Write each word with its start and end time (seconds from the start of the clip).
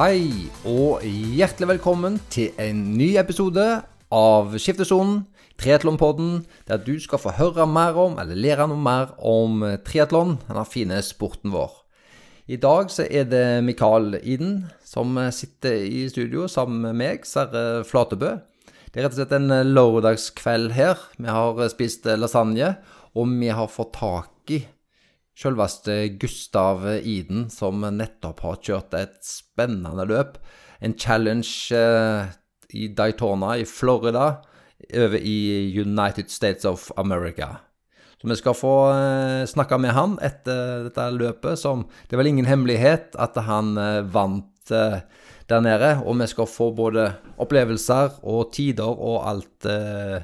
Hei 0.00 0.48
og 0.64 1.02
hjertelig 1.04 1.66
velkommen 1.74 2.14
til 2.32 2.54
en 2.56 2.78
ny 2.96 3.18
episode 3.20 3.64
av 4.16 4.54
Skiftesonen, 4.56 5.26
triatlonpodden, 5.60 6.38
der 6.70 6.80
du 6.80 6.94
skal 7.04 7.20
få 7.20 7.34
høre 7.36 7.66
mer 7.68 7.98
om, 8.00 8.14
eller 8.16 8.38
lære 8.40 8.64
noe 8.70 8.80
mer 8.80 9.12
om 9.20 9.60
triatlon, 9.84 10.38
denne 10.46 10.64
fine 10.64 11.02
sporten 11.04 11.52
vår. 11.52 11.74
I 12.48 12.56
dag 12.64 12.88
så 12.88 13.04
er 13.12 13.28
det 13.28 13.44
Mikael 13.68 14.16
Iden 14.22 14.70
som 14.88 15.20
sitter 15.36 15.84
i 15.84 16.06
studio 16.08 16.48
sammen 16.48 16.80
med 16.86 16.96
meg, 17.02 17.28
Sverre 17.28 17.84
Flatebø. 17.84 18.38
Det 18.88 19.02
er 19.02 19.04
rett 19.04 19.18
og 19.18 19.20
slett 19.20 19.36
en 19.36 19.52
lørdagskveld 19.68 20.78
her. 20.80 20.96
Vi 21.20 21.28
har 21.28 21.60
spist 21.76 22.08
lasagne, 22.08 22.78
og 23.12 23.36
vi 23.36 23.52
har 23.52 23.68
fått 23.68 23.98
tak 24.00 24.56
i 24.56 24.64
Selveste 25.40 25.94
Gustav 26.20 26.84
Iden, 27.00 27.46
som 27.48 27.80
nettopp 27.80 28.42
har 28.44 28.58
kjørt 28.60 28.96
et 28.98 29.16
spennende 29.24 30.04
løp. 30.04 30.36
En 30.84 30.92
challenge 30.98 31.72
eh, 31.72 32.28
i 32.76 32.90
Daytona 32.92 33.54
i 33.56 33.64
Florida, 33.64 34.42
over 34.92 35.16
i 35.16 35.72
United 35.80 36.28
States 36.32 36.64
of 36.68 36.90
America. 37.00 37.54
Så 38.20 38.28
vi 38.28 38.36
skal 38.36 38.56
få 38.56 38.74
eh, 38.92 39.46
snakke 39.48 39.78
med 39.80 39.94
han 39.96 40.18
etter 40.20 40.84
dette 40.90 41.06
løpet, 41.16 41.56
som 41.56 41.86
Det 42.04 42.16
er 42.16 42.20
vel 42.20 42.32
ingen 42.34 42.48
hemmelighet 42.48 43.16
at 43.16 43.38
han 43.46 43.78
eh, 43.80 44.02
vant 44.12 44.72
eh, 44.76 44.98
der 45.48 45.64
nede. 45.64 45.94
Og 46.04 46.20
vi 46.20 46.28
skal 46.28 46.50
få 46.52 46.68
både 46.76 47.06
opplevelser 47.40 48.20
og 48.28 48.52
tider 48.52 48.92
og 48.92 49.24
alt, 49.24 49.64
eh, 49.64 50.20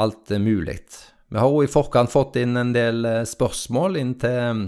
alt 0.00 0.32
mulig. 0.40 0.80
Vi 1.26 1.38
har 1.40 1.50
òg 1.50 1.64
i 1.66 1.70
forkant 1.70 2.12
fått 2.12 2.36
inn 2.38 2.54
en 2.58 2.72
del 2.74 3.06
eh, 3.06 3.22
spørsmål 3.26 3.98
inn 3.98 4.12
til 4.22 4.36
mm, 4.58 4.66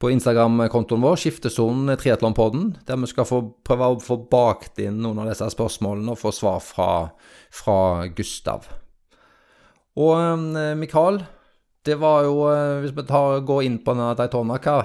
på 0.00 0.08
Instagram-kontoen 0.14 1.02
vår, 1.04 1.18
Skiftesonen 1.20 1.92
Triatlonpodden, 2.00 2.70
der 2.88 3.00
vi 3.02 3.10
skal 3.10 3.26
få 3.28 3.42
prøve 3.66 3.90
å 3.90 3.98
få 4.00 4.16
bakt 4.30 4.80
inn 4.80 5.02
noen 5.04 5.20
av 5.20 5.28
disse 5.28 5.50
spørsmålene 5.52 6.14
og 6.14 6.20
få 6.22 6.32
svar 6.32 6.62
fra, 6.64 6.88
fra 7.52 8.06
Gustav. 8.16 8.70
Og 10.00 10.14
eh, 10.16 10.72
Mikael, 10.80 11.20
det 11.84 11.98
var 12.00 12.24
jo 12.24 12.46
eh, 12.48 12.78
Hvis 12.80 12.96
vi 12.96 13.04
tar, 13.08 13.42
går 13.44 13.66
inn 13.66 13.78
på 13.84 13.92
denne 13.92 14.14
Daytona, 14.16 14.56
hva 14.64 14.78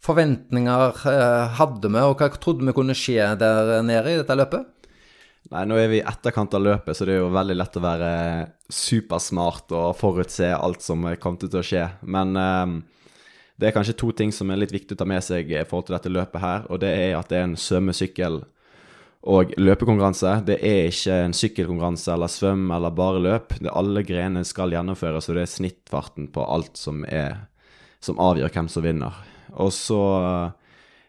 forventninger 0.00 1.00
hadde 1.58 1.88
vi, 1.92 2.00
og 2.00 2.20
hva 2.20 2.30
trodde 2.40 2.64
vi 2.64 2.72
kunne 2.72 2.96
skje 2.96 3.34
der 3.40 3.82
nede 3.84 4.14
i 4.14 4.20
dette 4.22 4.36
løpet? 4.36 4.79
Nei, 5.50 5.64
nå 5.66 5.78
er 5.80 5.88
vi 5.90 5.98
i 5.98 6.06
etterkant 6.06 6.52
av 6.54 6.62
løpet, 6.62 6.94
så 6.94 7.06
det 7.08 7.16
er 7.16 7.22
jo 7.22 7.32
veldig 7.32 7.56
lett 7.56 7.76
å 7.80 7.82
være 7.82 8.10
supersmart 8.70 9.72
og 9.74 9.96
forutse 9.98 10.52
alt 10.54 10.84
som 10.84 11.08
kommer 11.18 11.40
til 11.42 11.58
å 11.58 11.64
skje. 11.64 11.86
Men 12.06 12.36
um, 12.36 12.74
det 13.58 13.70
er 13.70 13.74
kanskje 13.74 13.96
to 13.98 14.12
ting 14.16 14.30
som 14.36 14.52
er 14.52 14.60
litt 14.60 14.74
viktig 14.74 14.94
å 14.94 15.00
ta 15.00 15.08
med 15.08 15.24
seg 15.24 15.50
i 15.50 15.64
forhold 15.64 15.88
til 15.88 15.96
dette 15.96 16.12
løpet 16.12 16.44
her. 16.44 16.68
Og 16.70 16.82
det 16.84 16.92
er 16.92 17.16
at 17.18 17.32
det 17.32 17.40
er 17.40 17.48
en 17.48 17.58
svømmesykkel- 17.58 18.42
og 19.28 19.50
løpekonkurranse. 19.60 20.38
Det 20.48 20.56
er 20.64 20.86
ikke 20.88 21.16
en 21.26 21.34
sykkelkonkurranse 21.36 22.14
eller 22.14 22.30
svøm 22.32 22.70
eller 22.72 22.94
bare 22.96 23.20
løp. 23.20 23.56
Det 23.58 23.68
er 23.68 23.76
alle 23.76 24.04
grenene 24.06 24.46
skal 24.48 24.72
gjennomføres, 24.72 25.28
og 25.28 25.36
det 25.36 25.44
er 25.44 25.52
snittfarten 25.56 26.30
på 26.32 26.46
alt 26.46 26.80
som, 26.80 27.02
er, 27.04 27.42
som 28.00 28.20
avgjør 28.22 28.54
hvem 28.54 28.70
som 28.72 28.86
vinner. 28.86 29.18
Og 29.60 29.74
så 29.76 30.00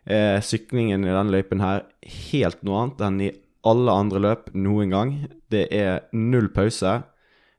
er 0.03 0.43
syklingen 0.43 1.05
i 1.05 1.13
denne 1.13 1.31
løypen 1.31 1.63
her 1.63 1.85
helt 2.33 2.65
noe 2.67 2.83
annet 2.83 3.05
enn 3.07 3.23
i 3.29 3.31
alle 3.67 3.93
andre 3.93 4.21
løp 4.23 4.51
noen 4.57 4.93
gang. 4.93 5.15
Det 5.51 5.67
er 5.75 6.05
null 6.17 6.49
pause. 6.53 6.99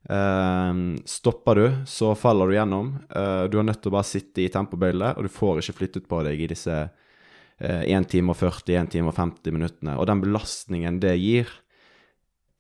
Uh, 0.03 0.99
stopper 1.07 1.61
du, 1.61 1.67
så 1.87 2.13
faller 2.19 2.51
du 2.51 2.57
gjennom. 2.57 2.93
Uh, 3.15 3.47
du 3.51 3.61
er 3.61 3.69
nødt 3.69 3.83
til 3.85 3.93
å 3.93 3.97
bare 3.99 4.11
sitte 4.11 4.43
i 4.43 4.51
tempobøylet, 4.53 5.17
og 5.17 5.29
du 5.29 5.33
får 5.33 5.63
ikke 5.63 5.79
flyttet 5.79 6.09
på 6.11 6.23
deg 6.27 6.43
i 6.43 6.51
disse 6.51 6.79
uh, 6.83 7.83
1 7.87 8.09
time 8.11 8.35
og 8.35 8.41
40, 8.41 8.75
1 8.83 8.95
time 8.97 9.13
og 9.13 9.19
50 9.19 9.55
minuttene. 9.55 9.99
Og 9.99 10.09
den 10.11 10.25
belastningen 10.25 10.99
det 11.03 11.15
gir, 11.23 11.53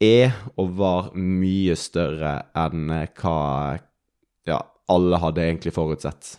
er 0.02 0.34
og 0.58 0.75
var 0.78 1.10
mye 1.14 1.76
større 1.78 2.34
enn 2.58 2.91
eh, 2.91 3.10
hva 3.22 3.78
ja, 4.48 4.58
alle 4.91 5.20
hadde 5.22 5.44
egentlig 5.44 5.75
forutsett. 5.76 6.36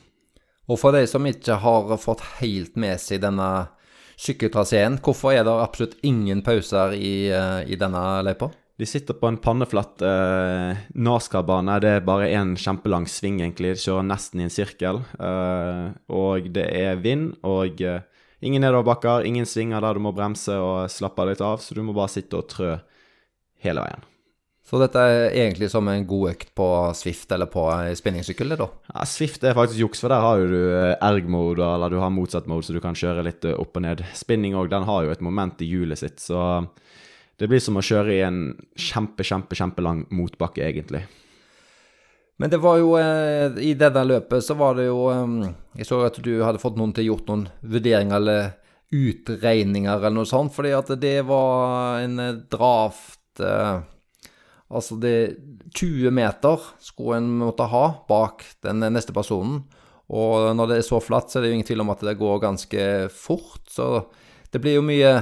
Og 0.67 0.79
for 0.79 0.95
de 0.95 1.05
som 1.07 1.23
ikke 1.27 1.59
har 1.63 1.93
fått 1.99 2.23
helt 2.41 2.75
med 2.79 2.99
seg 3.01 3.23
denne 3.23 3.49
sykkeltraseen. 4.23 4.99
Hvorfor 5.03 5.35
er 5.35 5.45
det 5.47 5.53
absolutt 5.53 5.97
ingen 6.07 6.43
pauser 6.45 6.95
i, 6.95 7.29
eh, 7.29 7.61
i 7.67 7.79
denne 7.79 8.03
løypa? 8.25 8.51
De 8.77 8.87
sitter 8.89 9.13
på 9.13 9.29
en 9.29 9.37
panneflatt 9.37 10.01
eh, 10.01 10.79
NASCAR-bane. 10.97 11.75
Det 11.83 11.91
er 11.93 12.07
bare 12.07 12.31
én 12.33 12.55
kjempelang 12.57 13.05
sving, 13.07 13.37
egentlig. 13.43 13.75
De 13.75 13.83
kjører 13.83 14.07
nesten 14.07 14.41
i 14.41 14.47
en 14.47 14.53
sirkel. 14.53 15.03
Eh, 15.19 15.83
og 16.09 16.49
det 16.55 16.65
er 16.79 17.03
vind 17.03 17.35
og 17.45 17.83
eh, 17.85 18.01
ingen 18.41 18.65
nedoverbakker, 18.65 19.27
ingen 19.29 19.45
svinger 19.47 19.83
der 19.83 19.93
du 19.93 20.03
må 20.03 20.15
bremse 20.15 20.57
og 20.57 20.89
slappe 20.91 21.27
litt 21.29 21.43
av, 21.45 21.61
så 21.61 21.77
du 21.77 21.83
må 21.85 21.93
bare 21.95 22.15
sitte 22.15 22.41
og 22.41 22.49
trø 22.49 22.73
hele 23.63 23.85
veien. 23.85 24.09
Så 24.73 24.79
dette 24.81 25.01
er 25.05 25.35
egentlig 25.37 25.67
som 25.69 25.85
en 25.85 26.05
god 26.09 26.31
økt 26.31 26.47
på 26.57 26.67
Swift 26.97 27.29
eller 27.35 27.45
på 27.45 27.61
spinningsykkel, 27.93 28.55
da? 28.57 28.65
Ja, 28.89 29.03
Swift 29.05 29.43
er 29.45 29.53
faktisk 29.53 29.83
juks, 29.83 30.01
for 30.01 30.09
der 30.09 30.23
har 30.25 30.39
jo 30.41 30.47
du 30.49 30.61
eh, 30.63 30.95
erg-mode, 30.97 31.61
eller 31.61 31.93
du 31.93 31.99
har 32.01 32.09
motsatt 32.09 32.49
mode, 32.49 32.65
så 32.65 32.73
du 32.73 32.79
kan 32.81 32.97
kjøre 32.97 33.21
litt 33.27 33.45
eh, 33.45 33.53
opp 33.53 33.77
og 33.77 33.85
ned. 33.85 34.01
Spinning 34.17 34.57
òg, 34.57 34.71
den 34.73 34.89
har 34.89 35.05
jo 35.05 35.13
et 35.13 35.21
moment 35.21 35.61
i 35.61 35.69
hjulet 35.69 36.01
sitt, 36.01 36.17
så 36.25 36.63
det 37.37 37.51
blir 37.51 37.61
som 37.61 37.77
å 37.77 37.85
kjøre 37.85 38.17
i 38.17 38.25
en 38.25 38.41
kjempe, 38.73 39.21
kjempe, 39.21 39.61
kjempelang 39.61 40.07
motbakke, 40.09 40.65
egentlig. 40.65 41.05
Men 42.41 42.49
det 42.49 42.63
var 42.65 42.81
jo 42.81 42.97
eh, 42.97 43.61
I 43.61 43.77
dette 43.77 44.07
løpet 44.09 44.41
så 44.41 44.57
var 44.57 44.73
det 44.79 44.87
jo 44.87 45.03
Jeg 45.77 45.85
så 45.85 46.01
at 46.01 46.17
du 46.17 46.33
hadde 46.41 46.57
fått 46.57 46.81
noen 46.81 46.97
til 46.97 47.11
gjort 47.11 47.29
noen 47.29 47.45
vurderinger 47.61 48.17
eller 48.17 48.55
utregninger 48.89 49.99
eller 49.99 50.17
noe 50.17 50.25
sånt, 50.25 50.57
fordi 50.57 50.73
at 50.73 50.89
det 50.97 51.19
var 51.29 52.01
en 52.01 52.17
draft 52.49 53.43
Altså 54.73 54.97
det 55.01 55.35
20 55.75 56.13
meter 56.13 56.61
skulle 56.81 57.19
en 57.21 57.29
måtte 57.41 57.67
ha 57.69 57.85
bak 58.09 58.45
den 58.65 58.85
neste 58.93 59.15
personen. 59.15 59.63
Og 60.13 60.51
når 60.57 60.69
det 60.69 60.79
er 60.79 60.87
så 60.87 60.99
flatt, 61.01 61.31
så 61.31 61.39
er 61.39 61.45
det 61.45 61.51
jo 61.51 61.59
ingen 61.59 61.67
tvil 61.67 61.83
om 61.85 61.93
at 61.93 62.03
det 62.05 62.19
går 62.19 62.43
ganske 62.43 62.89
fort. 63.13 63.63
Så 63.71 64.05
det 64.53 64.61
blir 64.61 64.77
jo 64.77 64.83
mye, 64.85 65.13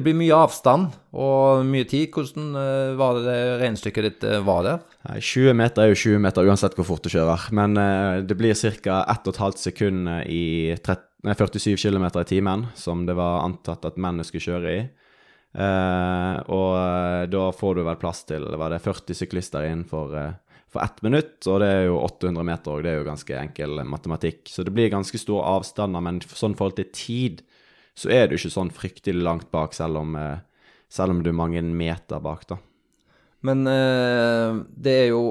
blir 0.00 0.16
mye 0.16 0.38
avstand 0.46 0.94
og 1.12 1.66
mye 1.68 1.86
tid. 1.88 2.08
Hvordan 2.14 2.54
eh, 2.58 2.94
var 2.98 3.18
det, 3.18 3.26
det 3.28 3.58
regnestykket 3.60 4.08
ditt 4.08 4.26
eh, 4.26 4.40
var 4.46 4.64
der? 4.66 4.86
20 5.20 5.58
meter 5.60 5.84
er 5.84 5.92
jo 5.92 6.00
20 6.06 6.24
meter 6.24 6.48
uansett 6.48 6.78
hvor 6.78 6.88
fort 6.88 7.04
du 7.04 7.12
kjører. 7.12 7.50
Men 7.56 7.76
eh, 7.78 8.22
det 8.24 8.38
blir 8.38 8.56
ca. 8.56 9.02
1 9.04 9.28
12 9.28 9.60
sekund 9.60 10.10
i 10.26 10.74
30, 10.80 11.06
nei, 11.28 11.36
47 11.36 11.76
km 11.84 12.08
i 12.08 12.26
timen, 12.32 12.66
som 12.74 13.04
det 13.06 13.18
var 13.18 13.44
antatt 13.44 13.86
at 13.86 14.00
mennene 14.00 14.26
skulle 14.26 14.48
kjøre 14.48 14.74
i. 14.78 14.82
Uh, 15.50 16.38
og 16.46 16.68
uh, 16.78 17.24
da 17.26 17.48
får 17.50 17.74
du 17.74 17.82
vel 17.82 17.98
plass 17.98 18.22
til 18.28 18.44
var 18.54 18.70
det 18.70 18.84
40 18.84 19.16
syklister 19.18 19.66
inn 19.66 19.82
for, 19.88 20.14
uh, 20.14 20.60
for 20.70 20.84
ett 20.84 21.02
minutt, 21.02 21.40
og 21.50 21.58
det 21.64 21.70
er 21.74 21.82
jo 21.88 21.98
800 22.04 22.46
meter 22.46 22.76
òg. 22.76 22.84
Det 22.86 22.92
er 22.92 23.00
jo 23.00 23.08
ganske 23.08 23.38
enkel 23.40 23.82
matematikk. 23.82 24.44
Så 24.50 24.66
det 24.66 24.74
blir 24.76 24.92
ganske 24.92 25.18
store 25.18 25.56
avstander, 25.58 26.04
men 26.06 26.22
sånn 26.22 26.54
forhold 26.58 26.78
til 26.78 26.92
tid 26.94 27.44
så 27.98 28.12
er 28.14 28.28
du 28.28 28.36
ikke 28.36 28.54
sånn 28.54 28.70
fryktelig 28.72 29.26
langt 29.26 29.50
bak, 29.52 29.74
selv 29.76 29.98
om, 30.00 30.14
selv 30.88 31.12
om 31.12 31.24
du 31.24 31.32
er 31.32 31.36
mange 31.36 31.60
meter 31.66 32.22
bak, 32.22 32.46
da. 32.48 32.56
Men 33.44 33.66
det 33.66 34.94
er 34.94 35.08
jo 35.10 35.24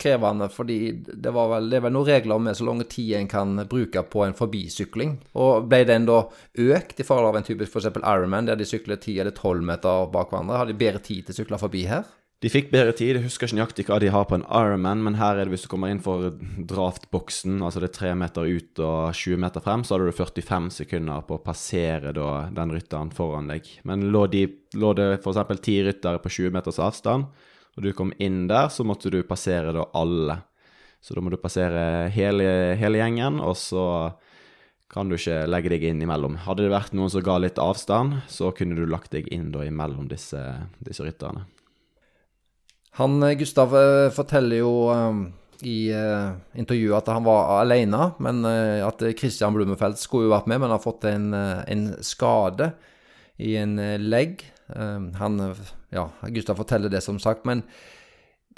krevende, 0.00 0.48
fordi 0.52 0.78
det, 1.06 1.32
vel, 1.34 1.68
det 1.70 1.78
er 1.78 1.84
vel 1.86 1.94
noen 1.94 2.08
regler 2.08 2.42
med 2.42 2.58
så 2.58 2.66
lang 2.68 2.80
tid 2.88 3.16
en 3.18 3.30
kan 3.30 3.64
bruke 3.70 4.02
på 4.12 4.24
en 4.26 4.36
forbisykling. 4.36 5.18
Og 5.40 5.68
ble 5.70 5.82
den 5.88 6.08
da 6.08 6.22
økt 6.70 7.02
i 7.02 7.06
forhold 7.06 7.32
av 7.32 7.40
en 7.40 7.46
typisk 7.46 7.76
f.eks. 7.76 7.92
Ironman, 8.00 8.48
der 8.48 8.60
de 8.60 8.68
sykler 8.68 9.00
10 9.00 9.20
eller 9.24 9.36
12 9.36 9.66
meter 9.72 10.08
bak 10.14 10.32
hverandre? 10.32 10.58
Har 10.60 10.70
de 10.70 10.78
bedre 10.80 11.02
tid 11.04 11.26
til 11.26 11.36
å 11.36 11.40
sykle 11.42 11.60
forbi 11.60 11.84
her? 11.90 12.08
De 12.40 12.48
fikk 12.48 12.70
bedre 12.72 12.94
tid. 12.96 13.18
Jeg 13.18 13.26
husker 13.26 13.50
ikke 13.50 13.58
nøyaktig 13.58 13.84
hva 13.90 13.98
de 14.00 14.08
har 14.14 14.24
på 14.28 14.38
en 14.38 14.46
Ironman, 14.48 15.02
men 15.04 15.18
her 15.20 15.36
er 15.36 15.44
det 15.44 15.52
hvis 15.52 15.66
du 15.66 15.68
kommer 15.68 15.92
inn 15.92 16.00
for 16.00 16.30
draftboksen, 16.70 17.58
altså 17.60 17.82
det 17.82 17.90
er 17.90 17.98
tre 17.98 18.12
meter 18.16 18.48
ut 18.48 18.80
og 18.80 19.12
20 19.12 19.42
meter 19.44 19.64
frem, 19.64 19.84
så 19.84 19.98
har 19.98 20.06
du 20.08 20.16
45 20.16 20.70
sekunder 20.78 21.26
på 21.28 21.36
å 21.36 21.42
passere 21.44 22.14
da, 22.16 22.30
den 22.56 22.72
rytteren 22.72 23.12
foran 23.12 23.52
deg. 23.52 23.68
Men 23.84 24.08
lå, 24.08 24.24
de, 24.32 24.46
lå 24.72 24.94
det 24.96 25.10
f.eks. 25.18 25.60
ti 25.60 25.76
ryttere 25.84 26.22
på 26.24 26.32
20 26.32 26.56
meters 26.56 26.80
avstand, 26.80 27.28
og 27.76 27.84
du 27.84 27.92
kom 27.96 28.12
inn 28.18 28.46
der, 28.50 28.68
så 28.72 28.84
måtte 28.86 29.12
du 29.12 29.22
passere 29.26 29.74
da 29.74 29.86
alle. 29.96 30.40
Så 31.00 31.16
da 31.16 31.22
må 31.24 31.32
du 31.32 31.38
passere 31.40 32.10
hele, 32.12 32.76
hele 32.76 33.00
gjengen, 33.00 33.38
og 33.40 33.56
så 33.56 33.84
kan 34.90 35.08
du 35.08 35.14
ikke 35.16 35.46
legge 35.48 35.70
deg 35.72 35.86
inn 35.86 36.02
imellom. 36.02 36.40
Hadde 36.44 36.66
det 36.66 36.74
vært 36.74 36.96
noen 36.98 37.12
som 37.12 37.22
ga 37.24 37.38
litt 37.40 37.60
avstand, 37.62 38.20
så 38.28 38.50
kunne 38.56 38.76
du 38.76 38.84
lagt 38.90 39.14
deg 39.14 39.30
inn 39.32 39.48
da 39.54 39.64
imellom 39.64 40.10
disse, 40.10 40.42
disse 40.82 41.06
rytterne. 41.06 41.46
Han 42.98 43.22
eh, 43.22 43.36
Gustav 43.38 43.76
eh, 43.78 44.10
forteller 44.12 44.64
jo 44.64 44.74
um, 44.90 45.28
i 45.62 45.92
intervjuet 46.56 46.96
at 46.96 47.10
han 47.12 47.24
var 47.26 47.60
alene, 47.60 48.14
men 48.24 48.38
at 48.48 49.02
Christian 49.20 49.52
Blumenfeldt 49.52 50.00
skulle 50.00 50.24
jo 50.24 50.32
vært 50.32 50.48
med, 50.48 50.62
men 50.62 50.72
har 50.72 50.80
fått 50.80 51.04
en, 51.10 51.34
en 51.36 51.82
skade 52.00 52.70
i 53.36 53.58
en 53.60 53.74
legg. 54.00 54.40
han 55.20 55.36
ja, 55.94 56.06
Gustav 56.34 56.60
forteller 56.60 56.92
det, 56.92 57.02
som 57.04 57.18
sagt. 57.22 57.46
Men 57.48 57.64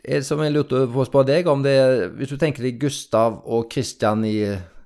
er 0.03 0.21
det 0.21 0.27
som 0.27 0.41
jeg 0.43 0.55
lurte 0.55 0.85
på 0.91 1.03
å 1.03 1.09
spørre 1.09 1.31
deg 1.31 1.49
om 1.51 1.63
det 1.63 1.77
Hvis 2.17 2.33
du 2.33 2.39
tenker 2.41 2.65
deg 2.65 2.81
Gustav 2.83 3.43
og 3.45 3.69
Christian 3.73 4.25
i 4.27 4.37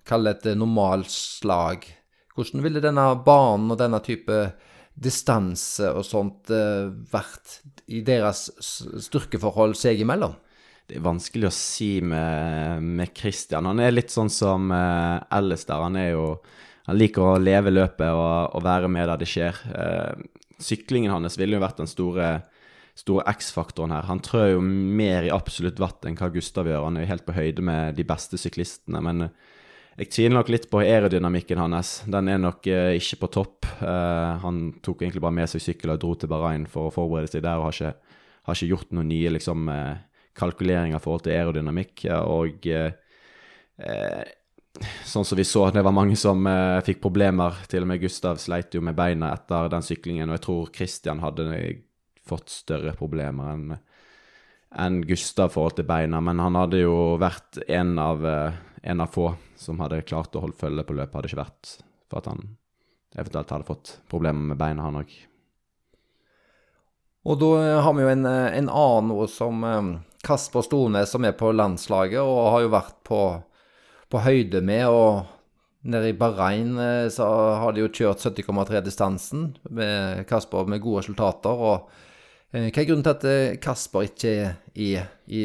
kall 0.07 0.29
et 0.31 0.45
normalslag, 0.55 1.87
hvordan 2.37 2.63
ville 2.63 2.83
denne 2.85 3.07
banen 3.27 3.73
og 3.73 3.79
denne 3.81 3.99
type 4.05 4.37
distanse 4.97 5.89
og 5.91 6.05
sånt 6.07 6.53
eh, 6.55 6.87
vært 7.11 7.59
i 7.93 8.03
deres 8.07 8.47
styrkeforhold 9.09 9.75
seg 9.77 10.05
imellom? 10.05 10.37
Det 10.87 11.01
er 11.01 11.03
vanskelig 11.03 11.49
å 11.49 11.55
si 11.55 11.97
med, 12.05 12.85
med 12.85 13.11
Christian. 13.17 13.67
Han 13.67 13.83
er 13.83 13.95
litt 13.95 14.13
sånn 14.15 14.31
som 14.31 14.71
uh, 14.71 15.19
Alistair. 15.35 15.83
Han 15.83 15.99
er 15.99 16.13
jo 16.13 16.27
Han 16.87 17.01
liker 17.01 17.25
å 17.25 17.39
leve 17.43 17.73
løpet 17.73 18.15
og, 18.15 18.55
og 18.55 18.63
være 18.63 18.87
med 18.87 19.09
der 19.11 19.19
det 19.19 19.27
skjer. 19.27 19.57
Eh, 19.75 20.45
syklingen 20.63 21.13
hans 21.13 21.39
ville 21.39 21.59
jo 21.59 21.63
vært 21.63 21.81
den 21.83 21.91
store, 21.91 22.31
store 22.99 23.27
X-faktoren 23.35 23.95
her. 23.95 24.07
Han 24.09 24.23
trør 24.25 24.57
jo 24.57 24.63
mer 24.63 25.27
i 25.27 25.35
absolutt 25.35 25.81
vatt 25.83 26.07
enn 26.09 26.17
hva 26.19 26.31
Gustav 26.35 26.69
gjør. 26.71 26.87
Han 26.89 26.99
er 26.99 27.07
jo 27.07 27.13
helt 27.13 27.27
på 27.27 27.37
høyde 27.37 27.65
med 27.67 27.99
de 27.99 28.07
beste 28.09 28.41
syklistene. 28.41 29.03
Men 29.05 29.29
eh, 29.29 29.55
jeg 29.97 30.11
tviler 30.13 30.37
nok 30.37 30.51
litt 30.53 30.69
på 30.73 30.83
aerodynamikken 30.83 31.61
hans. 31.63 31.99
Den 32.05 32.29
er 32.29 32.41
nok 32.43 32.67
eh, 32.69 32.97
ikke 33.01 33.21
på 33.23 33.33
topp. 33.39 33.69
Eh, 33.81 34.33
han 34.43 34.65
tok 34.85 35.05
egentlig 35.05 35.25
bare 35.25 35.39
med 35.39 35.49
seg 35.53 35.65
sykkel 35.65 35.95
og 35.95 36.03
dro 36.03 36.13
til 36.17 36.33
Bahrain 36.33 36.67
for 36.69 36.91
å 36.91 36.95
forberede 36.95 37.33
seg 37.33 37.47
der, 37.47 37.61
og 37.61 37.71
har 37.71 37.79
ikke, 37.79 38.19
har 38.49 38.59
ikke 38.59 38.73
gjort 38.75 38.93
noen 38.97 39.09
nye 39.09 39.33
liksom, 39.39 39.71
eh, 39.73 39.95
kalkuleringer 40.37 41.01
i 41.01 41.05
forhold 41.05 41.25
til 41.25 41.37
aerodynamikk. 41.37 42.05
Og 42.29 42.69
eh, 42.69 42.93
sånn 45.05 45.25
som 45.25 45.39
vi 45.39 45.45
så, 45.47 45.67
det 45.71 45.85
var 45.85 45.95
mange 45.95 46.17
som 46.19 46.47
eh, 46.51 46.83
fikk 46.87 47.03
problemer. 47.05 47.63
Til 47.71 47.85
og 47.87 47.91
med 47.91 48.03
Gustav 48.03 48.41
sleit 48.43 48.75
jo 48.75 48.83
med 48.85 48.97
beina 48.99 49.33
etter 49.35 49.71
den 49.73 49.85
syklingen, 49.85 50.31
og 50.31 50.39
jeg 50.39 50.47
tror 50.47 50.73
Christian 50.75 51.23
hadde 51.25 51.47
fått 52.27 52.51
større 52.53 52.97
problemer 52.99 53.53
enn 53.55 53.77
enn 54.77 55.01
Gustav 55.07 55.55
forhold 55.55 55.79
til 55.79 55.87
beina, 55.89 56.21
men 56.21 56.41
han 56.43 56.57
hadde 56.59 56.83
jo 56.83 57.17
vært 57.21 57.61
en 57.69 57.97
av, 58.03 58.27
eh, 58.27 58.59
en 58.83 59.01
av 59.01 59.13
få 59.13 59.31
som 59.57 59.81
hadde 59.81 60.03
klart 60.03 60.37
å 60.37 60.43
holde 60.43 60.59
følge 60.59 60.85
på 60.85 60.97
løpet, 60.97 61.15
hadde 61.15 61.31
ikke 61.31 61.45
vært 61.45 61.71
for 62.11 62.21
at 62.21 62.29
han 62.31 62.57
eventuelt 63.17 63.55
hadde 63.55 63.69
fått 63.69 63.95
problemer 64.11 64.53
med 64.53 64.61
beina, 64.61 64.83
han 64.83 65.01
òg. 65.01 65.15
Og 67.27 67.41
da 67.41 67.51
eh, 67.63 67.81
har 67.83 67.97
vi 67.97 68.05
jo 68.05 68.13
en, 68.13 68.27
eh, 68.27 68.59
en 68.59 68.69
annen 68.69 69.13
nå 69.15 69.29
som 69.33 69.65
Kasper 70.27 70.67
Stornes, 70.67 71.11
som 71.11 71.25
er 71.25 71.37
på 71.39 71.55
landslaget 71.55 72.21
og 72.21 72.51
har 72.53 72.67
jo 72.67 72.75
vært 72.75 72.97
på, 73.07 73.21
på 74.13 74.23
høyde 74.23 74.63
med. 74.65 74.87
og 74.87 75.37
Nede 75.87 76.11
i 76.11 76.17
Bahrain 76.19 76.79
eh, 76.83 77.07
så 77.15 77.27
har 77.61 77.75
de 77.75 77.85
jo 77.85 77.93
kjørt 77.93 78.25
70,3-distansen 78.25 79.53
med 79.71 80.25
Kasper 80.27 80.67
med 80.67 80.83
gode 80.83 81.05
resultater. 81.05 81.55
og 81.55 81.87
eh, 82.51 82.73
Hva 82.73 82.83
er 82.83 82.89
grunnen 82.89 83.07
til 83.07 83.15
at 83.15 83.27
eh, 83.31 83.59
Kasper 83.63 84.09
ikke 84.09 84.33
er 84.35 84.57
i, 84.75 84.91
i, 85.31 85.45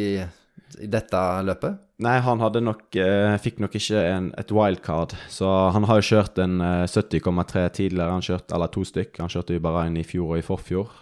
i 0.81 0.89
dette 0.89 1.21
løpet? 1.45 1.77
Nei, 2.01 2.15
han 2.25 2.41
hadde 2.41 2.63
nok, 2.65 2.97
fikk 3.43 3.59
nok 3.61 3.75
ikke 3.77 3.99
en, 4.01 4.31
et 4.41 4.49
wildcard, 4.49 5.13
så 5.29 5.69
han 5.75 5.85
har 5.85 5.99
jo 5.99 6.07
kjørt 6.15 6.41
en 6.41 6.57
eh, 6.65 6.87
70,3 6.89 7.67
tidligere. 7.77 8.15
Han 8.15 8.25
kjørt, 8.25 8.49
eller 8.49 8.73
to 8.73 8.81
stykk. 8.87 9.21
Han 9.21 9.29
kjørte 9.29 9.59
i 9.59 9.61
Bahrain 9.61 9.99
i 10.01 10.07
fjor 10.07 10.33
og 10.33 10.41
i 10.41 10.47
forfjor. 10.47 10.95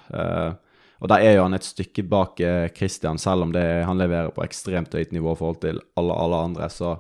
Og 1.00 1.08
der 1.08 1.24
er 1.24 1.38
jo 1.38 1.46
han 1.46 1.56
et 1.56 1.64
stykke 1.64 2.04
bak 2.12 2.42
Christian, 2.76 3.16
selv 3.16 3.46
om 3.46 3.54
det, 3.56 3.64
han 3.88 4.02
leverer 4.02 4.34
på 4.36 4.44
ekstremt 4.44 4.92
høyt 4.92 5.14
nivå 5.16 5.32
i 5.32 5.40
forhold 5.40 5.62
til 5.64 5.80
alle, 5.96 6.18
alle 6.26 6.42
andre. 6.50 6.68
Så, 6.68 6.98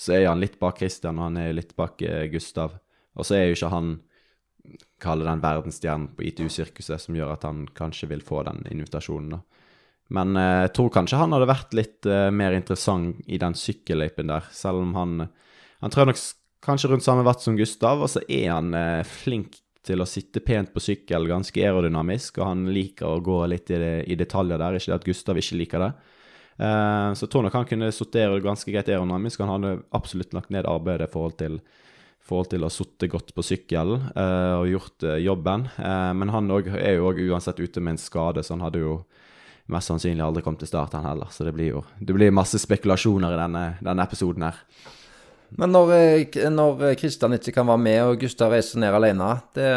så 0.00 0.14
er 0.16 0.30
han 0.30 0.40
litt 0.40 0.56
bak 0.60 0.78
Christian, 0.80 1.18
og 1.20 1.28
han 1.28 1.36
er 1.42 1.52
litt 1.52 1.74
bak 1.76 2.00
eh, 2.06 2.24
Gustav. 2.32 2.78
Og 3.18 3.26
så 3.26 3.36
er 3.36 3.48
jo 3.48 3.58
ikke 3.58 3.72
han 3.74 3.92
kalle 5.00 5.26
den 5.26 5.42
verdensstjernen 5.42 6.12
på 6.16 6.24
ITU-sirkuset 6.30 7.02
som 7.02 7.16
gjør 7.16 7.34
at 7.34 7.44
han 7.48 7.66
kanskje 7.76 8.08
vil 8.08 8.24
få 8.24 8.44
den 8.48 8.62
invitasjonen. 8.72 9.36
da. 9.36 9.40
Men 10.16 10.36
eh, 10.40 10.62
jeg 10.64 10.74
tror 10.78 10.92
kanskje 10.94 11.20
han 11.20 11.36
hadde 11.36 11.50
vært 11.50 11.76
litt 11.76 12.08
eh, 12.08 12.28
mer 12.32 12.56
interessant 12.56 13.20
i 13.28 13.40
den 13.42 13.56
sykkelløypen 13.56 14.32
der, 14.32 14.48
selv 14.56 14.84
om 14.86 14.96
han 14.96 15.28
Han 15.80 15.88
trør 15.88 16.10
nok 16.10 16.18
kanskje 16.60 16.90
rundt 16.90 17.04
samme 17.04 17.22
vatt 17.24 17.40
som 17.40 17.56
Gustav, 17.56 18.02
og 18.04 18.10
så 18.12 18.20
er 18.28 18.50
han 18.50 18.74
flink 19.08 19.54
til 19.80 20.02
å 20.04 20.04
sitte 20.04 20.42
pent 20.44 20.74
på 20.74 20.82
sykkel, 20.84 21.24
ganske 21.24 21.56
aerodynamisk, 21.56 22.36
og 22.36 22.50
han 22.50 22.66
liker 22.68 23.08
å 23.08 23.22
gå 23.24 23.38
litt 23.48 23.72
i, 23.72 23.78
det, 23.80 23.94
i 24.12 24.18
detaljer 24.20 24.60
der. 24.60 24.76
Ikke 24.76 24.92
det 24.92 24.98
at 24.98 25.06
Gustav 25.08 25.40
ikke 25.40 25.56
liker 25.56 25.86
det. 25.86 25.88
Eh, 26.60 27.12
så 27.16 27.24
jeg 27.24 27.32
tror 27.32 27.46
nok 27.46 27.56
han 27.56 27.68
kunne 27.68 27.92
sortere 27.94 28.40
ganske 28.44 28.72
greit 28.72 28.88
aerodynamisk. 28.90 29.40
Han 29.40 29.54
hadde 29.54 29.78
absolutt 29.96 30.34
lagt 30.36 30.52
ned 30.52 30.68
arbeidet 30.68 31.08
i 31.08 31.12
forhold 31.12 31.38
til 31.40 31.60
forhold 32.30 32.50
til 32.52 32.62
å 32.62 32.68
ha 32.68 32.74
sittet 32.74 33.10
godt 33.10 33.32
på 33.34 33.42
sykkelen 33.42 34.10
eh, 34.12 34.52
og 34.60 34.68
gjort 34.68 35.06
eh, 35.08 35.22
jobben. 35.24 35.64
Men 35.80 36.30
han 36.30 36.52
er 36.52 36.98
jo 36.98 37.08
òg 37.08 37.22
uansett 37.30 37.58
ute 37.58 37.82
med 37.82 37.96
en 37.96 38.02
skade, 38.02 38.44
så 38.44 38.54
han 38.54 38.62
hadde 38.66 38.84
jo 38.84 39.00
mest 39.70 39.90
sannsynlig 39.90 40.22
aldri 40.22 40.44
kommet 40.44 40.62
til 40.62 40.70
start, 40.70 40.94
han 40.98 41.08
heller. 41.08 41.32
Så 41.32 41.46
det 41.46 41.54
blir 41.56 41.72
jo 41.72 41.82
det 41.98 42.14
blir 42.14 42.34
masse 42.34 42.60
spekulasjoner 42.60 43.34
i 43.34 43.40
denne, 43.40 43.64
denne 43.80 44.06
episoden 44.06 44.46
her. 44.46 44.60
Men 45.58 45.72
når, 45.74 45.90
når 46.52 46.84
Kristian 47.00 47.34
ikke 47.34 47.56
kan 47.56 47.66
være 47.66 47.82
med, 47.82 48.00
og 48.04 48.20
Gustav 48.22 48.52
reiser 48.54 48.78
ned 48.82 48.94
alene, 48.94 49.32
det, 49.56 49.70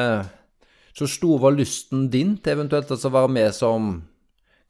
så 0.94 1.08
stor 1.10 1.40
var 1.42 1.56
lysten 1.56 2.06
din 2.14 2.36
til 2.38 2.60
eventuelt 2.60 2.92
å 2.94 3.14
være 3.16 3.32
med 3.34 3.56
som 3.58 3.96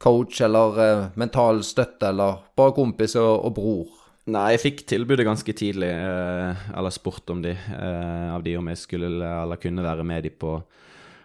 coach 0.04 0.42
eller 0.44 0.80
eh, 0.84 1.04
mental 1.20 1.64
støtte, 1.64 2.12
eller 2.12 2.42
bare 2.58 2.76
kompis 2.76 3.16
og, 3.16 3.34
og 3.48 3.56
bror? 3.56 4.00
Nei, 4.32 4.54
jeg 4.54 4.62
fikk 4.62 4.86
tilbudet 4.88 5.26
ganske 5.28 5.52
tidlig, 5.52 5.90
eh, 5.92 6.68
eller 6.78 6.94
spurt 6.96 7.28
om 7.34 7.42
de, 7.44 7.52
eh, 7.52 8.30
av 8.32 8.44
de 8.46 8.56
om 8.56 8.70
jeg 8.72 8.80
skulle 8.80 9.10
eller 9.20 9.60
kunne 9.60 9.84
være 9.84 10.06
med 10.08 10.24
de 10.24 10.32
på, 10.32 10.54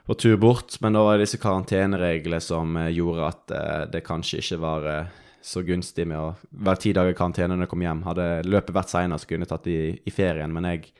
på 0.08 0.16
tur 0.18 0.34
bort. 0.40 0.74
Men 0.82 0.98
da 0.98 1.04
var 1.06 1.14
det 1.14 1.28
disse 1.28 1.38
karantenereglene 1.38 2.40
som 2.42 2.74
eh, 2.80 2.90
gjorde 2.96 3.28
at 3.28 3.54
eh, 3.54 3.84
det 3.92 4.02
kanskje 4.06 4.42
ikke 4.42 4.58
var 4.64 4.88
eh, 4.90 5.12
så 5.46 5.62
gunstig 5.62 6.08
med 6.10 6.18
å 6.18 6.32
være 6.50 6.82
ti 6.82 6.94
dager 6.96 7.14
i 7.14 7.18
karantene 7.18 7.54
når 7.54 7.68
jeg 7.68 7.72
kom 7.76 7.86
hjem. 7.86 8.02
Hadde 8.08 8.26
løpet 8.50 8.74
vært 8.74 8.90
seinere, 8.90 9.22
så 9.22 9.30
kunne 9.30 9.46
jeg 9.46 9.52
tatt 9.52 9.70
de 9.70 9.78
i 9.94 10.14
ferien. 10.14 10.50
Men 10.54 10.66
jeg, 10.72 10.90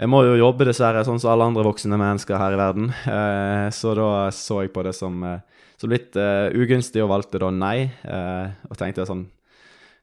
jeg 0.00 0.10
må 0.10 0.24
jo 0.26 0.34
jobbe, 0.40 0.66
dessverre, 0.66 1.06
sånn 1.06 1.22
som 1.22 1.30
alle 1.36 1.46
andre 1.46 1.68
voksne 1.68 2.00
mennesker 2.00 2.42
her 2.42 2.56
i 2.56 2.58
verden. 2.58 2.90
Så 3.70 3.94
da 3.94 4.10
så 4.34 4.64
jeg 4.64 4.74
på 4.74 4.82
det 4.84 4.96
som, 4.98 5.22
som 5.80 5.92
litt 5.92 6.16
uh, 6.20 6.52
ugunstig, 6.52 7.00
og 7.04 7.12
valgte 7.14 7.40
da 7.40 7.50
nei. 7.54 7.88
Uh, 8.04 8.52
og 8.68 8.76
tenkte 8.80 9.08
sånn 9.08 9.26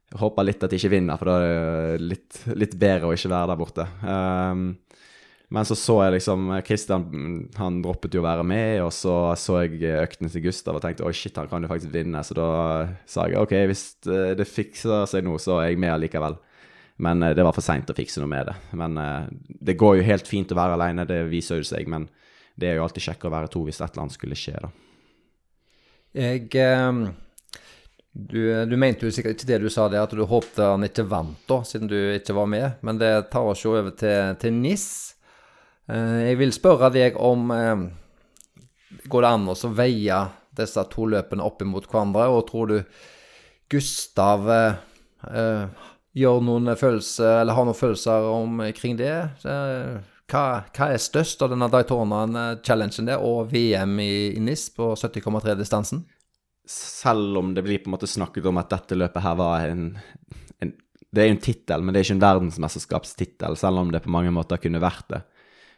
jeg 0.07 0.45
litt 0.47 0.63
at 0.63 0.71
de 0.71 0.77
ikke 0.79 0.93
vinner, 0.93 1.19
for 1.19 1.27
da 1.27 1.37
er 1.43 1.97
det 1.97 2.05
litt, 2.07 2.37
litt 2.55 2.75
bedre 2.79 3.09
å 3.09 3.15
ikke 3.15 3.31
være 3.31 3.49
der 3.51 3.59
borte. 3.59 3.85
Ehm, 4.07 4.69
men 5.51 5.67
så 5.67 5.75
så 5.75 5.97
jeg 6.03 6.13
liksom 6.17 6.47
Christian 6.65 7.03
han 7.55 7.81
droppet 7.83 8.15
jo 8.15 8.21
å 8.21 8.27
være 8.27 8.45
med, 8.47 8.81
og 8.85 8.91
så 8.95 9.33
så 9.35 9.61
jeg 9.65 9.83
øktene 9.99 10.31
til 10.31 10.45
Gustav 10.47 10.79
og 10.79 10.83
tenkte 10.83 11.05
oi 11.07 11.13
shit, 11.15 11.35
han 11.35 11.47
kan 11.51 11.63
jo 11.63 11.71
faktisk 11.71 11.91
vinne. 11.91 12.23
Så 12.23 12.35
da 12.39 12.47
sa 13.07 13.27
jeg 13.27 13.39
ok, 13.39 13.55
hvis 13.67 13.83
eh, 14.07 14.33
det 14.39 14.47
fikser 14.47 15.05
seg 15.07 15.27
nå, 15.27 15.37
så 15.39 15.59
er 15.61 15.71
jeg 15.71 15.79
med 15.83 15.93
allikevel. 15.95 16.39
Men 17.03 17.21
det 17.21 17.43
var 17.45 17.53
for 17.53 17.63
seint 17.63 17.91
å 17.91 17.95
fikse 17.95 18.23
noe 18.23 18.31
med 18.31 18.47
det. 18.49 18.55
Men 18.79 18.95
det 19.45 19.75
går 19.77 19.99
jo 19.99 20.07
helt 20.07 20.27
fint 20.27 20.51
å 20.51 20.57
være 20.57 20.79
alene, 20.79 21.05
det 21.05 21.27
viser 21.29 21.61
jo 21.61 21.67
seg. 21.67 21.85
Men 21.87 22.07
det 22.57 22.71
er 22.71 22.79
jo 22.79 22.87
alltid 22.87 23.05
kjekkere 23.11 23.29
å 23.29 23.35
være 23.35 23.51
to 23.53 23.61
hvis 23.67 23.77
et 23.83 23.91
eller 23.91 24.07
annet 24.07 24.17
skulle 24.17 24.39
skje, 24.39 24.55
da. 24.63 24.71
Jeg 26.17 26.49
eh, 26.57 27.07
du, 28.17 28.65
du 28.65 28.73
mente 28.81 29.05
jo 29.05 29.13
sikkert 29.13 29.37
ikke 29.37 29.49
det 29.51 29.59
du 29.61 29.69
sa 29.69 29.85
det 29.91 29.99
at 30.01 30.13
du 30.17 30.23
håpte 30.25 30.65
han 30.65 30.85
ikke 30.87 31.05
vant, 31.05 31.37
da, 31.49 31.59
siden 31.67 31.89
du 31.91 31.97
ikke 32.15 32.33
var 32.33 32.49
med. 32.49 32.79
Men 32.81 32.97
det 32.97 33.11
tar 33.33 33.45
oss 33.45 33.61
jo 33.61 33.75
over 33.75 33.93
til, 33.93 34.33
til 34.41 34.55
NIS. 34.57 34.87
Eh, 35.85 36.31
jeg 36.31 36.39
vil 36.41 36.55
spørre 36.55 36.89
deg 36.93 37.19
om 37.21 37.51
eh, 37.53 37.85
Går 39.07 39.23
det 39.23 39.29
an 39.29 39.45
å 39.51 39.55
veie 39.75 40.17
disse 40.57 40.81
to 40.89 41.05
løpene 41.11 41.45
opp 41.45 41.61
mot 41.67 41.85
hverandre? 41.85 42.25
Og 42.33 42.47
tror 42.49 42.71
du 42.71 42.77
Gustav 43.69 44.49
eh, 44.49 44.81
eh, 45.29 45.87
gjør 46.17 46.41
noen 46.47 46.73
følelser, 46.79 47.43
eller 47.43 47.53
har 47.53 47.67
noen 47.67 47.77
følelser 47.77 48.29
omkring 48.31 48.97
det? 48.97 49.13
Eh, 49.45 49.99
hva, 50.27 50.63
hva 50.75 50.91
er 50.91 51.01
størst 51.01 51.41
av 51.41 51.53
denne 51.53 51.69
Daytona-challengen 51.71 53.07
der 53.07 53.23
og 53.23 53.51
VM 53.53 53.99
i, 54.03 54.13
i 54.35 54.43
NIS 54.43 54.69
på 54.75 54.91
70,3-distansen? 54.95 56.03
selv 56.67 57.37
om 57.37 57.53
det 57.53 57.61
blir 57.61 57.77
på 57.77 57.87
en 57.87 57.95
måte 57.95 58.07
snakket 58.07 58.45
om 58.45 58.59
at 58.59 58.69
dette 58.69 58.95
løpet 58.97 59.23
her 59.23 59.35
var 59.39 59.69
en, 59.69 59.97
en 60.59 60.73
Det 61.09 61.23
er 61.23 61.29
jo 61.29 61.35
en 61.37 61.41
tittel, 61.41 61.81
men 61.81 61.93
det 61.93 61.99
er 61.99 62.05
ikke 62.05 62.15
en 62.17 62.25
verdensmesterskapstittel, 62.25 63.55
selv 63.57 63.79
om 63.79 63.91
det 63.91 64.03
på 64.03 64.11
mange 64.11 64.31
måter 64.35 64.59
kunne 64.59 64.81
vært 64.83 65.07
det. 65.13 65.21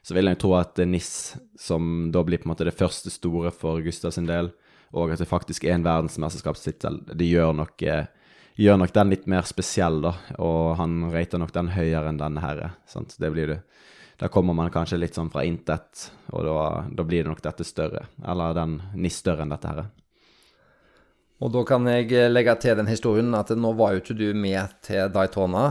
Så 0.01 0.15
vil 0.17 0.25
jeg 0.25 0.39
tro 0.41 0.55
at 0.57 0.79
NIS, 0.81 1.11
som 1.59 2.09
da 2.11 2.23
blir 2.25 2.41
på 2.41 2.47
en 2.47 2.53
måte 2.55 2.65
det 2.65 2.73
første 2.75 3.13
store 3.13 3.51
for 3.53 3.83
Gustav 3.85 4.15
sin 4.15 4.27
del, 4.27 4.49
og 4.89 5.13
at 5.13 5.21
det 5.21 5.29
faktisk 5.29 5.67
er 5.67 5.75
en 5.77 5.85
verdensmesterskapstittel, 5.85 7.03
det 7.13 7.29
gjør 7.29 7.53
nok, 7.61 7.83
eh, 7.83 8.09
gjør 8.57 8.81
nok 8.81 8.95
den 8.95 9.13
litt 9.13 9.29
mer 9.29 9.45
spesiell, 9.45 10.01
da. 10.01 10.15
Og 10.41 10.75
han 10.81 11.11
rater 11.13 11.37
nok 11.37 11.53
den 11.53 11.69
høyere 11.75 12.09
enn 12.09 12.19
denne 12.19 12.41
her. 12.41 12.63
Sant? 12.89 13.13
Det 13.21 13.29
blir 13.35 13.53
det. 13.53 13.59
Da 14.19 14.27
kommer 14.27 14.53
man 14.53 14.71
kanskje 14.71 14.99
litt 14.99 15.15
sånn 15.15 15.29
fra 15.31 15.45
intet, 15.47 16.09
og 16.35 16.43
da, 16.43 16.83
da 16.91 17.05
blir 17.07 17.23
det 17.23 17.31
nok 17.31 17.43
dette 17.43 17.63
større. 17.63 18.03
Eller 18.27 18.57
den 18.57 18.75
NIS 18.99 19.21
større 19.21 19.45
enn 19.45 19.53
dette 19.53 19.71
her. 19.71 19.85
Og 21.39 21.53
da 21.53 21.63
kan 21.63 21.87
jeg 21.87 22.11
eh, 22.11 22.27
legge 22.27 22.57
til 22.59 22.75
den 22.75 22.89
historien 22.91 23.31
at 23.37 23.53
nå 23.55 23.71
var 23.79 23.95
jo 23.95 24.01
ikke 24.03 24.17
du 24.19 24.27
med 24.35 24.75
til 24.83 25.07
Daytona 25.15 25.69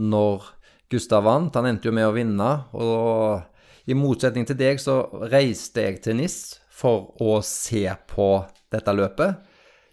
når 0.00 0.48
Gustav 0.92 1.26
vant. 1.26 1.52
Han 1.58 1.68
endte 1.68 1.90
jo 1.90 1.92
med 1.92 2.08
å 2.08 2.16
vinne, 2.16 2.50
og 2.72 3.44
i 3.84 3.96
motsetning 3.98 4.48
til 4.48 4.56
deg 4.56 4.80
så 4.80 5.02
reiste 5.28 5.84
jeg 5.84 6.00
til 6.04 6.16
NIS 6.16 6.38
for 6.72 7.12
å 7.20 7.40
se 7.44 7.84
på 8.08 8.28
dette 8.72 8.96
løpet. 8.96 9.51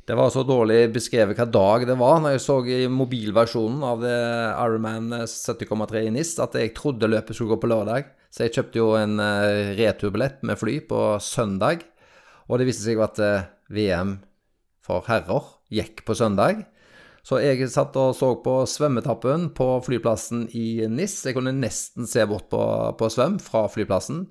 Det 0.09 0.15
var 0.17 0.31
så 0.33 0.41
dårlig 0.41 0.87
beskrevet 0.89 1.37
hva 1.37 1.45
dag 1.45 1.83
det 1.85 1.93
var 1.99 2.15
når 2.17 2.31
jeg 2.33 2.41
så 2.41 2.55
i 2.65 2.77
mobilversjonen 2.89 3.83
av 3.85 4.01
Ironman 4.01 5.11
70,3 5.21 6.01
i 6.07 6.13
NIS 6.15 6.31
at 6.41 6.57
jeg 6.57 6.71
trodde 6.73 7.11
løpet 7.11 7.37
skulle 7.37 7.53
gå 7.53 7.59
på 7.61 7.69
lørdag. 7.69 8.07
Så 8.33 8.47
jeg 8.47 8.55
kjøpte 8.55 8.81
jo 8.81 8.87
en 8.97 9.21
uh, 9.21 9.69
returbillett 9.77 10.41
med 10.49 10.57
fly 10.57 10.79
på 10.89 11.03
søndag. 11.21 11.85
Og 12.49 12.57
det 12.57 12.65
viste 12.71 12.87
seg 12.87 13.03
at 13.05 13.21
uh, 13.21 13.45
VM 13.69 14.15
for 14.81 15.05
herrer 15.05 15.53
gikk 15.77 16.01
på 16.09 16.17
søndag. 16.17 16.65
Så 17.21 17.43
jeg 17.45 17.69
satt 17.69 17.93
og 18.01 18.17
så 18.17 18.31
på 18.41 18.63
svømmetappen 18.65 19.51
på 19.53 19.75
flyplassen 19.85 20.47
i 20.57 20.87
NIS. 20.89 21.19
Jeg 21.29 21.37
kunne 21.37 21.53
nesten 21.53 22.09
se 22.09 22.25
bort 22.25 22.49
på, 22.49 22.65
på 22.97 23.13
svøm 23.13 23.37
fra 23.45 23.67
flyplassen. 23.69 24.25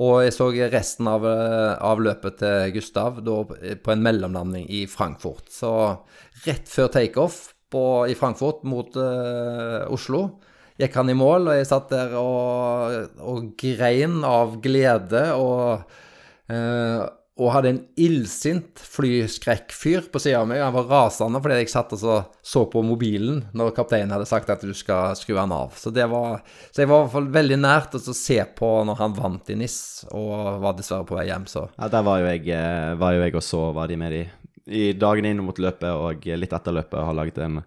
Og 0.00 0.22
jeg 0.24 0.32
så 0.32 0.48
resten 0.72 1.08
av, 1.10 1.26
av 1.26 2.00
løpet 2.00 2.38
til 2.40 2.74
Gustav 2.78 3.18
da, 3.24 3.40
på 3.44 3.92
en 3.92 4.04
mellomlanding 4.04 4.64
i 4.72 4.86
Frankfurt. 4.88 5.50
Så 5.52 5.72
rett 6.46 6.70
før 6.70 6.88
takeoff 6.94 7.50
i 8.08 8.16
Frankfurt 8.18 8.64
mot 8.66 8.96
uh, 8.98 9.86
Oslo 9.92 10.24
gikk 10.80 10.96
han 10.96 11.12
i 11.12 11.16
mål, 11.16 11.50
og 11.50 11.58
jeg 11.58 11.68
satt 11.68 11.90
der 11.92 12.14
og, 12.18 13.16
og 13.20 13.50
grein 13.60 14.22
av 14.26 14.56
glede 14.64 15.26
og 15.36 15.84
uh, 16.50 17.02
og 17.40 17.54
hadde 17.54 17.70
en 17.72 17.78
illsint 18.00 18.80
flyskrekkfyr 18.84 20.10
på 20.12 20.20
sida 20.20 20.42
av 20.42 20.48
meg. 20.50 20.60
Han 20.60 20.74
var 20.74 20.90
rasende 20.90 21.40
fordi 21.40 21.56
jeg 21.62 21.70
satt 21.72 21.94
og 21.96 22.02
så, 22.02 22.64
på 22.68 22.82
mobilen 22.84 23.40
når 23.56 23.72
kapteinen 23.76 24.12
hadde 24.12 24.28
sagt 24.28 24.52
at 24.52 24.60
du 24.66 24.74
skal 24.76 25.16
skru 25.16 25.38
han 25.38 25.54
av. 25.56 25.72
Så, 25.80 25.92
var, 25.94 26.42
så 26.68 26.82
jeg 26.82 26.90
var 26.90 27.00
i 27.00 27.06
hvert 27.06 27.14
fall 27.14 27.30
veldig 27.38 27.58
nært 27.62 27.96
å 27.96 28.02
se 28.04 28.36
på 28.58 28.70
når 28.84 29.00
han 29.00 29.16
vant 29.16 29.52
i 29.52 29.56
NIS, 29.56 29.78
og 30.12 30.60
var 30.60 30.76
dessverre 30.76 31.08
på 31.08 31.16
vei 31.16 31.30
hjem, 31.30 31.48
så 31.48 31.64
Ja, 31.78 31.88
der 31.88 32.04
var 32.04 32.20
jo 32.20 32.28
jeg, 32.28 32.44
eh, 32.52 32.92
var 33.00 33.16
jo 33.16 33.24
jeg 33.24 33.38
og 33.40 33.46
så 33.46 33.62
var 33.76 33.88
de 33.88 33.98
med 34.00 34.18
i, 34.18 34.22
i 34.68 34.84
dagene 34.92 35.32
inn 35.32 35.44
mot 35.46 35.56
løpet 35.56 35.88
og 35.88 36.28
litt 36.28 36.52
etter 36.56 36.76
løpet. 36.76 37.00
Har 37.08 37.16
laget 37.16 37.40
en, 37.40 37.62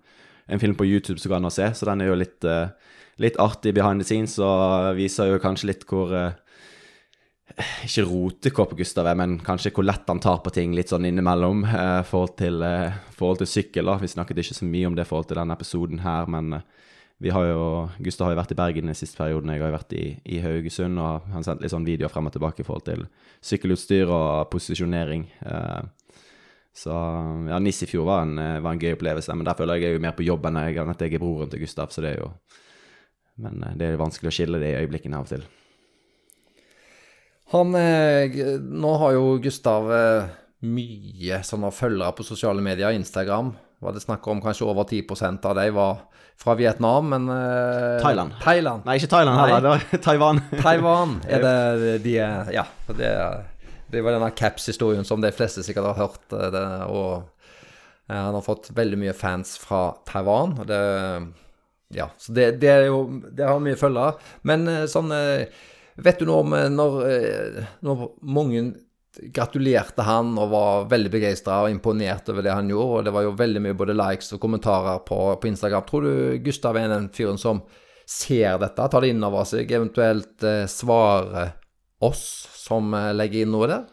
en 0.46 0.62
film 0.62 0.78
på 0.78 0.86
YouTube 0.86 1.18
som 1.18 1.34
går 1.34 1.42
an 1.42 1.50
å 1.50 1.56
se, 1.56 1.72
så 1.74 1.90
den 1.90 2.06
er 2.06 2.14
jo 2.14 2.22
litt, 2.22 2.46
eh, 2.46 2.94
litt 3.26 3.42
artig 3.42 3.74
behind 3.74 4.06
the 4.06 4.08
scenes 4.08 4.38
og 4.38 4.94
viser 5.02 5.34
jo 5.34 5.42
kanskje 5.42 5.74
litt 5.74 5.90
hvor 5.90 6.14
eh, 6.14 6.38
ikke 7.88 8.06
rotekopp, 8.10 8.76
Gustav 8.78 9.10
men 9.18 9.38
kanskje 9.44 9.72
hvor 9.74 9.86
lett 9.86 10.08
han 10.10 10.22
tar 10.24 10.40
på 10.44 10.54
ting 10.54 10.74
litt 10.76 10.94
sånn 10.94 11.06
innimellom. 11.10 11.66
Eh, 11.70 12.02
forhold, 12.10 12.38
til, 12.40 12.62
eh, 12.64 12.96
forhold 13.18 13.44
til 13.44 13.52
sykkel. 13.52 13.86
da. 13.86 13.98
Vi 14.02 14.12
snakket 14.12 14.44
ikke 14.44 14.60
så 14.60 14.66
mye 14.66 14.88
om 14.88 14.96
det 14.96 15.08
forhold 15.08 15.28
til 15.30 15.42
denne 15.42 15.58
episoden 15.58 16.04
her, 16.06 16.26
men 16.28 16.54
eh, 16.60 16.62
vi 17.24 17.32
har 17.32 17.46
jo, 17.48 17.90
Gustav 18.04 18.28
har 18.28 18.34
jo 18.34 18.42
vært 18.42 18.52
i 18.52 18.60
Bergen 18.60 18.90
den 18.90 18.98
siste 18.98 19.18
perioden. 19.22 19.54
Jeg 19.54 19.62
har 19.62 19.70
jo 19.72 19.78
vært 19.78 19.94
i, 19.96 20.06
i 20.26 20.42
Haugesund, 20.44 21.00
og 21.00 21.30
han 21.32 21.46
sendte 21.46 21.64
litt 21.64 21.72
sånn 21.72 21.88
videoer 21.88 22.12
frem 22.12 22.28
og 22.28 22.34
tilbake 22.36 22.64
i 22.64 22.68
forhold 22.68 22.88
til 22.90 23.06
sykkelutstyr 23.46 24.12
og 24.12 24.50
posisjonering. 24.52 25.30
Eh, 25.46 25.84
så 26.74 26.92
ja, 27.50 27.60
Niss 27.62 27.84
i 27.86 27.88
fjor 27.88 28.08
var 28.10 28.26
en, 28.26 28.38
eh, 28.42 28.60
var 28.60 28.74
en, 28.74 28.82
gøy 28.82 28.96
opplevelse, 28.98 29.36
men 29.38 29.46
der 29.46 29.58
føler 29.58 29.80
jeg 29.80 29.96
jo 29.96 30.04
mer 30.04 30.16
på 30.18 30.26
jobb 30.26 30.50
enn 30.50 30.58
jeg, 30.66 30.80
at 30.82 31.06
jeg 31.06 31.14
er 31.14 31.22
broren 31.22 31.52
til 31.52 31.62
Gustav, 31.62 31.94
så 31.94 32.02
det 32.02 32.16
er 32.16 32.24
jo 32.26 32.34
Men 33.38 33.64
eh, 33.64 33.78
det 33.78 33.88
er 33.88 33.98
vanskelig 33.98 34.30
å 34.30 34.34
skille 34.34 34.60
det 34.62 34.74
i 34.74 34.80
øyeblikkene 34.84 35.18
av 35.18 35.26
og 35.26 35.32
til. 35.32 35.46
Han 37.54 37.76
eh, 37.76 38.34
Nå 38.60 38.96
har 38.98 39.14
jo 39.14 39.38
Gustav 39.44 39.92
eh, 39.94 40.32
mye 40.66 41.42
sånne 41.46 41.70
følgere 41.76 42.16
på 42.18 42.26
sosiale 42.26 42.64
medier, 42.66 42.96
Instagram. 42.98 43.52
Var 43.84 43.94
det 43.94 44.02
snakk 44.02 44.26
om 44.32 44.42
kanskje 44.42 44.66
over 44.66 44.88
10% 44.90 45.44
av 45.46 45.58
de 45.60 45.68
var 45.76 46.00
fra 46.40 46.56
Vietnam, 46.58 47.12
men 47.12 47.28
eh, 47.30 48.00
Thailand. 48.02 48.34
Thailand. 48.42 48.88
Nei, 48.88 48.96
ikke 48.98 49.12
Thailand 49.12 49.38
heller. 49.38 49.62
Det 49.62 49.74
var 49.74 50.02
Taiwan. 50.08 50.42
Taiwan 50.64 51.14
er 51.30 51.46
det 51.84 51.98
de 52.08 52.16
Ja. 52.56 52.64
Det, 52.90 53.12
det 53.94 54.02
var 54.02 54.18
denne 54.18 54.32
caps-historien 54.34 55.06
som 55.06 55.22
de 55.22 55.30
fleste 55.36 55.62
sikkert 55.66 55.92
har 55.92 56.08
hørt. 56.08 56.26
Det, 56.32 56.64
og 56.90 57.30
han 58.10 58.34
har 58.34 58.44
fått 58.44 58.72
veldig 58.74 58.98
mye 59.04 59.14
fans 59.14 59.54
fra 59.62 59.92
Taiwan. 60.10 60.58
og 60.58 60.68
det 60.72 60.82
ja, 61.94 62.08
så 62.18 62.34
det, 62.34 62.48
det 62.58 62.70
er 62.72 62.88
jo 62.88 63.04
Det 63.30 63.46
har 63.46 63.62
mye 63.62 63.78
følgere. 63.78 64.18
Men 64.50 64.66
sånn 64.90 65.14
Vet 65.96 66.20
du 66.20 66.26
noe 66.26 66.42
om 66.42 66.56
eh, 66.58 66.70
når, 66.74 66.98
eh, 67.10 67.64
når 67.86 68.08
mange 68.26 68.66
gratulerte 69.14 70.02
han 70.02 70.32
og 70.42 70.50
var 70.50 70.86
veldig 70.90 71.12
begeistra 71.14 71.60
og 71.64 71.72
imponert 71.74 72.30
over 72.34 72.46
det 72.46 72.54
han 72.54 72.70
gjorde, 72.72 73.00
og 73.00 73.06
det 73.06 73.14
var 73.14 73.26
jo 73.28 73.36
veldig 73.38 73.62
mye 73.62 73.78
både 73.78 73.96
likes 73.98 74.34
og 74.34 74.42
kommentarer 74.42 75.04
på, 75.06 75.20
på 75.38 75.50
Instagram. 75.52 75.86
Tror 75.90 76.08
du 76.08 76.14
Gustav 76.46 76.80
er 76.80 76.90
den 76.90 77.12
fyren 77.14 77.38
som 77.38 77.62
ser 78.10 78.58
dette, 78.60 78.88
tar 78.90 79.06
det 79.06 79.14
inn 79.14 79.24
over 79.24 79.46
seg, 79.48 79.70
eventuelt 79.70 80.44
eh, 80.48 80.66
svarer 80.72 81.54
oss 82.04 82.26
som 82.58 82.90
eh, 82.98 83.12
legger 83.14 83.46
inn 83.46 83.54
noe 83.54 83.70
der? 83.70 83.86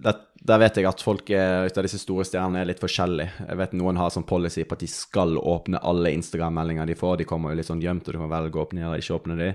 Det, 0.00 0.16
der 0.40 0.62
vet 0.62 0.80
jeg 0.80 0.88
at 0.88 1.04
folk 1.04 1.28
ut 1.28 1.76
av 1.76 1.84
disse 1.84 2.00
store 2.00 2.24
stjernene 2.24 2.62
er 2.62 2.70
litt 2.70 2.80
forskjellige. 2.80 3.44
Jeg 3.44 3.60
vet 3.60 3.76
Noen 3.76 4.00
har 4.00 4.08
sånn 4.14 4.24
policy 4.24 4.64
på 4.64 4.78
at 4.78 4.80
de 4.80 4.88
skal 4.88 5.36
åpne 5.36 5.82
alle 5.84 6.14
Instagram-meldinger 6.16 6.88
de 6.88 6.96
får. 6.96 7.18
De 7.20 7.28
kommer 7.28 7.52
jo 7.52 7.60
litt 7.60 7.68
sånn 7.68 7.82
gjemt, 7.84 8.08
og 8.08 8.16
du 8.16 8.22
kan 8.22 8.32
velge 8.32 8.56
å 8.56 8.64
åpne 8.64 8.86
eller 8.86 9.04
ikke 9.04 9.18
åpne 9.18 9.36
de 9.36 9.50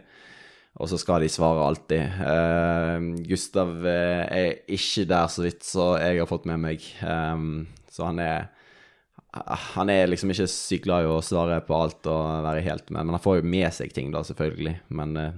og 0.75 0.89
så 0.91 0.97
skal 0.99 1.23
de 1.23 1.31
svare 1.31 1.63
alltid. 1.63 2.17
Uh, 2.19 3.15
Gustav 3.29 3.71
uh, 3.85 4.25
er 4.27 4.57
ikke 4.67 5.05
der, 5.07 5.29
så 5.31 5.45
vidt 5.45 5.63
så 5.63 5.93
jeg 6.01 6.19
har 6.19 6.27
fått 6.27 6.47
med 6.49 6.59
meg. 6.65 6.83
Um, 6.99 7.63
så 7.91 8.09
han 8.09 8.19
er 8.19 8.51
Han 9.75 9.89
er 9.91 10.07
liksom 10.07 10.31
ikke 10.31 10.47
sykt 10.47 10.85
glad 10.85 11.03
i 11.03 11.07
å 11.11 11.19
svare 11.19 11.57
på 11.67 11.75
alt 11.75 12.07
og 12.07 12.43
være 12.45 12.61
helt 12.63 12.89
med, 12.89 13.03
men 13.03 13.17
han 13.17 13.23
får 13.23 13.41
jo 13.41 13.49
med 13.51 13.73
seg 13.75 13.91
ting, 13.91 14.11
da, 14.11 14.21
selvfølgelig. 14.23 14.75
Men 14.95 15.17
uh, 15.19 15.33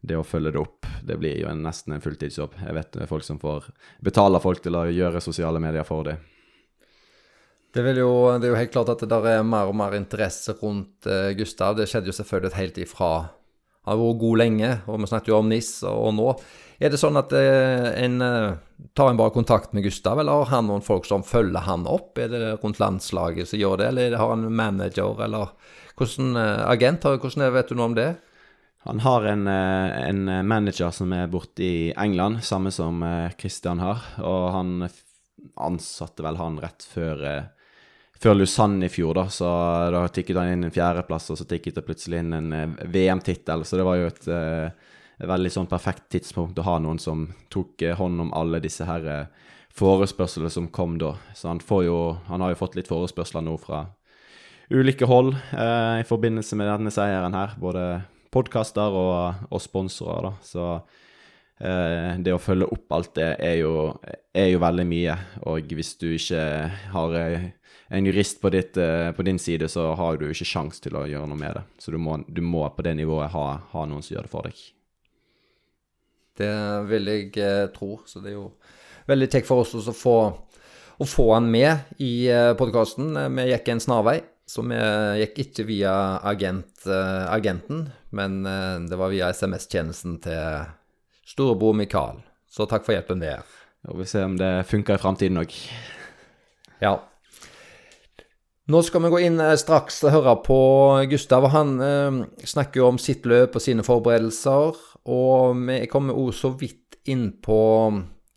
det 0.00 0.16
å 0.16 0.24
følge 0.24 0.52
det 0.52 0.60
opp, 0.60 0.88
det 1.04 1.16
blir 1.20 1.38
jo 1.40 1.48
en, 1.48 1.62
nesten 1.64 1.94
en 1.96 2.04
fulltidsjobb. 2.04 2.56
Jeg 2.60 2.76
vet 2.76 2.92
det 2.92 3.04
er 3.04 3.12
folk 3.12 3.24
som 3.24 3.40
får 3.40 3.68
betaler 4.04 4.40
folk 4.40 4.60
til 4.64 4.76
å 4.76 4.86
gjøre 4.88 5.24
sosiale 5.24 5.60
medier 5.64 5.84
for 5.88 6.08
dem. 6.08 6.28
Det, 7.72 7.84
jo, 7.96 8.10
det, 8.36 8.48
er 8.48 8.50
jo 8.52 8.58
helt 8.58 8.72
klart 8.72 8.90
at 8.92 9.00
det 9.00 9.08
der 9.08 9.28
er 9.30 9.46
mer 9.48 9.68
og 9.68 9.76
mer 9.80 9.96
interesse 9.96 10.52
rundt 10.60 11.08
Gustav. 11.38 11.78
Det 11.78 11.86
skjedde 11.88 12.12
jo 12.12 12.16
selvfølgelig 12.18 12.58
helt 12.58 12.82
ifra 12.84 13.12
har 13.86 13.98
vært 13.98 14.20
god 14.20 14.38
lenge, 14.38 14.74
og 14.86 15.00
vi 15.02 15.08
snakket 15.10 15.32
jo 15.32 15.38
om 15.40 15.48
NIS 15.50 15.72
og 15.90 16.12
nå. 16.16 16.28
Er 16.82 16.90
det 16.90 16.98
sånn 16.98 17.18
at 17.18 17.30
eh, 17.36 17.88
en 18.02 18.22
eh, 18.24 18.54
tar 18.98 19.12
en 19.12 19.18
bare 19.18 19.34
kontakt 19.34 19.74
med 19.76 19.84
Gustav, 19.86 20.18
eller 20.18 20.42
har 20.42 20.50
han 20.56 20.66
noen 20.70 20.82
folk 20.82 21.06
som 21.06 21.22
følger 21.26 21.62
han 21.68 21.86
opp? 21.86 22.18
Er 22.18 22.32
det 22.32 22.42
rundt 22.62 22.80
landslaget 22.82 23.50
som 23.50 23.60
gjør 23.60 23.78
det, 23.78 23.92
eller 23.92 24.18
har 24.18 24.32
han 24.34 24.48
manager, 24.50 25.22
eller 25.22 25.54
hvordan 25.98 26.36
eh, 26.40 26.64
agent? 26.72 27.06
Hvordan 27.06 27.54
vet 27.54 27.70
du 27.70 27.78
noe 27.78 27.90
om 27.92 27.96
det? 27.98 28.10
Han 28.82 28.98
har 29.04 29.28
en, 29.30 29.46
en 29.46 30.22
manager 30.50 30.90
som 30.90 31.12
er 31.14 31.28
borte 31.30 31.62
i 31.62 31.92
England, 31.94 32.40
samme 32.42 32.72
som 32.74 32.98
Christian 33.38 33.78
har. 33.78 34.00
Og 34.26 34.48
han 34.56 34.88
ansatte 35.54 36.24
vel 36.26 36.40
han 36.40 36.56
rett 36.58 36.82
før 36.82 37.22
før 38.22 38.38
Lausanne 38.38 38.86
i 38.86 38.92
fjor, 38.92 39.16
da, 39.18 39.26
så 39.32 39.50
da 39.92 40.04
tikket 40.08 40.38
han 40.38 40.52
inn 40.54 40.66
en 40.68 40.74
fjerdeplass, 40.74 41.30
og 41.32 41.40
så 41.40 41.46
tikket 41.48 41.80
det 41.80 41.86
plutselig 41.86 42.22
inn 42.22 42.36
en 42.36 42.52
eh, 42.56 42.82
VM-tittel. 42.94 43.64
Så 43.66 43.80
det 43.80 43.86
var 43.88 43.98
jo 43.98 44.10
et, 44.10 44.28
eh, 44.30 45.26
veldig 45.26 45.52
sånn 45.54 45.70
perfekt 45.70 46.08
tidspunkt 46.14 46.58
å 46.58 46.66
ha 46.66 46.76
noen 46.82 47.00
som 47.02 47.26
tok 47.52 47.82
eh, 47.82 47.96
hånd 47.98 48.26
om 48.26 48.34
alle 48.38 48.62
disse 48.62 48.86
her 48.86 49.26
forespørslene 49.72 50.50
som 50.52 50.68
kom 50.68 50.98
da. 51.00 51.16
Så 51.34 51.48
han, 51.50 51.60
får 51.60 51.84
jo, 51.86 51.98
han 52.28 52.44
har 52.44 52.52
jo 52.52 52.60
fått 52.60 52.78
litt 52.78 52.90
forespørsler 52.90 53.44
nå 53.44 53.56
fra 53.60 53.86
ulike 54.72 55.06
hold 55.08 55.34
eh, 55.34 56.00
i 56.00 56.08
forbindelse 56.08 56.56
med 56.58 56.70
denne 56.70 56.92
seieren 56.94 57.36
her. 57.36 57.56
Både 57.60 57.86
podkaster 58.32 58.94
og, 58.96 59.46
og, 59.50 59.60
sponsorer, 59.62 60.28
da. 60.28 60.32
Så 60.44 60.66
eh, 61.60 62.20
det 62.22 62.34
å 62.34 62.42
følge 62.42 62.70
opp 62.72 62.96
alt 62.96 63.14
det 63.18 63.32
er 63.42 63.58
jo, 63.62 63.74
er 64.34 64.52
jo 64.52 64.62
veldig 64.62 64.86
mye. 64.88 65.18
Og 65.50 65.74
hvis 65.76 65.96
du 66.00 66.12
ikke 66.14 66.44
har 66.94 67.18
en 67.92 68.06
jurist 68.06 68.40
på, 68.40 68.48
ditt, 68.50 68.76
eh, 68.80 69.10
på, 69.12 69.22
din 69.22 69.38
side, 69.38 69.68
så 69.68 69.90
har 69.98 70.16
du 70.16 70.30
ikke 70.30 70.48
sjans 70.48 70.80
til 70.80 70.96
å 70.96 71.04
gjøre 71.08 71.28
noe 71.28 71.36
med 71.36 71.58
det. 71.58 71.64
Så 71.82 71.92
du 71.92 71.98
må, 72.00 72.16
du 72.24 72.40
må 72.44 72.64
på 72.72 72.84
det 72.86 72.94
nivået 72.96 73.32
ha, 73.34 73.46
ha, 73.74 73.82
noen 73.88 74.04
som 74.04 74.14
gjør 74.14 74.28
det 74.28 74.32
for 74.32 74.48
deg. 74.48 74.62
Det 76.40 76.54
vil 76.88 77.12
jeg 77.12 77.28
eh, 77.36 77.66
tro. 77.74 77.98
Så 78.08 78.24
det 78.24 78.32
er 78.32 78.38
jo 78.38 78.46
veldig 79.10 79.28
kjekt 79.28 79.50
for 79.50 79.60
oss 79.60 79.76
å 79.76 79.96
få, 79.96 80.16
å 80.96 81.08
få 81.08 81.28
han 81.34 81.50
med 81.52 82.00
i 82.00 82.14
eh, 82.32 82.54
podkasten. 82.56 83.12
Vi 83.36 83.46
gikk 83.50 83.68
en 83.74 83.84
snarvei, 83.84 84.16
så 84.48 84.64
vi 84.64 84.80
gikk 85.20 85.44
ikke 85.44 85.68
via 85.68 85.94
agent, 86.32 86.86
eh, 86.88 87.28
agenten, 87.28 87.90
men 88.16 88.40
eh, 88.48 88.80
det 88.88 89.00
var 89.04 89.12
via 89.12 89.28
SMS-tjenesten 89.36 90.16
til 90.24 90.72
storebror 91.28 91.76
Mikael. 91.76 92.24
Så 92.48 92.64
takk 92.68 92.88
for 92.88 92.96
hjelpen 92.96 93.20
der. 93.20 93.44
Og 93.92 94.00
vi 94.00 94.08
se 94.08 94.24
om 94.24 94.40
det 94.40 94.54
funker 94.72 94.96
i 94.96 95.02
framtiden 95.02 95.44
òg. 95.44 95.60
Ja. 96.80 96.96
Nå 98.72 98.80
skal 98.82 99.02
vi 99.04 99.08
gå 99.12 99.18
inn 99.26 99.40
eh, 99.42 99.56
straks 99.60 99.98
og 100.06 100.14
høre 100.14 100.32
på 100.46 100.58
Gustav. 101.10 101.44
Han 101.52 101.74
eh, 101.82 102.20
snakker 102.48 102.80
jo 102.80 102.86
om 102.92 103.00
sitt 103.00 103.26
løp 103.28 103.58
og 103.58 103.64
sine 103.64 103.84
forberedelser. 103.84 104.78
Og 105.12 105.58
vi 105.66 105.82
kommer 105.92 106.16
også 106.16 106.46
så 106.46 106.50
vidt 106.62 106.96
inn 107.10 107.26
på 107.42 107.58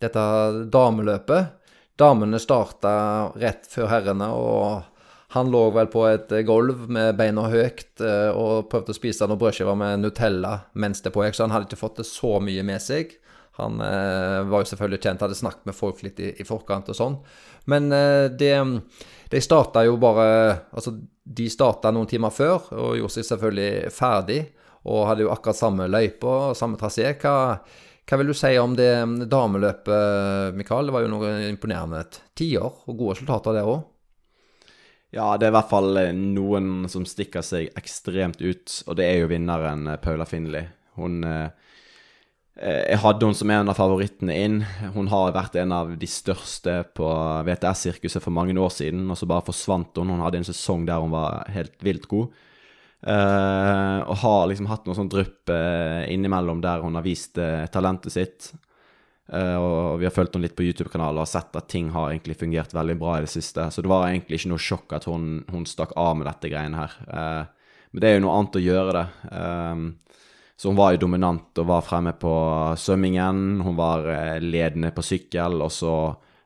dette 0.02 0.26
dameløpet. 0.74 1.54
Damene 1.96 2.42
starta 2.42 2.96
rett 3.40 3.70
før 3.72 3.88
herrene, 3.94 4.28
og 4.36 5.38
han 5.38 5.54
lå 5.54 5.62
vel 5.78 5.88
på 5.94 6.04
et 6.10 6.34
gulv 6.48 6.90
med 6.92 7.16
beina 7.22 7.46
høyt 7.54 8.04
eh, 8.04 8.32
og 8.36 8.68
prøvde 8.74 8.92
å 8.92 8.98
spise 8.98 9.30
noen 9.30 9.40
brødskiver 9.40 9.80
med 9.80 10.04
Nutella 10.04 10.58
mens 10.74 11.06
det 11.06 11.14
pågikk, 11.16 11.38
så 11.38 11.46
han 11.46 11.56
hadde 11.56 11.70
ikke 11.70 11.80
fått 11.86 12.02
det 12.02 12.10
så 12.10 12.42
mye 12.44 12.66
med 12.68 12.84
seg. 12.84 13.16
Han 13.56 13.80
eh, 13.82 14.44
var 14.44 14.64
jo 14.64 14.70
selvfølgelig 14.72 15.02
kjent, 15.06 15.22
hadde 15.24 15.38
snakket 15.38 15.70
med 15.70 15.78
folk 15.78 16.02
litt 16.04 16.20
i, 16.20 16.34
i 16.42 16.46
forkant 16.48 16.90
og 16.92 16.98
sånn. 16.98 17.16
Men 17.72 17.88
eh, 17.96 18.28
det, 18.36 18.52
de 19.32 19.42
starta 19.42 19.86
jo 19.88 19.96
bare 20.02 20.28
Altså, 20.76 20.98
de 21.24 21.48
starta 21.50 21.94
noen 21.96 22.10
timer 22.10 22.34
før 22.36 22.68
og 22.76 23.00
gjorde 23.00 23.16
seg 23.16 23.30
selvfølgelig 23.32 23.96
ferdig. 23.96 24.42
Og 24.86 25.08
hadde 25.10 25.26
jo 25.26 25.32
akkurat 25.34 25.58
samme 25.58 25.88
løype 25.90 26.30
og 26.30 26.58
samme 26.60 26.78
trasé. 26.78 27.08
Hva, 27.18 27.56
hva 28.06 28.20
vil 28.22 28.30
du 28.30 28.36
si 28.38 28.52
om 28.62 28.76
det 28.78 28.92
dameløpet, 29.32 30.54
Mikael? 30.60 30.92
Det 30.92 30.94
var 30.94 31.06
jo 31.06 31.14
noe 31.16 31.32
imponerende. 31.48 32.04
Tiår 32.38 32.84
og 32.86 32.94
gode 32.94 33.16
resultater 33.16 33.56
der 33.56 33.72
òg. 33.72 33.82
Ja, 35.16 35.32
det 35.40 35.48
er 35.48 35.54
i 35.54 35.56
hvert 35.56 35.72
fall 35.72 35.98
noen 36.20 36.90
som 36.92 37.08
stikker 37.08 37.42
seg 37.46 37.72
ekstremt 37.80 38.44
ut, 38.44 38.82
og 38.86 39.00
det 39.00 39.08
er 39.08 39.24
jo 39.24 39.32
vinneren 39.32 39.88
Paula 40.04 40.28
Finley. 40.28 40.68
Hun 41.00 41.24
eh, 41.26 41.48
Eh, 41.48 41.65
jeg 42.56 43.00
hadde 43.04 43.28
hun 43.28 43.36
som 43.36 43.52
en 43.52 43.68
av 43.68 43.76
favorittene 43.76 44.36
inn. 44.40 44.62
Hun 44.96 45.10
har 45.12 45.34
vært 45.36 45.58
en 45.60 45.74
av 45.76 45.90
de 46.00 46.08
største 46.08 46.78
på 46.96 47.08
VTS-sirkuset 47.44 48.24
for 48.24 48.32
mange 48.32 48.56
år 48.56 48.72
siden, 48.72 49.04
og 49.12 49.20
så 49.20 49.28
bare 49.28 49.44
forsvant 49.50 50.00
hun. 50.00 50.14
Hun 50.14 50.24
hadde 50.24 50.40
en 50.40 50.48
sesong 50.48 50.86
der 50.88 51.04
hun 51.04 51.12
var 51.12 51.44
helt 51.52 51.76
vilt 51.84 52.08
god. 52.08 52.32
Uh, 53.06 54.02
og 54.10 54.16
har 54.24 54.48
liksom 54.50 54.66
hatt 54.66 54.88
noe 54.88 54.98
sånn 54.98 55.12
drypp 55.12 55.52
uh, 55.54 56.08
innimellom 56.10 56.64
der 56.64 56.82
hun 56.82 56.96
har 56.98 57.04
vist 57.06 57.38
uh, 57.38 57.68
talentet 57.70 58.16
sitt. 58.16 58.54
og 59.26 59.98
vi 59.98 60.06
har 60.06 60.14
fulgt 60.14 60.36
henne 60.36 60.46
litt 60.46 60.54
på 60.58 60.62
YouTube-kanalen 60.68 61.18
og 61.18 61.30
sett 61.30 61.56
at 61.58 61.66
ting 61.70 61.88
har 61.90 62.12
egentlig 62.12 62.36
fungert 62.38 62.74
veldig 62.78 62.96
bra 63.02 63.16
i 63.18 63.24
det 63.26 63.32
siste. 63.32 63.64
Så 63.74 63.82
det 63.82 63.90
var 63.90 64.06
egentlig 64.06 64.38
ikke 64.38 64.52
noe 64.52 64.62
sjokk 64.62 64.94
at 64.94 65.08
hun, 65.10 65.40
hun 65.50 65.64
stakk 65.66 65.96
av 65.98 66.12
med 66.20 66.30
dette 66.30 66.52
greiene 66.52 66.78
her. 66.78 66.94
men 67.90 68.04
det 68.04 68.10
er 68.10 68.14
jo 68.20 68.24
noe 68.28 68.36
annet 68.38 68.60
å 68.60 68.62
gjøre 68.62 68.94
det. 69.00 69.06
Uh, 69.32 70.15
så 70.56 70.70
hun 70.72 70.78
var 70.80 70.94
jo 70.96 71.04
dominant 71.04 71.60
og 71.60 71.68
var 71.68 71.84
fremme 71.84 72.14
på 72.16 72.34
svømmingen. 72.80 73.62
Hun 73.66 73.76
var 73.76 74.06
eh, 74.08 74.38
ledende 74.44 74.94
på 74.96 75.04
sykkel, 75.04 75.60
og 75.62 75.72
så 75.74 75.96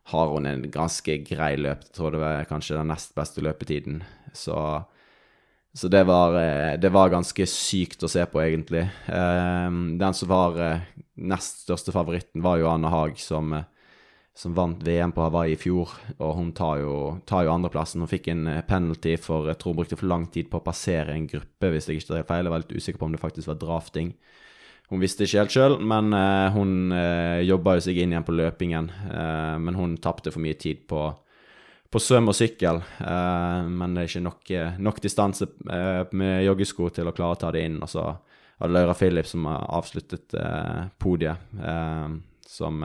har 0.10 0.32
hun 0.32 0.48
en 0.50 0.64
ganske 0.74 1.20
grei 1.28 1.54
løp. 1.62 1.84
Jeg 1.86 1.98
tror 1.98 2.16
det 2.16 2.24
var 2.24 2.48
kanskje 2.50 2.80
den 2.80 2.90
nest 2.90 3.14
beste 3.18 3.44
løpetiden. 3.46 4.00
Så, 4.34 4.58
så 5.78 5.92
det, 5.94 6.02
var, 6.10 6.40
eh, 6.42 6.74
det, 6.82 6.90
var, 6.96 7.14
ganske 7.14 7.46
sykt 7.50 8.06
å 8.06 8.10
se 8.10 8.26
på, 8.26 8.42
egentlig. 8.42 8.88
Eh, 9.06 9.70
den 10.02 10.18
som 10.18 10.34
var 10.34 10.58
nest 11.14 11.68
største 11.68 11.94
favoritten, 11.94 12.42
var 12.42 12.58
jo 12.58 12.72
Anne 12.72 12.90
Haag, 12.90 13.22
som 13.22 13.54
som 14.40 14.54
vant 14.56 14.84
VM 14.84 15.12
på 15.12 15.24
Hawaii 15.26 15.52
i 15.52 15.60
fjor, 15.60 15.92
og 16.16 16.38
hun 16.38 16.54
tar 16.56 16.80
jo, 16.80 16.94
tar 17.28 17.44
jo 17.44 17.52
andreplassen. 17.52 18.00
Hun 18.00 18.08
fikk 18.08 18.30
en 18.32 18.48
eh, 18.48 18.62
penalty 18.64 19.18
for 19.20 19.50
jeg 19.52 19.60
tror 19.60 19.74
hun 19.74 19.80
brukte 19.82 19.98
for 20.00 20.08
lang 20.08 20.30
tid 20.32 20.48
på 20.48 20.62
å 20.62 20.64
passere 20.64 21.12
en 21.12 21.26
gruppe, 21.28 21.72
hvis 21.74 21.90
jeg 21.90 22.00
ikke 22.00 22.14
tar 22.14 22.28
feil. 22.30 22.48
Jeg 22.48 22.54
var 22.54 22.64
litt 22.64 22.72
usikker 22.72 23.02
på 23.02 23.10
om 23.10 23.18
det 23.18 23.20
faktisk 23.20 23.52
var 23.52 23.58
drafting. 23.60 24.14
Hun 24.90 25.04
visste 25.04 25.28
ikke 25.28 25.42
helt 25.42 25.56
sjøl, 25.58 25.76
men 25.84 26.16
uh, 26.16 26.48
hun 26.56 26.94
uh, 26.96 27.44
jobba 27.44 27.76
jo 27.78 27.84
seg 27.90 28.00
inn 28.00 28.16
igjen 28.16 28.28
på 28.30 28.38
løpingen. 28.38 28.88
Uh, 29.12 29.58
men 29.60 29.76
hun 29.76 29.98
tapte 30.00 30.32
for 30.32 30.42
mye 30.42 30.56
tid 30.58 30.88
på, 30.90 31.04
på 31.92 32.02
svøm 32.02 32.32
og 32.32 32.40
sykkel. 32.40 32.80
Uh, 33.04 33.68
men 33.68 33.92
det 33.98 34.06
er 34.06 34.10
ikke 34.14 34.24
nok, 34.30 34.54
nok 34.88 35.04
distanse 35.04 35.50
med 36.16 36.46
joggesko 36.48 36.90
til 36.96 37.12
å 37.12 37.16
klare 37.18 37.36
å 37.36 37.42
ta 37.44 37.52
det 37.54 37.68
inn. 37.68 37.78
Og 37.84 37.92
så 37.92 38.08
var 38.08 38.72
det 38.72 38.78
Laura 38.80 38.96
Phillips 38.96 39.36
som 39.36 39.52
avsluttet 39.52 40.34
podiet, 41.00 41.52
som 42.50 42.82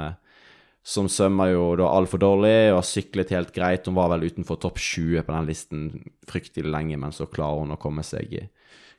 som 0.85 1.07
svømmer 1.09 1.55
jo 1.55 1.69
da 1.81 1.89
altfor 1.89 2.21
dårlig 2.21 2.57
og 2.69 2.83
har 2.83 2.87
syklet 2.87 3.33
helt 3.33 3.55
greit. 3.57 3.87
Hun 3.89 3.97
var 3.97 4.11
vel 4.13 4.27
utenfor 4.29 4.59
topp 4.61 4.77
20 4.77 5.25
på 5.25 5.33
den 5.33 5.47
listen 5.49 5.85
fryktelig 6.29 6.69
lenge, 6.69 6.99
men 7.01 7.15
så 7.17 7.25
klarer 7.31 7.65
hun 7.65 7.73
å 7.73 7.81
komme 7.81 8.05
seg, 8.05 8.35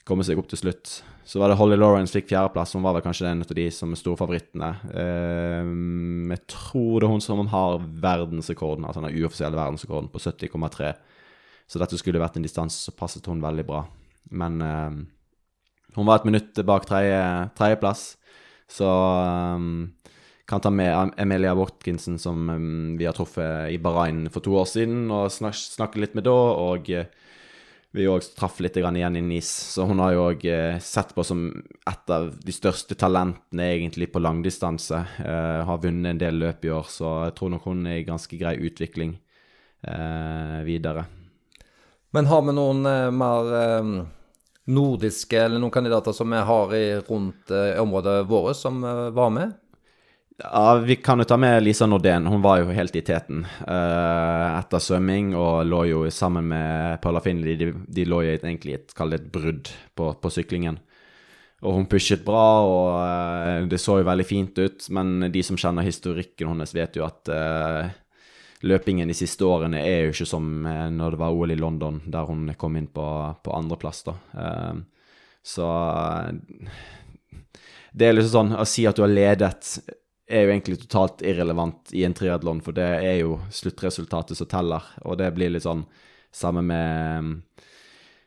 komme 0.08 0.26
seg 0.26 0.42
opp 0.42 0.50
til 0.50 0.64
slutt. 0.64 0.96
Så 1.26 1.42
var 1.42 1.50
det 1.50 1.58
Holly 1.60 1.78
Lawrence 1.78 2.14
fikk 2.14 2.32
fjerdeplass. 2.32 2.74
Hun 2.74 2.86
var 2.86 2.98
vel 2.98 3.06
kanskje 3.06 3.30
en 3.30 3.46
av 3.46 3.54
de 3.58 3.66
som 3.74 3.94
er 3.94 4.02
storfavorittene. 4.02 4.72
Um, 4.94 6.34
jeg 6.34 6.42
tror 6.50 6.96
det 6.98 7.08
er 7.08 7.14
hun 7.14 7.24
som 7.26 7.42
har 7.54 7.78
verdensrekorden, 8.02 8.86
altså 8.86 9.06
den 9.06 9.22
uoffisielle 9.22 9.58
verdensrekorden 9.58 10.10
på 10.14 10.22
70,3. 10.26 10.92
Så 11.70 11.82
dette 11.82 11.98
skulle 12.02 12.22
vært 12.22 12.38
en 12.38 12.46
distanse, 12.46 12.82
så 12.82 12.94
passet 12.98 13.30
hun 13.30 13.46
veldig 13.46 13.66
bra. 13.66 13.84
Men 14.34 14.58
um, 14.62 15.00
hun 15.98 16.10
var 16.10 16.22
et 16.22 16.30
minutt 16.30 16.66
bak 16.66 16.90
tredjeplass, 16.90 18.16
så 18.74 18.90
um, 19.58 19.94
kan 20.46 20.62
ta 20.62 20.70
med 20.70 21.12
Emilia 21.18 21.54
Watkinson, 21.56 22.20
som 22.20 22.98
vi 22.98 23.06
har 23.06 23.14
truffet 23.14 23.72
i 23.72 23.78
Bahrain 23.78 24.30
for 24.30 24.46
to 24.46 24.54
år 24.60 24.68
siden, 24.70 25.08
og 25.12 25.32
snak 25.34 25.58
snakke 25.58 26.02
litt 26.02 26.14
med 26.18 26.28
da. 26.28 26.36
Og 26.36 26.90
uh, 26.94 27.08
vi 27.96 28.06
òg 28.12 28.28
traff 28.38 28.60
litt 28.62 28.78
igjen 28.78 29.00
i 29.00 29.24
NIS, 29.26 29.50
så 29.74 29.88
hun 29.90 30.04
har 30.04 30.14
jo 30.14 30.28
òg 30.30 30.46
uh, 30.46 30.78
sett 30.84 31.16
på 31.18 31.26
som 31.26 31.48
et 31.90 32.14
av 32.14 32.30
de 32.46 32.54
største 32.54 32.98
talentene 33.00 33.72
egentlig 33.74 34.12
på 34.14 34.22
langdistanse. 34.22 35.02
Uh, 35.18 35.66
har 35.66 35.82
vunnet 35.82 36.14
en 36.14 36.22
del 36.22 36.38
løp 36.44 36.68
i 36.68 36.74
år, 36.76 36.94
så 36.94 37.16
jeg 37.26 37.38
tror 37.40 37.56
nok 37.56 37.66
hun 37.72 37.86
er 37.90 38.04
i 38.04 38.08
ganske 38.08 38.42
grei 38.42 38.58
utvikling 38.62 39.22
videre. 40.66 41.04
Men 42.16 42.26
har 42.26 42.40
vi 42.42 42.54
noen 42.58 42.80
mer 43.14 43.50
nordiske 44.66 45.38
eller 45.38 45.62
noen 45.62 45.74
kandidater 45.76 46.16
som 46.16 46.32
vi 46.34 46.40
har 46.48 46.74
i, 46.74 46.86
rundt 47.06 47.54
området 47.54 48.16
vårt, 48.26 48.58
som 48.58 48.80
var 48.82 49.30
med? 49.36 49.54
Ja, 50.38 50.76
Vi 50.78 50.96
kan 50.96 51.20
jo 51.20 51.26
ta 51.26 51.38
med 51.38 51.64
Lisa 51.64 51.86
Nordén. 51.86 52.28
Hun 52.28 52.42
var 52.42 52.60
jo 52.60 52.74
helt 52.76 52.96
i 52.96 53.02
teten 53.02 53.46
uh, 53.46 54.58
etter 54.60 54.84
svømming 54.84 55.32
og 55.36 55.64
lå 55.64 55.86
jo 55.88 56.02
sammen 56.12 56.50
med 56.52 57.00
Paula 57.02 57.22
Finley. 57.24 57.56
De, 57.56 57.72
de 57.72 58.06
lå 58.06 58.20
jo 58.26 58.34
egentlig 58.36 58.76
i 58.76 58.80
et, 58.82 58.92
et 58.92 59.32
brudd 59.32 59.72
på, 59.96 60.12
på, 60.20 60.34
syklingen. 60.34 60.82
Og 61.64 61.80
hun 61.80 61.88
pushet 61.88 62.26
bra, 62.28 62.48
og 62.68 62.90
uh, 63.00 63.68
det 63.72 63.80
så 63.80 64.02
jo 64.02 64.10
veldig 64.10 64.28
fint 64.28 64.60
ut. 64.60 64.90
Men 64.92 65.32
de 65.32 65.44
som 65.44 65.56
kjenner 65.56 65.88
historikken 65.88 66.52
hennes, 66.52 66.76
vet 66.76 67.00
jo 67.00 67.08
at 67.08 67.32
uh, 67.32 67.88
løpingen 68.68 69.08
de 69.08 69.16
siste 69.16 69.48
årene 69.48 69.88
er 69.88 70.04
jo 70.04 70.14
ikke 70.18 70.28
som 70.36 70.52
når 70.68 71.16
det 71.16 71.22
var 71.22 71.32
OL 71.32 71.56
i 71.56 71.60
London, 71.60 72.04
der 72.12 72.28
hun 72.28 72.50
kom 72.60 72.76
inn 72.76 72.92
på, 72.92 73.08
på 73.44 73.54
andreplass, 73.54 74.02
da. 74.08 74.16
så 75.46 75.68
det 77.94 78.08
er 78.08 78.16
liksom 78.16 78.32
sånn 78.32 78.56
å 78.58 78.66
si 78.66 78.88
at 78.90 78.98
du 78.98 79.04
har 79.04 79.12
ledet 79.12 79.76
er 80.26 80.46
jo 80.46 80.54
egentlig 80.54 80.80
totalt 80.82 81.22
irrelevant 81.26 81.94
i 81.94 82.04
en 82.06 82.16
triatlon, 82.18 82.64
for 82.66 82.76
det 82.76 82.88
er 83.06 83.20
jo 83.22 83.38
sluttresultatet 83.54 84.38
som 84.38 84.50
teller. 84.50 84.86
Og 85.06 85.20
det 85.22 85.30
blir 85.36 85.54
litt 85.54 85.66
sånn 85.66 85.84
samme 86.36 86.64
med 86.66 87.30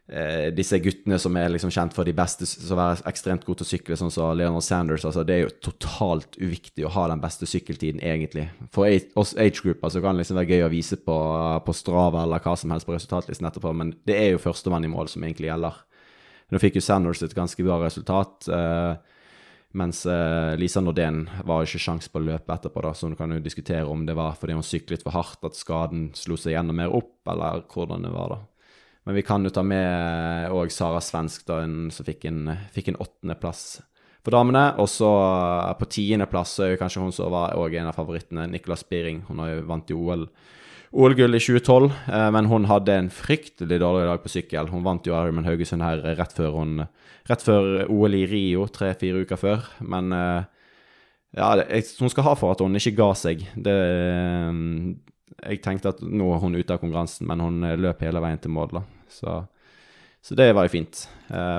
eh, 0.07 0.49
disse 0.55 0.79
guttene 0.83 1.19
som 1.21 1.37
er 1.37 1.51
liksom 1.53 1.73
kjent 1.75 1.97
for 1.97 2.07
de 2.09 2.15
beste, 2.17 2.47
som 2.47 2.81
er 2.83 3.03
ekstremt 3.11 3.43
gode 3.47 3.61
til 3.61 3.67
å 3.67 3.71
sykle, 3.73 3.99
sånn 3.99 4.15
som 4.15 4.31
Leonard 4.39 4.65
Sanders. 4.65 5.05
altså 5.09 5.27
Det 5.27 5.35
er 5.35 5.45
jo 5.45 5.57
totalt 5.71 6.39
uviktig 6.39 6.87
å 6.87 6.95
ha 6.95 7.09
den 7.11 7.25
beste 7.25 7.51
sykkeltiden, 7.51 8.01
egentlig. 8.01 8.47
For 8.75 8.87
oss 9.19 9.35
age-grupper 9.35 9.93
så 9.93 10.05
kan 10.05 10.15
det 10.15 10.23
liksom 10.23 10.39
være 10.39 10.55
gøy 10.55 10.69
å 10.69 10.73
vise 10.73 11.03
på, 11.03 11.19
på 11.67 11.77
Strava 11.77 12.23
eller 12.23 12.47
hva 12.47 12.57
som 12.57 12.73
helst 12.75 12.89
på 12.89 12.95
resultatlisten 12.95 13.51
etterpå, 13.51 13.75
men 13.75 13.97
det 14.09 14.17
er 14.23 14.33
jo 14.33 14.43
førstemann 14.47 14.87
i 14.87 14.95
mål 14.95 15.11
som 15.11 15.27
egentlig 15.27 15.51
gjelder. 15.51 15.85
Nå 16.49 16.63
fikk 16.63 16.79
jo 16.79 16.87
Sanders 16.87 17.21
et 17.27 17.37
ganske 17.37 17.67
bra 17.67 17.83
resultat. 17.83 18.47
Eh, 18.49 19.18
mens 19.77 20.05
uh, 20.09 20.57
Lisa 20.57 20.81
Nordén 20.81 21.27
var 21.45 21.67
ikke 21.67 21.81
sjans 21.83 22.09
på 22.09 22.21
å 22.21 22.25
løpe 22.25 22.55
etterpå, 22.55 22.81
da, 22.85 22.95
så 22.97 23.11
hun 23.11 23.17
kan 23.19 23.35
jo 23.35 23.43
diskutere 23.45 23.85
om 23.85 24.07
det 24.09 24.17
var 24.17 24.39
fordi 24.41 24.57
hun 24.57 24.65
syklet 24.65 25.05
for 25.05 25.13
hardt 25.13 25.45
at 25.45 25.59
skaden 25.59 26.09
slo 26.17 26.39
seg 26.41 26.57
enda 26.57 26.77
mer 26.77 26.95
opp, 26.97 27.19
eller 27.29 27.67
hvordan 27.69 28.07
det 28.07 28.15
var, 28.15 28.33
da. 28.33 28.71
Men 29.09 29.17
vi 29.17 29.25
kan 29.25 29.45
jo 29.45 29.53
ta 29.53 29.65
med 29.65 30.53
òg 30.53 30.73
Sara 30.73 31.01
Svensk, 31.05 31.47
da, 31.49 31.63
en, 31.65 31.89
som 31.93 32.05
fikk 32.05 32.27
en, 32.29 32.43
fikk 32.75 32.91
en 32.93 33.01
åttendeplass 33.01 33.79
for 34.21 34.35
damene. 34.37 34.67
Og 34.81 34.89
så 34.93 35.09
uh, 35.09 35.73
på 35.81 35.89
tiendeplass 35.99 36.59
er 36.65 36.75
jo 36.75 36.81
kanskje 36.81 37.05
hun 37.05 37.15
som 37.17 37.33
var 37.33 37.57
en 37.57 37.89
av 37.89 37.97
favorittene, 37.97 38.49
Nicolas 38.53 38.85
Spiring. 38.85 39.23
Hun 39.29 39.41
har 39.45 39.55
jo 39.55 39.67
vant 39.69 39.93
i 39.93 39.97
OL. 39.97 40.27
OL-gull 40.93 41.37
i 41.37 41.41
2012, 41.43 41.91
eh, 42.09 42.29
men 42.35 42.49
hun 42.49 42.69
hadde 42.71 42.95
en 42.97 43.11
fryktelig 43.13 43.81
dårlig 43.83 44.07
dag 44.09 44.23
på 44.25 44.33
sykkel. 44.33 44.71
Hun 44.73 44.87
vant 44.87 45.07
jo 45.07 45.17
Ironman 45.17 45.49
Haugesund 45.49 45.85
her 45.85 46.05
rett 46.19 46.37
før 46.37 46.55
hun 46.61 46.87
rett 47.29 47.45
før 47.45 47.85
OL 47.93 48.15
i 48.17 48.25
Rio, 48.29 48.65
tre-fire 48.73 49.27
uker 49.27 49.37
før. 49.37 49.67
Men 49.85 50.15
ja, 51.37 51.51
hun 52.01 52.11
skal 52.11 52.25
ha 52.25 52.35
for 52.39 52.55
at 52.55 52.63
hun 52.65 52.79
ikke 52.79 52.97
ga 52.97 53.11
seg. 53.19 53.45
Det, 53.53 53.75
jeg 55.45 55.61
tenkte 55.65 55.93
at 55.93 56.01
nå 56.03 56.33
er 56.33 56.43
hun 56.43 56.57
ute 56.57 56.75
av 56.75 56.81
konkurransen, 56.83 57.29
men 57.29 57.45
hun 57.45 57.63
eh, 57.67 57.79
løp 57.79 58.03
hele 58.07 58.23
veien 58.25 58.41
til 58.43 58.55
mål. 58.55 58.81
Så, 59.13 59.43
så, 60.25 60.39
det 60.39 60.51
var 60.57 60.67
jo 60.67 60.75
fint. 60.79 61.05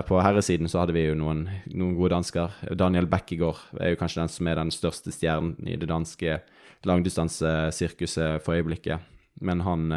På 0.10 0.18
herresiden 0.24 0.70
så 0.70 0.82
hadde 0.82 0.96
vi 0.98 1.06
jo 1.06 1.18
noen, 1.18 1.46
noen 1.70 1.94
gode 1.98 2.16
dansker. 2.16 2.58
Daniel 2.78 3.10
Bekkegård 3.10 3.62
er 3.80 3.94
jo 3.94 4.00
kanskje 4.02 4.24
den 4.24 4.34
som 4.34 4.50
er 4.50 4.60
den 4.60 4.74
største 4.74 5.14
stjernen 5.14 5.56
i 5.70 5.78
det 5.80 5.90
danske 5.90 6.40
langdistansesirkuset 6.88 8.42
for 8.46 8.58
øyeblikket. 8.58 9.06
Men 9.46 9.64
han, 9.66 9.88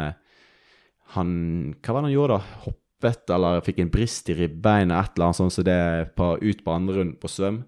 han 1.15 1.35
Hva 1.83 1.93
var 1.93 2.01
det 2.03 2.09
han 2.09 2.15
gjorde, 2.15 2.39
da? 2.39 2.63
Hoppet 2.67 3.33
eller 3.35 3.63
fikk 3.65 3.81
en 3.83 3.91
brist 3.91 4.29
i 4.31 4.37
ribbeinet, 4.37 4.95
et 4.95 5.17
eller 5.17 5.29
annet 5.29 5.39
sånt, 5.41 5.55
så 5.55 5.65
det 5.67 5.79
på, 6.15 6.33
ut 6.39 6.63
på 6.63 6.75
andre 6.75 7.01
rundt 7.01 7.19
på 7.19 7.31
svøm. 7.31 7.63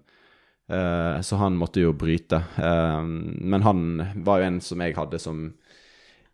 Uh, 0.72 1.20
så 1.20 1.36
han 1.36 1.56
måtte 1.56 1.80
jo 1.80 1.92
bryte. 1.94 2.42
Uh, 2.58 3.02
men 3.38 3.62
han 3.62 4.02
var 4.26 4.40
jo 4.40 4.48
en 4.48 4.60
som 4.64 4.82
jeg 4.82 4.96
hadde 4.96 5.20
som 5.22 5.44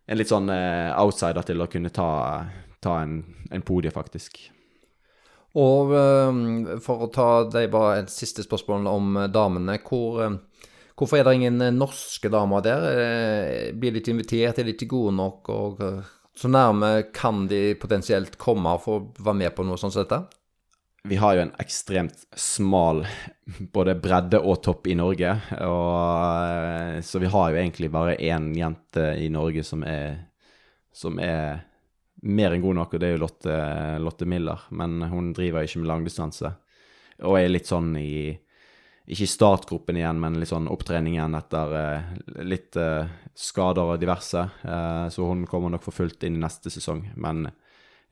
en 0.03 0.19
litt 0.19 0.31
sånn 0.31 0.49
uh, 0.49 0.89
outsider 0.99 1.45
til 1.45 1.61
å 1.61 1.69
kunne 1.69 1.93
ta, 1.93 2.09
ta 2.81 2.97
en, 3.03 3.19
en 3.53 3.65
podie, 3.65 3.93
faktisk. 3.93 4.41
Og 5.53 5.91
for 6.81 7.03
å 7.05 7.07
ta 7.13 7.27
deg 7.45 7.67
bare 7.69 7.99
et 8.01 8.09
siste 8.09 8.41
spørsmål 8.41 8.87
om 8.89 9.19
damene. 9.29 9.75
Hvor, 9.85 10.39
Hvorfor 10.99 11.19
er 11.19 11.25
det 11.25 11.37
ingen 11.39 11.61
eh, 11.61 11.73
norske 11.73 12.29
damer 12.29 12.61
der? 12.65 12.85
Eh, 12.91 13.71
Blir 13.73 13.93
de 13.93 14.01
ikke 14.01 14.13
invitert? 14.13 14.59
Er 14.59 14.67
de 14.67 14.75
ikke 14.75 14.91
gode 14.93 15.15
nok? 15.17 15.49
Og 15.53 15.81
eh, 15.81 16.13
så 16.37 16.49
nærme 16.49 17.09
kan 17.13 17.47
de 17.49 17.73
potensielt 17.81 18.37
komme 18.41 18.75
for 18.81 18.99
å 18.99 19.25
være 19.25 19.39
med 19.41 19.55
på 19.57 19.65
noe 19.65 19.79
sånt 19.81 19.95
som 19.95 20.05
dette? 20.05 20.21
Vi 21.03 21.17
har 21.19 21.35
jo 21.35 21.43
en 21.43 21.55
ekstremt 21.59 22.21
smal 22.39 23.01
både 23.75 23.97
bredde 23.99 24.39
og 24.39 24.61
topp 24.63 24.87
i 24.87 24.95
Norge. 24.95 25.33
Og, 25.65 27.01
så 27.03 27.19
vi 27.19 27.31
har 27.33 27.51
jo 27.51 27.59
egentlig 27.59 27.89
bare 27.91 28.15
én 28.23 28.53
jente 28.55 29.09
i 29.19 29.27
Norge 29.33 29.65
som 29.67 29.83
er, 29.83 30.29
som 30.95 31.19
er 31.19 31.59
mer 32.23 32.55
enn 32.55 32.63
god 32.63 32.79
nok, 32.79 32.95
og 32.95 33.03
det 33.03 33.09
er 33.09 33.17
jo 33.17 33.23
Lotte, 33.25 33.57
Lotte 33.99 34.29
Miller. 34.31 34.63
Men 34.71 35.03
hun 35.11 35.33
driver 35.35 35.67
ikke 35.67 35.83
med 35.83 35.91
langdistanse. 35.91 36.53
Og 37.27 37.35
er 37.35 37.51
litt 37.51 37.67
sånn 37.67 37.91
i 37.99 38.31
ikke 39.03 39.25
i 39.25 39.27
startgruppen 39.27 39.97
igjen, 39.99 40.19
men 40.21 40.37
litt 40.39 40.51
sånn 40.53 40.69
opptrening 40.71 41.17
igjen 41.17 41.35
etter 41.35 41.73
eh, 41.75 42.11
litt 42.47 42.77
eh, 42.79 43.09
skader 43.35 43.95
og 43.95 43.99
diverse. 43.99 44.45
Eh, 44.63 45.07
så 45.11 45.27
hun 45.27 45.43
kommer 45.49 45.73
nok 45.73 45.83
for 45.83 45.95
fullt 45.95 46.23
inn 46.23 46.37
i 46.37 46.43
neste 46.43 46.71
sesong. 46.73 47.09
Men 47.15 47.49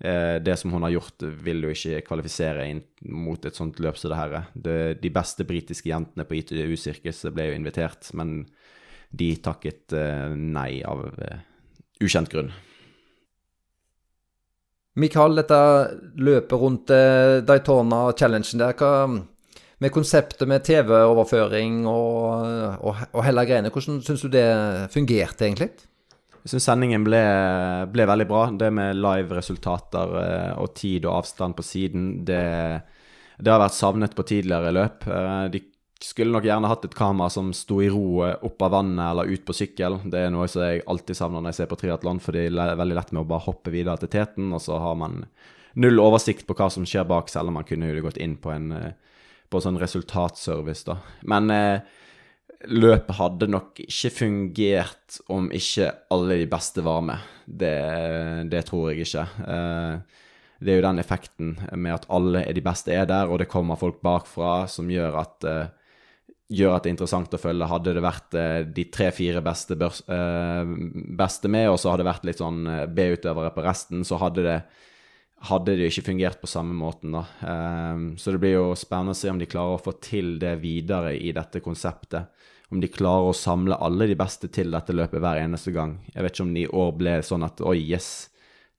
det 0.01 0.55
som 0.57 0.71
hun 0.73 0.81
har 0.81 0.89
gjort, 0.95 1.21
vil 1.45 1.59
jo 1.61 1.71
ikke 1.75 1.99
kvalifisere 2.07 2.63
inn 2.71 2.79
mot 3.13 3.43
et 3.45 3.53
sånt 3.53 3.77
løp 3.85 3.99
som 4.01 4.09
det 4.09 4.17
her. 4.17 4.31
Det, 4.49 4.77
de 4.97 5.11
beste 5.13 5.45
britiske 5.45 5.91
jentene 5.91 6.25
på 6.25 6.39
ITU-sirkuset 6.39 7.29
ble 7.35 7.45
jo 7.51 7.59
invitert, 7.59 8.09
men 8.17 8.31
de 9.13 9.27
takket 9.45 9.93
nei 10.33 10.81
av 10.89 11.03
ukjent 12.01 12.33
grunn. 12.33 12.49
Mikael, 14.97 15.37
dette 15.37 15.61
løpet 16.17 16.65
rundt 16.65 16.95
Daytona-challengen 17.45 18.65
der, 18.65 18.73
hva 18.81 19.05
med 19.81 19.93
konseptet 19.93 20.45
med 20.49 20.61
TV-overføring 20.65 21.85
og, 21.89 22.43
og, 22.85 22.99
og, 23.09 23.23
hele 23.25 23.45
greiene. 23.49 23.71
Hvordan 23.73 24.01
syns 24.05 24.21
du 24.21 24.29
det 24.29 24.45
fungerte, 24.93 25.47
egentlig? 25.47 25.71
Jeg 26.41 26.53
syns 26.53 26.67
sendingen 26.69 27.05
ble, 27.05 27.21
ble, 27.89 28.05
veldig 28.09 28.27
bra. 28.29 28.43
Det 28.53 28.69
med 28.73 28.99
live-resultater 29.01 30.15
eh, 30.21 30.53
og 30.61 30.75
tid 30.77 31.07
og 31.07 31.23
avstand 31.23 31.57
på 31.57 31.65
siden, 31.65 32.07
det, 32.25 32.45
det, 33.37 33.49
har 33.49 33.61
vært 33.61 33.77
savnet 33.77 34.17
på 34.17 34.25
tidligere 34.29 34.73
løp. 34.77 35.09
Eh, 35.09 35.43
de 35.53 35.63
skulle 36.01 36.33
nok 36.33 36.45
gjerne 36.45 36.69
hatt 36.69 36.85
et 36.85 36.97
kamera 36.97 37.33
som 37.33 37.49
sto 37.53 37.81
i 37.81 37.89
ro 37.89 38.23
eh, 38.27 38.37
opp 38.37 38.61
av 38.65 38.77
vannet 38.77 39.05
eller 39.07 39.33
ut 39.33 39.45
på 39.49 39.57
sykkel. 39.63 39.97
Det 40.05 40.27
er 40.27 40.33
noe 40.33 40.49
som 40.49 40.65
jeg 40.65 40.85
alltid 40.89 41.17
savner 41.17 41.41
når 41.41 41.55
jeg 41.55 41.63
ser 41.63 41.73
på 41.73 41.81
triatlon, 41.81 42.21
for 42.21 42.37
det 42.37 42.51
er 42.53 42.77
veldig 42.77 43.01
lett 43.01 43.13
med 43.17 43.25
å 43.25 43.29
bare 43.33 43.47
hoppe 43.49 43.73
videre 43.73 43.97
til 44.01 44.13
teten, 44.13 44.53
og 44.53 44.61
så 44.61 44.77
har 44.81 44.97
man 45.01 45.23
null 45.73 46.01
oversikt 46.03 46.45
på 46.45 46.57
hva 46.57 46.69
som 46.69 46.85
skjer 46.85 47.09
bak, 47.09 47.33
selv 47.33 47.49
om 47.49 47.57
man 47.57 47.65
kunne 47.65 47.89
jo 47.89 48.05
gått 48.05 48.21
inn 48.21 48.37
på 48.37 48.53
en 48.53 48.75
på 49.51 49.61
sånn 49.63 49.79
resultatservice, 49.81 50.85
da. 50.87 50.97
Men 51.27 51.51
eh, 51.53 51.99
løpet 52.69 53.17
hadde 53.17 53.49
nok 53.49 53.81
ikke 53.83 54.11
fungert 54.13 55.19
om 55.33 55.49
ikke 55.53 55.89
alle 56.13 56.41
de 56.41 56.47
beste 56.51 56.83
var 56.85 57.03
med. 57.05 57.29
Det, 57.45 57.75
det 58.51 58.65
tror 58.69 58.91
jeg 58.91 59.05
ikke. 59.05 59.25
Eh, 59.47 60.25
det 60.61 60.73
er 60.73 60.77
jo 60.77 60.85
den 60.85 61.01
effekten 61.01 61.55
med 61.73 61.95
at 61.95 62.09
alle 62.13 62.43
er 62.45 62.53
de 62.53 62.63
beste 62.63 62.93
er 62.93 63.07
der, 63.09 63.29
og 63.29 63.41
det 63.41 63.49
kommer 63.49 63.79
folk 63.81 64.01
bakfra 64.05 64.67
som 64.69 64.91
gjør 64.93 65.17
at 65.23 65.47
eh, 65.49 65.71
gjør 66.51 66.75
at 66.75 66.83
det 66.83 66.91
er 66.91 66.95
interessant 66.97 67.33
å 67.33 67.39
følge. 67.41 67.71
Hadde 67.71 67.95
det 67.97 68.05
vært 68.05 68.37
eh, 68.37 68.61
de 68.67 68.85
tre-fire 68.93 69.41
beste, 69.45 69.77
beste, 69.79 71.51
med, 71.51 71.69
og 71.71 71.79
så 71.81 71.91
hadde 71.91 72.03
det 72.03 72.11
vært 72.11 72.29
litt 72.29 72.43
sånn 72.43 72.63
B-utøvere 72.93 73.53
på 73.55 73.65
resten, 73.65 74.05
så 74.07 74.19
hadde 74.21 74.45
det 74.45 74.57
hadde 75.49 75.73
det 75.77 75.89
ikke 75.89 76.05
fungert 76.11 76.41
på 76.41 76.49
samme 76.49 76.75
måten. 76.77 77.15
da. 77.15 77.25
Um, 77.41 78.17
så 78.17 78.33
det 78.33 78.41
blir 78.43 78.57
jo 78.57 78.65
spennende 78.77 79.15
å 79.15 79.17
se 79.17 79.31
om 79.31 79.39
de 79.41 79.49
klarer 79.49 79.77
å 79.77 79.81
få 79.81 79.95
til 80.03 80.35
det 80.41 80.57
videre 80.61 81.15
i 81.17 81.31
dette 81.33 81.63
konseptet. 81.65 82.29
Om 82.71 82.81
de 82.81 82.87
klarer 82.91 83.31
å 83.31 83.35
samle 83.35 83.79
alle 83.81 84.07
de 84.07 84.15
beste 84.15 84.47
til 84.53 84.71
dette 84.71 84.93
løpet 84.95 85.19
hver 85.19 85.41
eneste 85.41 85.73
gang. 85.75 85.97
Jeg 86.13 86.23
vet 86.23 86.35
ikke 86.35 86.45
om 86.45 86.53
det 86.53 86.67
i 86.67 86.75
år 86.83 86.91
ble 86.99 87.15
sånn 87.25 87.47
at 87.47 87.63
oi, 87.67 87.79
yes, 87.89 88.11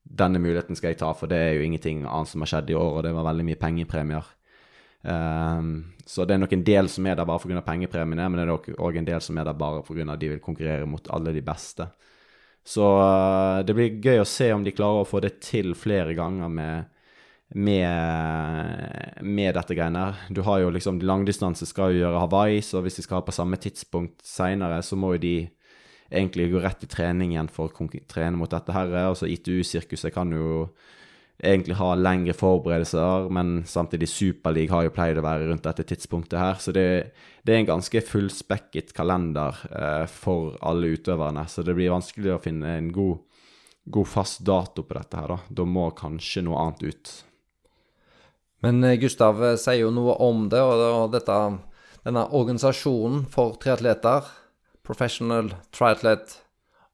denne 0.03 0.41
muligheten 0.43 0.79
skal 0.79 0.93
jeg 0.93 1.03
ta, 1.03 1.11
for 1.15 1.31
det 1.31 1.39
er 1.39 1.53
jo 1.57 1.67
ingenting 1.67 2.07
annet 2.07 2.31
som 2.31 2.43
har 2.43 2.51
skjedd 2.55 2.73
i 2.73 2.79
år, 2.79 2.97
og 2.97 3.05
det 3.07 3.13
var 3.15 3.27
veldig 3.29 3.47
mye 3.51 3.61
pengepremier. 3.61 4.31
Um, 5.03 5.93
så 6.07 6.25
det 6.25 6.37
er 6.37 6.41
nok 6.45 6.55
en 6.55 6.65
del 6.67 6.89
som 6.91 7.07
er 7.11 7.19
der 7.19 7.27
bare 7.27 7.43
pga. 7.43 7.63
pengepremiene, 7.67 8.29
men 8.31 8.39
det 8.39 8.47
er 8.47 8.79
òg 8.79 8.99
en 8.99 9.09
del 9.09 9.21
som 9.21 9.39
er 9.39 9.51
der 9.51 9.59
bare 9.59 9.83
pga. 9.83 10.07
at 10.13 10.21
de 10.21 10.31
vil 10.31 10.41
konkurrere 10.41 10.87
mot 10.87 11.11
alle 11.11 11.35
de 11.35 11.43
beste. 11.43 11.91
Så 12.65 12.87
uh, 12.87 13.61
det 13.67 13.75
blir 13.75 13.99
gøy 14.03 14.23
å 14.23 14.29
se 14.29 14.53
om 14.55 14.65
de 14.65 14.75
klarer 14.75 15.03
å 15.03 15.09
få 15.09 15.23
det 15.25 15.37
til 15.43 15.73
flere 15.79 16.15
ganger 16.15 16.53
med, 16.53 16.93
med, 17.59 19.19
med 19.23 19.57
dette 19.59 19.77
greiene 19.79 20.05
her. 20.07 20.21
Du 20.31 20.45
har 20.47 20.63
jo 20.63 20.71
liksom 20.75 21.03
Langdistanse 21.03 21.67
skal 21.69 21.93
jo 21.93 22.05
gjøre 22.05 22.23
Hawaii, 22.23 22.63
så 22.63 22.85
hvis 22.85 23.01
de 23.01 23.07
skal 23.07 23.21
ha 23.21 23.27
på 23.27 23.35
samme 23.35 23.59
tidspunkt 23.63 24.23
seinere, 24.27 24.79
så 24.87 24.99
må 24.99 25.17
jo 25.17 25.25
de 25.27 25.37
egentlig 26.13 26.51
gå 26.53 26.61
rett 26.63 26.85
i 26.85 26.91
trening 26.91 27.33
igjen 27.33 27.51
for 27.51 27.73
å 27.73 27.89
trene 28.11 28.37
mot 28.39 28.51
dette 28.51 28.75
her. 28.75 28.93
Altså 29.09 29.31
ITU-sirkuset 29.33 30.15
kan 30.15 30.33
jo 30.37 30.69
egentlig 31.43 31.75
ha 31.81 31.91
lengre 31.99 32.35
forberedelser, 32.39 33.27
men 33.35 33.65
samtidig 33.67 34.09
Superliga 34.09 34.77
har 34.77 34.87
jo 34.87 34.95
pleid 34.95 35.19
å 35.19 35.25
være 35.27 35.49
rundt 35.49 35.67
dette 35.67 35.85
tidspunktet 35.91 36.39
her. 36.39 36.61
Så 36.63 36.75
det, 36.75 36.87
det 37.43 37.55
er 37.55 37.63
en 37.63 37.73
ganske 37.73 38.05
fullspekket 38.07 38.95
kalender 38.95 39.59
eh, 39.73 40.07
for 40.11 40.55
alle 40.63 40.95
utøverne. 40.95 41.45
Så 41.51 41.67
det 41.67 41.75
blir 41.79 41.93
vanskelig 41.95 42.37
å 42.37 42.41
finne 42.43 42.77
en 42.79 42.93
god, 42.95 43.19
god, 43.85 44.11
fast 44.13 44.45
dato 44.47 44.87
på 44.87 44.97
dette 44.99 45.19
her, 45.19 45.35
da. 45.35 45.59
Da 45.63 45.67
må 45.67 45.91
kanskje 45.99 46.47
noe 46.47 46.63
annet 46.63 46.87
ut. 46.87 47.13
Men 48.63 48.85
eh, 48.87 48.99
Gustav 49.03 49.43
eh, 49.43 49.59
sier 49.59 49.83
jo 49.83 49.91
noe 49.95 50.15
om 50.23 50.47
det, 50.53 50.63
og, 50.63 51.11
dette, 51.15 51.41
denne 52.07 52.27
organisasjonen 52.31 53.27
for 53.31 53.59
triatleter, 53.63 54.31
Professional 54.87 55.53
Triathlete 55.75 56.41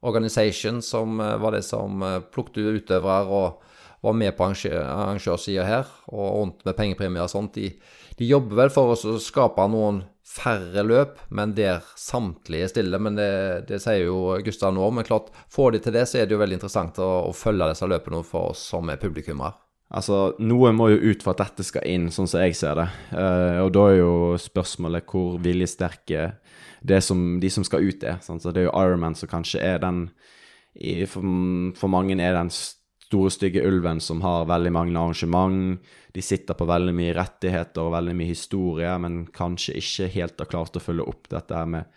Organization, 0.09 0.81
som 0.85 1.21
eh, 1.21 1.37
var 1.37 1.57
det 1.57 1.67
som 1.69 2.01
plukket 2.33 2.81
utøvere 2.81 3.29
og 3.29 3.65
var 4.05 4.15
med 4.15 4.37
på 4.37 4.47
arrangørsida 4.47 5.65
her, 5.67 5.89
og 6.13 6.27
ordnet 6.27 6.69
med 6.69 6.77
pengepremier 6.79 7.27
og 7.27 7.33
sånt, 7.33 7.59
de, 7.59 7.73
de, 8.19 8.29
jobber 8.29 8.63
vel 8.63 8.73
for 8.75 8.95
å 8.95 9.19
skape 9.23 9.67
noen 9.71 10.03
færre 10.29 10.85
løp, 10.85 11.23
men 11.35 11.55
der 11.57 11.87
samtlige 11.97 12.69
stiller. 12.71 13.01
Men 13.03 13.17
det, 13.19 13.31
det 13.71 13.81
sier 13.83 14.05
jo 14.07 14.37
Gustav 14.45 14.75
nå. 14.77 14.91
Men 14.93 15.07
klart, 15.09 15.33
får 15.51 15.73
de 15.75 15.81
til 15.87 15.97
det, 15.97 16.05
så 16.07 16.21
er 16.21 16.29
det 16.29 16.37
jo 16.37 16.43
veldig 16.43 16.59
interessant 16.61 17.01
å, 17.01 17.09
å 17.31 17.33
følge 17.35 17.71
disse 17.73 17.89
løpene 17.89 18.21
for 18.29 18.53
oss 18.53 18.67
som 18.75 18.93
er 18.93 19.01
publikummere. 19.01 19.57
Altså, 19.89 20.35
Noe 20.45 20.75
må 20.77 20.91
jo 20.93 20.99
ut 21.01 21.23
for 21.25 21.33
at 21.33 21.41
dette 21.47 21.65
skal 21.65 21.87
inn, 21.89 22.11
sånn 22.13 22.29
som 22.29 22.43
jeg 22.45 22.59
ser 22.59 22.77
det. 22.77 22.89
Uh, 23.09 23.65
og 23.65 23.73
da 23.73 23.87
er 23.89 24.01
jo 24.03 24.15
spørsmålet 24.41 25.09
hvor 25.09 25.39
viljesterke 25.41 26.27
det 26.85 27.01
som, 27.03 27.39
de 27.41 27.51
som 27.51 27.65
skal 27.67 27.87
ut, 27.89 28.05
er. 28.05 28.21
Sånn, 28.25 28.41
så 28.43 28.53
det 28.53 28.63
er 28.63 28.69
jo 28.69 28.77
Ironman 28.77 29.17
som 29.19 29.31
kanskje 29.31 29.63
er 29.65 29.81
den 29.83 30.11
i, 30.79 31.07
for, 31.11 31.25
for, 31.79 31.91
mange 31.91 32.19
er 32.23 32.37
den 32.37 32.53
store, 33.09 33.31
stygge 33.33 33.65
ulven 33.65 34.01
som 34.05 34.21
har 34.25 34.49
veldig 34.49 34.73
mange 34.75 34.99
arrangement. 34.99 35.79
De 36.13 36.25
sitter 36.25 36.57
på 36.59 36.69
veldig 36.69 36.95
mye 36.97 37.15
rettigheter 37.17 37.87
og 37.87 37.95
veldig 37.97 38.17
mye 38.19 38.33
historie, 38.33 38.93
men 39.01 39.23
kanskje 39.35 39.79
ikke 39.81 40.11
helt 40.15 40.43
har 40.43 40.51
klart 40.51 40.77
å 40.77 40.83
følge 40.83 41.09
opp 41.09 41.31
dette 41.33 41.65
med, 41.73 41.89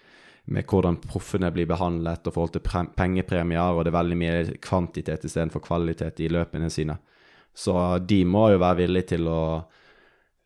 med 0.52 0.68
hvordan 0.68 1.02
proffene 1.04 1.52
blir 1.54 1.70
behandlet 1.70 2.28
og 2.28 2.38
forhold 2.38 2.56
til 2.56 2.66
pengepremier, 2.98 3.76
og 3.76 3.84
det 3.84 3.92
er 3.92 4.00
veldig 4.00 4.20
mye 4.24 4.58
kvantitet 4.64 5.28
istedenfor 5.28 5.64
kvalitet 5.68 6.24
i 6.24 6.32
løpene 6.32 6.72
sine. 6.72 6.98
Så 7.52 7.76
de 8.08 8.24
må 8.24 8.48
jo 8.54 8.64
være 8.64 8.86
villige 8.86 9.16
til 9.16 9.28
å 9.28 9.44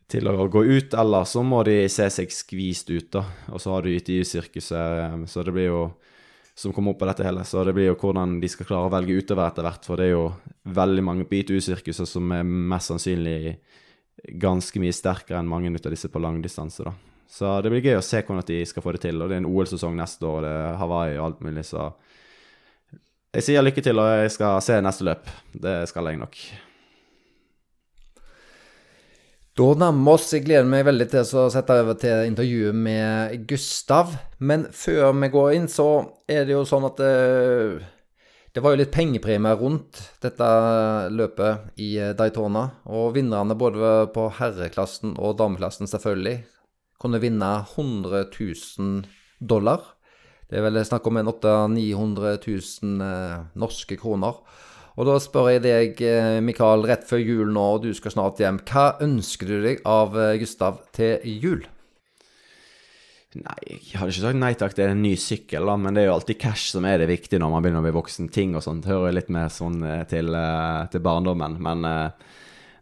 til 0.06 0.28
å 0.30 0.44
gå 0.46 0.60
ut, 0.62 0.92
eller 0.94 1.24
så 1.26 1.42
må 1.42 1.64
de 1.66 1.80
se 1.90 2.04
seg 2.14 2.30
skvist 2.30 2.92
ut, 2.92 3.08
da. 3.16 3.24
Og 3.50 3.58
så 3.58 3.72
har 3.74 3.82
du 3.82 3.90
ITU-sirkuset, 3.90 5.24
så 5.26 5.42
det 5.42 5.54
blir 5.54 5.66
jo 5.66 5.80
som 6.56 6.72
kommer 6.72 6.94
opp 6.94 7.02
av 7.04 7.10
dette 7.12 7.26
hele. 7.26 7.44
Så 7.44 7.64
det 7.68 7.74
blir 7.76 7.90
jo 7.90 7.98
hvordan 8.00 8.38
de 8.40 8.48
skal 8.48 8.68
klare 8.68 8.88
å 8.88 8.92
velge 8.94 9.18
utover 9.20 9.44
etter 9.50 9.66
hvert. 9.66 9.84
For 9.84 10.00
det 10.00 10.08
er 10.08 10.14
jo 10.14 10.28
veldig 10.76 11.04
mange 11.04 11.26
på 11.28 11.42
ITU-sirkuset 11.42 12.08
som 12.08 12.32
er 12.32 12.46
mest 12.46 12.92
sannsynlig 12.92 13.58
ganske 14.40 14.80
mye 14.80 14.94
sterkere 14.96 15.42
enn 15.42 15.50
mange 15.50 15.68
av 15.76 15.92
disse 15.92 16.08
på 16.08 16.22
langdistanse, 16.22 16.86
da. 16.86 16.94
Så 17.28 17.50
det 17.60 17.72
blir 17.72 17.84
gøy 17.84 17.98
å 17.98 18.04
se 18.06 18.22
hvordan 18.22 18.46
de 18.48 18.60
skal 18.64 18.84
få 18.84 18.94
det 18.96 19.02
til. 19.04 19.20
Og 19.20 19.28
det 19.28 19.36
er 19.36 19.42
en 19.42 19.50
OL-sesong 19.50 19.96
neste 19.98 20.28
år, 20.28 20.46
det 20.46 20.52
er 20.62 20.78
Hawaii 20.80 21.18
og 21.18 21.24
alt 21.26 21.42
mulig, 21.44 21.66
så 21.68 21.90
jeg 23.36 23.44
sier 23.44 23.64
lykke 23.66 23.82
til, 23.84 24.00
og 24.00 24.22
jeg 24.22 24.32
skal 24.32 24.62
se 24.64 24.78
neste 24.80 25.04
løp. 25.04 25.28
Det 25.52 25.82
skal 25.90 26.08
jeg 26.08 26.22
nok. 26.22 26.38
Da 29.56 29.70
nærmer 29.72 30.02
vi 30.04 30.12
oss. 30.12 30.32
Jeg 30.34 30.42
gleder 30.44 30.66
meg 30.68 30.82
veldig 30.84 31.04
til 31.08 31.30
å 31.40 31.46
sette 31.48 31.78
over 31.80 31.96
til 31.96 32.26
intervjuet 32.28 32.76
med 32.76 33.46
Gustav. 33.48 34.10
Men 34.36 34.66
før 34.68 35.14
vi 35.16 35.30
går 35.32 35.54
inn, 35.56 35.68
så 35.72 35.86
er 36.28 36.44
det 36.44 36.52
jo 36.52 36.66
sånn 36.68 36.84
at 36.84 37.00
det, 37.00 37.12
eh, 37.78 37.86
det 38.52 38.60
var 38.60 38.74
jo 38.74 38.82
litt 38.82 38.92
pengepremier 38.92 39.56
rundt 39.56 40.02
dette 40.20 40.48
løpet 41.08 41.80
i 41.80 41.88
eh, 41.96 42.12
Daytona. 42.12 42.66
Og 42.84 43.14
vinnerne 43.16 43.56
både 43.56 44.10
på 44.12 44.28
herreklassen 44.36 45.16
og 45.16 45.38
dameklassen 45.40 45.88
selvfølgelig 45.88 46.42
kunne 47.00 47.22
vinne 47.24 47.50
100 47.64 48.28
000 48.36 49.08
dollar. 49.40 49.80
Det 50.50 50.60
er 50.60 50.68
vel 50.68 50.84
snakk 50.84 51.08
om 51.08 51.16
en 51.16 51.32
800 51.32 51.80
000-900 51.96 52.44
000 52.44 53.56
norske 53.56 53.96
kroner. 53.96 54.36
Og 54.96 55.04
da 55.04 55.18
spør 55.20 55.50
jeg 55.52 55.64
deg, 55.66 55.98
eh, 56.00 56.38
Mikael, 56.40 56.86
rett 56.88 57.04
før 57.04 57.20
jul 57.20 57.50
nå, 57.52 57.64
og 57.76 57.82
du 57.84 57.90
skal 57.96 58.14
snart 58.14 58.40
hjem. 58.40 58.62
Hva 58.64 58.94
ønsker 59.04 59.50
du 59.50 59.56
deg 59.66 59.82
av 59.84 60.16
eh, 60.16 60.36
Gustav 60.40 60.80
til 60.96 61.20
jul? 61.36 61.66
Nei, 63.36 63.56
jeg 63.68 63.98
hadde 64.00 64.14
ikke 64.14 64.22
sagt 64.22 64.38
nei 64.40 64.54
takk 64.56 64.72
til 64.72 64.88
en 64.88 65.02
ny 65.04 65.12
sykkel, 65.20 65.66
da, 65.68 65.74
men 65.76 65.92
det 65.92 66.00
er 66.00 66.06
jo 66.08 66.14
alltid 66.14 66.38
cash 66.40 66.70
som 66.72 66.86
er 66.88 67.02
det 67.02 67.10
viktige 67.10 67.42
når 67.42 67.50
man 67.52 67.66
begynner 67.66 67.82
å 67.82 67.84
bli 67.84 67.92
voksen. 67.98 68.30
Ting 68.32 68.54
og 68.56 68.64
sånt 68.64 68.88
hører 68.88 69.12
litt 69.12 69.28
mer 69.28 69.52
sånn 69.52 69.84
eh, 69.84 70.06
til, 70.08 70.32
til 70.88 71.02
barndommen. 71.04 71.58
Men 71.60 71.84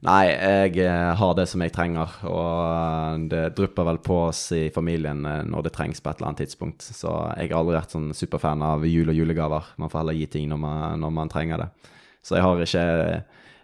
nei, 0.07 0.21
jeg 0.31 0.85
har 1.19 1.35
det 1.35 1.49
som 1.51 1.65
jeg 1.67 1.75
trenger, 1.75 2.15
og 2.31 3.25
det 3.33 3.49
drypper 3.59 3.89
vel 3.91 3.99
på 4.07 4.21
oss 4.29 4.45
i 4.55 4.69
familien 4.71 5.27
når 5.51 5.67
det 5.67 5.75
trengs 5.75 5.99
på 5.99 6.13
et 6.13 6.23
eller 6.23 6.31
annet 6.31 6.45
tidspunkt. 6.45 6.87
Så 6.87 7.11
jeg 7.41 7.51
har 7.51 7.59
aldri 7.59 7.75
vært 7.81 7.97
sånn 7.97 8.15
superfan 8.15 8.63
av 8.63 8.87
jul 8.87 9.11
og 9.11 9.19
julegaver. 9.19 9.75
Man 9.83 9.91
får 9.91 10.05
heller 10.05 10.21
gi 10.21 10.31
ting 10.37 10.47
når 10.55 10.63
man, 10.63 11.03
når 11.03 11.19
man 11.19 11.35
trenger 11.35 11.65
det. 11.65 11.69
Så 12.25 12.39
jeg 12.39 12.45
har 12.47 12.65
ikke 12.65 12.85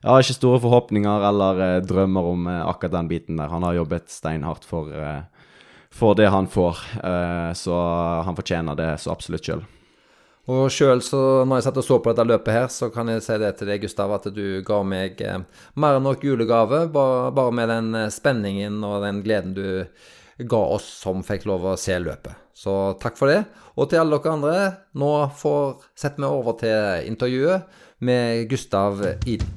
jeg 0.01 0.09
har 0.09 0.23
ikke 0.23 0.37
store 0.37 0.61
forhåpninger 0.63 1.25
eller 1.29 1.81
drømmer 1.85 2.29
om 2.31 2.47
akkurat 2.49 2.95
den 2.95 3.09
biten 3.09 3.41
der. 3.41 3.51
Han 3.53 3.65
har 3.67 3.77
jobbet 3.77 4.13
steinhardt 4.13 4.65
for 4.69 4.89
for 5.91 6.15
det 6.15 6.27
han 6.27 6.47
får. 6.47 6.79
Eh, 7.05 7.53
så 7.53 7.75
han 8.25 8.37
fortjener 8.37 8.79
det 8.79 8.91
så 8.99 9.13
absolutt 9.13 9.47
sjøl. 9.47 9.65
Og 10.51 10.71
sjøl, 10.73 11.03
når 11.47 11.61
jeg 11.61 11.67
satt 11.67 11.79
og 11.79 11.87
så 11.87 11.99
på 12.03 12.11
dette 12.11 12.27
løpet 12.27 12.55
her, 12.57 12.69
så 12.73 12.89
kan 12.91 13.11
jeg 13.13 13.23
si 13.23 13.37
det 13.39 13.53
til 13.59 13.71
deg, 13.71 13.83
Gustav, 13.85 14.15
at 14.17 14.31
du 14.35 14.63
ga 14.67 14.81
meg 14.87 15.21
eh, 15.23 15.43
mer 15.79 15.99
enn 15.99 16.07
nok 16.07 16.25
julegave. 16.27 16.87
Bare, 16.95 17.29
bare 17.37 17.55
med 17.55 17.71
den 17.71 17.93
eh, 17.99 18.13
spenningen 18.15 18.81
og 18.87 19.05
den 19.05 19.23
gleden 19.27 19.55
du 19.59 19.67
ga 20.51 20.63
oss 20.77 20.87
som 21.03 21.25
fikk 21.27 21.45
lov 21.51 21.69
å 21.69 21.79
se 21.79 21.99
løpet. 22.01 22.39
Så 22.61 22.73
takk 23.01 23.17
for 23.17 23.31
det. 23.33 23.41
Og 23.81 23.89
til 23.89 24.03
alle 24.03 24.19
dere 24.21 24.33
andre, 24.37 24.57
nå 25.01 25.11
får 25.33 25.87
setter 25.97 26.21
vi 26.21 26.29
over 26.29 26.59
til 26.61 27.07
intervjuet 27.09 27.79
med 28.05 28.51
Gustav 28.51 29.01
Iden. 29.25 29.49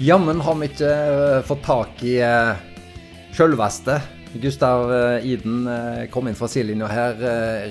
Jammen 0.00 0.40
har 0.40 0.56
vi 0.56 0.70
ikke 0.70 0.88
uh, 0.88 1.42
fått 1.44 1.66
tak 1.66 2.00
i 2.08 2.14
uh, 2.24 2.56
sjølveste. 3.36 3.98
Gustav 4.40 4.88
uh, 4.88 5.20
Iden 5.20 5.68
kom 6.08 6.30
inn 6.30 6.38
fra 6.38 6.48
sidelinja 6.48 6.88
her, 6.88 7.20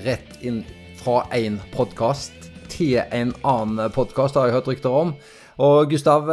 rett 0.06 0.38
inn 0.46 0.62
fra 1.00 1.24
én 1.34 1.58
podkast 1.74 2.39
til 2.80 2.96
en 3.04 3.36
annen 3.44 3.92
podkast, 3.92 4.40
har 4.40 4.48
jeg 4.48 4.56
hørt 4.56 4.72
rykter 4.72 4.96
om. 4.96 5.14
Og 5.60 5.92
Gustav, 5.92 6.30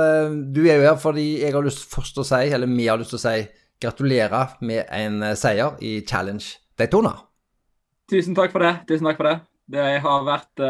du 0.54 0.62
er 0.64 0.78
jo 0.78 0.87
her 0.87 0.98
fordi 1.02 1.26
jeg 1.42 1.54
har 1.56 1.66
lyst 1.66 1.88
først 1.90 2.22
å 2.22 2.26
si, 2.26 2.44
eller 2.54 2.70
vi 2.70 2.87
har 2.87 3.00
lyst 3.00 3.11
til 3.16 3.18
å 3.18 3.24
si, 3.24 3.46
gratulerer 3.82 4.54
med 4.64 4.87
en 4.94 5.20
seier 5.37 5.74
i 5.85 5.98
Challenge 6.06 6.46
Daytona. 6.78 7.12
Tusen 8.09 8.38
takk 8.38 8.54
for 8.54 8.62
det. 8.62 8.72
Tusen 8.88 9.11
takk 9.11 9.18
for 9.18 9.28
det. 9.28 9.37
Det 9.74 9.88
har 10.04 10.22
vært 10.24 10.62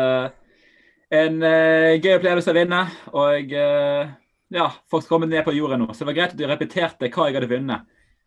en 1.21 1.37
gøy 1.45 2.15
opplevelse 2.17 2.51
å 2.51 2.57
vinne. 2.57 2.81
og 3.13 3.53
ja, 3.53 4.73
folk 4.91 5.07
kommet 5.09 5.29
ned 5.29 5.45
på 5.45 5.53
jorda 5.53 5.77
nå. 5.77 5.93
Så 5.93 6.05
det 6.05 6.11
var 6.11 6.19
greit 6.19 6.35
at 6.35 6.41
du 6.41 6.47
repeterte 6.49 7.13
hva 7.13 7.29
jeg 7.29 7.37
hadde 7.37 7.53
vunnet. 7.53 7.87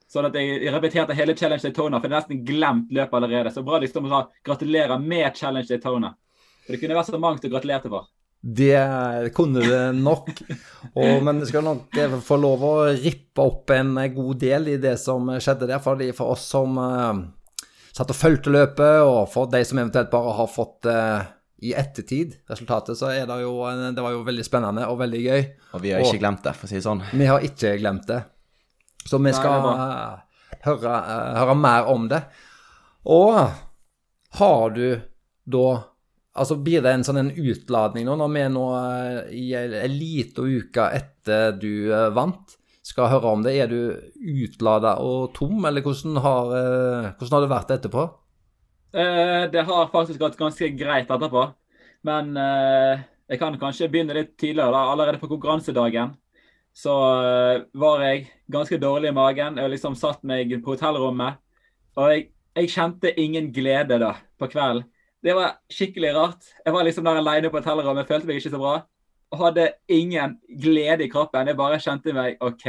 Sånn 0.10 0.26
at 0.30 0.38
jeg 0.38 0.72
repeterte 0.74 1.18
hele 1.18 1.36
Challenge 1.38 1.64
Daytona, 1.66 2.00
for 2.00 2.10
jeg 2.10 2.16
har 2.16 2.24
nesten 2.24 2.46
glemt 2.46 2.94
løpet 2.94 3.20
allerede. 3.20 3.52
Så 3.54 3.66
bra 3.66 3.82
liksom 3.82 4.08
å 4.10 4.24
gratulere 4.46 5.02
med 5.02 5.38
Challenge 5.38 5.70
Daytona. 5.70 6.14
For 6.70 6.76
det 6.76 6.84
kunne 6.84 6.98
vært 7.00 7.10
så 7.10 7.18
mangt 7.18 7.46
å 7.48 7.50
gratulere 7.50 7.90
for. 7.90 8.04
Det 8.40 9.32
kunne 9.34 9.64
det 9.66 9.80
nok. 9.98 10.30
Og, 10.94 11.24
men 11.26 11.42
du 11.42 11.48
skal 11.50 11.66
nok 11.66 11.98
eh, 11.98 12.14
få 12.22 12.38
lov 12.38 12.62
å 12.62 12.76
rippe 12.94 13.42
opp 13.42 13.74
en 13.74 13.98
god 14.14 14.38
del 14.40 14.70
i 14.76 14.78
det 14.78 14.94
som 15.02 15.32
skjedde 15.42 15.66
der. 15.66 15.82
Fordi 15.82 16.12
for 16.14 16.36
oss 16.36 16.46
som 16.54 16.78
uh, 16.78 17.18
satt 17.90 18.14
og 18.14 18.20
fulgte 18.20 18.54
løpet, 18.54 19.02
og 19.02 19.26
for 19.34 19.50
de 19.50 19.64
som 19.66 19.82
eventuelt 19.82 20.14
bare 20.14 20.38
har 20.38 20.54
fått 20.54 20.92
uh, 20.94 21.26
i 21.66 21.74
ettertid, 21.74 22.38
resultatet, 22.54 23.02
så 23.02 23.10
er 23.12 23.26
det 23.28 23.42
jo 23.42 23.58
Det 23.66 24.06
var 24.06 24.14
jo 24.14 24.24
veldig 24.30 24.46
spennende 24.46 24.88
og 24.94 25.02
veldig 25.02 25.26
gøy. 25.26 25.46
Og 25.74 25.84
vi 25.84 25.98
har 25.98 26.06
ikke 26.06 26.22
og, 26.22 26.24
glemt 26.24 26.46
det, 26.46 26.56
for 26.62 26.70
å 26.70 26.72
si 26.72 26.78
det 26.78 26.86
sånn. 26.86 27.06
Vi 27.10 27.34
har 27.34 27.50
ikke 27.50 27.76
glemt 27.82 28.08
det. 28.14 28.22
Så 29.10 29.18
vi 29.18 29.34
skal 29.34 29.66
Nei, 29.66 30.58
høre, 30.70 30.98
høre, 31.42 31.58
mer 31.58 31.90
om 31.90 32.06
det. 32.14 32.24
Og 33.10 33.42
har 34.38 34.76
du 34.78 34.86
da 35.50 35.70
Altså 36.40 36.56
blir 36.64 36.84
det 36.84 36.94
en 36.96 37.04
sånn 37.04 37.20
en 37.20 37.34
utladning 37.36 38.08
nå, 38.08 38.16
når 38.20 38.32
vi 38.32 38.46
nå 38.54 38.64
eh, 38.78 39.18
i 39.36 39.46
en 39.58 39.92
liten 39.92 40.56
uke 40.60 40.86
etter 40.96 41.58
du 41.60 41.92
eh, 41.92 42.08
vant, 42.16 42.56
skal 42.86 43.12
høre 43.12 43.34
om 43.36 43.44
det? 43.46 43.58
Er 43.60 43.70
du 43.70 43.82
utlada 44.18 44.96
og 45.04 45.34
tom, 45.36 45.60
eller 45.68 45.84
hvordan 45.86 46.22
har, 46.24 46.54
eh, 46.56 47.10
hvordan 47.20 47.36
har 47.36 47.46
det 47.46 47.52
vært 47.52 47.76
etterpå? 47.78 48.08
Det 48.90 49.62
har 49.68 49.92
faktisk 49.94 50.18
gått 50.18 50.40
ganske 50.40 50.72
greit 50.74 51.12
etterpå. 51.14 51.44
Men 52.10 52.32
jeg 52.34 53.38
kan 53.38 53.54
kanskje 53.62 53.86
begynne 53.92 54.16
litt 54.18 54.32
tidligere. 54.34 54.72
da. 54.74 54.80
Allerede 54.90 55.20
på 55.22 55.30
konkurransedagen 55.30 56.16
så 56.74 56.96
var 57.78 58.02
jeg 58.02 58.24
ganske 58.50 58.80
dårlig 58.82 59.12
i 59.12 59.14
magen. 59.20 59.60
Jeg 59.62 59.74
liksom 59.76 59.94
satt 60.00 60.26
meg 60.26 60.56
på 60.66 60.74
hotellrommet. 60.74 61.38
Og 62.02 62.16
jeg, 62.16 62.26
jeg, 62.58 62.72
kjente 62.74 63.14
ingen 63.22 63.52
glede 63.54 64.00
da 64.02 64.16
på 64.42 64.50
kvelden. 64.50 64.90
Det 65.24 65.36
var 65.36 65.58
skikkelig 65.72 66.14
rart. 66.16 66.48
Jeg 66.66 66.74
var 66.74 66.88
liksom 66.88 67.08
der 67.08 67.20
aleine 67.20 67.52
på 67.52 67.60
hotellrommet, 67.60 68.08
følte 68.08 68.30
meg 68.30 68.40
ikke 68.40 68.54
så 68.54 68.62
bra. 68.62 68.76
Og 69.30 69.42
hadde 69.44 69.68
ingen 69.92 70.38
glede 70.62 71.06
i 71.06 71.12
kroppen. 71.12 71.48
Jeg 71.48 71.60
bare 71.60 71.80
kjente 71.84 72.16
meg 72.16 72.40
OK. 72.42 72.66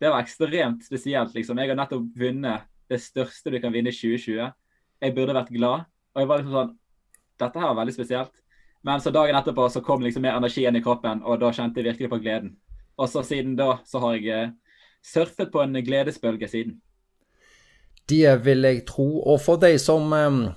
Det 0.00 0.10
var 0.10 0.24
ekstremt 0.24 0.82
spesielt, 0.86 1.34
liksom. 1.36 1.60
Jeg 1.60 1.70
har 1.70 1.78
nettopp 1.78 2.08
vunnet 2.18 2.64
det 2.90 3.00
største 3.00 3.52
du 3.52 3.60
kan 3.62 3.72
vinne 3.72 3.92
i 3.92 3.96
2020 3.96 4.52
jeg 5.04 5.14
burde 5.16 5.36
vært 5.36 5.52
glad. 5.52 5.86
Og 6.14 6.22
jeg 6.22 6.30
var 6.30 6.42
liksom 6.42 6.58
sånn 6.58 6.74
Dette 7.42 7.58
her 7.58 7.70
var 7.72 7.80
veldig 7.80 7.96
spesielt. 7.96 8.34
Men 8.86 9.00
så 9.02 9.10
dagen 9.10 9.34
etterpå 9.34 9.64
så 9.72 9.80
kom 9.82 10.04
liksom 10.04 10.22
mer 10.22 10.36
inn 10.38 10.76
i 10.76 10.82
kroppen, 10.84 11.22
og 11.24 11.40
da 11.40 11.48
kjente 11.50 11.80
jeg 11.80 11.88
virkelig 11.88 12.10
på 12.12 12.18
gleden. 12.22 12.52
Og 12.94 13.08
så 13.10 13.24
siden 13.26 13.56
da 13.58 13.80
så 13.88 13.98
har 13.98 14.14
jeg 14.14 14.28
eh, 14.30 14.52
surfet 15.02 15.50
på 15.50 15.62
en 15.64 15.74
gledesbølge 15.82 16.48
siden. 16.48 16.76
Det 18.06 18.44
vil 18.44 18.62
jeg 18.62 18.84
tro. 18.86 19.08
Og 19.24 19.40
for 19.42 19.58
deg 19.58 19.80
som 19.82 20.12
eh, 20.14 20.52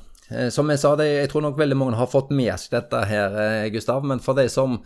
som 0.52 0.68
jeg 0.68 0.82
sa, 0.82 0.92
jeg 1.00 1.30
tror 1.32 1.46
nok 1.46 1.60
veldig 1.60 1.78
mange 1.80 2.00
har 2.00 2.10
fått 2.12 2.34
med 2.36 2.52
seg 2.60 2.74
dette 2.76 3.04
her, 3.08 3.36
eh, 3.40 3.70
Gustav. 3.72 4.04
Men 4.04 4.20
for 4.24 4.36
de 4.36 4.48
som 4.52 4.82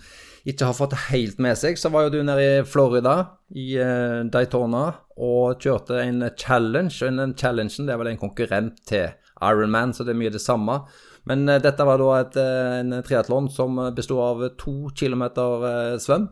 ikke 0.45 0.67
har 0.67 0.77
fått 0.77 0.93
det 0.93 1.05
helt 1.09 1.39
med 1.41 1.57
seg, 1.57 1.77
så 1.77 1.89
var 1.93 2.05
jo 2.05 2.13
du 2.15 2.19
nede 2.25 2.45
i 2.45 2.65
Florida, 2.65 3.15
i 3.53 3.73
Daytona, 4.33 4.83
og 5.21 5.61
kjørte 5.61 5.99
en 6.01 6.25
challenge. 6.37 7.01
Og 7.01 7.17
den 7.17 7.35
challengen 7.37 7.87
det 7.87 7.93
er 7.93 8.01
vel 8.01 8.11
en 8.13 8.21
konkurrent 8.21 8.81
til 8.89 9.13
Ironman, 9.41 9.93
så 9.93 10.05
det 10.05 10.15
er 10.15 10.21
mye 10.21 10.33
det 10.33 10.41
samme. 10.41 10.81
Men 11.29 11.45
dette 11.45 11.85
var 11.85 12.01
da 12.01 12.11
et, 12.17 12.37
en 12.81 13.01
triatlon 13.05 13.49
som 13.53 13.77
besto 13.93 14.17
av 14.21 14.41
to 14.57 14.89
uh, 14.89 15.97
svøm, 16.01 16.29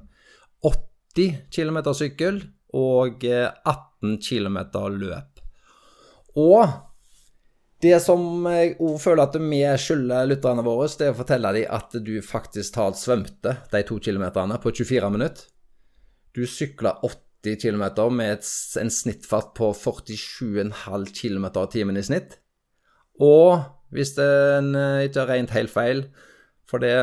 80 0.65 1.35
km 1.53 1.81
sykkel 1.93 2.41
og 2.73 3.21
18 3.25 4.17
km 4.25 4.57
løp. 4.97 5.43
Og 6.37 6.88
det 7.79 7.95
som 8.03 8.43
jeg 8.51 8.73
òg 8.83 8.97
føler 8.99 9.23
at 9.23 9.37
vi 9.39 9.61
skylder 9.79 10.27
lytterne 10.27 10.65
våre, 10.65 10.89
det 10.99 11.07
er 11.07 11.13
å 11.13 11.19
fortelle 11.21 11.53
dem 11.55 11.77
at 11.77 11.95
du 12.03 12.17
faktisk 12.25 12.75
talt 12.75 12.99
svømte 12.99 13.55
de 13.71 13.83
to 13.87 13.99
kilometerne 14.03 14.57
på 14.59 14.73
24 14.75 15.11
minutter. 15.13 15.45
Du 16.35 16.43
sykla 16.43 16.97
80 17.05 17.55
km 17.63 17.85
med 18.11 18.33
et, 18.35 18.49
en 18.81 18.91
snittfart 18.91 19.53
på 19.55 19.71
47,5 19.71 21.07
km 21.15 21.47
i 21.47 21.67
timen 21.71 21.99
i 21.99 22.03
snitt. 22.03 22.35
Og 23.23 23.63
hvis 23.95 24.11
en 24.21 24.75
eh, 24.75 25.05
ikke 25.07 25.23
har 25.23 25.31
regnet 25.33 25.55
helt 25.55 25.71
feil 25.73 26.03
For 26.69 26.77
det, 26.79 26.93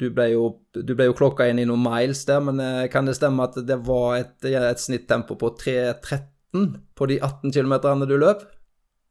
du 0.00 0.08
ble 0.10 0.32
jo, 0.32 0.48
du 0.74 0.90
ble 0.98 1.06
jo 1.06 1.14
klokka 1.14 1.46
inn 1.46 1.60
i 1.62 1.66
noen 1.68 1.84
miles 1.84 2.24
der, 2.26 2.42
men 2.42 2.58
eh, 2.60 2.88
kan 2.90 3.06
det 3.06 3.14
stemme 3.20 3.46
at 3.46 3.60
det 3.62 3.78
var 3.86 4.16
et, 4.18 4.34
et 4.48 4.80
snittempo 4.80 5.36
på 5.38 5.52
3.13 5.60 6.72
på 6.98 7.08
de 7.12 7.20
18 7.20 7.54
km 7.54 7.76
du 8.08 8.16
løp? 8.18 8.42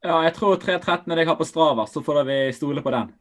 Ja, 0.04 0.18
jeg 0.26 0.36
tror 0.36 0.58
3.13 0.60 1.08
er 1.08 1.16
det 1.16 1.24
jeg 1.24 1.32
har 1.32 1.40
på 1.40 1.48
Strava, 1.48 1.86
så 1.88 2.04
får 2.04 2.24
vi 2.28 2.38
stole 2.56 2.84
på 2.84 2.92
den. 2.92 3.14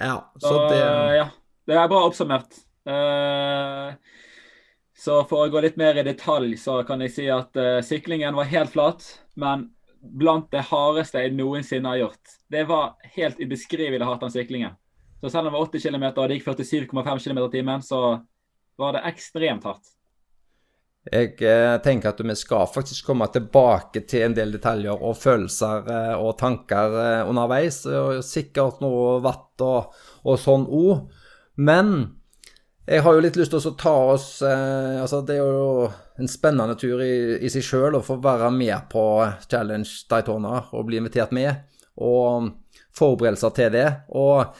Ja, 0.00 0.32
så, 0.40 0.48
så 0.48 0.60
det 0.70 0.82
Ja, 1.18 1.26
det 1.68 1.76
er 1.76 1.90
bra 1.92 2.00
oppsummert. 2.06 2.56
Uh, 2.88 3.92
så 4.96 5.20
for 5.28 5.44
å 5.44 5.52
gå 5.52 5.60
litt 5.62 5.76
mer 5.76 6.00
i 6.00 6.06
detalj, 6.06 6.56
så 6.58 6.80
kan 6.88 7.04
jeg 7.04 7.12
si 7.12 7.28
at 7.30 7.60
uh, 7.60 7.84
syklingen 7.84 8.38
var 8.38 8.48
helt 8.48 8.72
flat. 8.72 9.04
Men 9.36 9.68
blant 10.02 10.48
det 10.50 10.64
hardeste 10.70 11.22
jeg 11.22 11.36
noensinne 11.36 11.92
har 11.92 12.00
gjort. 12.06 12.36
Det 12.50 12.64
var 12.68 12.96
helt 13.16 13.40
ubeskrivelig 13.40 14.06
hardt, 14.08 14.24
den 14.24 14.34
syklingen. 14.34 14.78
Så 15.20 15.30
selv 15.30 15.46
om 15.46 15.52
det 15.52 15.58
var 15.58 15.68
80 15.68 15.84
km 15.86 16.06
og 16.08 16.24
det 16.28 16.38
gikk 16.40 16.48
47,5 16.48 17.20
km 17.28 17.42
i 17.44 17.50
timen, 17.52 17.84
så 17.84 18.00
var 18.80 18.96
det 18.96 19.04
ekstremt 19.12 19.68
hardt. 19.68 19.92
Jeg 21.02 21.34
eh, 21.42 21.76
tenker 21.82 22.12
at 22.12 22.20
vi 22.22 22.34
skal 22.38 22.68
faktisk 22.70 23.08
komme 23.08 23.26
tilbake 23.34 24.04
til 24.06 24.28
en 24.28 24.36
del 24.36 24.52
detaljer 24.54 24.94
og 25.02 25.16
følelser 25.18 25.88
eh, 25.90 26.12
og 26.14 26.36
tanker 26.38 26.94
eh, 26.94 27.28
underveis. 27.28 27.80
Og 27.90 28.20
sikkert 28.22 28.78
noe 28.84 29.16
vatt 29.24 29.64
og, 29.66 29.96
og 30.22 30.38
sånn 30.38 30.68
òg. 30.70 31.08
Men 31.58 31.90
jeg 32.86 33.02
har 33.02 33.16
jo 33.16 33.24
litt 33.24 33.38
lyst 33.38 33.50
til 33.54 33.66
å 33.66 33.74
ta 33.78 33.92
oss 34.10 34.24
altså 34.42 35.20
Det 35.22 35.36
er 35.36 35.44
jo 35.44 35.84
en 36.18 36.30
spennende 36.30 36.74
tur 36.80 36.98
i, 37.04 37.36
i 37.38 37.50
seg 37.52 37.62
sjøl 37.62 37.94
å 37.94 38.02
få 38.02 38.16
være 38.22 38.48
med 38.50 38.88
på 38.90 39.04
Challenge 39.44 39.86
Daytona 40.10 40.64
og 40.72 40.88
bli 40.88 40.98
invitert 40.98 41.34
med. 41.34 41.66
Og 42.02 42.50
forberedelser 42.94 43.54
til 43.58 43.74
det. 43.74 43.88
Og 44.14 44.54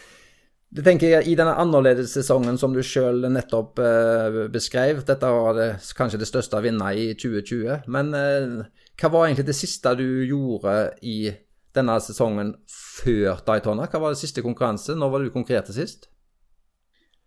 Det 0.72 0.80
tenker 0.86 1.10
jeg 1.10 1.28
I 1.28 1.36
denne 1.36 1.52
annerledes 1.60 2.14
sesongen 2.16 2.56
som 2.60 2.72
du 2.72 2.80
sjøl 2.86 3.26
nettopp 3.28 3.80
eh, 3.82 4.38
beskrev, 4.52 5.02
dette 5.04 5.28
var 5.28 5.56
det, 5.58 5.66
kanskje 5.98 6.22
det 6.22 6.28
største 6.30 6.56
å 6.56 6.64
vinne 6.64 6.86
i 6.96 7.10
2020. 7.12 7.90
Men 7.92 8.14
eh, 8.16 8.62
hva 8.96 9.10
var 9.12 9.26
egentlig 9.26 9.50
det 9.50 9.58
siste 9.58 9.92
du 9.98 10.06
gjorde 10.24 10.94
i 11.04 11.34
denne 11.76 11.98
sesongen 12.00 12.54
før 12.72 13.42
Daytona? 13.44 13.84
Hva 13.90 14.00
var 14.00 14.14
det 14.14 14.22
siste 14.22 14.44
konkurranse? 14.44 14.96
Når 14.96 15.12
var 15.12 15.24
du 15.24 15.34
konkurrerte 15.34 15.76
sist? 15.76 16.08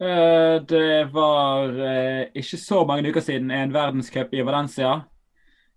Uh, 0.02 0.60
det 0.68 1.14
var 1.14 1.70
uh, 1.72 2.26
ikke 2.36 2.60
så 2.60 2.82
mange 2.84 3.14
uker 3.14 3.24
siden 3.24 3.54
en 3.54 3.72
verdenscup 3.72 4.34
i 4.36 4.44
Valencia. 4.44 5.04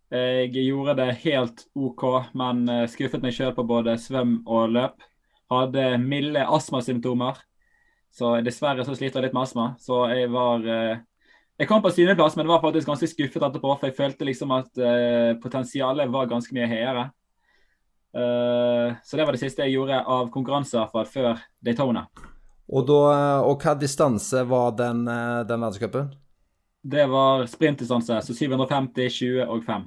Jeg 0.08 0.54
gjorde 0.64 0.94
det 0.96 1.18
helt 1.20 1.66
OK, 1.76 2.02
men 2.32 2.62
eh, 2.72 2.86
skuffet 2.88 3.20
meg 3.20 3.34
sjøl 3.36 3.50
på 3.52 3.66
både 3.68 3.98
svøm 4.00 4.38
og 4.48 4.70
løp. 4.72 5.02
Hadde 5.52 5.82
milde 6.00 6.46
astmasymptomer, 6.48 7.36
så 8.14 8.36
dessverre 8.44 8.86
så 8.86 8.96
sliter 8.96 9.20
jeg 9.20 9.28
litt 9.28 9.36
med 9.36 9.44
astma. 9.44 9.66
Så 9.82 10.06
jeg 10.12 10.30
var 10.32 10.64
Jeg 11.58 11.66
kom 11.66 11.82
på 11.82 11.90
syvendeplass, 11.90 12.36
men 12.38 12.46
det 12.46 12.52
var 12.52 12.62
faktisk 12.62 12.86
ganske 12.86 13.08
skuffet 13.10 13.42
etterpå, 13.42 13.72
for 13.74 13.88
jeg 13.88 13.96
følte 13.96 14.26
liksom 14.28 14.52
at 14.54 14.78
potensialet 15.42 16.10
var 16.14 16.30
ganske 16.30 16.54
mye 16.54 16.68
høyere. 16.70 17.08
så 18.14 19.16
det 19.18 19.26
var 19.26 19.34
det 19.34 19.42
siste 19.42 19.66
jeg 19.66 19.74
gjorde 19.74 19.98
av 20.06 20.30
konkurranser 20.30 20.86
fra 20.92 21.02
før 21.04 21.42
Daytona. 21.58 22.06
Og, 22.68 22.84
da, 22.84 23.02
og 23.48 23.62
hva 23.64 23.74
distanse 23.80 24.42
var 24.48 24.74
den, 24.76 25.06
eh, 25.08 25.42
den 25.48 25.62
verdenscupen? 25.64 26.10
Det 26.82 27.06
var 27.10 27.46
sprintdistanse, 27.48 28.20
så 28.22 28.34
750, 28.34 29.08
20 29.08 29.46
og 29.48 29.64
5. 29.64 29.86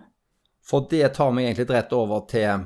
For 0.65 0.87
det 0.89 1.13
tar 1.15 1.31
meg 1.33 1.49
egentlig 1.49 1.69
rett 1.69 1.93
over 1.93 2.25
til 2.29 2.47
eh, 2.49 2.65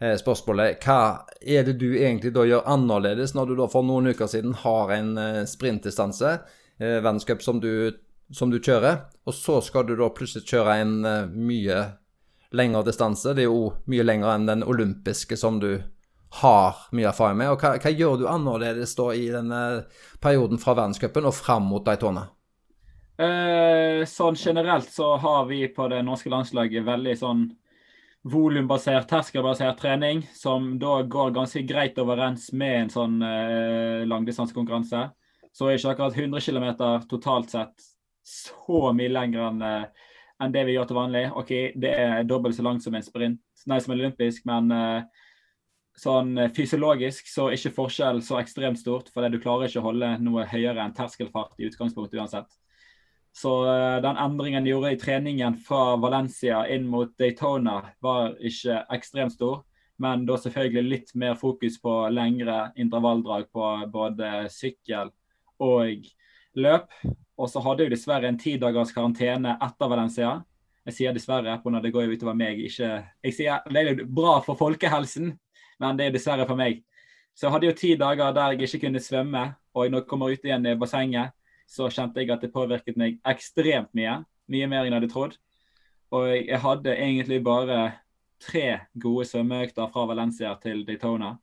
spørsmålet. 0.00 0.80
Hva 0.80 1.26
er 1.40 1.66
det 1.66 1.76
du 1.80 1.90
egentlig 1.92 2.32
da 2.32 2.46
gjør 2.48 2.68
annerledes 2.72 3.34
når 3.36 3.50
du 3.50 3.56
da 3.58 3.68
for 3.68 3.84
noen 3.84 4.10
uker 4.14 4.30
siden 4.32 4.54
har 4.62 4.92
en 4.96 5.12
eh, 5.20 5.42
sprintdistanse, 5.48 6.38
eh, 6.80 6.98
verdenscup, 7.04 7.42
som, 7.44 7.60
som, 8.32 8.50
du 8.52 8.58
kjører, 8.58 9.02
og 9.28 9.36
så 9.36 9.60
skal 9.64 9.84
du 9.88 9.96
da 10.00 10.08
plutselig 10.14 10.48
kjøre 10.48 10.78
en 10.80 10.94
eh, 11.04 11.28
mye 11.28 11.82
lengre 12.56 12.84
distanse? 12.88 13.34
Det 13.36 13.44
er 13.44 13.50
jo 13.50 13.74
mye 13.92 14.06
lengre 14.06 14.34
enn 14.38 14.48
den 14.48 14.64
olympiske 14.64 15.36
som 15.36 15.60
du 15.60 15.74
har 16.40 16.76
mye 16.96 17.10
erfaring 17.10 17.40
med. 17.42 17.52
og 17.52 17.60
Hva, 17.60 17.76
hva 17.82 17.92
gjør 17.92 18.20
du 18.20 18.28
annerledes 18.30 18.94
da 18.96 19.10
i 19.12 19.28
denne 19.32 19.62
perioden 20.22 20.60
fra 20.62 20.76
verdenscupen 20.78 21.26
og 21.28 21.36
fram 21.36 21.66
mot 21.68 21.84
Daytona? 21.84 22.28
Eh, 23.20 24.06
sånn 24.08 24.38
generelt 24.38 24.88
så 24.88 25.16
har 25.20 25.44
vi 25.50 25.66
på 25.68 25.90
det 25.92 26.00
norske 26.06 26.30
landslaget 26.32 26.86
veldig 26.86 27.16
sånn 27.20 27.50
volumbasert, 28.22 29.08
terskelbasert 29.08 29.78
trening, 29.80 30.22
som 30.36 30.74
da 30.78 31.00
går 31.02 31.32
ganske 31.36 31.62
greit 31.64 31.98
overens 31.98 32.50
med 32.52 32.76
en 32.82 32.92
sånn 32.92 33.16
eh, 33.24 34.02
langdistansekonkurranse. 34.08 35.06
Så 35.56 35.66
er 35.66 35.78
ikke 35.78 35.94
akkurat 35.94 36.18
100 36.18 36.44
km 36.44 36.68
totalt 37.08 37.50
sett 37.54 37.88
så 38.26 38.92
mye 38.94 39.10
lenger 39.10 39.46
enn 39.48 39.64
eh, 39.66 40.06
enn 40.40 40.54
det 40.54 40.64
vi 40.66 40.76
gjør 40.76 40.88
til 40.88 40.96
vanlig. 40.96 41.24
Ok, 41.36 41.50
Det 41.76 41.90
er 41.92 42.22
dobbelt 42.24 42.56
så 42.56 42.64
langt 42.64 42.84
som 42.84 42.94
en 42.96 43.04
sprint, 43.04 43.42
nei, 43.68 43.80
som 43.80 43.92
en 43.92 44.00
olympisk, 44.00 44.46
men 44.48 44.72
eh, 44.72 45.26
sånn 46.00 46.32
eh, 46.38 46.52
fysiologisk 46.56 47.28
så 47.28 47.48
er 47.48 47.58
ikke 47.58 47.74
forskjell 47.76 48.22
så 48.24 48.40
ekstremt 48.40 48.80
stort, 48.80 49.10
fordi 49.14 49.34
du 49.34 49.42
klarer 49.42 49.68
ikke 49.68 49.82
å 49.82 49.88
holde 49.90 50.14
noe 50.24 50.46
høyere 50.48 50.80
enn 50.84 50.96
terskelfart 50.96 51.60
i 51.60 51.68
utgangspunktet 51.68 52.20
uansett. 52.20 52.48
Så 53.36 53.52
uh, 53.64 54.02
den 54.02 54.18
endringen 54.18 54.64
de 54.64 54.72
gjorde 54.72 54.92
i 54.94 55.00
treningen 55.00 55.56
fra 55.64 55.96
Valencia 56.02 56.64
inn 56.68 56.88
mot 56.90 57.12
Daytona, 57.18 57.80
var 58.02 58.34
ikke 58.40 58.82
ekstremt 58.96 59.36
stor. 59.36 59.62
Men 60.00 60.24
da 60.26 60.38
selvfølgelig 60.40 60.90
litt 60.90 61.10
mer 61.20 61.34
fokus 61.36 61.76
på 61.80 61.92
lengre 62.08 62.70
intervalldrag 62.80 63.50
på 63.52 63.72
både 63.92 64.48
sykkel 64.52 65.12
og 65.60 66.06
løp. 66.56 66.88
Og 67.40 67.50
så 67.52 67.60
hadde 67.64 67.84
jeg 67.84 67.92
dessverre 67.94 68.28
en 68.28 68.38
ti 68.40 68.54
dagers 68.60 68.94
karantene 68.96 69.58
etter 69.60 69.90
Valencia. 69.92 70.38
Jeg 70.88 70.96
sier 70.96 71.16
dessverre, 71.16 71.58
på 71.60 71.72
når 71.72 71.84
det 71.84 71.92
går 71.92 72.14
utover 72.14 72.36
meg. 72.36 72.62
Ikke, 72.64 72.88
jeg 73.24 73.36
sier 73.36 73.60
det 73.68 73.82
er 73.82 73.90
jo 73.92 74.08
bra 74.08 74.38
for 74.44 74.56
folkehelsen, 74.56 75.34
men 75.80 75.98
det 76.00 76.08
er 76.08 76.16
dessverre 76.16 76.48
for 76.48 76.56
meg. 76.56 76.80
Så 77.36 77.46
jeg 77.46 77.54
hadde 77.54 77.68
jo 77.68 77.76
ti 77.76 77.90
dager 78.00 78.32
der 78.36 78.56
jeg 78.56 78.68
ikke 78.68 78.86
kunne 78.86 79.04
svømme, 79.04 79.44
og 79.76 79.92
når 79.92 80.02
jeg 80.02 80.08
kommer 80.10 80.32
ut 80.32 80.48
igjen 80.48 80.66
i 80.66 80.76
bassenget, 80.80 81.36
så 81.70 81.86
kjente 81.92 82.22
jeg 82.22 82.32
at 82.34 82.42
det 82.42 82.52
påvirket 82.54 82.98
meg 82.98 83.20
ekstremt 83.28 83.92
mye. 83.96 84.20
Mye 84.50 84.66
mer 84.70 84.82
enn 84.82 84.90
jeg 84.90 84.98
hadde 84.98 85.12
trodd. 85.12 85.36
Og 86.10 86.26
jeg 86.34 86.58
hadde 86.58 86.96
egentlig 86.96 87.38
bare 87.46 87.78
tre 88.42 88.80
gode 88.98 89.28
svømmeøkter 89.28 89.92
fra 89.92 90.06
Valencia 90.10 90.56
til 90.62 90.82
Daytona. 90.88 91.36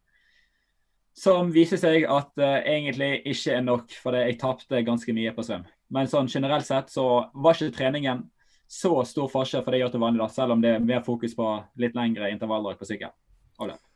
Som 1.17 1.53
viser 1.55 1.79
seg 1.81 2.05
at 2.11 2.33
uh, 2.37 2.59
egentlig 2.59 3.23
ikke 3.25 3.55
er 3.55 3.63
nok, 3.65 3.93
fordi 4.03 4.25
jeg 4.25 4.39
tapte 4.41 4.83
ganske 4.85 5.15
mye 5.15 5.33
på 5.33 5.45
svøm. 5.47 5.63
Men 5.93 6.11
sånn 6.11 6.29
generelt 6.29 6.67
sett 6.67 6.91
så 6.93 7.07
var 7.33 7.55
ikke 7.55 7.77
treningen 7.79 8.27
så 8.67 8.91
stor 9.07 9.31
forskjell 9.31 9.63
for 9.63 9.71
det 9.71 9.79
jeg 9.79 9.87
gjør 9.87 9.95
til 9.95 10.03
vanlig, 10.03 10.21
da, 10.25 10.29
selv 10.35 10.57
om 10.57 10.63
det 10.63 10.75
er 10.75 10.83
mer 10.83 11.05
fokus 11.07 11.37
på 11.37 11.53
litt 11.79 11.95
lengre 11.95 12.33
intervalldrag 12.35 12.77
på 12.81 12.89
sykkel. 12.89 13.15
Og 13.57 13.71
løp. 13.71 13.86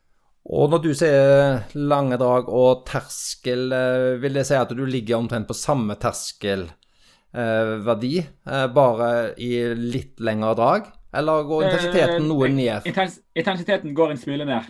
Og 0.49 0.71
når 0.73 0.80
du 0.82 0.89
sier 0.97 1.60
lange 1.77 2.17
drag 2.17 2.47
og 2.49 2.82
terskel, 2.89 3.67
eh, 3.75 4.17
vil 4.21 4.39
det 4.39 4.45
si 4.49 4.56
at 4.58 4.71
du 4.73 4.86
ligger 4.89 5.19
omtrent 5.19 5.47
på 5.47 5.54
samme 5.54 5.93
terskelverdi, 6.01 8.17
eh, 8.17 8.67
bare 8.73 9.34
i 9.38 9.73
litt 9.77 10.19
lengre 10.19 10.56
drag? 10.58 10.82
Eller 11.13 11.43
går 11.45 11.63
intensiteten 11.67 12.27
noe 12.27 12.47
eh, 12.47 12.54
ned? 12.58 12.82
Intensiteten 12.89 13.93
går 13.93 14.12
en 14.12 14.21
smule 14.21 14.45
ned. 14.49 14.62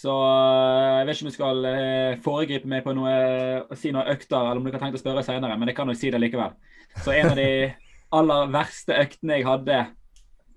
Så 0.00 0.12
jeg 0.12 1.06
vet 1.06 1.16
ikke 1.16 1.24
om 1.24 1.30
du 1.30 1.34
skal 1.34 1.56
foregripe 2.24 2.68
meg 2.70 2.84
på 2.84 2.92
noe, 2.96 3.14
si 3.76 3.90
noe 3.92 4.08
økter, 4.08 4.38
eller 4.38 4.60
om 4.60 4.64
du 4.64 4.70
kan 4.72 4.80
tenke 4.80 4.96
å 4.96 5.02
spørre 5.02 5.22
senere, 5.26 5.58
men 5.60 5.68
jeg 5.68 5.76
kan 5.76 5.88
jo 5.92 5.96
si 5.98 6.12
det 6.12 6.20
likevel. 6.22 6.52
Så 7.04 7.12
en 7.12 7.32
av 7.32 7.36
de 7.36 7.50
aller 8.16 8.52
verste 8.54 8.96
øktene 8.96 9.36
jeg 9.36 9.48
hadde 9.48 9.78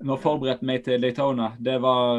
når 0.04 0.16
jeg 0.16 0.24
forberedte 0.24 0.68
meg 0.68 0.86
til 0.86 1.04
Daytona, 1.04 1.48
det 1.60 1.76
var 1.84 2.16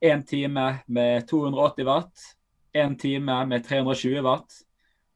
én 0.00 0.24
time 0.26 0.66
med 0.86 1.28
280 1.28 1.84
watt, 1.84 2.26
én 2.72 2.96
time 2.98 3.44
med 3.46 3.64
320 3.66 4.22
watt, 4.24 4.52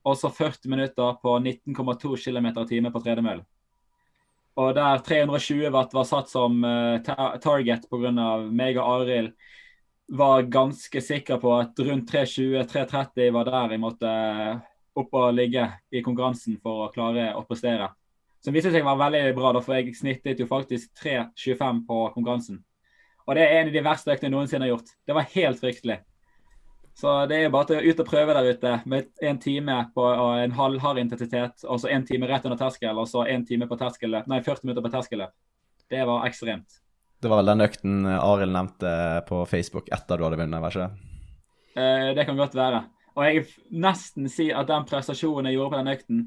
og 0.05 0.17
så 0.17 0.29
40 0.29 0.69
minutter 0.69 1.17
på 1.21 1.39
19,2 1.39 2.15
km 2.23 2.47
i 2.47 2.67
timen 2.69 2.93
på 2.93 3.01
tredemølle. 3.01 3.45
Og 4.55 4.75
der 4.75 5.01
320 5.03 5.71
watt 5.73 5.93
var 5.93 6.05
satt 6.07 6.29
som 6.31 6.61
uh, 6.63 7.01
target 7.43 7.89
pga. 7.89 8.37
meg 8.47 8.77
og 8.77 9.01
Arild 9.01 9.33
var 10.07 10.41
ganske 10.41 11.01
sikker 11.01 11.41
på 11.41 11.51
at 11.57 11.79
rundt 11.79 12.11
320-330 12.11 13.31
var 13.33 13.49
der 13.49 13.73
jeg 13.73 13.81
måtte 13.81 14.11
opp 14.95 15.17
og 15.17 15.33
ligge 15.35 15.65
i 15.91 16.03
konkurransen 16.05 16.59
for 16.61 16.85
å 16.85 16.91
klare 16.93 17.33
å 17.35 17.43
prestere. 17.43 17.89
Som 18.39 18.53
viste 18.53 18.71
seg 18.71 18.85
å 18.85 18.93
være 18.93 19.17
veldig 19.17 19.35
bra, 19.35 19.51
for 19.59 19.75
jeg 19.75 19.97
snittet 19.97 20.39
jo 20.39 20.47
faktisk 20.47 20.93
3,25 21.01 21.81
på 21.87 21.99
konkurransen. 22.13 22.61
Og 23.25 23.35
det 23.35 23.45
er 23.45 23.59
en 23.59 23.71
av 23.71 23.73
de 23.73 23.85
verste 23.85 24.13
øktene 24.13 24.29
jeg 24.29 24.35
noensinne 24.35 24.67
har 24.67 24.75
gjort. 24.75 24.91
Det 25.05 25.15
var 25.17 25.31
helt 25.33 25.61
fryktelig. 25.61 25.97
Så 26.95 27.13
det 27.27 27.41
er 27.41 27.51
bare 27.51 27.67
til 27.67 27.89
ut 27.89 27.99
og 27.99 28.07
prøve 28.07 28.33
der 28.37 28.47
ute 28.55 28.73
med 28.87 29.09
en 29.27 29.39
time 29.43 29.75
på 29.95 30.05
en 30.39 30.53
halvhard 30.55 31.01
intensitet, 31.01 31.65
og 31.67 31.81
så 31.83 31.89
en 31.91 32.05
time 32.07 32.29
rett 32.29 32.45
under 32.47 32.59
terskel, 32.59 32.95
og 32.95 33.09
så 33.11 33.25
en 33.27 33.43
time 33.45 33.67
på 33.67 33.75
terskelløp. 33.81 34.29
Nei, 34.31 34.39
40 34.45 34.63
minutter 34.63 34.85
på 34.85 34.93
terskelløp. 34.93 35.33
Det 35.91 36.05
var 36.07 36.23
ekstremt. 36.29 36.79
Det 37.19 37.31
var 37.31 37.41
vel 37.41 37.51
den 37.51 37.65
økten 37.65 38.07
Arild 38.07 38.53
nevnte 38.55 38.93
på 39.27 39.41
Facebook 39.49 39.91
etter 39.91 40.17
du 40.17 40.23
hadde 40.23 40.39
vunnet, 40.39 40.63
var 40.63 40.71
ikke 40.71 40.85
det? 40.85 41.11
Eh, 41.75 42.09
det 42.15 42.25
kan 42.29 42.39
godt 42.39 42.55
være. 42.55 42.85
Og 43.15 43.23
jeg 43.27 43.45
nesten 43.75 44.31
si 44.31 44.49
at 44.55 44.67
den 44.71 44.87
prestasjonen 44.87 45.49
jeg 45.49 45.57
gjorde 45.57 45.73
på 45.73 45.81
den 45.81 45.93
økten, 45.93 46.25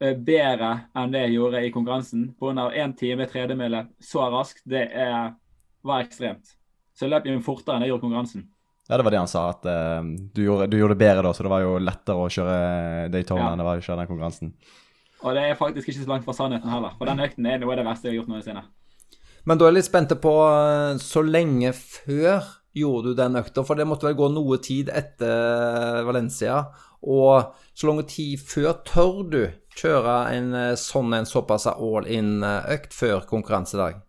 eh, 0.00 0.14
bedre 0.14 0.72
enn 0.94 1.14
det 1.14 1.24
jeg 1.26 1.36
gjorde 1.38 1.64
i 1.66 1.74
konkurransen. 1.74 2.28
Pga. 2.38 2.70
én 2.70 2.94
time 2.94 3.26
tredemølle 3.26 3.88
så 3.98 4.30
raskt, 4.30 4.62
det 4.70 4.86
er 4.92 5.34
var 5.86 6.04
ekstremt. 6.04 6.56
Så 6.96 7.06
jeg 7.06 7.14
løp 7.14 7.28
jo 7.28 7.38
fortere 7.44 7.78
enn 7.78 7.86
jeg 7.86 7.94
gjorde 7.94 8.06
konkurransen. 8.06 8.48
Ja, 8.90 8.98
det 8.98 9.06
var 9.06 9.14
det 9.14 9.22
han 9.22 9.30
sa, 9.30 9.44
at 9.52 9.66
uh, 9.70 10.02
du, 10.34 10.42
gjorde, 10.42 10.66
du, 10.66 10.76
gjorde, 10.80 10.96
det 10.96 11.04
bedre 11.04 11.22
da, 11.22 11.30
så 11.36 11.46
det 11.46 11.52
var 11.52 11.62
jo 11.62 11.76
lettere 11.78 12.24
å 12.24 12.30
kjøre 12.32 12.56
Daytona 13.14 13.44
ja. 13.44 13.50
enn 13.52 13.62
det 13.62 13.66
var 13.68 13.78
å 13.78 13.84
kjøre 13.86 14.00
den 14.02 14.10
konkurransen. 14.10 14.52
Og 15.20 15.36
det 15.36 15.44
er 15.46 15.58
faktisk 15.58 15.92
ikke 15.92 16.02
så 16.02 16.10
langt 16.10 16.26
fra 16.26 16.34
sannheten 16.34 16.72
heller, 16.72 16.96
for 16.98 17.06
den 17.06 17.22
økten 17.22 17.46
er 17.46 17.60
noe 17.62 17.74
av 17.74 17.80
det 17.80 17.86
verste 17.86 18.08
jeg 18.08 18.16
har 18.16 18.22
gjort 18.22 18.32
noensinne. 18.32 18.64
Men 19.48 19.60
da 19.60 19.66
er 19.66 19.70
jeg 19.70 19.78
litt 19.78 19.88
spent 19.88 20.14
på 20.20 20.34
eh, 20.48 20.98
så 21.00 21.22
lenge 21.24 21.72
før 21.76 22.48
gjorde 22.76 23.12
du 23.12 23.18
den 23.18 23.38
økta? 23.40 23.64
For 23.66 23.78
det 23.78 23.86
måtte 23.88 24.08
vel 24.08 24.18
gå 24.18 24.28
noe 24.34 24.60
tid 24.62 24.90
etter 24.92 26.04
Valencia. 26.06 26.64
Og 27.00 27.54
så 27.72 27.88
lang 27.88 28.02
tid 28.08 28.42
før 28.42 28.74
tør 28.86 29.22
du 29.32 29.40
kjøre 29.80 30.16
en 30.34 30.52
eh, 30.56 30.76
sånn 30.78 31.14
en 31.16 31.28
såpass 31.28 31.68
all 31.70 32.08
in-økt 32.10 32.96
før 32.96 33.24
konkurransedag? 33.30 34.02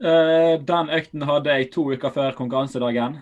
Uh, 0.00 0.56
den 0.64 0.92
økten 0.96 1.24
hadde 1.28 1.56
jeg 1.58 1.72
to 1.74 1.84
uker 1.92 2.12
før 2.14 2.36
konkurransedagen. 2.38 3.18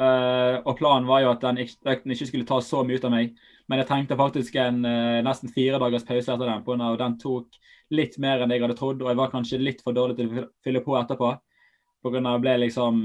Uh, 0.00 0.60
og 0.64 0.76
planen 0.78 1.08
var 1.08 1.24
jo 1.24 1.30
at 1.32 1.42
den 1.44 1.62
økten 1.64 2.12
ikke 2.12 2.28
skulle 2.28 2.48
ta 2.48 2.60
så 2.64 2.82
mye 2.84 3.00
ut 3.00 3.06
av 3.08 3.14
meg. 3.14 3.32
Men 3.68 3.80
jeg 3.80 3.88
trengte 3.88 4.18
faktisk 4.18 4.56
en 4.60 4.82
uh, 4.84 5.20
nesten 5.24 5.52
fire 5.52 5.80
dagers 5.80 6.06
pause 6.08 6.32
etter 6.32 6.46
den. 6.46 6.64
På 6.66 6.76
og 6.76 7.00
den 7.00 7.16
tok 7.20 7.60
litt 7.94 8.18
mer 8.22 8.44
enn 8.44 8.52
jeg 8.54 8.62
hadde 8.62 8.76
trodd, 8.78 9.02
og 9.02 9.10
jeg 9.10 9.18
var 9.18 9.32
kanskje 9.32 9.62
litt 9.62 9.80
for 9.84 9.96
dårlig 9.96 10.18
til 10.18 10.30
å 10.30 10.46
fylle 10.64 10.84
på 10.84 10.96
etterpå. 11.00 11.32
Av 12.00 12.16
jeg 12.16 12.42
ble 12.44 12.54
liksom 12.62 13.02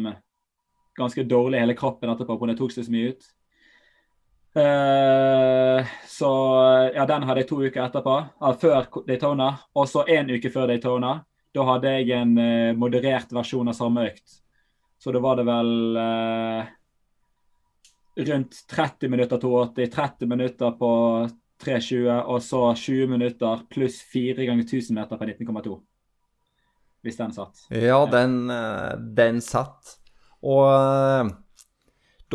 ganske 0.95 1.25
dårlig 1.27 1.59
i 1.59 1.63
hele 1.65 1.75
kroppen 1.75 2.11
etterpå, 2.11 2.37
på 2.39 2.47
det 2.47 2.57
tok 2.59 2.71
så 2.71 2.85
mye 2.91 3.11
ut. 3.11 3.31
Uh, 4.55 5.95
så 6.07 6.31
ja, 6.95 7.03
den 7.09 7.25
hadde 7.27 7.41
jeg 7.43 7.49
to 7.49 7.57
uker 7.65 7.81
etterpå, 7.89 8.19
uh, 8.39 8.53
før 8.59 8.87
Daytona. 9.07 9.49
Og 9.75 9.89
så 9.91 10.05
én 10.07 10.31
uke 10.31 10.51
før 10.53 10.71
Daytona. 10.71 11.17
Da 11.55 11.63
hadde 11.69 11.93
jeg 11.93 12.11
en 12.17 12.33
uh, 12.35 12.75
moderert 12.77 13.31
versjon 13.35 13.71
av 13.71 13.77
samme 13.77 14.09
økt. 14.09 14.41
Så 14.99 15.13
da 15.15 15.21
var 15.23 15.39
det 15.39 15.45
vel 15.47 15.71
uh, 15.95 16.67
rundt 18.27 18.61
30 18.71 19.11
minutter 19.11 19.39
280, 19.39 19.91
30 19.95 20.31
minutter 20.31 20.75
på 20.79 20.91
320, 21.63 22.09
og 22.11 22.41
så 22.43 22.61
20 22.75 23.11
minutter 23.15 23.63
pluss 23.71 24.01
4 24.11 24.47
ganger 24.47 24.67
1000 24.67 24.99
meter 24.99 25.19
på 25.19 25.29
19,2. 25.31 25.77
Hvis 27.05 27.19
den 27.21 27.35
satt. 27.35 27.67
Ja, 27.69 27.99
den, 28.09 28.49
den 29.15 29.39
satt. 29.45 29.99
Og 30.41 30.65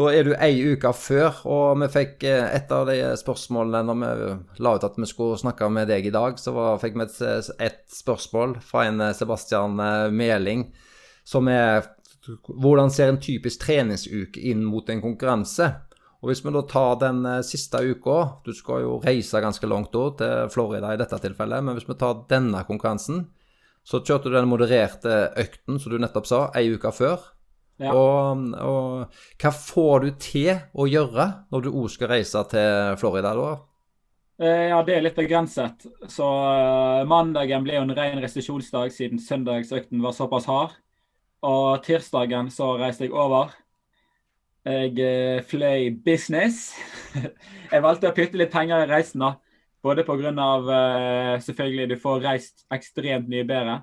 da 0.01 0.09
er 0.17 0.25
du 0.25 0.33
ei 0.41 0.55
uke 0.73 0.91
før, 0.97 1.43
og 1.45 1.81
vi 1.83 1.89
fikk 1.93 2.25
et 2.25 2.71
av 2.73 2.89
de 2.89 2.97
spørsmålene 3.21 3.83
når 3.85 3.99
vi 4.01 4.63
la 4.65 4.75
ut 4.77 4.87
at 4.87 4.97
vi 4.97 5.09
skulle 5.09 5.39
snakke 5.41 5.69
med 5.73 5.91
deg 5.93 6.09
i 6.09 6.15
dag, 6.15 6.39
så 6.41 6.55
fikk 6.81 6.97
vi 6.97 7.05
et, 7.05 7.51
et, 7.61 7.83
spørsmål 7.93 8.57
fra 8.65 8.87
en 8.89 9.11
Sebastian 9.17 9.77
Meling 10.17 10.71
som 11.29 11.49
er 11.53 11.85
hvordan 12.49 12.91
ser 12.93 13.13
en 13.13 13.21
typisk 13.21 13.63
treningsuke 13.65 14.41
inn 14.51 14.65
mot 14.65 14.89
en 14.93 15.03
konkurranse? 15.03 15.69
Og 16.21 16.29
Hvis 16.29 16.43
vi 16.45 16.53
da 16.53 16.63
tar 16.69 16.99
den 17.01 17.25
siste 17.47 17.81
uka, 17.81 18.17
du 18.45 18.53
skal 18.53 18.85
jo 18.85 18.99
reise 19.01 19.41
ganske 19.41 19.69
langt 19.69 19.93
da, 19.95 20.07
til 20.21 20.51
Florida 20.53 20.93
i 20.93 21.01
dette 21.01 21.17
tilfellet, 21.23 21.65
men 21.65 21.79
hvis 21.79 21.89
vi 21.89 21.97
tar 22.01 22.27
denne 22.29 22.61
konkurransen, 22.69 23.25
så 23.85 24.03
kjørte 24.05 24.29
du 24.29 24.37
den 24.37 24.51
modererte 24.51 25.31
økten 25.41 25.81
som 25.81 25.93
du 25.93 26.01
nettopp 26.01 26.29
sa, 26.29 26.43
ei 26.57 26.69
uke 26.75 26.93
før. 26.93 27.25
Ja. 27.81 27.95
Og, 27.97 28.45
og, 28.61 29.21
hva 29.41 29.51
får 29.57 30.05
du 30.05 30.11
til 30.21 30.51
å 30.77 30.85
gjøre 30.91 31.27
når 31.53 31.65
du 31.65 31.71
òg 31.73 31.89
skal 31.93 32.13
reise 32.13 32.43
til 32.53 32.97
Florida 33.01 33.33
da? 33.39 33.55
Ja, 34.41 34.79
det 34.85 34.95
er 34.97 35.03
litt 35.05 35.19
begrenset. 35.19 35.85
Så 36.09 36.25
uh, 36.25 37.03
mandagen 37.09 37.65
ble 37.65 37.75
jo 37.77 37.83
en 37.85 37.93
ren 37.97 38.23
restitusjonsdag 38.23 38.93
siden 38.95 39.21
søndagsøkten 39.21 40.01
var 40.01 40.17
såpass 40.17 40.49
hard. 40.49 40.79
Og 41.45 41.83
tirsdagen 41.85 42.49
så 42.53 42.75
reiste 42.81 43.05
jeg 43.05 43.13
over. 43.13 43.53
Jeg 44.65 44.97
uh, 44.97 45.45
fløy 45.45 45.91
business. 46.05 46.71
jeg 47.73 47.85
valgte 47.85 48.09
å 48.09 48.17
putte 48.17 48.41
litt 48.41 48.53
penger 48.53 48.87
i 48.87 48.89
reisen, 48.89 49.25
da. 49.25 49.35
Både 49.85 50.05
pga. 50.09 50.33
Uh, 50.33 51.37
selvfølgelig 51.45 51.91
du 51.93 51.97
får 52.01 52.25
reist 52.25 52.65
ekstremt 52.73 53.29
mye 53.29 53.45
bedre, 53.49 53.81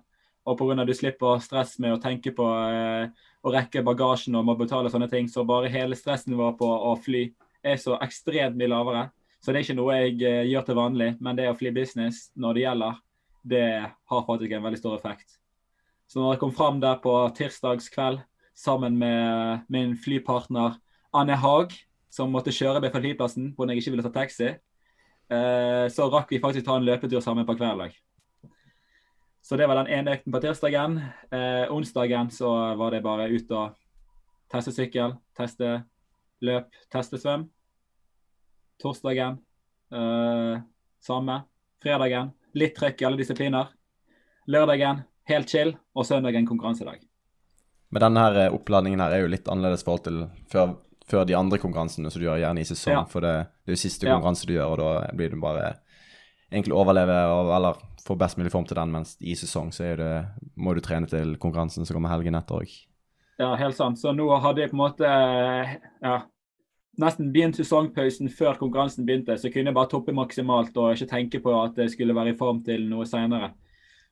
og 0.47 0.57
pga. 0.59 0.85
du 0.85 0.93
slipper 0.95 1.41
stress 1.43 1.75
med 1.83 1.93
å 1.93 2.01
tenke 2.01 2.31
på 2.35 2.45
eh, 2.47 3.09
å 3.43 3.51
rekke 3.51 3.83
bagasjen 3.83 4.35
og 4.39 4.45
må 4.47 4.55
betale 4.59 4.91
sånne 4.91 5.09
ting. 5.11 5.27
Så 5.27 5.45
bare 5.47 5.71
hele 5.71 5.95
stressnivået 5.95 6.57
på 6.59 6.67
å 6.67 6.95
fly 6.95 7.27
er 7.63 7.79
så 7.81 7.97
ekstremt 8.03 8.57
mye 8.57 8.71
lavere. 8.71 9.07
Så 9.43 9.51
det 9.51 9.59
er 9.59 9.67
ikke 9.67 9.79
noe 9.79 9.97
jeg 9.99 10.21
eh, 10.23 10.45
gjør 10.51 10.69
til 10.69 10.79
vanlig, 10.79 11.09
men 11.19 11.37
det 11.37 11.49
å 11.51 11.57
fly 11.57 11.73
business 11.75 12.29
når 12.39 12.57
det 12.57 12.63
gjelder, 12.63 13.03
det 13.47 13.67
har 14.11 14.25
faktisk 14.27 14.55
en 14.55 14.65
veldig 14.65 14.79
stor 14.79 14.95
effekt. 14.97 15.37
Så 16.07 16.21
når 16.21 16.35
jeg 16.35 16.41
kom 16.41 16.55
fram 16.55 16.79
der 16.83 16.99
på 17.03 17.13
tirsdagskveld 17.37 18.23
sammen 18.57 18.97
med 18.97 19.67
min 19.71 19.93
flypartner 19.99 20.79
Anne 21.15 21.35
Haag, 21.37 21.75
som 22.09 22.31
måtte 22.33 22.55
kjøre 22.55 22.81
meg 22.81 22.93
fra 22.93 23.03
flyplassen 23.03 23.51
hvor 23.55 23.69
jeg 23.69 23.81
ikke 23.81 23.93
ville 23.93 24.07
ta 24.07 24.13
taxi, 24.15 24.53
eh, 24.55 25.85
så 25.93 26.07
rakk 26.11 26.31
vi 26.31 26.41
faktisk 26.43 26.65
ta 26.65 26.79
en 26.79 26.87
løpetur 26.87 27.21
sammen 27.23 27.45
på 27.47 27.57
kvelden. 27.59 27.91
Så 29.47 29.55
det 29.55 29.67
var 29.67 29.79
den 29.79 29.87
ene 29.87 30.11
økten 30.17 30.33
på 30.33 30.41
tirsdagen. 30.43 30.97
Eh, 31.31 31.71
onsdagen 31.71 32.27
så 32.35 32.49
var 32.75 32.91
det 32.91 32.99
bare 33.05 33.29
ut 33.31 33.51
og 33.55 33.77
teste 34.51 34.73
sykkel, 34.75 35.13
teste 35.39 35.69
løp, 36.43 36.67
teste 36.91 37.15
svøm. 37.21 37.45
Torsdagen 38.83 39.37
eh, 39.95 40.59
samme. 40.99 41.37
Fredagen 41.79 42.33
litt 42.59 42.75
trøkk 42.75 42.99
i 42.99 43.07
alle 43.07 43.21
disipliner. 43.21 43.71
Lørdagen 44.51 45.05
helt 45.31 45.55
chill, 45.55 45.71
og 45.95 46.09
søndagen 46.11 46.43
konkurransedag. 46.49 46.99
Men 47.95 48.03
denne 48.03 48.27
her 48.27 48.43
eh, 48.43 48.51
oppladningen 48.51 48.99
her 48.99 49.15
er 49.15 49.23
jo 49.23 49.31
litt 49.31 49.47
annerledes 49.47 49.87
forhold 49.87 50.09
til 50.09 50.21
før, 50.51 50.75
før 51.07 51.23
de 51.23 51.39
andre 51.39 51.63
konkurransene 51.63 52.11
som 52.11 52.19
du 52.19 52.27
gjør 52.27 52.43
gjerne 52.43 52.67
i 52.67 52.67
sesong. 52.67 52.99
Ja. 52.99 53.07
For 53.07 53.23
det, 53.23 53.35
det, 53.63 53.71
er 53.71 53.79
jo 53.79 53.85
siste 53.87 54.11
konkurranse 54.11 54.43
ja. 54.43 54.51
du 54.51 54.57
gjør, 54.59 54.75
og 54.75 54.83
da 54.83 55.15
blir 55.15 55.31
det 55.31 55.39
bare 55.39 55.77
egentlig 56.51 56.75
overleve 56.77 57.15
eller 57.55 57.79
få 58.07 58.15
best 58.15 58.37
mulig 58.39 58.51
form 58.53 58.65
til 58.67 58.79
den, 58.79 58.93
mens 58.93 59.15
i 59.19 59.35
sesong 59.35 59.73
så 59.75 59.91
det, 59.99 60.11
må 60.55 60.73
du 60.73 60.81
trene 60.83 61.09
til 61.11 61.35
konkurransen 61.41 61.85
som 61.85 61.97
kommer 61.97 62.13
helgen 62.13 62.37
etter 62.39 62.61
òg. 62.61 62.75
Ja, 63.37 63.51
helt 63.59 63.77
sant. 63.77 63.99
Så 63.99 64.13
nå 64.15 64.25
hadde 64.41 64.63
jeg 64.63 64.71
på 64.71 64.77
en 64.77 64.81
måte 64.81 65.09
ja, 66.01 66.15
nesten 67.01 67.29
begynt 67.33 67.59
sesongpausen 67.59 68.31
før 68.33 68.57
konkurransen 68.57 69.05
begynte, 69.05 69.37
så 69.37 69.51
kunne 69.53 69.69
jeg 69.69 69.77
bare 69.77 69.91
toppe 69.91 70.15
maksimalt 70.15 70.77
og 70.79 70.95
ikke 70.95 71.11
tenke 71.11 71.41
på 71.43 71.53
at 71.59 71.77
jeg 71.77 71.93
skulle 71.93 72.15
være 72.17 72.33
i 72.33 72.39
form 72.39 72.63
til 72.65 72.87
noe 72.89 73.05
senere. 73.09 73.51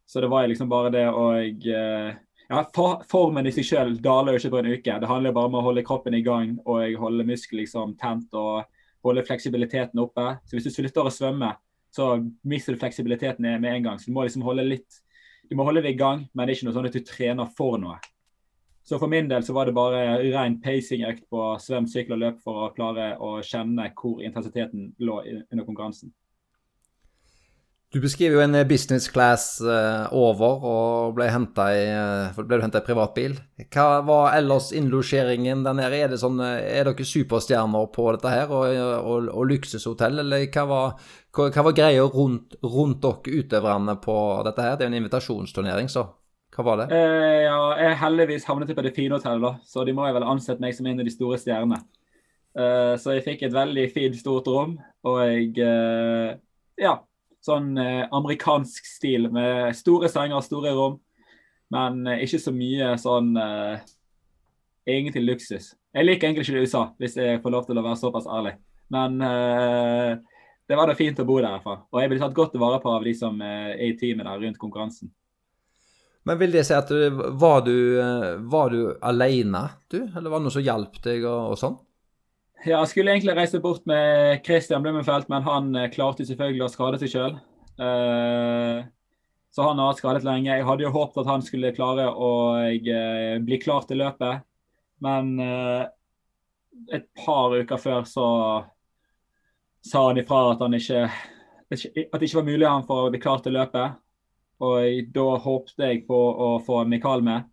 Så 0.06 0.22
det 0.22 0.30
var 0.30 0.46
liksom 0.48 0.70
bare 0.70 0.92
det 0.94 1.08
å 1.10 1.26
eh, 1.42 2.14
ja, 2.46 2.62
Formen 3.10 3.50
i 3.50 3.54
seg 3.56 3.66
selv 3.66 4.02
daler 4.06 4.36
jo 4.36 4.42
ikke 4.44 4.54
på 4.54 4.60
en 4.62 4.72
uke. 4.76 4.98
Det 5.02 5.10
handler 5.10 5.34
bare 5.34 5.50
om 5.50 5.58
å 5.58 5.64
holde 5.66 5.86
kroppen 5.88 6.14
i 6.14 6.22
gang 6.26 6.52
og 6.62 7.00
holde 7.02 7.26
muskler 7.26 7.64
liksom 7.64 7.96
tent 7.98 8.36
og 8.38 8.68
holde 9.06 9.26
fleksibiliteten 9.26 10.02
oppe. 10.04 10.36
Så 10.46 10.58
hvis 10.58 10.68
du 10.68 10.74
slutter 10.76 11.10
å 11.10 11.14
svømme, 11.14 11.56
så 11.96 12.32
mister 12.44 12.76
du 12.76 12.82
fleksibiliteten 12.82 13.46
med 13.62 13.72
en 13.72 13.84
gang. 13.84 14.00
Så 14.00 14.12
du 14.12 14.16
må 14.16 14.26
liksom 14.26 14.44
holde 14.44 14.68
litt 14.68 15.02
Du 15.46 15.54
må 15.56 15.64
holde 15.64 15.84
det 15.86 15.92
i 15.94 15.98
gang, 15.98 16.24
men 16.34 16.48
det 16.48 16.56
er 16.56 16.58
ikke 16.58 16.66
noe 16.66 16.74
sånn 16.74 16.88
at 16.90 16.96
du 16.98 17.04
trener 17.06 17.50
for 17.54 17.78
noe. 17.78 18.00
Så 18.86 18.98
for 18.98 19.10
min 19.10 19.28
del 19.30 19.44
så 19.46 19.54
var 19.54 19.70
det 19.70 19.76
bare 19.78 20.00
ren 20.24 20.56
pacing-økt 20.62 21.28
på 21.30 21.44
svøm, 21.62 21.86
sykkel 21.86 22.16
og 22.16 22.24
løp 22.24 22.40
for 22.42 22.64
å 22.64 22.72
klare 22.74 23.12
å 23.22 23.36
kjenne 23.46 23.86
hvor 23.94 24.24
intensiteten 24.26 24.88
lå 25.06 25.20
under 25.22 25.68
konkurransen. 25.68 26.10
Du 27.96 28.02
beskriver 28.04 28.36
jo 28.36 28.42
en 28.44 28.56
eh, 28.60 28.66
business 28.68 29.06
class 29.08 29.62
uh, 29.64 30.12
over 30.12 30.64
og 30.68 31.14
ble 31.16 31.30
henta 31.32 31.70
i, 31.72 31.84
uh, 31.96 32.40
ble 32.44 32.58
i 32.60 32.82
privatbil. 32.84 33.38
Hva 33.72 34.02
var 34.04 34.34
ellers 34.36 34.74
innlosjeringen 34.76 35.62
der 35.64 35.78
nede? 35.78 36.02
Er, 36.04 36.16
sånn, 36.20 36.42
er 36.44 36.90
dere 36.90 37.08
superstjerner 37.08 37.88
på 37.96 38.10
dette 38.18 38.34
her 38.34 38.52
og, 38.52 38.66
og, 39.00 39.30
og 39.32 39.48
luksushotell, 39.48 40.20
eller 40.26 40.44
hva 40.52 40.66
var, 40.74 41.08
hva, 41.40 41.66
var 41.70 41.78
greia 41.80 42.04
rundt, 42.04 42.60
rundt, 42.68 43.00
dere 43.08 43.40
utøverne 43.46 43.96
på 44.04 44.18
dette 44.50 44.68
her? 44.68 44.76
Det 44.76 44.84
er 44.84 44.92
jo 44.92 44.96
en 44.98 45.00
invitasjonsturnering, 45.00 45.88
så 45.96 46.10
hva 46.52 46.68
var 46.68 46.84
det? 46.84 46.92
Eh, 47.00 47.46
ja, 47.46 47.58
jeg 47.80 47.98
heldigvis 48.04 48.52
havnet 48.52 48.76
på 48.76 48.84
det 48.84 48.96
fine 49.00 49.16
hotellet, 49.16 49.64
så 49.72 49.88
de 49.88 49.96
må 49.96 50.12
jo 50.12 50.20
vel 50.20 50.30
ansette 50.36 50.60
meg 50.60 50.76
som 50.76 50.92
en 50.92 51.00
av 51.00 51.08
de 51.08 51.16
store 51.16 51.40
stjernene. 51.40 51.80
så 53.00 53.16
jeg 53.16 53.24
fikk 53.24 53.48
et 53.48 53.56
veldig 53.56 53.90
fint, 53.96 54.20
stort 54.20 54.52
rom, 54.52 54.82
og 55.08 55.24
jeg 55.24 56.42
Ja 56.76 57.00
Sånn 57.46 57.76
eh, 57.78 58.06
amerikansk 58.16 58.88
stil 58.90 59.28
med 59.34 59.76
store 59.78 60.10
senger, 60.10 60.42
store 60.46 60.74
rom. 60.74 61.00
Men 61.74 62.06
eh, 62.10 62.24
ikke 62.26 62.42
så 62.42 62.54
mye 62.56 62.94
sånn 63.02 63.36
eh, 63.38 63.84
egentlig 64.90 65.26
luksus. 65.28 65.74
Jeg 65.96 66.08
liker 66.08 66.28
egentlig 66.28 66.48
ikke 66.48 66.64
USA, 66.66 66.88
hvis 67.00 67.18
jeg 67.20 67.42
får 67.44 67.54
lov 67.54 67.68
til 67.68 67.78
å 67.78 67.84
være 67.86 68.00
såpass 68.02 68.26
ærlig. 68.30 68.56
Men 68.94 69.22
eh, 69.22 70.16
det 70.66 70.80
var 70.80 70.90
da 70.90 70.98
fint 70.98 71.22
å 71.22 71.28
bo 71.28 71.38
der 71.38 71.52
i 71.52 71.54
hvert 71.58 71.68
fall. 71.68 71.84
Og 71.94 72.02
jeg 72.02 72.12
blir 72.12 72.24
tatt 72.24 72.36
godt 72.38 72.58
vare 72.62 72.82
på 72.82 72.96
av 72.98 73.06
de 73.06 73.14
som 73.18 73.38
eh, 73.42 73.76
er 73.76 73.86
i 73.92 73.98
teamet 74.00 74.26
der 74.26 74.42
rundt 74.42 74.62
konkurransen. 74.62 75.14
Men 76.26 76.40
vil 76.42 76.56
det 76.58 76.64
si 76.66 76.74
at 76.74 76.90
var, 76.90 77.62
du, 77.68 77.78
eh, 78.02 78.32
var 78.50 78.74
du 78.74 78.80
alene, 79.06 79.68
du? 79.94 80.00
Eller 80.08 80.32
var 80.32 80.42
det 80.42 80.48
noe 80.48 80.58
som 80.58 80.66
hjalp 80.66 80.98
deg 81.06 81.28
og, 81.30 81.54
og 81.54 81.60
sånn? 81.62 81.78
Ja, 82.66 82.80
jeg 82.80 82.90
skulle 82.90 83.14
egentlig 83.14 83.36
reise 83.38 83.60
bort 83.62 83.84
med 83.86 84.40
Christian 84.46 84.82
Blummenfelt, 84.82 85.28
men 85.30 85.44
han 85.46 85.68
eh, 85.78 85.92
klarte 85.94 86.26
selvfølgelig 86.26 86.64
å 86.66 86.70
skade 86.74 86.98
seg 86.98 87.12
sjøl. 87.12 87.36
Eh, 87.78 88.80
så 89.54 89.68
han 89.68 89.82
har 89.84 89.94
skadet 90.00 90.26
lenge. 90.26 90.50
Jeg 90.50 90.66
hadde 90.66 90.88
jo 90.88 90.94
håpet 90.96 91.20
at 91.22 91.30
han 91.30 91.46
skulle 91.46 91.76
klare 91.78 92.08
å 92.10 92.32
uh, 92.58 93.38
bli 93.46 93.60
klar 93.62 93.86
til 93.88 94.02
løpet, 94.02 94.42
men 95.06 95.30
et 96.92 97.06
par 97.22 97.56
uker 97.56 97.80
før 97.80 98.04
så 98.10 98.26
sa 99.86 100.02
han 100.10 100.20
ifra 100.20 100.42
at 100.52 100.66
han 100.66 100.76
ikke 100.76 101.06
at 101.06 101.86
det 102.20 102.28
ikke 102.28 102.42
var 102.42 102.50
mulig 102.50 102.68
han 102.68 102.84
for 102.90 103.06
å 103.06 103.14
bli 103.14 103.22
klar 103.24 103.40
til 103.46 103.56
løpet. 103.56 103.96
Og 104.66 105.14
da 105.16 105.28
håpte 105.46 105.92
jeg 105.94 106.04
på 106.10 106.20
å 106.20 106.50
få 106.66 106.84
Mikael 106.90 107.24
med. 107.24 107.48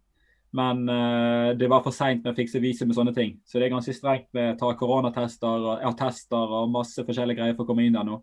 Men 0.53 0.85
uh, 0.89 1.53
det 1.57 1.69
var 1.73 1.81
for 1.85 1.97
seint 1.97 2.21
med 2.25 2.35
å 2.35 2.37
fikse 2.37 2.61
visum 2.61 2.91
med 2.91 2.99
sånne 2.99 3.15
ting. 3.17 3.39
Så 3.49 3.59
det 3.59 3.67
er 3.67 3.75
ganske 3.75 3.95
strengt 3.97 4.29
med 4.37 4.55
å 4.55 4.59
ta 4.61 4.73
koronatester 4.77 5.69
og 5.73 5.85
attester 5.93 6.57
og 6.61 6.73
masse 6.75 7.05
forskjellige 7.07 7.41
greier 7.41 7.57
for 7.57 7.65
å 7.65 7.73
komme 7.73 7.87
inn 7.87 7.97
der 7.97 8.09
nå. 8.09 8.21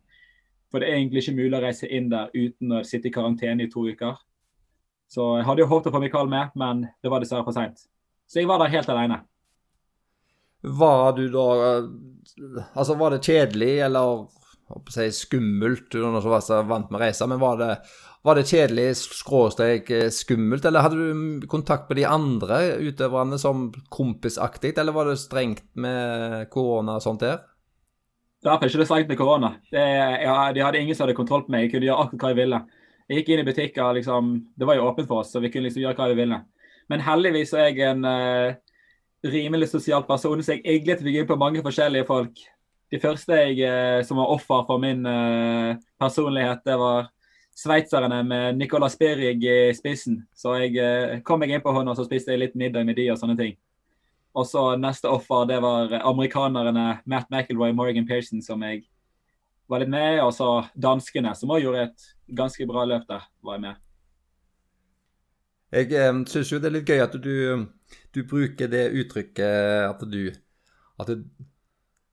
For 0.70 0.82
det 0.82 0.92
er 0.92 1.00
egentlig 1.00 1.24
ikke 1.24 1.40
mulig 1.40 1.58
å 1.58 1.64
reise 1.64 1.90
inn 1.90 2.12
der 2.12 2.30
uten 2.36 2.78
å 2.78 2.84
sitte 2.86 3.10
i 3.10 3.14
karantene 3.14 3.66
i 3.66 3.72
to 3.72 3.88
uker. 3.90 4.20
Så 5.10 5.26
jeg 5.40 5.48
hadde 5.48 5.64
jo 5.64 5.72
håpet 5.72 5.90
å 5.90 5.96
få 5.96 6.04
Mikael 6.04 6.30
med, 6.30 6.54
men 6.60 6.86
det 7.02 7.10
var 7.10 7.24
dessverre 7.24 7.48
for 7.48 7.58
seint. 7.58 7.82
Så 8.30 8.44
jeg 8.44 8.50
var 8.50 8.62
der 8.62 8.70
helt 8.76 8.92
alene. 8.94 9.24
Var 10.62 11.14
du 11.18 11.24
da 11.32 11.46
Altså, 12.76 12.94
var 13.00 13.16
det 13.16 13.24
kjedelig 13.26 13.80
eller 13.88 14.28
si, 14.94 15.08
skummelt, 15.16 15.88
du 15.92 16.04
var 16.04 16.44
så 16.46 16.62
vant 16.68 16.92
med 16.92 17.00
å 17.00 17.02
reise, 17.02 17.26
men 17.26 17.42
var 17.42 17.58
det 17.58 17.72
var 18.26 18.36
det 18.36 18.50
kjedelig, 18.50 18.88
skråstrek 19.00 19.90
eh, 19.96 20.10
skummelt, 20.12 20.66
eller 20.68 20.84
hadde 20.84 20.98
du 21.00 21.48
kontakt 21.48 21.88
med 21.90 22.02
de 22.02 22.08
andre 22.10 22.58
utøverne 22.84 23.40
som 23.40 23.70
kompisaktig, 23.94 24.74
eller 24.78 24.96
var 24.96 25.08
det 25.08 25.22
strengt 25.22 25.64
med 25.80 26.50
korona 26.52 26.98
og 27.00 27.06
sånt 27.06 27.24
der? 27.24 27.40
Derfor 28.44 28.64
var 28.64 28.72
ikke 28.72 28.82
det 28.82 28.90
strengt 28.90 29.12
med 29.12 29.20
korona. 29.20 29.54
Det, 29.72 29.86
ja, 30.24 30.36
de 30.56 30.64
hadde 30.64 30.84
ingen 30.84 30.96
som 30.96 31.06
hadde 31.06 31.18
kontroll 31.18 31.46
på 31.48 31.52
meg. 31.52 31.66
Jeg 31.66 31.74
kunne 31.74 31.90
gjøre 31.90 32.06
akkurat 32.06 32.24
hva 32.24 32.32
jeg 32.32 32.40
ville. 32.40 32.60
Jeg 33.10 33.20
gikk 33.20 33.32
inn 33.34 33.42
i 33.42 33.48
butikker, 33.48 33.92
liksom, 33.98 34.32
det 34.60 34.68
var 34.70 34.78
jo 34.78 34.88
åpent 34.88 35.08
for 35.10 35.24
oss, 35.24 35.32
så 35.34 35.42
vi 35.44 35.52
kunne 35.52 35.68
liksom 35.68 35.84
gjøre 35.84 35.98
hva 35.98 36.08
vi 36.12 36.20
ville. 36.20 36.40
Men 36.92 37.04
heldigvis 37.06 37.54
er 37.58 37.72
jeg 37.72 37.88
en 37.88 38.06
uh, 38.06 38.54
rimelig 39.26 39.72
sosial 39.72 40.06
person, 40.08 40.44
så 40.44 40.56
jeg 40.56 40.64
egentlig 40.66 41.00
meg 41.08 41.20
inn 41.22 41.30
på 41.30 41.40
mange 41.40 41.64
forskjellige 41.66 42.08
folk. 42.08 42.44
De 42.90 43.00
første 43.02 43.40
jeg, 43.42 43.60
uh, 43.64 44.04
som 44.06 44.22
var 44.22 44.36
offer 44.36 44.68
for 44.68 44.84
min 44.84 45.02
uh, 45.08 45.80
personlighet, 46.02 46.62
det 46.68 46.78
var 46.80 47.10
sveitserne 47.60 48.22
med 48.24 48.60
Nicolas 48.60 48.96
Spirig 48.96 49.44
i 49.44 49.74
spissen. 49.76 50.22
Så 50.36 50.56
jeg 50.62 51.24
kom 51.28 51.42
meg 51.42 51.52
inn 51.52 51.64
på 51.64 51.74
hånda, 51.76 51.96
så 51.98 52.06
spiste 52.08 52.32
jeg 52.32 52.44
litt 52.44 52.56
middag 52.60 52.88
med 52.88 52.96
de 53.00 53.10
og 53.12 53.20
sånne 53.20 53.36
ting. 53.40 53.58
Og 54.38 54.46
så 54.48 54.64
neste 54.80 55.10
offer, 55.12 55.48
det 55.50 55.58
var 55.64 55.92
amerikanerne 56.00 56.86
Matt 57.10 57.28
McIlroy 57.34 57.74
og 57.74 57.80
Morgan 57.80 58.08
Pearson, 58.08 58.44
som 58.46 58.64
jeg 58.64 58.86
var 59.70 59.84
litt 59.84 59.92
med. 59.92 60.22
Og 60.24 60.32
så 60.38 60.50
danskene, 60.78 61.34
som 61.36 61.52
òg 61.52 61.66
gjorde 61.66 61.88
et 61.90 62.10
ganske 62.38 62.68
bra 62.70 62.86
løp 62.88 63.08
der, 63.10 63.26
var 63.44 63.58
jeg 63.58 63.66
med. 63.66 63.86
Jeg 65.70 65.92
eh, 65.94 66.22
syns 66.30 66.50
jo 66.54 66.58
det 66.62 66.70
er 66.70 66.78
litt 66.80 66.90
gøy 66.90 67.04
at 67.04 67.16
du, 67.22 67.66
du 68.16 68.24
bruker 68.30 68.72
det 68.72 68.88
uttrykket 69.04 69.90
at 69.92 70.00
du 70.10 70.32
At 71.00 71.12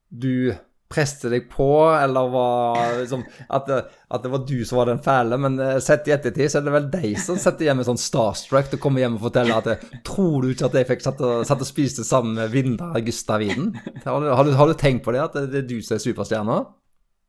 du 0.07 0.53
preste 0.87 1.29
deg 1.31 1.49
på, 1.51 1.67
eller 1.91 2.29
var 2.31 2.79
liksom, 3.01 3.23
at, 3.49 3.67
det, 3.67 3.79
at, 4.07 4.23
det, 4.23 4.31
var 4.31 4.43
du 4.47 4.55
som 4.65 4.79
var 4.79 4.89
den 4.89 5.01
fæle. 5.03 5.37
Men 5.43 5.59
uh, 5.59 5.75
sett 5.83 6.07
i 6.07 6.13
ettertid 6.15 6.51
så 6.51 6.61
er 6.61 6.67
det 6.67 6.75
vel 6.77 6.89
deg 6.93 7.17
som 7.21 7.39
setter 7.41 7.67
hjemme 7.67 7.85
sånn 7.87 7.99
starstruck 7.99 8.71
og 8.77 8.81
kommer 8.83 9.03
hjem 9.03 9.17
og 9.19 9.27
forteller 9.27 9.59
at 9.59 9.67
det, 9.67 10.01
Tror 10.07 10.43
du 10.43 10.51
ikke 10.53 10.69
at 10.69 10.79
jeg 10.79 10.89
fikk 10.93 11.05
satt 11.05 11.21
og, 11.23 11.43
satt 11.47 11.63
og 11.63 11.69
spiste 11.69 12.07
sammen 12.07 12.37
med 12.39 12.53
Vinda 12.53 12.93
Gustav 13.03 13.43
Widen? 13.43 13.73
Har, 14.07 14.23
har, 14.39 14.51
har, 14.55 14.71
du 14.71 14.79
tenkt 14.79 15.03
på 15.03 15.13
det, 15.15 15.23
at 15.25 15.35
det 15.51 15.63
er 15.63 15.67
du 15.67 15.77
som 15.83 15.97
er 15.97 16.03
superstjerna? 16.03 16.57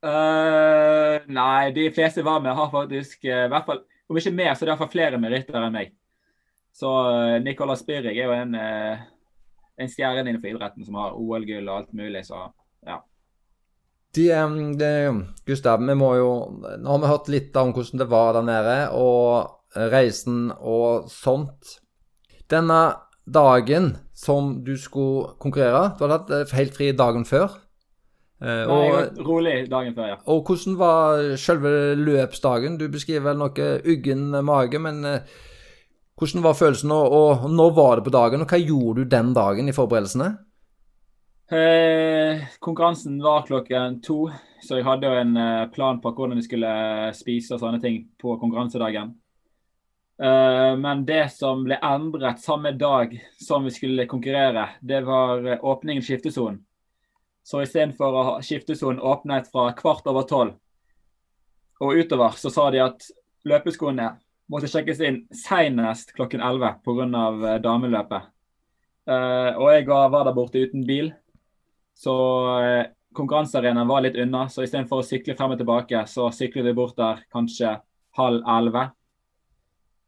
Uh, 0.07 1.19
nei, 1.27 1.71
de 1.75 1.89
fleste 1.95 2.23
var 2.23 2.43
med 2.45 2.55
har 2.55 2.71
faktisk, 2.71 3.25
i 3.27 3.35
hvert 3.51 3.67
fall, 3.67 3.83
om 4.09 4.21
ikke 4.21 4.35
mer, 4.37 4.53
så 4.55 4.63
det 4.63 4.71
er 4.71 4.75
iallfall 4.77 4.93
flere 4.93 5.19
meritter 5.21 5.59
enn 5.59 5.75
meg. 5.75 5.91
Så 6.79 6.87
uh, 6.87 7.37
Nicolas 7.43 7.83
Spirig 7.83 8.15
er 8.15 8.29
jo 8.29 8.37
en, 8.37 8.55
en 8.55 9.91
stjerne 9.91 10.29
innenfor 10.29 10.53
idretten 10.53 10.87
som 10.87 11.01
har 11.01 11.19
OL-gull 11.19 11.67
og 11.67 11.81
alt 11.81 11.97
mulig, 11.99 12.23
så 12.29 12.47
ja. 12.87 13.01
De, 14.19 14.27
de, 14.81 14.93
Gustav, 15.47 15.83
vi 15.85 15.95
må 15.95 16.09
jo 16.19 16.31
Nå 16.59 16.91
har 16.91 17.03
vi 17.03 17.11
hørt 17.13 17.29
litt 17.31 17.59
om 17.61 17.71
hvordan 17.77 18.03
det 18.03 18.09
var 18.11 18.35
der 18.35 18.47
nede, 18.49 18.79
og 18.99 19.55
reisen 19.93 20.49
og 20.59 21.07
sånt. 21.13 21.79
Denne 22.51 22.81
dagen 23.29 23.93
som 24.17 24.65
du 24.65 24.75
skulle 24.81 25.35
konkurrere, 25.41 25.93
du 25.97 26.05
hadde 26.05 26.17
hatt 26.17 26.31
eh, 26.35 26.57
helt 26.59 26.77
fri 26.77 26.91
dagen 26.97 27.27
før. 27.29 27.59
Eh, 28.41 28.65
Nei, 28.71 29.05
rolig 29.27 29.55
dagen 29.71 29.95
før, 29.97 30.15
ja. 30.15 30.17
Og 30.31 30.49
hvordan 30.49 30.79
var 30.81 31.23
selve 31.41 31.95
løpsdagen? 31.99 32.79
Du 32.81 32.89
beskriver 32.91 33.31
vel 33.31 33.41
noe 33.43 33.71
uggen 33.85 34.31
mage, 34.47 34.81
men 34.83 35.05
eh, 35.07 35.39
hvordan 36.19 36.43
var 36.47 36.59
følelsen, 36.59 36.95
og, 36.95 37.15
og 37.15 37.49
når 37.53 37.75
var 37.77 37.99
det 37.99 38.09
på 38.09 38.15
dagen, 38.17 38.43
og 38.43 38.51
hva 38.51 38.61
gjorde 38.63 39.05
du 39.05 39.17
den 39.17 39.35
dagen 39.37 39.71
i 39.71 39.77
forberedelsene? 39.77 40.33
Eh, 41.51 42.45
konkurransen 42.59 43.23
var 43.23 43.47
klokken 43.47 44.03
to, 44.03 44.31
så 44.61 44.77
jeg 44.77 44.85
hadde 44.85 45.09
jo 45.09 45.17
en 45.17 45.37
eh, 45.41 45.69
plan 45.73 45.97
på 46.01 46.11
hvordan 46.13 46.37
jeg 46.37 46.45
skulle 46.45 46.73
spise 47.17 47.55
og 47.57 47.63
sånne 47.63 47.79
ting 47.81 48.03
på 48.21 48.35
konkurransedagen. 48.37 49.15
Eh, 50.21 50.73
men 50.77 51.07
det 51.09 51.31
som 51.33 51.63
ble 51.65 51.79
endret 51.81 52.43
samme 52.45 52.75
dag 52.77 53.15
som 53.41 53.65
vi 53.65 53.73
skulle 53.73 54.05
konkurrere, 54.11 54.67
det 54.81 55.01
var 55.07 55.39
åpningen 55.41 55.65
åpningen 55.73 56.05
skiftesonen. 56.05 56.59
Så 57.41 57.63
istedenfor 57.65 58.13
å 58.13 58.25
ha 58.27 58.35
skiftesonen 58.45 59.01
åpnet 59.01 59.49
fra 59.49 59.71
kvart 59.79 60.05
over 60.13 60.27
tolv 60.29 60.59
og 61.81 61.95
utover, 61.97 62.37
så 62.37 62.53
sa 62.53 62.67
de 62.75 62.83
at 62.85 63.07
løpeskoene 63.49 64.11
måtte 64.53 64.69
sjekkes 64.69 65.01
inn 65.01 65.23
senest 65.33 66.13
klokken 66.13 66.45
elleve 66.45 66.75
pga. 66.85 67.09
Eh, 67.09 67.57
dameløpet. 67.65 68.29
Og 69.09 69.71
jeg 69.73 69.87
var 69.89 70.27
der 70.27 70.35
borte 70.37 70.61
uten 70.61 70.83
bil, 70.85 71.07
så 71.99 72.15
eh, 72.63 72.85
konkurransearenaen 73.17 73.89
var 73.89 74.05
litt 74.05 74.19
unna, 74.23 74.47
så 74.49 74.63
istedenfor 74.63 75.03
å 75.03 75.07
sykle 75.07 75.35
frem 75.39 75.57
og 75.57 75.59
tilbake, 75.59 76.05
så 76.07 76.29
syklet 76.35 76.69
vi 76.69 76.77
bort 76.77 76.97
der 76.99 77.25
kanskje 77.35 77.75
halv 78.19 78.47
elleve. 78.47 78.85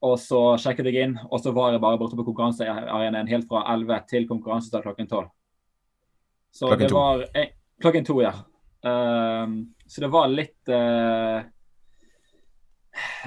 Og 0.07 0.15
så 0.23 0.41
sjekket 0.63 0.89
jeg 0.89 1.09
inn, 1.09 1.17
og 1.27 1.43
så 1.43 1.53
var 1.57 1.75
jeg 1.75 1.83
bare 1.83 1.99
borte 2.01 2.17
på 2.17 2.25
konkurransearenaen 2.31 3.29
helt 3.29 3.49
fra 3.51 3.67
elleve 3.75 3.99
til 4.09 4.29
konkurransestart 4.31 4.87
klokken 4.87 5.11
tolv. 5.11 5.33
Så 6.55 6.71
klokken 6.71 6.87
det 6.87 6.93
to. 6.95 7.01
var 7.01 7.27
eh, 7.35 7.51
Klokken 7.81 8.05
to, 8.05 8.21
ja. 8.21 8.33
Um, 8.81 9.61
så 9.89 10.03
det 10.05 10.09
var 10.13 10.29
litt 10.33 10.71
uh, 10.73 11.41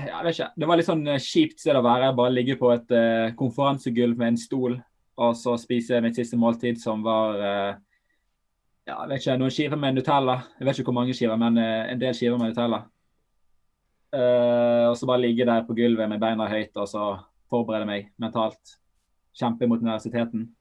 Jeg 0.01 0.25
vet 0.25 0.33
ikke. 0.33 0.49
Det 0.57 0.67
var 0.69 0.79
litt 0.79 0.87
sånn 0.89 1.07
kjipt 1.21 1.61
sted 1.61 1.77
å 1.77 1.83
være. 1.85 2.11
Bare 2.17 2.33
ligge 2.33 2.57
på 2.59 2.69
et 2.73 2.93
uh, 2.93 3.31
konferansegulv 3.37 4.19
med 4.19 4.33
en 4.33 4.39
stol 4.39 4.77
og 5.23 5.33
så 5.37 5.55
spise 5.61 6.01
mitt 6.01 6.17
siste 6.17 6.37
måltid, 6.41 6.79
som 6.81 7.03
var 7.05 7.41
uh, 7.41 7.73
ja, 8.87 8.97
jeg 8.97 9.09
vet 9.11 9.21
ikke, 9.21 9.37
noen 9.39 9.53
skiver 9.53 9.79
med 9.79 9.95
Nutella. 9.97 10.39
Jeg 10.59 10.67
vet 10.67 10.79
ikke 10.79 10.91
hvor 10.91 10.99
mange 10.99 11.15
skiver, 11.15 11.39
men 11.39 11.59
uh, 11.59 11.91
en 11.91 12.01
del 12.01 12.15
skiver 12.17 12.41
med 12.41 12.51
Nutella. 12.51 12.83
Uh, 14.13 14.89
og 14.91 14.97
så 14.99 15.07
bare 15.09 15.23
ligge 15.23 15.47
der 15.49 15.63
på 15.65 15.75
gulvet 15.77 16.09
med 16.09 16.21
beina 16.21 16.45
høyt 16.51 16.75
og 16.77 16.89
så 16.89 17.05
forberede 17.49 17.87
meg 17.89 18.11
mentalt. 18.21 18.77
Kjempe 19.33 19.69
mot 19.69 19.81
universiteten. 19.81 20.51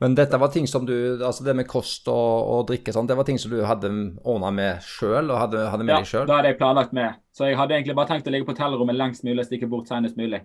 Men 0.00 0.14
dette 0.16 0.36
var 0.36 0.50
ting 0.52 0.66
som 0.68 0.84
du, 0.84 0.94
altså 1.24 1.44
det 1.44 1.54
med 1.56 1.68
kost 1.68 2.08
og, 2.12 2.48
og 2.52 2.66
drikke 2.68 2.92
sånn, 2.92 3.08
det 3.08 3.16
var 3.16 3.24
ting 3.28 3.38
som 3.40 3.52
du 3.52 3.62
hadde 3.64 3.88
ordna 4.28 4.50
med 4.52 4.84
sjøl? 4.84 5.30
og 5.30 5.40
hadde, 5.40 5.62
hadde 5.72 5.86
med 5.88 5.94
ja, 5.94 6.00
deg 6.02 6.10
selv. 6.10 6.26
Ja, 6.26 6.28
da 6.28 6.38
hadde 6.40 6.52
jeg 6.52 6.58
planlagt 6.60 6.96
med. 6.96 7.16
Så 7.32 7.48
jeg 7.48 7.56
hadde 7.56 7.78
egentlig 7.78 7.96
bare 7.96 8.10
tenkt 8.12 8.28
å 8.28 8.34
ligge 8.34 8.48
på 8.48 8.52
hotellrommet 8.52 8.96
lengst 8.96 9.24
mulig 9.24 9.40
og 9.40 9.48
stikke 9.48 9.68
bort 9.72 9.88
senest 9.88 10.20
mulig. 10.20 10.42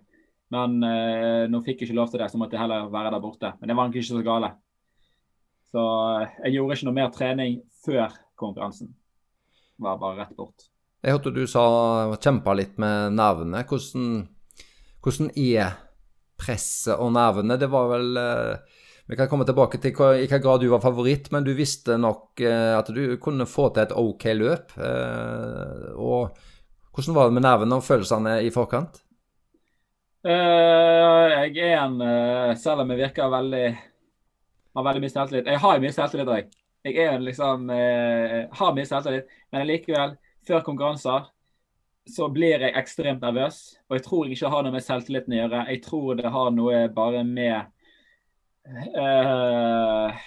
Men 0.52 0.80
uh, 0.84 1.48
nå 1.52 1.62
fikk 1.66 1.84
jeg 1.84 1.92
ikke 1.92 2.00
lov 2.00 2.12
til 2.12 2.24
det, 2.24 2.32
så 2.32 2.40
måtte 2.40 2.56
jeg 2.56 2.64
heller 2.64 2.88
være 2.92 3.12
der 3.14 3.24
borte. 3.24 3.54
Men 3.60 3.72
det 3.72 3.76
var 3.76 3.88
egentlig 3.88 4.06
ikke 4.06 4.14
så 4.14 4.24
gale. 4.28 4.54
Så 5.72 5.86
eh, 6.22 6.36
jeg 6.46 6.58
gjorde 6.58 6.78
ikke 6.78 6.90
noe 6.90 6.98
mer 6.98 7.14
trening 7.16 7.62
før 7.86 8.12
konkurransen. 8.40 8.92
Var 9.82 10.02
bare 10.02 10.26
rett 10.26 10.36
bort. 10.38 10.68
Jeg 11.02 11.16
hørte 11.16 11.34
du 11.34 11.46
sa 11.50 11.64
kjempa 12.22 12.54
litt 12.58 12.76
med 12.82 13.16
nervene. 13.18 13.64
Hvordan, 13.66 14.28
hvordan 15.02 15.32
er 15.40 15.80
presset 16.42 17.00
og 17.00 17.14
nervene? 17.16 17.58
Det 17.58 17.70
var 17.72 17.90
vel 17.96 18.20
eh, 18.22 18.80
Vi 19.10 19.18
kan 19.20 19.28
komme 19.32 19.48
tilbake 19.48 19.80
til 19.82 19.96
hva, 19.98 20.14
i 20.14 20.24
hvilken 20.24 20.44
grad 20.44 20.62
du 20.62 20.70
var 20.72 20.84
favoritt, 20.84 21.32
men 21.34 21.48
du 21.48 21.56
visste 21.58 21.98
nok 22.00 22.44
eh, 22.44 22.74
at 22.78 22.92
du 22.94 23.18
kunne 23.24 23.48
få 23.50 23.72
til 23.72 23.88
et 23.88 23.96
OK 23.98 24.28
løp. 24.38 24.76
Og 25.98 26.36
hvordan 26.92 27.16
var 27.16 27.32
det 27.32 27.38
med 27.40 27.48
nervene 27.48 27.80
og 27.80 27.88
følelsene 27.88 28.42
i 28.44 28.52
forkant? 28.54 29.02
jeg 30.22 31.56
er 31.58 31.80
en 31.82 31.96
Selv 32.62 32.84
om 32.84 32.92
jeg 32.94 33.00
virker 33.00 33.32
veldig 33.32 33.64
har 34.76 34.88
veldig 34.88 35.04
mye 35.04 35.14
selvtillit. 35.14 35.52
Jeg 35.52 35.62
har 35.66 35.84
mye 35.84 35.96
selvtillit 35.96 36.34
òg. 36.38 36.58
Jeg 36.88 36.98
er 37.04 37.22
liksom 37.22 37.70
eh, 37.76 38.40
har 38.58 38.74
mye 38.76 38.90
selvtillit, 38.90 39.30
men 39.54 39.68
likevel, 39.70 40.16
før 40.48 40.64
konkurranser 40.66 41.30
så 42.10 42.28
blir 42.34 42.64
jeg 42.64 42.76
ekstremt 42.78 43.22
nervøs. 43.22 43.60
Og 43.90 43.98
jeg 43.98 44.06
tror 44.06 44.26
jeg 44.26 44.38
ikke 44.38 44.52
har 44.54 44.66
noe 44.66 44.74
med 44.74 44.86
selvtilliten 44.86 45.36
å 45.36 45.40
gjøre. 45.42 45.66
Jeg 45.70 45.82
tror 45.86 46.18
det 46.20 46.34
har 46.34 46.54
noe 46.56 46.80
bare 46.96 47.24
med 47.28 47.58
eh, 48.98 50.22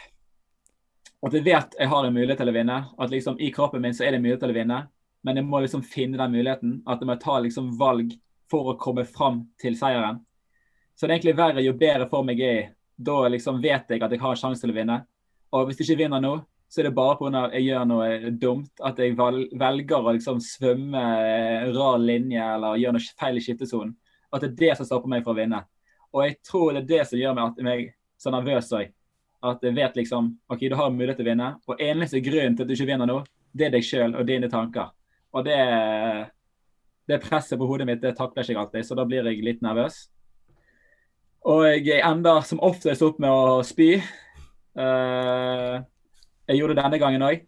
at 1.24 1.32
jeg 1.38 1.46
vet 1.46 1.78
jeg 1.80 1.90
har 1.90 2.06
en 2.06 2.14
mulighet 2.14 2.40
til 2.42 2.52
å 2.52 2.54
vinne. 2.54 2.78
At 3.00 3.12
liksom 3.12 3.40
i 3.40 3.50
kroppen 3.54 3.82
min 3.82 3.96
så 3.96 4.06
er 4.06 4.14
det 4.14 4.22
mulighet 4.22 4.44
til 4.44 4.54
å 4.54 4.58
vinne. 4.58 4.84
Men 5.24 5.40
jeg 5.40 5.48
må 5.48 5.62
liksom 5.64 5.82
finne 5.88 6.20
den 6.20 6.36
muligheten. 6.36 6.78
At 6.86 7.02
jeg 7.02 7.10
må 7.10 7.18
ta 7.20 7.40
liksom 7.42 7.72
valg 7.80 8.14
for 8.50 8.74
å 8.74 8.78
komme 8.78 9.06
fram 9.08 9.42
til 9.60 9.76
seieren. 9.78 10.20
Så 10.94 11.06
det 11.06 11.14
er 11.14 11.16
egentlig 11.18 11.38
verre 11.40 11.64
jo 11.64 11.74
bedre 11.78 12.06
form 12.10 12.30
jeg 12.30 12.44
er 12.44 12.58
i 12.60 12.66
da 12.96 13.28
liksom 13.28 13.60
vet 13.62 13.90
jeg 13.90 14.02
at 14.02 14.12
jeg 14.12 14.22
har 14.22 14.38
sjanse 14.38 14.62
til 14.62 14.72
å 14.72 14.76
vinne. 14.76 14.98
Og 15.54 15.68
hvis 15.68 15.80
jeg 15.80 15.88
ikke 15.88 16.04
vinner 16.04 16.22
nå, 16.22 16.34
så 16.68 16.80
er 16.80 16.88
det 16.88 16.96
bare 16.96 17.16
pga. 17.18 17.44
at 17.44 17.52
jeg 17.54 17.68
gjør 17.68 17.84
noe 17.86 18.30
dumt. 18.30 18.72
At 18.82 18.98
jeg 18.98 19.16
velger 19.16 19.98
å 19.98 20.14
liksom 20.14 20.40
svømme 20.42 21.04
rar 21.74 21.98
linje 22.02 22.42
eller 22.54 22.80
gjøre 22.80 22.96
noe 22.96 23.14
feil 23.20 23.38
i 23.38 23.44
skiftesonen. 23.44 23.94
At 24.34 24.42
det 24.42 24.50
er 24.50 24.58
det 24.58 24.76
som 24.78 24.88
stopper 24.88 25.12
meg 25.12 25.22
fra 25.22 25.34
å 25.34 25.38
vinne. 25.38 25.62
Og 26.14 26.24
jeg 26.24 26.38
tror 26.46 26.72
det 26.72 26.82
er 26.84 26.90
det 26.90 27.04
som 27.10 27.18
gjør 27.18 27.36
meg, 27.38 27.62
meg 27.62 27.86
så 28.18 28.32
nervøs 28.34 28.72
òg. 28.74 28.90
At 29.44 29.62
jeg 29.62 29.76
vet 29.76 29.98
liksom 30.00 30.32
OK, 30.50 30.66
du 30.70 30.76
har 30.78 30.90
mulighet 30.90 31.20
til 31.20 31.26
å 31.26 31.30
vinne. 31.30 31.50
Og 31.68 31.82
eneste 31.82 32.22
grunnen 32.24 32.56
til 32.56 32.64
at 32.64 32.70
du 32.70 32.74
ikke 32.74 32.90
vinner 32.90 33.10
nå, 33.10 33.20
det 33.54 33.68
er 33.68 33.74
deg 33.76 33.86
sjøl 33.86 34.16
og 34.18 34.26
dine 34.26 34.50
tanker. 34.50 34.90
Og 35.34 35.46
det, 35.46 35.58
det 37.10 37.20
presset 37.22 37.58
på 37.58 37.68
hodet 37.68 37.86
mitt, 37.86 38.02
det 38.02 38.14
takler 38.18 38.42
jeg 38.42 38.54
ikke 38.54 38.64
alltid, 38.66 38.86
så 38.86 38.98
da 38.98 39.06
blir 39.06 39.26
jeg 39.30 39.42
litt 39.46 39.62
nervøs. 39.62 40.08
Og 41.44 41.66
jeg 41.68 42.00
ender 42.00 42.40
som 42.48 42.62
oftest 42.64 43.02
opp 43.04 43.18
med 43.20 43.28
å 43.28 43.58
spy. 43.66 43.98
Uh, 44.74 45.82
jeg 46.48 46.56
gjorde 46.56 46.76
det 46.76 46.84
denne 46.86 47.00
gangen 47.02 47.24
òg, 47.26 47.44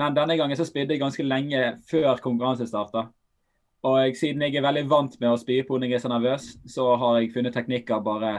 men 0.00 0.16
denne 0.16 0.36
gangen 0.40 0.56
så 0.58 0.64
spydde 0.66 0.96
jeg 0.96 1.02
ganske 1.02 1.26
lenge 1.26 1.60
før 1.90 2.22
konkurranse 2.24 2.66
starta. 2.68 3.10
Og 3.84 4.16
siden 4.16 4.40
jeg 4.46 4.56
er 4.56 4.64
veldig 4.64 4.86
vant 4.88 5.18
med 5.20 5.28
å 5.28 5.38
spy 5.40 5.58
på 5.68 5.76
når 5.76 5.92
jeg 5.92 5.98
er 5.98 6.04
så 6.06 6.10
nervøs, 6.12 6.48
så 6.72 6.88
har 7.00 7.18
jeg 7.18 7.34
funnet 7.34 7.52
teknikker 7.56 8.00
bare 8.04 8.32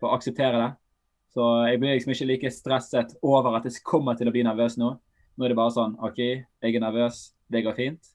for 0.00 0.08
å 0.08 0.16
akseptere 0.16 0.62
det. 0.62 0.70
Så 1.36 1.44
jeg 1.68 1.82
blir 1.82 1.92
liksom 1.92 2.14
ikke 2.14 2.30
like 2.30 2.52
stresset 2.54 3.12
over 3.20 3.58
at 3.58 3.68
jeg 3.68 3.84
kommer 3.84 4.16
til 4.16 4.30
å 4.30 4.32
bli 4.32 4.46
nervøs 4.48 4.78
nå. 4.80 4.94
Nå 5.36 5.44
er 5.44 5.52
det 5.52 5.58
bare 5.60 5.76
sånn 5.76 5.98
OK, 6.00 6.22
jeg 6.24 6.72
er 6.72 6.82
nervøs, 6.82 7.20
det 7.52 7.66
går 7.66 7.76
fint. 7.76 8.14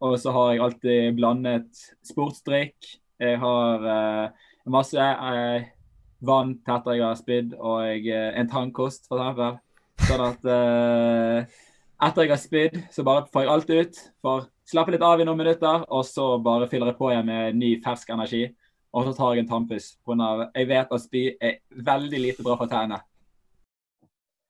Og 0.00 0.16
så 0.20 0.32
har 0.32 0.54
jeg 0.54 0.64
alltid 0.64 1.18
blandet 1.20 1.84
sportsdrikk. 2.04 2.96
Jeg 3.20 3.36
har 3.44 3.84
eh, 3.92 4.45
masse 4.72 4.98
eh, 4.98 5.68
vann 6.26 6.56
til 6.64 6.74
etter 6.74 6.96
jeg 6.96 7.06
har 7.06 7.20
spydd, 7.20 7.54
og 7.60 8.10
eh, 8.10 8.28
en 8.40 8.50
tannkost, 8.50 9.08
f.eks. 9.10 9.62
Sånn 10.06 10.22
at 10.26 10.46
eh, 10.52 11.56
etter 12.06 12.26
jeg 12.26 12.32
har 12.34 12.42
spydd, 12.42 12.78
så 12.92 13.04
bare 13.06 13.26
får 13.32 13.44
jeg 13.44 13.52
alt 13.52 13.72
ut. 13.72 14.04
Får 14.24 14.46
slappe 14.68 14.94
litt 14.94 15.04
av 15.06 15.20
i 15.20 15.26
noen 15.26 15.40
minutter, 15.40 15.84
og 15.88 16.06
så 16.08 16.36
bare 16.42 16.68
fyller 16.70 16.92
jeg 16.92 16.98
på 17.00 17.10
igjen 17.12 17.28
med 17.28 17.58
ny, 17.58 17.74
fersk 17.84 18.12
energi. 18.14 18.44
Og 18.96 19.08
så 19.08 19.12
tar 19.16 19.34
jeg 19.34 19.44
en 19.44 19.50
tannpuss. 19.50 19.90
Jeg 20.06 20.68
vet 20.70 20.94
at 20.96 21.02
spy 21.02 21.26
er 21.34 21.60
veldig 21.84 22.22
lite 22.22 22.44
bra 22.44 22.56
for 22.60 22.70
tennene. 22.70 23.02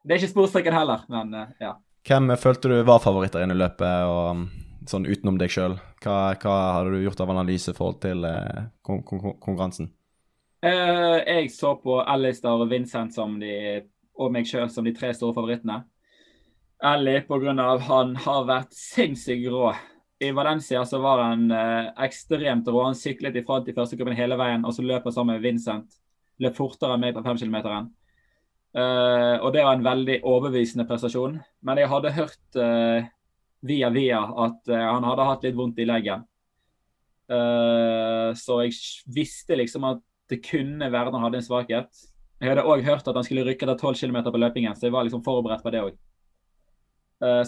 Det 0.07 0.15
er 0.15 0.23
ikke 0.23 0.35
sporstrikken 0.37 0.77
heller, 0.77 1.03
men 1.11 1.35
eh, 1.35 1.55
ja. 1.67 1.75
Hvem 2.07 2.31
følte 2.39 2.71
du 2.71 2.77
var 2.87 3.03
favoritter 3.03 3.43
inn 3.43 3.51
i 3.51 3.59
løpet, 3.59 4.07
og 4.07 4.21
um, 4.37 4.45
sånn 4.87 5.09
utenom 5.09 5.41
deg 5.41 5.51
sjøl? 5.51 5.75
Hva, 6.05 6.37
hva 6.39 6.57
hadde 6.77 6.93
du 6.95 7.03
gjort 7.03 7.23
av 7.25 7.33
analyse 7.35 7.73
i 7.73 7.77
forhold 7.77 7.99
til 8.05 8.23
eh, 8.29 8.69
kon 8.87 9.03
kon 9.07 9.25
konkurransen? 9.33 9.91
Eh, 10.65 11.19
jeg 11.27 11.51
så 11.53 11.75
på 11.83 11.99
Alistair 12.01 12.63
og 12.63 12.71
Vincent 12.71 13.17
de, 13.41 13.83
og 14.17 14.33
meg 14.33 14.49
sjøl 14.49 14.71
som 14.73 14.87
de 14.87 14.95
tre 14.97 15.13
store 15.15 15.37
favorittene. 15.37 15.83
Ellie 16.85 17.23
pga. 17.25 17.77
han 17.89 18.17
har 18.17 18.49
vært 18.49 18.73
sinnssykt 18.73 19.49
rå. 19.53 19.75
I 20.21 20.31
Valencia 20.33 20.85
så 20.85 20.99
var 21.01 21.21
han 21.21 21.51
uh, 21.53 21.93
ekstremt 22.05 22.69
rå. 22.69 22.83
Han 22.85 22.97
syklet 22.97 23.37
i 23.37 23.43
front 23.45 23.69
i 23.69 23.75
første 23.77 23.97
gruppen 23.97 24.17
hele 24.17 24.37
veien, 24.37 24.65
og 24.65 24.73
så 24.73 24.85
løp 24.85 25.05
han 25.05 25.13
sammen 25.13 25.37
med 25.37 25.45
Vincent. 25.45 25.99
Løp 26.41 26.57
fortere 26.57 26.97
enn 26.97 27.03
meg 27.05 27.17
på 27.17 27.25
femkilometeren. 27.25 27.91
Uh, 28.77 29.37
og 29.41 29.53
det 29.53 29.65
var 29.65 29.77
en 29.77 29.85
veldig 29.85 30.19
overbevisende 30.25 30.87
prestasjon. 30.89 31.37
Men 31.65 31.81
jeg 31.81 31.93
hadde 31.93 32.15
hørt 32.17 32.61
uh, 32.61 33.09
via 33.65 33.93
via 33.93 34.23
at 34.47 34.73
uh, 34.73 34.87
han 34.95 35.05
hadde 35.05 35.29
hatt 35.31 35.45
litt 35.49 35.57
vondt 35.57 35.85
i 35.85 35.89
leggen. 35.89 36.25
så 37.27 38.57
jeg 38.63 38.77
visste 39.11 39.57
liksom 39.59 39.83
at 39.89 39.99
det 40.31 40.43
kunne 40.45 40.91
være 40.91 41.11
at 41.11 41.17
han 41.17 41.25
hadde 41.27 41.41
en 41.41 41.47
svakhet. 41.47 42.05
Jeg 42.41 42.53
hadde 42.53 42.67
òg 42.69 42.85
hørt 42.85 43.07
at 43.09 43.17
han 43.17 43.25
skulle 43.25 43.47
rykke 43.47 43.65
etter 43.65 43.79
12 43.81 44.01
km 44.03 44.19
på 44.29 44.41
løpingen, 44.43 44.77
så 44.77 44.89
jeg 44.89 44.95
var 44.97 45.07
liksom 45.07 45.25
forberedt 45.25 45.65
på 45.65 45.73
det 45.73 45.85
òg. 45.87 45.97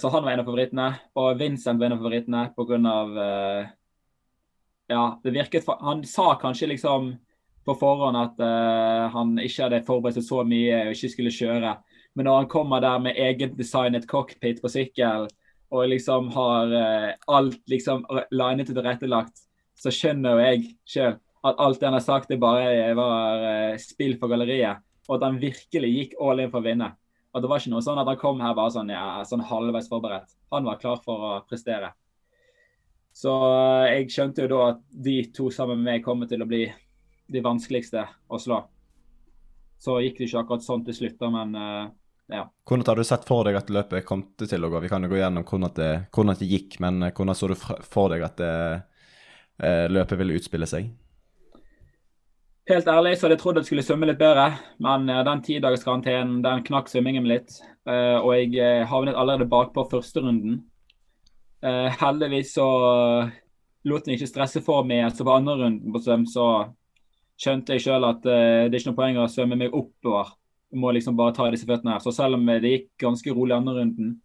så 0.01 0.09
han 0.09 0.25
var 0.25 0.33
en 0.33 0.41
av 0.41 0.47
favorittene. 0.49 0.89
Og 1.21 1.39
Vincent 1.39 1.81
var 1.81 1.87
en 1.87 1.97
av 1.99 1.99
favorittene 2.01 2.45
pga. 2.57 3.73
ja, 4.89 5.21
det 5.23 5.31
virket 5.31 5.67
Han 5.81 6.05
sa 6.05 6.39
kanskje 6.41 6.67
liksom 6.67 7.19
på 7.69 7.75
forhånd 7.77 8.17
at 8.17 8.41
uh, 8.41 9.11
han 9.13 9.37
ikke 9.43 9.67
hadde 9.67 9.85
forberedt 9.85 10.17
seg 10.17 10.25
så 10.25 10.45
mye 10.49 10.87
og 10.87 10.95
ikke 10.95 11.13
skulle 11.13 11.35
kjøre. 11.35 11.75
Men 12.17 12.25
når 12.25 12.41
han 12.41 12.49
kommer 12.49 12.81
der 12.81 13.03
med 13.05 13.21
egendesignet 13.21 14.09
cockpit 14.09 14.63
på 14.63 14.71
sykkel 14.73 15.29
og 15.69 15.91
liksom 15.93 16.31
har 16.33 16.73
uh, 16.73 17.11
alt 17.29 17.61
liksom 17.69 18.07
linet 18.33 18.73
og 18.73 18.79
tilrettelagt, 18.79 19.45
så 19.79 19.93
skjønner 19.93 20.33
jo 20.33 20.47
jeg 20.47 20.71
sjøl 20.89 21.19
at 21.47 21.61
alt 21.63 21.81
det 21.81 21.87
han 21.87 21.97
har 21.97 22.05
sagt, 22.05 22.31
det 22.31 22.41
bare 22.43 22.95
var 22.99 23.45
uh, 23.45 23.77
spill 23.83 24.17
for 24.19 24.31
galleriet. 24.33 24.83
Og 25.09 25.17
at 25.17 25.27
han 25.29 25.39
virkelig 25.41 25.91
gikk 25.93 26.17
all 26.21 26.43
in 26.43 26.51
for 26.53 26.61
å 26.61 26.67
vinne. 26.67 26.91
At 27.35 27.45
det 27.45 27.51
var 27.51 27.63
ikke 27.63 27.73
noe 27.73 27.85
sånn 27.85 28.01
at 28.01 28.09
han 28.11 28.21
kom 28.21 28.43
her 28.43 28.57
bare 28.57 28.75
sånn, 28.75 28.91
ja, 28.93 29.23
sånn 29.29 29.45
halvveis 29.47 29.89
forberedt. 29.91 30.35
Han 30.53 30.67
var 30.69 30.81
klar 30.81 31.01
for 31.05 31.29
å 31.29 31.31
prestere. 31.49 31.93
Så 33.15 33.33
jeg 33.89 34.11
skjønte 34.15 34.45
jo 34.45 34.51
da 34.53 34.59
at 34.73 34.83
de 35.07 35.21
to 35.35 35.49
sammen 35.55 35.81
med 35.81 35.93
meg 35.93 36.05
kommer 36.05 36.29
til 36.31 36.45
å 36.45 36.49
bli 36.49 36.67
de 37.29 37.41
vanskeligste 37.45 38.05
å 38.29 38.41
slå. 38.41 38.61
Så 39.79 39.97
gikk 40.03 40.21
det 40.21 40.29
ikke 40.29 40.43
akkurat 40.43 40.67
sånn 40.67 40.85
til 40.87 40.97
slutt, 40.97 41.25
men 41.33 41.57
ja. 42.29 42.45
Hvordan 42.69 42.85
har 42.87 42.97
du 42.97 43.05
sett 43.05 43.25
for 43.25 43.47
deg 43.49 43.57
at 43.57 43.71
løpet 43.73 44.05
kom 44.05 44.23
til 44.37 44.65
å 44.65 44.69
gå? 44.69 44.83
Vi 44.85 44.91
kan 44.93 45.05
jo 45.05 45.09
gå 45.09 45.17
gjennom 45.17 45.47
hvordan 45.49 45.75
det, 45.77 45.93
hvordan 46.13 46.37
det 46.37 46.49
gikk, 46.51 46.77
men 46.85 47.03
eh, 47.07 47.13
hvordan 47.17 47.37
så 47.39 47.49
du 47.49 47.55
for 47.57 48.13
deg 48.13 48.25
at 48.27 48.41
det, 48.41 48.51
løpet 49.91 50.21
ville 50.21 50.37
utspille 50.39 50.69
seg? 50.69 50.91
Helt 52.69 52.89
ærlig 52.93 53.15
så 53.17 53.25
hadde 53.25 53.39
jeg 53.39 53.41
trodd 53.41 53.57
at 53.57 53.65
jeg 53.65 53.71
skulle 53.71 53.83
svømme 53.87 54.07
litt 54.11 54.19
bedre, 54.21 54.51
men 54.85 55.09
uh, 55.09 55.23
den 55.25 55.41
tidagerskarantenen 55.47 56.43
den 56.45 56.65
knakk 56.67 56.91
svømmingen 56.93 57.25
min 57.25 57.33
litt. 57.33 57.55
og 57.89 58.35
jeg 58.37 58.85
havnet 58.91 59.17
allerede 59.17 59.49
bakpå 59.49 59.87
første 59.89 60.21
runden. 60.21 60.59
heldigvis 61.63 62.53
så 62.53 62.67
lot 63.89 64.07
jeg 64.07 64.19
ikke 64.19 64.29
stresse 64.29 64.61
for 64.61 64.85
meg, 64.85 65.09
så 65.17 65.25
på 65.25 65.33
andre 65.33 65.55
runden 65.63 65.95
på 65.95 66.03
svøm 66.05 66.27
så 66.29 66.69
skjønte 67.41 67.73
jeg 67.73 67.87
sjøl 67.87 68.05
at 68.05 68.21
det 68.21 68.37
er 68.37 68.77
ikke 68.77 68.91
noe 68.91 69.01
poeng 69.01 69.19
å 69.23 69.27
svømme 69.33 69.57
meg 69.57 69.73
oppover. 69.73 70.37
Jeg 70.69 70.85
må 70.85 70.93
liksom 70.93 71.17
bare 71.17 71.33
ta 71.33 71.49
disse 71.49 71.67
føttene 71.67 71.97
her. 71.97 72.05
Så 72.05 72.13
selv 72.13 72.37
om 72.37 72.45
det 72.45 72.75
gikk 72.75 72.91
ganske 73.01 73.33
rolig 73.33 73.57
andre 73.57 73.79
runden, 73.81 74.19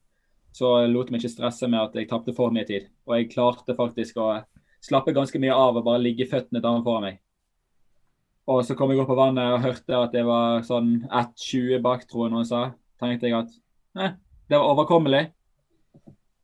så 0.52 0.84
lot 0.84 1.08
jeg 1.08 1.16
meg 1.16 1.24
ikke 1.24 1.38
stresse 1.38 1.72
med 1.72 1.80
at 1.80 1.96
jeg 1.96 2.12
tapte 2.12 2.36
for 2.36 2.52
mye 2.52 2.68
tid. 2.68 2.92
Og 3.08 3.16
jeg 3.16 3.32
klarte 3.32 3.80
faktisk 3.80 4.20
å 4.20 4.34
slappe 4.84 5.16
ganske 5.16 5.40
mye 5.40 5.56
av 5.56 5.80
og 5.80 5.88
bare 5.88 6.04
ligge 6.04 6.28
føttene 6.28 6.60
foran 6.62 7.08
meg. 7.08 7.23
Og 8.52 8.60
så 8.68 8.76
kom 8.76 8.92
jeg 8.92 9.00
opp 9.00 9.08
på 9.08 9.16
vannet 9.16 9.56
og 9.56 9.64
hørte 9.64 9.96
at 9.96 10.16
det 10.16 10.26
var 10.28 10.66
sånn 10.68 10.98
1,20 11.08 11.80
bak, 11.84 12.04
tror 12.10 12.28
jeg 12.28 12.34
noen 12.34 12.48
sa. 12.48 12.64
Tenkte 13.00 13.30
jeg 13.30 13.38
at 13.38 13.54
eh, 14.00 14.16
det 14.52 14.60
var 14.60 14.72
overkommelig. 14.74 15.24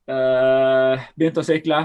Uh, 0.09 0.95
begynte 1.19 1.43
å 1.43 1.47
sykle. 1.47 1.81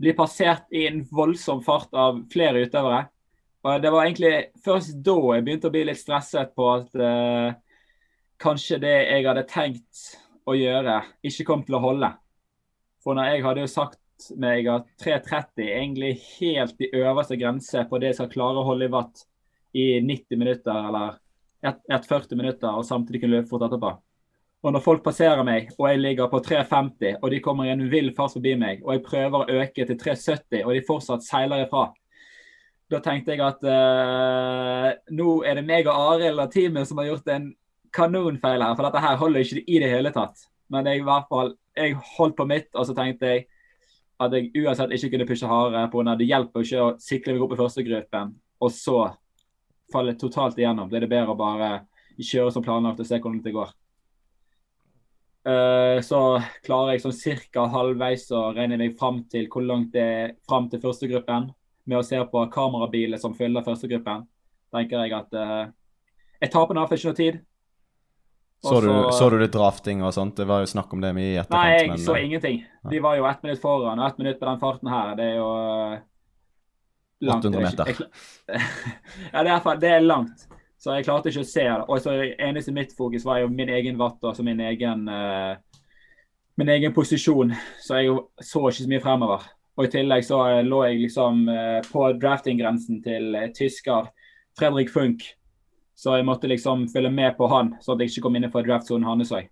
Blir 0.00 0.16
passert 0.16 0.64
i 0.72 0.86
en 0.88 1.02
voldsom 1.12 1.60
fart 1.62 1.92
av 1.92 2.22
flere 2.32 2.64
utøvere. 2.64 3.04
Og 3.60 3.84
Det 3.84 3.92
var 3.92 4.06
egentlig 4.06 4.34
først 4.64 4.96
da 5.04 5.18
jeg 5.36 5.44
begynte 5.44 5.68
å 5.68 5.74
bli 5.74 5.84
litt 5.90 6.00
stresset 6.00 6.54
på 6.56 6.70
at 6.72 6.96
uh, 6.96 7.52
kanskje 8.40 8.80
det 8.80 8.96
jeg 8.96 9.28
hadde 9.28 9.48
tenkt 9.50 10.04
å 10.48 10.56
gjøre, 10.56 11.02
ikke 11.20 11.46
kom 11.46 11.66
til 11.66 11.76
å 11.76 11.84
holde. 11.84 12.14
For 13.04 13.16
når 13.16 13.34
jeg 13.34 13.44
hadde 13.44 13.66
jo 13.66 13.72
sagt 13.76 14.30
meg 14.40 14.68
at 14.72 14.88
3.30 15.04 15.66
er 15.66 15.74
egentlig 15.82 16.14
helt 16.40 16.80
i 16.80 16.90
øverste 16.96 17.36
grense 17.40 17.84
på 17.88 18.00
det 18.00 18.10
jeg 18.10 18.22
skal 18.22 18.32
klare 18.32 18.64
å 18.64 18.66
holde 18.66 18.88
i 18.88 18.92
watt 18.92 19.28
i 19.72 20.00
90 20.02 20.38
minutter 20.40 20.88
eller 20.88 21.18
1,40 21.66 22.36
minutter, 22.36 22.70
og 22.72 22.86
samtidig 22.86 23.22
kunne 23.22 23.38
løpe 23.38 23.50
fort 23.50 23.66
etterpå. 23.68 23.92
Og 24.60 24.74
når 24.74 24.82
folk 24.84 25.04
passerer 25.04 25.40
meg, 25.44 25.70
og 25.78 25.86
jeg 25.88 26.00
ligger 26.00 26.28
på 26.28 26.40
3,50, 26.44 27.20
og 27.22 27.30
de 27.32 27.40
kommer 27.44 27.68
i 27.68 27.72
en 27.72 27.86
vill 27.92 28.10
fart 28.16 28.34
forbi 28.36 28.54
meg, 28.60 28.82
og 28.84 28.92
jeg 28.96 29.04
prøver 29.06 29.38
å 29.40 29.60
øke 29.62 29.86
til 29.88 29.96
3,70, 30.00 30.64
og 30.64 30.74
de 30.76 30.84
fortsatt 30.88 31.24
seiler 31.24 31.64
ifra, 31.64 31.86
da 32.90 32.98
tenkte 33.04 33.36
jeg 33.36 33.42
at 33.46 33.62
uh, 33.62 34.88
nå 35.14 35.34
er 35.46 35.60
det 35.60 35.66
meg 35.68 35.86
og 35.86 35.94
Arild 36.16 36.42
og 36.42 36.50
teamet 36.50 36.88
som 36.88 36.98
har 36.98 37.12
gjort 37.12 37.30
en 37.30 37.46
kanonfeil 37.94 38.64
her. 38.64 38.74
For 38.74 38.86
dette 38.86 39.02
her 39.04 39.20
holder 39.20 39.44
ikke 39.44 39.62
i 39.62 39.78
det 39.82 39.90
hele 39.92 40.10
tatt. 40.14 40.42
Men 40.70 40.88
jeg, 40.90 41.02
i 41.02 41.06
hvert 41.06 41.28
fall, 41.30 41.54
jeg 41.78 41.96
holdt 42.16 42.36
på 42.38 42.46
mitt, 42.50 42.68
og 42.74 42.88
så 42.88 42.94
tenkte 42.98 43.30
jeg 43.30 43.46
at 44.20 44.34
jeg 44.36 44.50
uansett 44.60 44.92
ikke 44.96 45.14
kunne 45.14 45.28
pushe 45.28 45.48
hardere. 45.48 45.86
på 45.90 46.02
Det 46.02 46.28
hjelper 46.28 46.66
ikke 46.66 46.82
å 46.82 46.92
sikre 47.00 47.34
meg 47.34 47.46
opp 47.46 47.54
i 47.54 47.60
første 47.62 47.86
gruppen, 47.86 48.34
og 48.60 48.74
så 48.74 48.98
falle 49.92 50.16
totalt 50.18 50.58
igjennom. 50.58 50.90
Det 50.90 51.00
er 51.00 51.06
det 51.06 51.12
bedre 51.12 51.34
å 51.34 51.38
bare 51.38 51.70
kjøre 52.20 52.52
som 52.54 52.64
planlagt 52.64 53.00
og 53.00 53.08
se 53.08 53.18
hvordan 53.18 53.42
det 53.44 53.54
går. 53.54 53.72
Uh, 55.40 55.96
så 56.04 56.36
klarer 56.66 56.94
jeg 56.94 57.04
sånn 57.06 57.16
cirka 57.16 57.64
halvveis 57.72 58.26
å 58.36 58.50
regne 58.52 58.76
meg 58.76 58.98
fram 59.00 59.22
til 59.32 59.46
hvor 59.48 59.64
langt 59.64 59.94
det 59.94 60.02
er 60.04 60.34
fram 60.48 60.68
til 60.68 60.82
førstegruppen. 60.82 61.50
med 61.84 61.98
å 61.98 62.04
se 62.04 62.18
på 62.32 62.42
kamerabiler 62.52 63.18
som 63.18 63.32
følger 63.34 63.64
førstegruppen, 63.66 64.26
tenker 64.70 65.00
jeg 65.00 65.12
at 65.16 65.32
uh, 65.34 65.72
Jeg 66.40 66.52
taper 66.52 66.74
nå 66.76 66.84
for 66.86 66.96
ikke 66.96 67.08
noe 67.08 67.16
tid. 67.16 67.40
Så 68.62 68.80
du, 68.80 68.88
så 69.12 69.30
du, 69.30 69.38
litt 69.40 69.52
drafting 69.52 70.02
og 70.04 70.12
sånt? 70.12 70.36
Det 70.36 70.44
var 70.44 70.60
jo 70.60 70.68
snakk 70.68 70.92
om 70.92 71.00
det 71.00 71.14
mye 71.16 71.32
i 71.32 71.38
etterkant. 71.40 71.56
Nei, 71.56 71.78
jeg 71.78 71.88
men, 71.88 72.02
så 72.04 72.14
eh, 72.16 72.24
ingenting. 72.26 72.58
De 72.92 73.00
var 73.00 73.16
jo 73.16 73.26
ett 73.28 73.42
minutt 73.42 73.60
foran, 73.62 74.00
og 74.00 74.06
ett 74.06 74.18
minutt 74.20 74.40
på 74.40 74.48
den 74.48 74.60
farten 74.60 74.90
her, 74.92 75.14
det 75.16 75.28
er 75.30 75.38
jo 75.38 75.48
langt. 77.20 77.44
800 77.44 77.66
meter. 77.66 77.90
Jeg, 77.90 78.08
jeg, 78.48 78.60
ja, 79.32 79.44
det 79.44 79.52
er, 79.56 79.80
det 79.82 79.92
er 79.96 80.06
langt. 80.06 80.46
Så 80.80 80.94
jeg 80.96 81.04
klarte 81.04 81.28
ikke 81.28 81.44
å 81.44 81.48
se 81.48 81.64
det. 81.66 81.86
Og 81.92 82.00
så 82.00 82.14
eneste 82.40 82.72
mitt 82.72 82.94
fokus 82.96 83.26
var 83.28 83.42
jo 83.42 83.50
min 83.52 83.68
egen 83.68 83.98
vatt, 84.00 84.16
altså 84.24 84.44
min 84.46 84.62
egen, 84.64 85.04
uh, 85.12 85.58
min 86.60 86.72
egen 86.72 86.94
posisjon. 86.96 87.52
Så 87.84 88.00
jeg 88.00 88.14
så 88.40 88.64
ikke 88.68 88.86
så 88.86 88.92
mye 88.94 89.02
fremover. 89.04 89.44
Og 89.78 89.86
i 89.86 89.92
tillegg 89.92 90.24
så 90.26 90.40
eh, 90.50 90.64
lå 90.66 90.80
jeg 90.84 91.04
liksom 91.04 91.44
uh, 91.48 91.78
på 91.88 92.08
draftinggrensen 92.20 92.98
til 93.04 93.36
uh, 93.36 93.46
tysker 93.56 94.08
Fredrik 94.58 94.90
Funk. 94.92 95.22
Så 95.96 96.16
jeg 96.16 96.26
måtte 96.28 96.48
liksom 96.48 96.88
følge 96.88 97.12
med 97.12 97.36
på 97.36 97.48
han, 97.52 97.74
så 97.84 97.92
at 97.92 98.00
jeg 98.00 98.14
ikke 98.14 98.24
kom 98.24 98.36
innenfor 98.40 98.64
draftsonen 98.64 99.08
hans 99.08 99.32
òg. 99.36 99.48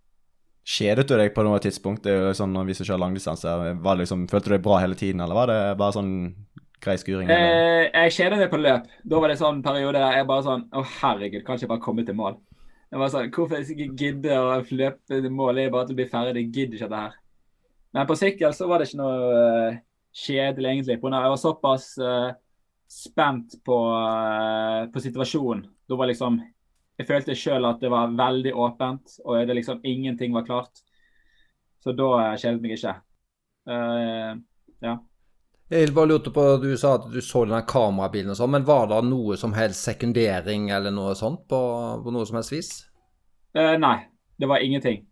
Kjedet 0.69 1.07
du 1.09 1.15
deg 1.17 1.33
på 1.37 1.45
noe 1.45 1.61
tidspunkt? 1.65 2.03
Det 2.05 2.13
er 2.13 2.27
jo 2.27 2.37
sånn 2.37 2.53
når 2.57 2.67
vi 2.69 2.77
skal 2.77 2.91
kjøre 2.91 3.03
langdistanse. 3.05 3.53
Liksom, 4.01 4.27
følte 4.29 4.51
du 4.51 4.55
deg 4.57 4.65
bra 4.65 4.81
hele 4.83 4.97
tiden, 5.01 5.21
eller 5.25 5.37
var 5.37 5.53
det 5.53 5.61
bare 5.81 5.97
sånn 5.97 6.13
grei 6.85 6.97
skuring? 7.01 7.31
Eh, 7.31 7.89
jeg 7.89 8.15
kjedet 8.17 8.41
meg 8.41 8.51
på 8.53 8.61
løp. 8.61 8.91
Da 9.05 9.23
var 9.23 9.33
det 9.33 9.39
sånn 9.41 9.63
periode 9.65 10.01
der 10.01 10.21
jeg 10.21 10.29
bare 10.29 10.47
sånn 10.47 10.67
Å, 10.71 10.85
herregud, 11.01 11.45
kan 11.47 11.59
ikke 11.59 11.73
bare 11.73 11.85
komme 11.85 12.05
til 12.07 12.19
mål? 12.19 12.39
Jeg 12.89 13.03
var 13.03 13.13
sånn, 13.13 13.31
Hvorfor 13.35 13.61
jeg 13.61 13.89
gidde 13.99 14.37
å 14.41 14.59
løpe 14.63 15.01
til 15.11 15.31
mål? 15.35 15.61
Jeg 15.61 15.69
er 15.71 15.75
bare 15.75 15.89
til 15.89 15.97
å 15.97 16.01
bli 16.01 16.09
ferdig. 16.09 16.45
Jeg 16.45 16.53
gidder 16.55 16.79
ikke 16.79 16.89
dette 16.89 17.03
her. 17.05 17.17
Men 17.97 18.09
på 18.09 18.17
sykkel 18.21 18.55
så 18.57 18.69
var 18.69 18.81
det 18.81 18.89
ikke 18.89 19.01
noe 19.01 19.73
kjedelig, 20.19 20.71
egentlig. 20.71 20.97
Jeg 20.99 21.33
var 21.33 21.41
såpass 21.41 21.89
uh, 22.01 22.31
spent 22.89 23.59
på, 23.65 23.79
uh, 23.93 24.87
på, 24.93 25.03
situasjonen. 25.05 25.67
Da 25.89 25.99
var 25.99 26.11
liksom 26.11 26.41
Jeg 26.99 27.07
følte 27.07 27.37
sjøl 27.39 27.63
at 27.69 27.79
det 27.79 27.93
var 27.93 28.11
veldig 28.19 28.53
åpent, 28.59 29.21
og 29.23 29.47
det 29.47 29.55
liksom 29.55 29.85
ingenting 29.87 30.33
var 30.35 30.47
klart. 30.49 30.81
Så 31.79 31.93
da 31.95 32.35
kjedet 32.35 32.59
meg 32.65 32.75
ikke. 32.75 32.97
Uh, 33.71 34.41
ja. 34.83 34.97
Jeg 35.69 35.93
bare 35.93 36.09
lurte 36.09 36.31
på, 36.33 36.43
Du 36.63 36.71
sa 36.81 36.95
at 36.97 37.11
du 37.13 37.21
så 37.21 37.43
denne 37.45 37.61
kamerabilen, 37.69 38.33
og 38.33 38.39
sånn, 38.39 38.55
men 38.55 38.65
var 38.65 38.87
det 38.89 39.03
noe 39.05 39.37
som 39.37 39.53
helst 39.53 39.85
sekundering 39.85 40.71
eller 40.73 40.95
noe 40.95 41.13
sånt 41.19 41.43
på, 41.49 41.61
på 42.05 42.15
noe 42.15 42.25
som 42.29 42.39
helst 42.41 42.55
vis? 42.55 42.71
Uh, 43.53 43.77
nei, 43.77 43.99
det 44.41 44.49
var 44.49 44.65
ingenting. 44.65 45.03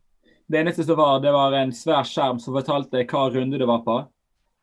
Det 0.49 0.63
eneste 0.63 0.87
som 0.89 0.97
var, 0.97 1.21
det 1.21 1.35
var 1.35 1.53
en 1.59 1.75
svær 1.77 2.09
skjerm 2.09 2.41
som 2.41 2.57
fortalte 2.57 3.05
hva 3.05 3.27
runde 3.35 3.61
det 3.61 3.69
var 3.69 3.85
på. 3.85 3.99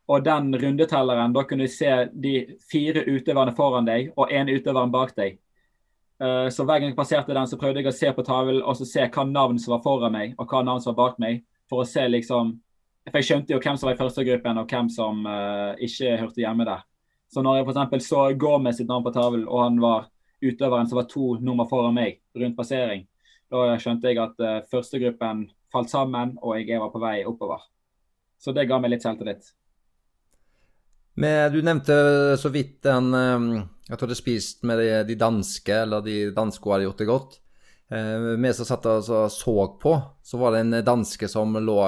Og 0.09 0.25
den 0.25 0.49
rundetelleren, 0.57 1.35
da 1.35 1.45
kunne 1.45 1.69
du 1.69 1.71
se 1.71 1.91
de 2.25 2.33
fire 2.71 3.05
utøverne 3.05 3.53
foran 3.55 3.85
deg 3.85 4.09
og 4.17 4.33
én 4.33 4.49
utøveren 4.49 4.91
bak 4.91 5.13
deg. 5.19 5.37
Uh, 6.17 6.49
så 6.49 6.65
hver 6.65 6.81
gang 6.81 6.89
jeg 6.89 6.97
passerte 6.97 7.37
den, 7.37 7.49
så 7.49 7.59
prøvde 7.61 7.83
jeg 7.83 7.93
å 7.93 7.97
se 7.99 8.15
på 8.17 8.25
tavlen 8.25 8.63
og 8.65 8.81
så 8.81 8.89
se 8.89 9.05
hva 9.13 9.29
navn 9.29 9.61
som 9.61 9.77
var 9.77 9.85
foran 9.85 10.17
meg 10.17 10.33
og 10.39 10.49
hva 10.49 10.65
navn 10.65 10.81
som 10.81 10.95
var 10.95 11.03
bak 11.03 11.21
meg, 11.21 11.43
for 11.69 11.83
å 11.83 11.89
se 11.89 12.09
liksom 12.09 12.55
for 13.11 13.19
Jeg 13.19 13.27
skjønte 13.27 13.53
jo 13.53 13.59
hvem 13.59 13.77
som 13.79 13.89
var 13.89 13.95
i 13.97 13.99
førstegruppen, 13.99 14.59
og 14.61 14.69
hvem 14.71 14.89
som 14.91 15.25
uh, 15.27 15.73
ikke 15.83 16.15
hørte 16.21 16.43
hjemme 16.43 16.67
der. 16.67 16.83
Så 17.33 17.41
når 17.43 17.59
jeg 17.59 17.67
f.eks. 17.67 18.05
så 18.07 18.27
Gomez 18.39 18.77
sitt 18.79 18.87
navn 18.87 19.03
på 19.03 19.11
tavlen, 19.15 19.47
og 19.47 19.63
han 19.65 19.81
var 19.81 20.07
utøveren 20.43 20.87
som 20.87 20.99
var 21.01 21.09
to 21.11 21.33
nummer 21.41 21.67
foran 21.67 21.95
meg 21.97 22.21
rundt 22.37 22.55
passering, 22.57 23.07
da 23.51 23.75
skjønte 23.81 24.09
jeg 24.09 24.21
at 24.23 24.39
uh, 24.39 24.61
førstegruppen 24.71 25.49
falt 25.73 25.91
sammen, 25.91 26.37
og 26.41 26.61
jeg 26.61 26.79
var 26.79 26.93
på 26.93 27.01
vei 27.01 27.19
oppover. 27.27 27.65
Så 28.39 28.55
det 28.55 28.67
ga 28.69 28.79
meg 28.79 28.93
litt 28.93 29.03
selvtillit. 29.03 29.51
Men 31.19 31.51
du 31.53 31.59
nevnte 31.61 31.95
så 32.41 32.49
vidt 32.49 32.79
den 32.87 33.13
At 33.13 33.99
du 33.99 34.07
hadde 34.07 34.15
spist 34.17 34.63
med 34.65 34.79
de, 35.05 35.13
danske, 35.19 35.75
eller 35.83 36.01
de 36.01 36.31
danske 36.33 36.71
hadde 36.71 36.87
gjort 36.87 37.03
det 37.03 37.09
godt. 37.09 37.37
Uh, 37.91 38.33
vi 38.39 38.55
som 38.55 38.67
satt 38.67 38.87
og 38.89 39.31
så 39.31 39.55
på, 39.81 39.93
så 40.23 40.39
var 40.39 40.55
det 40.55 40.63
en 40.63 40.79
danske 40.87 41.27
som 41.29 41.59
lå 41.59 41.79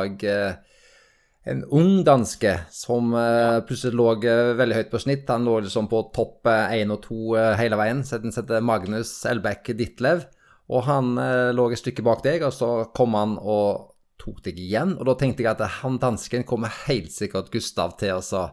en 1.45 1.63
ung 1.63 2.03
danske 2.03 2.51
som 2.73 3.13
uh, 3.13 3.61
plutselig 3.67 3.93
lå 3.93 4.07
uh, 4.25 4.55
veldig 4.57 4.79
høyt 4.79 4.91
på 4.93 5.01
snitt. 5.03 5.29
Han 5.29 5.45
lå 5.45 5.59
liksom 5.67 5.89
på 5.91 6.01
topp 6.15 6.49
én 6.49 6.89
uh, 6.89 6.95
og 6.95 7.03
to 7.05 7.35
hele 7.59 7.77
veien. 7.77 8.01
Så 8.05 8.17
den 8.23 8.33
heter 8.33 8.65
Magnus 8.65 9.13
Elbeck 9.29 9.69
Ditlev. 9.77 10.25
Og 10.65 10.87
han 10.87 11.11
lå 11.53 11.67
et 11.69 11.77
stykke 11.77 12.01
bak 12.01 12.23
deg, 12.25 12.41
og 12.41 12.49
så 12.49 12.67
kom 12.97 13.13
han 13.13 13.35
og 13.37 13.91
tok 14.17 14.39
deg 14.47 14.57
igjen. 14.57 14.95
Og 14.97 15.05
da 15.05 15.13
tenkte 15.19 15.43
jeg 15.43 15.51
at 15.51 15.59
han 15.83 15.99
dansken 16.01 16.41
kommer 16.49 16.73
helt 16.87 17.13
sikkert 17.13 17.51
Gustav 17.53 17.93
til 17.99 18.17
å 18.17 18.47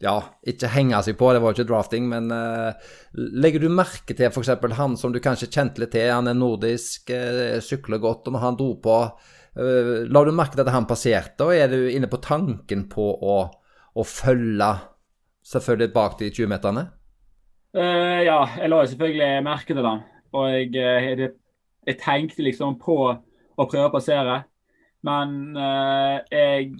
ja, 0.00 0.14
ikke 0.48 0.70
henge 0.72 1.02
seg 1.04 1.18
på, 1.20 1.28
det 1.36 1.42
var 1.44 1.52
jo 1.52 1.58
ikke 1.58 1.68
drafting, 1.68 2.06
men 2.08 2.32
legger 3.12 3.60
du 3.60 3.68
merke 3.68 4.16
til 4.16 4.30
f.eks. 4.30 4.48
han 4.78 4.96
som 4.96 5.12
du 5.12 5.20
kanskje 5.20 5.50
kjente 5.52 5.84
litt 5.84 5.92
til, 5.92 6.08
han 6.08 6.32
er 6.32 6.38
nordisk, 6.40 7.12
sykler 7.60 8.00
godt, 8.00 8.30
og 8.30 8.38
når 8.38 8.46
han 8.46 8.56
dro 8.56 8.70
på 8.80 8.96
Uh, 9.04 9.39
la 9.54 10.22
du 10.24 10.30
merke 10.34 10.54
til 10.54 10.62
at 10.62 10.74
han 10.74 10.86
passerte, 10.88 11.46
og 11.46 11.56
er 11.56 11.70
du 11.72 11.88
inne 11.90 12.08
på 12.10 12.20
tanken 12.22 12.86
på 12.90 13.06
å, 13.18 13.36
å 13.98 14.06
følge 14.06 14.70
selvfølgelig 15.50 15.92
bak 15.94 16.18
de 16.20 16.30
20-meterne? 16.30 16.86
Uh, 17.74 18.20
ja, 18.26 18.38
jeg 18.58 18.70
la 18.70 18.84
selvfølgelig 18.86 19.42
merke 19.46 19.74
til 19.74 19.84
den. 19.86 20.04
Og 20.34 20.46
jeg, 20.52 20.70
eh, 20.78 21.08
jeg, 21.10 21.32
jeg, 21.86 21.98
tenkte 22.02 22.46
liksom 22.46 22.78
på 22.82 22.96
å 23.10 23.66
prøve 23.66 23.88
å 23.88 23.94
passere. 23.94 24.40
Men 25.06 25.56
uh, 25.56 26.20
jeg 26.30 26.74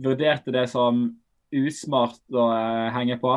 vurderte 0.00 0.54
det 0.54 0.66
som 0.72 1.04
usmart 1.50 2.22
å 2.32 2.46
henge 2.94 3.18
på. 3.22 3.34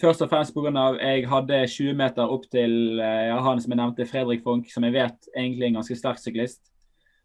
Først 0.00 0.22
og 0.24 0.30
fremst 0.32 0.54
pga. 0.56 0.84
jeg 0.96 1.26
hadde 1.28 1.56
20 1.68 1.96
meter 1.98 2.30
opp 2.32 2.46
til 2.50 2.96
ja, 2.96 3.36
han 3.44 3.60
som 3.60 3.74
jeg 3.74 3.80
nevnte, 3.80 4.06
Fredrik 4.08 4.40
Funk, 4.44 4.70
som 4.72 4.86
jeg 4.88 4.94
vet 4.94 5.28
egentlig 5.36 5.66
er 5.66 5.68
en 5.68 5.80
ganske 5.82 5.96
sterk 5.98 6.20
syklist. 6.22 6.62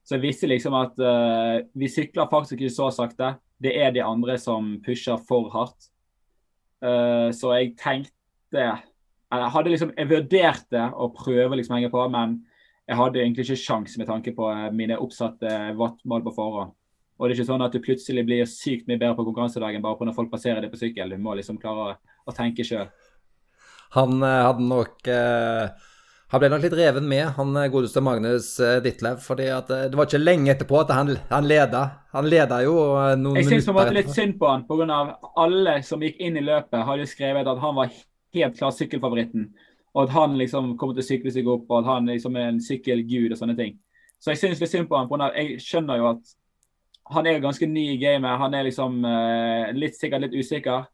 Så 0.07 0.15
jeg 0.15 0.23
visste 0.23 0.47
liksom 0.47 0.75
at 0.77 0.95
uh, 1.03 1.59
vi 1.75 1.89
sykler 1.91 2.29
faktisk 2.31 2.61
ikke 2.61 2.71
så 2.71 2.87
sakte. 2.95 3.33
Det 3.59 3.73
er 3.75 3.91
de 3.91 4.03
andre 4.03 4.37
som 4.39 4.77
pusher 4.85 5.19
for 5.27 5.49
hardt. 5.51 5.89
Uh, 6.79 7.33
så 7.35 7.55
jeg 7.57 7.73
tenkte 7.79 8.13
Jeg 8.53 9.49
hadde 9.51 9.71
liksom, 9.73 9.89
jeg 9.97 10.07
vurderte 10.07 10.83
å 10.95 11.09
prøve 11.11 11.57
liksom 11.59 11.75
å 11.75 11.79
henge 11.81 11.91
på, 11.91 12.03
men 12.13 12.37
jeg 12.87 12.95
hadde 12.95 13.19
egentlig 13.19 13.43
ikke 13.43 13.59
sjans 13.59 13.97
med 13.99 14.07
tanke 14.07 14.31
på 14.31 14.45
eh, 14.47 14.69
mine 14.71 14.95
oppsatte 15.03 15.49
wattmål 15.75 16.23
på 16.23 16.31
forhånd. 16.37 16.71
Og 17.17 17.25
det 17.25 17.33
er 17.33 17.41
ikke 17.41 17.49
sånn 17.49 17.65
at 17.65 17.73
du 17.75 17.81
plutselig 17.83 18.23
blir 18.23 18.47
sykt 18.47 18.87
mye 18.87 19.01
bedre 19.01 19.17
på 19.17 19.25
konkurransedagen 19.27 19.83
bare 19.83 19.99
pga. 19.99 20.13
folk 20.15 20.31
passerer 20.31 20.63
deg 20.63 20.71
på 20.71 20.79
sykkel. 20.79 21.11
Du 21.11 21.19
må 21.19 21.35
liksom 21.35 21.59
klare 21.59 21.83
å 21.83 21.97
å 22.27 22.35
tenke 22.35 22.65
sjøl. 22.67 22.89
Han 23.89 24.23
eh, 24.23 24.41
hadde 24.47 24.65
nok 24.67 25.07
eh, 25.07 25.69
Han 26.27 26.41
ble 26.43 26.49
nok 26.51 26.65
litt 26.65 26.75
reven 26.75 27.05
med, 27.07 27.23
han 27.37 27.55
eh, 27.55 27.69
godeste 27.71 28.03
Magnus 28.03 28.49
Ditlev. 28.83 29.21
fordi 29.23 29.47
at 29.53 29.69
det 29.69 29.95
var 29.95 30.09
ikke 30.09 30.19
lenge 30.19 30.51
etterpå 30.51 30.81
at 30.81 30.91
han, 30.91 31.13
han 31.29 31.47
leda. 31.47 31.83
Han 32.11 32.27
leda 32.27 32.59
jo 32.65 32.75
noen 33.15 33.39
Jeg 33.39 33.47
syns 33.63 33.69
litt 33.95 34.11
synd 34.11 34.35
på 34.39 34.49
han, 34.49 34.65
pga. 34.67 34.99
alle 35.39 35.79
som 35.87 36.03
gikk 36.03 36.19
inn 36.19 36.37
i 36.37 36.43
løpet, 36.43 36.83
hadde 36.83 37.07
skrevet 37.07 37.47
at 37.47 37.63
han 37.63 37.79
var 37.79 37.93
helt 38.35 38.59
klart 38.59 38.75
sykkelfavoritten. 38.75 39.47
Og 39.95 40.03
at 40.03 40.11
han 40.13 40.35
liksom 40.37 40.75
kommer 40.77 40.97
til 40.97 41.05
å 41.05 41.07
sykle 41.07 41.31
seg 41.33 41.47
opp, 41.49 41.63
og 41.69 41.79
at 41.79 41.93
han 41.93 42.11
liksom 42.11 42.35
er 42.35 42.51
en 42.51 42.59
sykkelgud 42.61 43.31
og 43.31 43.39
sånne 43.39 43.55
ting. 43.57 43.77
Så 44.19 44.33
jeg 44.33 44.41
syns 44.41 44.59
litt 44.61 44.73
synd 44.73 44.89
på 44.89 44.97
han, 44.99 45.07
på 45.07 45.17
jeg 45.31 45.61
skjønner 45.63 46.01
jo 46.01 46.11
at 46.11 46.35
han 47.15 47.29
er 47.29 47.39
ganske 47.39 47.69
ny 47.71 47.85
i 47.93 47.99
gamet. 48.01 48.35
Han 48.41 48.53
er 48.53 48.67
liksom 48.67 48.99
litt, 49.79 49.95
sikkert 49.95 50.27
litt 50.27 50.35
usikker. 50.35 50.89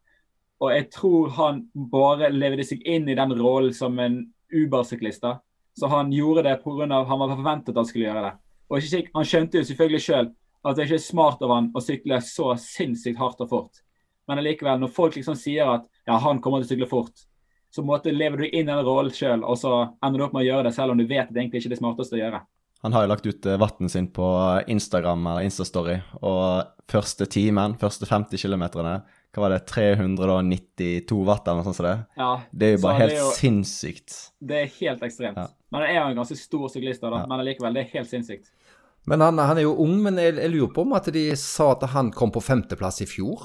Og 0.62 0.70
jeg 0.70 0.86
tror 0.94 1.32
han 1.38 1.64
bare 1.74 2.30
levde 2.32 2.64
seg 2.66 2.84
inn 2.86 3.08
i 3.10 3.16
den 3.18 3.34
rollen 3.40 3.74
som 3.74 3.98
en 3.98 4.20
Uber-syklist. 4.54 5.26
Så 5.74 5.90
han 5.90 6.12
gjorde 6.14 6.44
det 6.46 6.60
pga. 6.62 6.86
han 6.86 7.18
var 7.18 7.34
forventet 7.34 7.74
at 7.74 7.82
han 7.82 7.86
skulle 7.88 8.06
gjøre 8.06 8.26
det. 8.28 8.34
Og 8.70 8.80
Han 9.14 9.24
skjønte 9.28 9.58
jo 9.58 9.64
selvfølgelig 9.64 10.00
sjøl 10.00 10.30
at 10.64 10.76
det 10.76 10.86
ikke 10.86 10.96
er 10.96 11.04
smart 11.04 11.42
av 11.44 11.50
han 11.52 11.70
å 11.76 11.82
sykle 11.84 12.20
så 12.24 12.54
sinnssykt 12.56 13.18
hardt 13.20 13.42
og 13.44 13.50
fort. 13.50 13.82
Men 14.28 14.40
allikevel, 14.40 14.80
når 14.80 14.94
folk 14.96 15.16
liksom 15.18 15.36
sier 15.36 15.68
at 15.68 15.84
ja, 16.08 16.16
han 16.16 16.40
kommer 16.40 16.62
til 16.62 16.70
å 16.70 16.72
sykle 16.72 16.88
fort, 16.88 17.26
så 17.74 17.82
måte 17.84 18.14
lever 18.14 18.44
du 18.44 18.46
inn 18.46 18.68
i 18.68 18.70
den 18.70 18.84
rollen 18.86 19.12
sjøl, 19.12 19.42
og 19.44 19.58
så 19.60 19.74
ender 20.04 20.20
du 20.20 20.24
opp 20.24 20.36
med 20.36 20.44
å 20.44 20.48
gjøre 20.48 20.68
det 20.68 20.74
selv 20.76 20.94
om 20.94 21.00
du 21.00 21.04
vet 21.04 21.26
at 21.26 21.34
det 21.34 21.42
egentlig 21.42 21.60
ikke 21.60 21.72
er 21.72 21.74
det 21.74 21.80
smarteste 21.82 22.16
å 22.16 22.22
gjøre. 22.22 22.40
Han 22.84 22.94
har 22.94 23.04
jo 23.04 23.10
lagt 23.10 23.26
ut 23.26 23.46
vatten 23.60 23.90
sin 23.92 24.06
på 24.12 24.28
Instagram 24.70 25.26
eller 25.26 25.48
Instastory, 25.48 25.98
og 26.22 26.70
første 26.88 27.26
timen, 27.28 27.76
første 27.80 28.08
50 28.08 28.40
km, 28.40 28.64
hva 29.34 29.42
var 29.42 29.54
det, 29.56 29.64
392 29.66 31.16
watt 31.26 31.48
eller 31.48 31.58
noe 31.58 31.66
sånt 31.66 31.78
som 31.80 31.88
det? 31.88 31.96
Ja, 32.20 32.30
det 32.54 32.66
er 32.66 32.76
jo 32.76 32.82
bare 32.84 33.00
helt 33.02 33.16
jo, 33.18 33.30
sinnssykt. 33.34 34.18
Det 34.38 34.60
er 34.60 34.68
helt 34.78 35.02
ekstremt. 35.02 35.40
Ja. 35.40 35.48
Men 35.74 35.82
han 35.82 35.90
er 35.90 35.98
jo 35.98 36.04
en 36.12 36.20
ganske 36.20 36.38
stor 36.38 36.68
syklist, 36.70 37.02
da, 37.02 37.10
ja. 37.10 37.24
men 37.26 37.42
allikevel, 37.42 37.74
det 37.74 37.82
er 37.82 37.96
helt 37.96 38.12
sinnssykt. 38.12 38.52
Men 39.10 39.20
han, 39.20 39.40
han 39.42 39.58
er 39.58 39.66
jo 39.66 39.74
ung, 39.84 39.98
men 40.04 40.20
jeg, 40.22 40.36
jeg, 40.38 40.52
lurer 40.54 40.70
på 40.76 40.84
om 40.86 40.94
at 40.96 41.10
de 41.12 41.24
sa 41.36 41.72
at 41.74 41.82
han 41.92 42.12
kom 42.14 42.32
på 42.32 42.42
femteplass 42.44 43.02
i 43.04 43.08
fjor? 43.10 43.42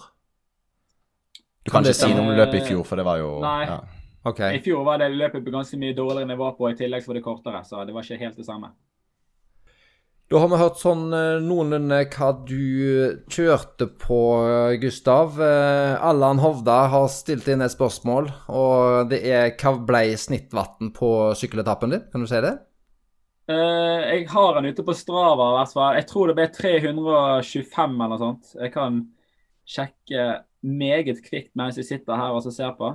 Du 1.66 1.72
kan, 1.72 1.82
kan 1.82 1.90
ikke 1.90 2.00
si 2.00 2.12
noe 2.14 2.28
om 2.28 2.38
løpet 2.38 2.62
i 2.62 2.68
fjor, 2.70 2.86
for 2.88 3.02
det 3.02 3.08
var 3.10 3.20
jo 3.24 3.34
Nei. 3.44 3.64
Ja. 3.68 3.80
Okay. 4.30 4.58
I 4.58 4.62
fjor 4.64 4.84
var 4.84 5.00
det 5.00 5.10
løpet 5.16 5.44
på 5.46 5.52
ganske 5.54 5.80
mye 5.80 5.96
dårligere 5.96 6.30
nivå 6.30 6.52
på, 6.58 6.70
i 6.70 6.78
tillegg 6.78 7.04
så 7.04 7.12
var 7.12 7.18
det 7.20 7.26
kortere, 7.26 7.64
så 7.66 7.84
det 7.88 7.96
var 7.96 8.06
ikke 8.06 8.22
helt 8.22 8.40
det 8.40 8.46
samme. 8.48 8.72
Da 10.30 10.38
har 10.38 10.50
vi 10.52 10.58
hørt 10.62 10.78
sånn 10.78 11.08
eh, 11.10 11.40
noenlunde 11.42 12.04
hva 12.14 12.28
du 12.46 13.18
kjørte 13.34 13.88
på, 13.98 14.20
eh, 14.46 14.76
Gustav. 14.78 15.40
Eh, 15.42 15.96
Allan 16.06 16.38
Hovda 16.44 16.84
har 16.94 17.08
stilt 17.10 17.48
inn 17.50 17.66
et 17.66 17.74
spørsmål, 17.74 18.30
og 18.54 19.10
det 19.10 19.24
er 19.26 19.56
hva 19.58 19.74
ble 19.88 20.04
snittvann 20.22 20.92
på 20.94 21.10
sykkeletappen 21.40 21.96
din? 21.96 22.06
Kan 22.14 22.22
du 22.22 22.30
si 22.30 22.44
det? 22.46 22.54
Uh, 23.50 24.06
jeg 24.06 24.28
har 24.30 24.60
den 24.60 24.70
ute 24.70 24.86
på 24.86 24.94
Strava. 24.94 25.50
Jeg 25.98 26.06
tror 26.12 26.30
det 26.30 26.38
ble 26.38 26.46
325 26.54 27.98
eller 27.98 28.14
noe 28.14 28.22
sånt. 28.22 28.54
Jeg 28.54 28.76
kan 28.76 29.02
sjekke 29.66 30.30
meget 30.62 31.24
kvikt 31.26 31.56
mens 31.58 31.82
jeg 31.82 31.90
sitter 31.90 32.22
her 32.22 32.38
og 32.38 32.46
ser 32.46 32.78
på. 32.78 32.94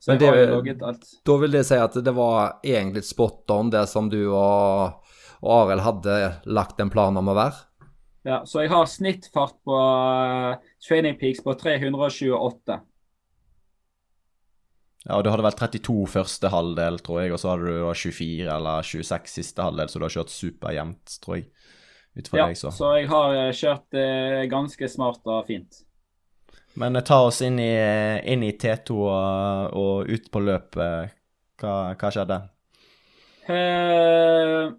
Så 0.00 0.14
jeg 0.14 0.22
det, 0.22 0.32
har 0.32 0.54
logget 0.54 0.80
alt. 0.80 1.04
Da 1.28 1.36
vil 1.42 1.52
det 1.52 1.66
si 1.68 1.76
at 1.76 2.00
det 2.00 2.16
var 2.16 2.62
egentlig 2.64 3.04
spot 3.04 3.52
on, 3.52 3.68
det 3.68 3.84
som 3.92 4.08
du 4.08 4.22
og 4.30 5.09
og 5.40 5.64
Arild 5.64 5.84
hadde 5.84 6.20
lagt 6.52 6.80
en 6.82 6.92
plan 6.92 7.16
om 7.16 7.32
å 7.32 7.36
være. 7.36 7.66
Ja, 8.28 8.42
så 8.44 8.60
jeg 8.60 8.72
har 8.72 8.84
snittfart 8.88 9.56
på 9.64 9.76
uh, 9.76 10.60
Training 10.84 11.16
Peaks 11.20 11.40
på 11.44 11.54
328. 11.56 12.76
Ja, 15.06 15.16
og 15.16 15.24
du 15.24 15.30
hadde 15.32 15.46
vel 15.46 15.56
32 15.56 15.94
første 16.12 16.50
halvdel, 16.52 16.98
tror 17.00 17.22
jeg, 17.22 17.32
og 17.32 17.40
så 17.40 17.54
hadde 17.54 17.70
du 17.72 17.86
24 17.88 18.50
eller 18.52 18.84
26 18.84 19.32
siste 19.32 19.64
halvdel, 19.64 19.88
så 19.88 20.00
du 20.00 20.04
har 20.04 20.16
kjørt 20.18 20.34
superjevnt, 20.34 21.14
tror 21.24 21.38
jeg. 21.38 21.46
ja, 22.20 22.44
deg, 22.44 22.58
så. 22.60 22.74
så 22.76 22.92
jeg 22.98 23.08
har 23.08 23.38
uh, 23.38 23.46
kjørt 23.56 23.96
eh, 23.96 24.42
ganske 24.52 24.90
smart 24.92 25.24
og 25.24 25.48
fint. 25.48 25.80
Men 26.78 27.00
ta 27.02 27.22
oss 27.24 27.40
inn 27.42 27.56
i, 27.58 27.72
inn 28.30 28.44
i 28.46 28.52
T2 28.52 28.98
og, 29.00 29.72
og, 29.80 30.12
ut 30.12 30.28
på 30.30 30.44
løpet. 30.44 31.16
Hva, 31.60 31.74
hva 31.96 32.12
skjedde? 32.12 32.38
Uh, 33.48 34.76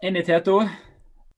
inn 0.00 0.16
i 0.16 0.22
T2. 0.24 0.54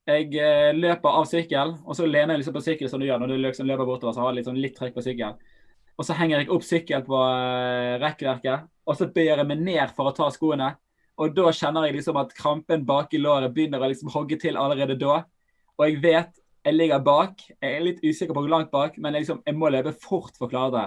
Jeg 0.06 0.28
eh, 0.38 0.70
løper 0.74 1.16
av 1.18 1.26
sykkel, 1.30 1.74
og 1.82 1.96
så 1.98 2.06
lener 2.06 2.34
jeg 2.34 2.42
liksom 2.42 2.54
på 2.56 2.62
sykkel 2.64 2.90
som 2.90 3.02
du 3.02 3.06
gjør 3.08 3.22
når 3.22 3.32
du 3.32 3.40
liksom 3.42 3.66
løper 3.66 3.86
bortover. 3.86 4.14
så 4.14 4.22
har 4.24 4.38
jeg 4.38 4.46
sånn 4.46 4.60
litt 4.62 4.76
trekk 4.78 4.94
på 4.96 5.04
sykkel. 5.04 5.34
Og 5.98 6.06
så 6.06 6.16
henger 6.18 6.40
jeg 6.40 6.50
opp 6.54 6.66
sykkel 6.66 7.04
på 7.06 7.18
eh, 7.26 7.96
rekkverket, 8.02 8.68
og 8.86 8.98
så 8.98 9.10
bøyer 9.14 9.42
jeg 9.42 9.48
meg 9.50 9.64
ned 9.66 9.94
for 9.96 10.10
å 10.10 10.14
ta 10.16 10.28
skoene. 10.34 10.72
Og 11.22 11.34
da 11.36 11.50
kjenner 11.54 11.86
jeg 11.86 11.98
liksom 11.98 12.18
at 12.22 12.34
krampen 12.34 12.86
bak 12.88 13.12
i 13.14 13.20
låret 13.20 13.52
begynner 13.54 13.82
å 13.82 13.90
liksom 13.90 14.10
hogge 14.14 14.38
til 14.42 14.56
allerede 14.58 14.96
da. 15.00 15.22
Og 15.78 15.88
jeg 15.88 16.00
vet 16.04 16.38
Jeg 16.62 16.76
ligger 16.76 17.00
bak. 17.02 17.40
Jeg 17.42 17.74
er 17.74 17.80
litt 17.82 18.04
usikker 18.04 18.36
på 18.36 18.44
hvor 18.44 18.52
langt 18.52 18.68
bak, 18.70 18.94
men 18.94 19.16
jeg, 19.16 19.24
liksom, 19.24 19.40
jeg 19.42 19.56
må 19.58 19.66
løpe 19.66 19.90
fort 19.98 20.36
for 20.38 20.46
å 20.46 20.50
klare 20.52 20.70
det. 20.76 20.84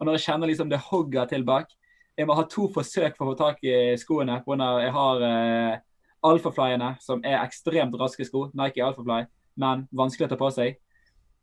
Og 0.00 0.08
når 0.08 0.16
jeg 0.16 0.24
kjenner 0.24 0.50
liksom 0.50 0.72
det 0.72 0.80
hogger 0.82 1.28
til 1.30 1.44
bak 1.46 1.70
Jeg 2.18 2.26
må 2.26 2.34
ha 2.34 2.42
to 2.50 2.66
forsøk 2.74 3.14
for 3.14 3.28
å 3.28 3.30
få 3.30 3.38
tak 3.38 3.62
i 3.62 3.94
skoene. 4.02 4.40
Grunn 4.42 4.64
jeg 4.82 4.90
har 4.96 5.22
eh, 5.28 5.76
Alphaflyene, 6.22 6.94
som 7.02 7.22
er 7.26 7.40
ekstremt 7.40 7.94
raske 8.00 8.26
sko. 8.26 8.48
Nike 8.58 8.84
Alfafly, 8.84 9.26
men 9.58 9.86
vanskelig 9.90 10.28
å 10.28 10.32
ta 10.32 10.38
på 10.40 10.50
seg. 10.54 10.78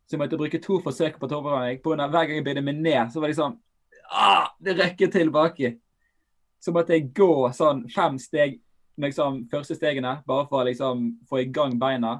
Så 0.06 0.16
jeg 0.16 0.22
måtte 0.24 0.38
bruke 0.40 0.58
to 0.62 0.80
forsøk 0.82 1.20
på 1.20 1.28
av 1.30 1.44
hver 1.46 2.24
gang 2.26 2.34
jeg 2.34 2.46
bøyde 2.46 2.64
meg 2.66 2.80
ned, 2.82 3.12
så 3.12 3.22
var 3.22 3.30
det 3.30 3.38
sånn 3.38 3.54
ah, 4.10 4.48
Det 4.58 4.74
rekker 4.78 5.12
tilbake. 5.14 5.76
Så 6.60 6.74
måtte 6.74 6.96
jeg 6.96 7.12
gå 7.16 7.52
sånn 7.56 7.84
fem 7.92 8.18
steg 8.20 8.58
liksom, 9.00 9.44
første 9.52 9.76
stegene, 9.78 10.18
bare 10.26 10.48
for 10.50 10.62
å 10.62 10.68
liksom, 10.68 11.06
få 11.30 11.44
i 11.44 11.48
gang 11.52 11.78
beina. 11.80 12.18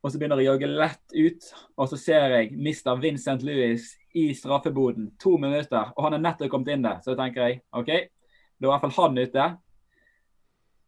Og 0.00 0.12
så 0.12 0.18
begynner 0.18 0.40
jeg 0.40 0.48
å 0.48 0.54
jogge 0.54 0.68
lett 0.72 1.14
ut, 1.14 1.48
og 1.76 1.88
så 1.90 1.98
ser 2.00 2.34
jeg 2.34 2.52
Mr. 2.56 2.94
Vincent 3.00 3.42
Louis 3.44 3.84
i 4.16 4.30
straffeboden. 4.36 5.10
To 5.20 5.36
minutter, 5.40 5.92
og 5.94 6.06
han 6.06 6.16
er 6.16 6.24
nettopp 6.24 6.52
kommet 6.52 6.72
inn 6.72 6.86
der. 6.86 7.02
Så 7.04 7.16
tenker 7.18 7.46
jeg 7.46 7.60
OK, 7.76 7.90
da 7.90 7.94
er 8.00 8.68
i 8.68 8.72
hvert 8.72 8.86
fall 8.86 8.96
han 8.96 9.20
ute. 9.20 9.48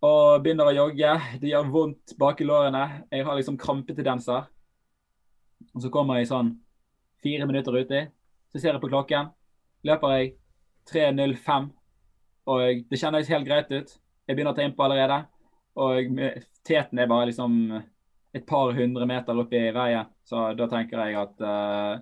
Og 0.02 0.42
begynner 0.42 0.66
å 0.66 0.74
jogge. 0.74 1.12
Det 1.38 1.52
gjør 1.52 1.70
vondt 1.70 2.16
bak 2.18 2.40
i 2.42 2.46
lårene. 2.46 2.82
Jeg 3.12 3.26
har 3.26 3.38
liksom 3.38 3.58
krampetendenser. 3.60 4.48
Og 5.72 5.84
så 5.84 5.90
kommer 5.94 6.18
jeg 6.18 6.30
sånn 6.32 6.56
fire 7.22 7.46
minutter 7.46 7.78
uti. 7.78 8.00
Så 8.50 8.58
ser 8.58 8.74
jeg 8.74 8.82
på 8.82 8.90
klokken. 8.90 9.30
Løper 9.86 10.16
jeg 10.16 10.34
3.05. 10.90 11.70
Og 12.50 12.82
det 12.90 12.98
kjennes 12.98 13.30
helt 13.30 13.46
greit 13.46 13.70
ut. 13.70 13.94
Jeg 14.26 14.34
begynner 14.34 14.56
å 14.56 14.58
ta 14.58 14.66
innpå 14.66 14.88
allerede. 14.88 15.22
Og 15.78 16.18
teten 16.66 16.98
er 16.98 17.10
bare 17.10 17.30
liksom 17.30 17.58
et 18.34 18.46
par 18.48 18.72
hundre 18.74 19.06
meter 19.06 19.38
opp 19.38 19.54
i 19.54 19.68
veien. 19.74 20.10
Så 20.26 20.50
da 20.58 20.66
tenker 20.70 21.04
jeg 21.04 21.18
at 21.20 21.46
uh, 21.46 21.94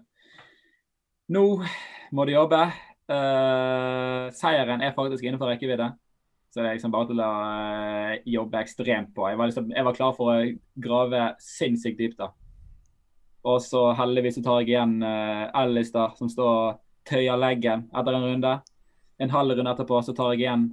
nå 1.37 1.45
må 2.17 2.27
du 2.27 2.33
jobbe. 2.33 2.65
Uh, 3.11 4.31
seieren 4.39 4.81
er 4.87 4.97
faktisk 4.97 5.27
innenfor 5.27 5.53
rekkevidde. 5.53 5.93
Så 6.51 6.61
det 6.61 6.67
er 6.67 6.77
liksom 6.77 6.93
bare 6.95 7.07
til 7.07 7.23
å 7.23 7.31
uh, 7.31 8.15
jobbe 8.27 8.61
ekstremt 8.61 9.13
på. 9.15 9.29
Jeg 9.31 9.39
var, 9.39 9.51
liksom, 9.51 9.71
jeg 9.71 9.87
var, 9.87 9.97
klar 9.97 10.17
for 10.17 10.33
å 10.35 10.51
grave 10.83 11.29
sinnssykt 11.45 12.01
dypt. 12.01 12.19
da. 12.19 12.33
Og 13.47 13.63
så 13.63 13.85
heldigvis 13.97 14.41
så 14.41 14.45
tar 14.45 14.61
jeg 14.61 14.75
igjen 14.75 14.99
uh, 15.05 15.85
da, 15.95 16.11
som 16.19 16.29
står 16.33 16.51
og 16.51 16.83
tøyer 17.07 17.39
leggen 17.39 17.87
etter 17.95 18.19
en 18.19 18.27
runde. 18.27 18.59
En 19.21 19.33
halv 19.33 19.57
runde 19.57 19.73
etterpå 19.77 20.03
så 20.03 20.17
tar 20.17 20.35
jeg 20.35 20.47
igjen 20.47 20.71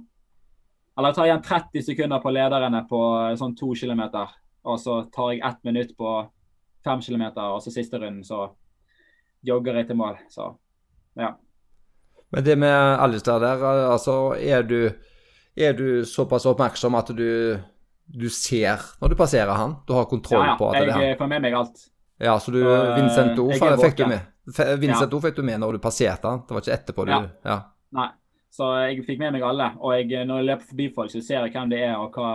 eller 0.98 1.12
jeg 1.12 1.14
tar 1.14 1.26
igjen 1.28 1.42
30 1.46 1.82
sekunder 1.86 2.18
på 2.18 2.30
lederne 2.34 2.78
på 2.90 3.00
sånn 3.38 3.52
to 3.54 3.68
kilometer. 3.78 4.32
Og 4.66 4.80
så 4.82 5.04
tar 5.14 5.28
jeg 5.30 5.44
ett 5.46 5.60
minutt 5.68 5.92
på 5.94 6.14
fem 6.84 7.02
kilometer, 7.04 7.52
og 7.54 7.62
så 7.62 7.70
siste 7.70 8.00
runden 8.02 8.24
så 8.26 8.48
jogger 9.46 9.78
jeg 9.78 9.86
til 9.86 9.98
mål. 10.00 10.18
Så 10.32 10.48
ja. 11.18 11.36
Men 12.34 12.44
det 12.44 12.56
med 12.58 12.74
Alistair 12.98 13.38
der, 13.40 13.62
altså 13.92 14.34
er 14.34 14.66
du, 14.66 14.90
er 15.58 15.76
du 15.78 16.04
såpass 16.06 16.46
oppmerksom 16.48 16.96
at 16.98 17.12
du, 17.16 17.58
du 18.06 18.28
ser 18.32 18.82
når 19.02 19.14
du 19.14 19.16
passerer 19.18 19.54
han? 19.58 19.78
Du 19.88 19.94
har 19.96 20.08
kontroll 20.10 20.44
ja, 20.44 20.52
ja. 20.52 20.58
på 20.60 20.68
at 20.70 20.78
det 20.78 20.84
er 20.86 20.92
han? 20.94 21.02
Ja, 21.02 21.12
jeg 21.14 21.18
får 21.20 21.32
med 21.34 21.44
meg 21.46 21.58
alt. 21.58 21.88
Ja, 22.18 22.38
så 22.42 22.54
du, 22.54 22.62
Vincent 22.96 23.38
O 23.38 23.50
fikk 23.54 23.98
du 24.00 24.06
med. 24.10 24.30
Vincent 24.82 25.12
O 25.14 25.20
fikk 25.22 25.36
du 25.36 25.44
med 25.46 25.60
når 25.62 25.78
du 25.78 25.82
passerte 25.82 26.30
han? 26.30 26.42
Det 26.46 26.56
var 26.56 26.64
ikke 26.64 26.78
etterpå 26.78 27.06
du 27.06 27.12
Ja. 27.14 27.20
ja. 27.46 27.58
Nei. 27.98 28.08
Så 28.58 28.68
jeg 28.80 29.04
fikk 29.06 29.20
med 29.20 29.36
meg 29.36 29.44
alle. 29.46 29.72
Og 29.84 29.92
jeg, 29.94 30.24
når 30.26 30.40
jeg 30.40 30.48
løper 30.48 30.70
forbi 30.70 30.86
folk, 30.94 31.12
så 31.12 31.20
ser 31.22 31.44
jeg 31.44 31.54
hvem 31.54 31.70
det 31.70 31.82
er, 31.84 31.98
og 32.00 32.16
hva 32.16 32.30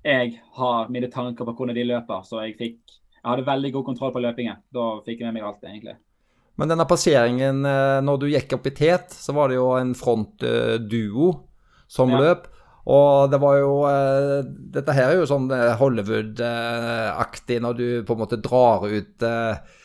jeg 0.00 0.38
har 0.56 0.88
mine 0.88 1.10
tanker 1.12 1.44
på 1.44 1.52
hvordan 1.52 1.76
de 1.76 1.84
løper. 1.84 2.22
Så 2.24 2.40
jeg 2.46 2.56
fikk 2.58 2.78
Jeg 3.20 3.28
hadde 3.28 3.44
veldig 3.44 3.70
god 3.74 3.84
kontroll 3.84 4.12
på 4.14 4.20
løpingen. 4.24 4.62
Da 4.72 4.84
fikk 5.04 5.18
jeg 5.20 5.28
med 5.28 5.34
meg 5.36 5.44
alt, 5.44 5.64
egentlig. 5.68 5.98
Men 6.56 6.70
denne 6.72 6.86
passeringen, 6.88 7.58
eh, 7.68 7.98
når 8.00 8.16
du 8.22 8.30
gikk 8.32 8.54
opp 8.56 8.64
i 8.66 8.72
tet, 8.72 9.12
så 9.12 9.34
var 9.36 9.50
det 9.52 9.58
jo 9.58 9.66
en 9.76 9.92
frontduo 9.92 11.28
som 11.86 12.08
Ja. 12.08 12.16
løp. 12.16 12.46
Og 12.88 13.28
det 13.32 13.40
var 13.42 13.58
jo 13.60 13.74
eh, 13.90 14.38
Dette 14.76 14.94
her 14.96 15.10
er 15.10 15.20
jo 15.20 15.28
sånn 15.28 15.50
eh, 15.52 15.74
Hollywood-aktig 15.80 17.60
når 17.60 17.76
du 17.76 17.86
på 18.08 18.16
en 18.16 18.22
måte 18.22 18.40
drar 18.40 18.86
ut 18.88 19.26
eh, 19.26 19.78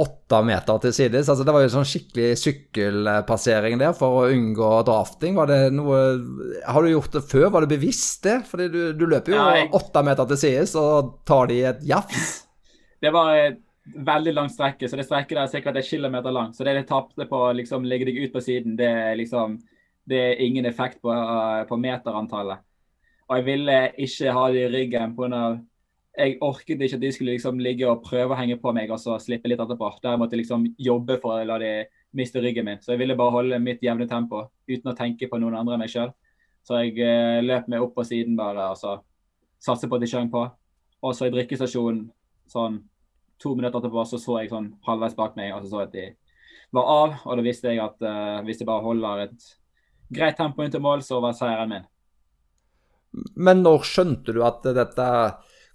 åtte 0.00 0.40
meter 0.44 0.80
til 0.82 0.92
sides. 0.92 1.28
Altså, 1.32 1.44
det 1.48 1.54
var 1.56 1.64
jo 1.64 1.72
sånn 1.72 1.88
skikkelig 1.88 2.34
sykkelpassering 2.40 3.78
der 3.80 3.94
for 3.96 4.20
å 4.20 4.28
unngå 4.34 4.68
drafting. 4.88 5.38
Var 5.38 5.48
det 5.48 5.60
noe 5.76 6.02
Har 6.68 6.84
du 6.84 6.90
gjort 6.92 7.16
det 7.16 7.24
før? 7.28 7.48
Var 7.54 7.64
det 7.64 7.72
bevisst 7.72 8.28
det? 8.28 8.42
Fordi 8.48 8.68
du, 8.72 8.80
du 8.96 9.06
løper 9.08 9.36
jo 9.36 9.48
åtte 9.80 10.04
meter 10.04 10.28
til 10.32 10.42
sides 10.44 10.76
og 10.80 11.18
tar 11.28 11.48
de 11.52 11.64
et 11.72 11.82
jafs. 11.88 12.30
Det 13.00 13.08
var 13.14 13.32
et 13.32 13.56
veldig 13.96 14.32
langt 14.36 14.52
strekke, 14.52 14.84
så 14.84 14.98
det 14.98 15.06
strekket 15.06 15.38
der 15.38 15.46
er 15.46 15.48
sikkert 15.48 15.78
et 15.80 15.86
kilometer 15.88 16.34
langt. 16.36 16.52
Så 16.52 16.66
det 16.68 16.74
de 16.76 16.82
tapte 16.84 17.24
på 17.30 17.38
å 17.46 17.54
liksom, 17.56 17.86
legge 17.88 18.10
deg 18.10 18.18
ut 18.20 18.34
på 18.34 18.42
siden, 18.44 18.74
det 18.76 18.90
er 18.92 19.14
liksom 19.16 19.54
Det 20.08 20.18
er 20.18 20.42
ingen 20.42 20.66
effekt 20.66 21.00
på, 21.02 21.12
uh, 21.12 21.64
på 21.68 21.78
meterantallet. 21.80 22.62
Og 23.30 23.36
jeg 23.38 23.46
ville 23.46 23.74
ikke 24.02 24.32
ha 24.34 24.46
det 24.50 24.62
i 24.64 24.70
ryggen 24.72 25.12
pga. 25.14 25.42
Jeg 26.18 26.38
orket 26.42 26.80
ikke 26.82 26.96
at 26.98 27.02
de 27.04 27.10
skulle 27.14 27.34
liksom 27.36 27.60
ligge 27.62 27.86
og 27.86 28.02
prøve 28.02 28.34
å 28.34 28.38
henge 28.38 28.56
på 28.58 28.72
meg 28.74 28.90
og 28.90 28.98
så 28.98 29.14
slippe 29.22 29.48
litt 29.48 29.60
etterpå. 29.62 29.92
Der 30.02 30.18
måtte 30.18 30.34
jeg 30.34 30.42
liksom 30.42 30.64
jobbe 30.74 31.20
for 31.22 31.38
å 31.38 31.44
la 31.46 31.58
de 31.62 31.74
miste 32.18 32.42
ryggen 32.42 32.66
min. 32.66 32.80
Så 32.82 32.92
jeg 32.92 33.04
ville 33.04 33.16
bare 33.16 33.36
holde 33.36 33.60
mitt 33.62 33.84
jevne 33.84 34.08
tempo 34.10 34.48
uten 34.66 34.90
å 34.90 34.96
tenke 34.98 35.28
på 35.30 35.38
noen 35.38 35.54
andre 35.60 35.76
enn 35.76 35.84
meg 35.84 35.92
sjøl. 35.92 36.10
Så 36.66 36.82
jeg 36.82 36.98
eh, 37.04 37.38
løp 37.44 37.70
meg 37.70 37.84
opp 37.84 37.94
på 37.96 38.04
siden 38.04 38.34
bare 38.38 38.72
og 38.72 38.80
så 38.80 38.98
satset 39.62 39.88
på 39.90 40.00
at 40.00 40.04
de 40.04 40.10
skjøng 40.10 40.32
på. 40.32 40.42
Og 41.06 41.14
så 41.16 41.28
i 41.28 41.34
drikkestasjonen 41.34 42.08
sånn 42.50 42.82
to 43.40 43.54
minutter 43.54 43.78
etterpå 43.78 44.04
så 44.08 44.18
så 44.20 44.40
jeg 44.40 44.50
sånn 44.50 44.72
halvveis 44.84 45.16
bak 45.16 45.38
meg, 45.38 45.54
og 45.54 45.62
så 45.64 45.70
så 45.70 45.84
at 45.86 45.94
de 45.94 46.10
var 46.76 46.90
av. 46.92 47.16
Og 47.24 47.38
da 47.38 47.46
visste 47.46 47.70
jeg 47.70 47.82
at 47.84 48.02
eh, 48.02 48.42
hvis 48.48 48.60
jeg 48.60 48.68
bare 48.68 48.84
holder 48.84 49.24
et 49.28 49.50
greit 50.10 50.38
tempo 50.38 50.64
inn 50.64 50.72
til 50.74 50.82
mål, 50.84 51.04
så 51.06 51.20
var 51.22 51.36
seieren 51.38 51.72
min. 51.72 51.88
Men 53.34 53.64
når 53.64 53.86
skjønte 53.88 54.34
du 54.34 54.42
at 54.46 54.66
dette 54.76 55.06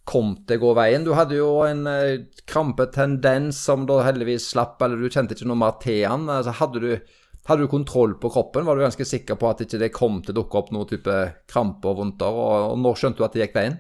kom 0.07 0.35
til 0.47 0.59
å 0.59 0.63
gå 0.67 0.73
veien? 0.77 1.05
Du 1.05 1.13
hadde 1.17 1.37
jo 1.39 1.49
en 1.65 1.83
eh, 1.89 2.25
krampetendens 2.47 3.59
som 3.67 3.87
da 3.89 3.99
heldigvis 4.05 4.51
slapp, 4.53 4.77
eller 4.85 5.01
du 5.01 5.09
kjente 5.09 5.35
ikke 5.35 5.49
noe 5.49 5.59
mer 5.59 5.79
til 5.81 6.03
den. 6.05 6.29
Altså, 6.31 6.53
hadde, 6.61 6.83
du, 6.83 7.17
hadde 7.49 7.65
du 7.65 7.71
kontroll 7.71 8.15
på 8.21 8.31
kroppen? 8.37 8.67
Var 8.67 8.77
du 8.77 8.85
ganske 8.85 9.09
sikker 9.09 9.39
på 9.41 9.49
at 9.49 9.65
ikke 9.65 9.81
det 9.81 9.91
kom 9.95 10.21
til 10.21 10.35
å 10.35 10.39
dukke 10.43 10.61
opp 10.61 10.71
noe 10.75 10.87
type 10.89 11.17
krampe 11.51 11.91
og 11.91 11.99
vondter? 12.03 12.39
Og, 12.45 12.71
og 12.75 12.79
når 12.85 13.01
skjønte 13.01 13.21
du 13.21 13.27
at 13.27 13.35
det 13.35 13.47
gikk 13.47 13.59
veien? 13.59 13.79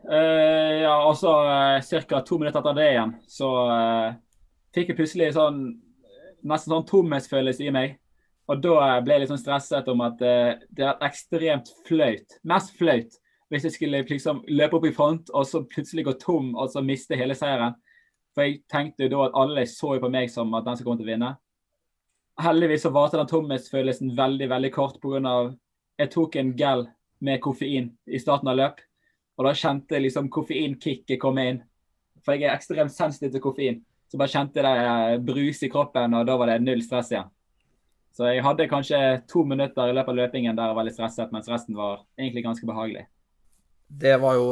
Uh, 0.00 0.80
ja, 0.80 0.94
og 1.04 1.12
så 1.20 1.34
uh, 1.44 2.06
ca. 2.08 2.22
to 2.24 2.38
minutter 2.40 2.62
etter 2.62 2.76
det 2.78 2.86
igjen, 2.94 3.10
så 3.28 3.50
uh, 3.68 4.06
fikk 4.72 4.90
jeg 4.90 4.96
plutselig 4.96 5.26
sånn 5.36 5.58
nesten 6.40 6.72
sånn 6.72 6.86
tomhetsfølelse 6.88 7.66
i 7.66 7.74
meg. 7.74 7.98
Og 8.50 8.62
da 8.64 8.76
eh, 8.82 9.00
ble 9.04 9.14
jeg 9.14 9.22
litt 9.24 9.32
sånn 9.32 9.42
stresset 9.42 9.88
om 9.92 10.02
at 10.02 10.22
eh, 10.26 10.62
det 10.74 10.86
er 10.86 11.04
ekstremt 11.06 11.70
flaut. 11.86 12.38
Mest 12.42 12.74
flaut 12.78 13.18
hvis 13.50 13.66
jeg 13.66 13.74
skulle 13.74 14.02
liksom 14.06 14.44
løpe 14.46 14.78
opp 14.78 14.84
i 14.86 14.94
front 14.94 15.30
og 15.34 15.46
så 15.46 15.64
plutselig 15.66 16.04
gå 16.06 16.14
tom 16.22 16.52
og 16.54 16.70
så 16.70 16.82
miste 16.86 17.18
hele 17.18 17.34
seieren. 17.38 17.74
For 18.34 18.46
jeg 18.46 18.60
tenkte 18.70 19.06
jo 19.06 19.12
da 19.14 19.24
at 19.26 19.38
alle 19.38 19.64
så 19.66 19.96
på 19.98 20.10
meg 20.12 20.30
som 20.30 20.52
at 20.54 20.66
den 20.66 20.78
som 20.78 20.86
kom 20.86 20.98
til 20.98 21.08
å 21.08 21.10
vinne. 21.10 21.30
Heldigvis 22.40 22.86
så 22.86 22.92
varte 22.94 23.18
den 23.18 23.30
tomhetsfølelsen 23.30 24.14
veldig, 24.18 24.46
veldig 24.52 24.70
kort 24.74 25.00
pga. 25.02 25.34
jeg 25.98 26.12
tok 26.14 26.36
en 26.36 26.54
gel 26.56 26.86
med 27.20 27.40
koffein 27.42 27.90
i 28.06 28.20
starten 28.22 28.48
av 28.48 28.56
løp. 28.56 28.78
Og 29.36 29.46
da 29.46 29.54
kjente 29.56 29.96
jeg 29.96 30.06
liksom 30.06 30.30
koffeinkicket 30.30 31.20
komme 31.20 31.46
inn. 31.48 31.60
For 32.24 32.36
jeg 32.36 32.48
er 32.48 32.54
ekstremt 32.54 32.94
sensitiv 32.94 33.34
til 33.34 33.42
koffein. 33.44 33.82
Så 34.10 34.18
bare 34.18 34.32
kjente 34.32 34.62
jeg 34.62 35.18
det 35.18 35.26
brus 35.26 35.62
i 35.62 35.70
kroppen, 35.70 36.14
og 36.14 36.26
da 36.26 36.36
var 36.38 36.50
det 36.50 36.62
null 36.62 36.82
stress 36.82 37.12
igjen. 37.12 37.28
Så 38.16 38.26
jeg 38.26 38.42
hadde 38.44 38.68
kanskje 38.70 38.98
to 39.30 39.44
minutter 39.46 39.90
i 39.90 39.94
løpet 39.94 40.12
av 40.12 40.18
løpingen 40.18 40.56
der 40.58 40.72
jeg 40.72 40.78
var 40.78 40.86
litt 40.86 40.96
stresset, 40.96 41.30
mens 41.34 41.48
resten 41.50 41.78
var 41.78 42.02
egentlig 42.18 42.44
ganske 42.44 42.66
behagelig. 42.68 43.06
Det 43.90 44.16
var 44.22 44.36
jo 44.38 44.48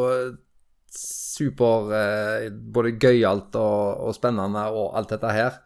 super 0.94 1.92
eh, 1.94 2.46
både 2.50 2.94
gøyalt 3.00 3.56
og, 3.59 4.06
og 4.09 4.14
spennende 4.16 4.64
og 4.72 4.94
alt 4.98 5.12
dette 5.14 5.34
her. 5.34 5.59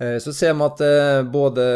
Eh, 0.00 0.16
så 0.22 0.34
ser 0.34 0.56
vi 0.56 0.66
at 0.66 0.82
eh, 0.84 1.20
både 1.28 1.66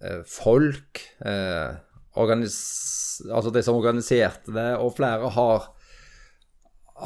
eh, 0.00 0.22
folk, 0.28 1.02
eh, 1.24 1.76
altså 2.16 3.52
de 3.54 3.62
som 3.64 3.78
organiserte 3.78 4.54
det, 4.54 4.68
og 4.80 4.96
flere 4.96 5.30
har, 5.36 5.68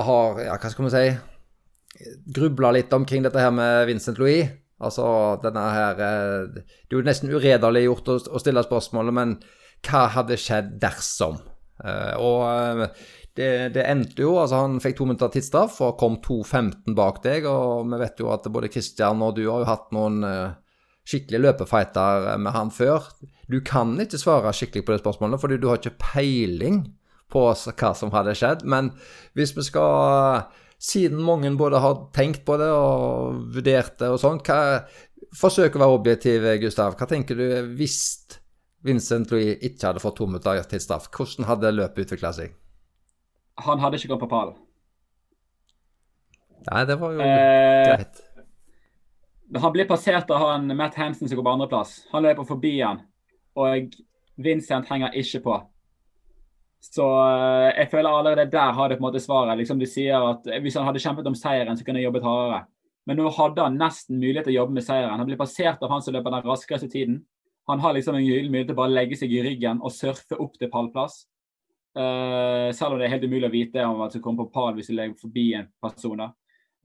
har 0.06 0.40
ja, 0.46 0.56
hva 0.56 0.72
skal 0.72 0.88
vi 0.88 0.94
si, 0.94 2.14
grubla 2.38 2.72
litt 2.76 2.92
omkring 2.94 3.26
dette 3.26 3.42
her 3.42 3.52
med 3.54 3.86
Vincent 3.90 4.20
Louis. 4.20 4.48
Altså 4.78 5.04
denne 5.42 5.62
her 5.74 6.02
eh, 6.02 6.50
Det 6.54 6.94
er 6.94 7.00
jo 7.00 7.06
nesten 7.06 7.32
uredelig 7.34 7.86
gjort 7.86 8.12
å, 8.14 8.18
stille 8.38 8.62
spørsmålet, 8.62 9.14
men 9.14 9.38
hva 9.86 10.04
hadde 10.14 10.38
skjedd 10.38 10.76
dersom? 10.82 11.40
Eh, 11.82 12.14
og 12.22 12.44
eh, 12.50 13.08
det, 13.38 13.50
det 13.74 13.84
endte 13.86 14.22
jo 14.24 14.36
altså 14.40 14.64
Han 14.64 14.78
fikk 14.82 14.96
to 14.98 15.06
minutter 15.06 15.30
tidsstraff 15.34 15.80
og 15.86 15.98
kom 16.00 16.18
2.15 16.22 16.94
bak 16.98 17.20
deg. 17.26 17.46
Og 17.50 17.90
vi 17.90 18.00
vet 18.02 18.22
jo 18.22 18.30
at 18.34 18.46
både 18.50 18.70
Kristian 18.72 19.22
og 19.24 19.36
du 19.38 19.44
har 19.48 19.64
jo 19.64 19.70
hatt 19.70 19.90
noen 19.94 20.22
skikkelig 21.08 21.40
løpefighter 21.40 22.32
med 22.42 22.52
han 22.52 22.72
før. 22.74 23.06
Du 23.48 23.60
kan 23.64 23.94
ikke 24.02 24.20
svare 24.20 24.52
skikkelig 24.52 24.84
på 24.84 24.92
det 24.92 25.00
spørsmålet, 25.00 25.40
fordi 25.40 25.56
du 25.60 25.70
har 25.70 25.78
ikke 25.80 25.96
peiling 26.02 26.82
på 27.32 27.44
hva 27.48 27.92
som 27.96 28.12
hadde 28.12 28.34
skjedd. 28.36 28.64
Men 28.68 28.90
hvis 29.38 29.54
vi 29.56 29.64
skal 29.64 30.44
siden 30.78 31.20
mange 31.22 31.50
både 31.58 31.80
har 31.82 32.04
tenkt 32.14 32.44
på 32.46 32.56
det 32.60 32.68
og 32.70 33.40
vurdert 33.54 33.98
det 33.98 34.12
og 34.14 34.20
sånn, 34.22 34.42
Forsøk 35.36 35.74
å 35.76 35.80
være 35.82 35.96
objektiv, 35.98 36.44
Gustav. 36.62 36.94
Hva 36.96 37.04
tenker 37.10 37.36
du 37.36 37.74
hvis 37.76 37.98
Vincent 38.86 39.28
Louis 39.32 39.58
ikke 39.60 39.90
hadde 39.90 40.00
fått 40.00 40.16
to 40.20 40.28
minutter 40.30 40.62
til 40.70 40.80
straff? 40.80 41.10
Hvordan 41.12 41.48
hadde 41.48 41.74
løpet 41.74 42.06
utvikla 42.06 42.30
seg? 42.32 42.54
Han 43.66 43.82
hadde 43.82 43.98
ikke 43.98 44.14
gått 44.14 44.22
på 44.22 44.30
pallen. 44.30 44.56
Nei, 46.68 46.84
det 46.88 46.96
var 47.00 47.12
jo 47.12 47.20
Eh, 47.20 47.96
greit. 47.96 48.22
Han 49.58 49.72
blir 49.72 49.88
passert 49.88 50.30
av 50.30 50.42
han 50.44 50.76
Matt 50.76 50.96
Hansen 51.00 51.28
som 51.28 51.36
går 51.36 51.44
på 51.44 51.54
andreplass. 51.56 51.92
Han 52.12 52.22
løper 52.22 52.48
forbi 52.48 52.80
han, 52.80 53.00
og 53.56 53.94
Vincent 54.36 54.88
henger 54.88 55.14
ikke 55.16 55.42
på. 55.44 55.58
Så 56.82 57.04
eh, 57.04 57.70
jeg 57.74 57.90
føler 57.92 58.10
allerede 58.10 58.50
der 58.52 58.74
har 58.74 58.88
det 58.88 58.98
på 58.98 59.02
en 59.04 59.08
måte 59.08 59.22
svaret. 59.22 59.58
Liksom 59.58 59.80
Du 59.80 59.86
sier 59.86 60.22
at 60.30 60.46
Hvis 60.62 60.76
han 60.78 60.86
hadde 60.86 61.02
kjempet 61.02 61.26
om 61.26 61.36
seieren, 61.38 61.76
så 61.76 61.84
kunne 61.84 61.98
han 61.98 62.08
jobbet 62.08 62.26
hardere. 62.26 62.66
Men 63.08 63.16
nå 63.16 63.30
hadde 63.32 63.64
han 63.64 63.78
nesten 63.80 64.20
mulighet 64.20 64.46
til 64.46 64.54
å 64.56 64.60
jobbe 64.62 64.76
med 64.76 64.84
seieren. 64.84 65.16
Han 65.16 65.26
blir 65.26 65.40
passert 65.40 65.82
av 65.82 65.90
han 65.90 66.02
som 66.04 66.14
løper 66.14 66.34
den 66.34 66.44
raskeste 66.44 66.90
tiden. 66.92 67.22
Han 67.68 67.80
har 67.80 67.94
liksom 67.96 68.16
en 68.16 68.24
gyllen 68.24 68.52
mulighet 68.52 68.70
til 68.70 68.76
bare 68.76 68.92
å 68.92 68.96
legge 68.96 69.16
seg 69.16 69.32
i 69.32 69.40
ryggen 69.44 69.80
og 69.84 69.92
surfe 69.92 70.36
opp 70.36 70.58
til 70.60 70.70
pallplass. 70.72 71.22
Uh, 71.96 72.68
selv 72.76 72.94
om 72.94 73.00
det 73.00 73.08
er 73.08 73.14
helt 73.16 73.24
umulig 73.24 73.48
å 73.48 73.52
vite 73.52 73.84
om 73.88 74.02
at 74.04 74.12
du 74.14 74.20
kommer 74.22 74.44
på 74.44 74.52
pall 74.54 74.76
hvis 74.76 74.90
du 74.92 74.94
legger 74.94 75.16
forbi 75.20 75.46
en 75.56 75.70
person. 75.82 76.20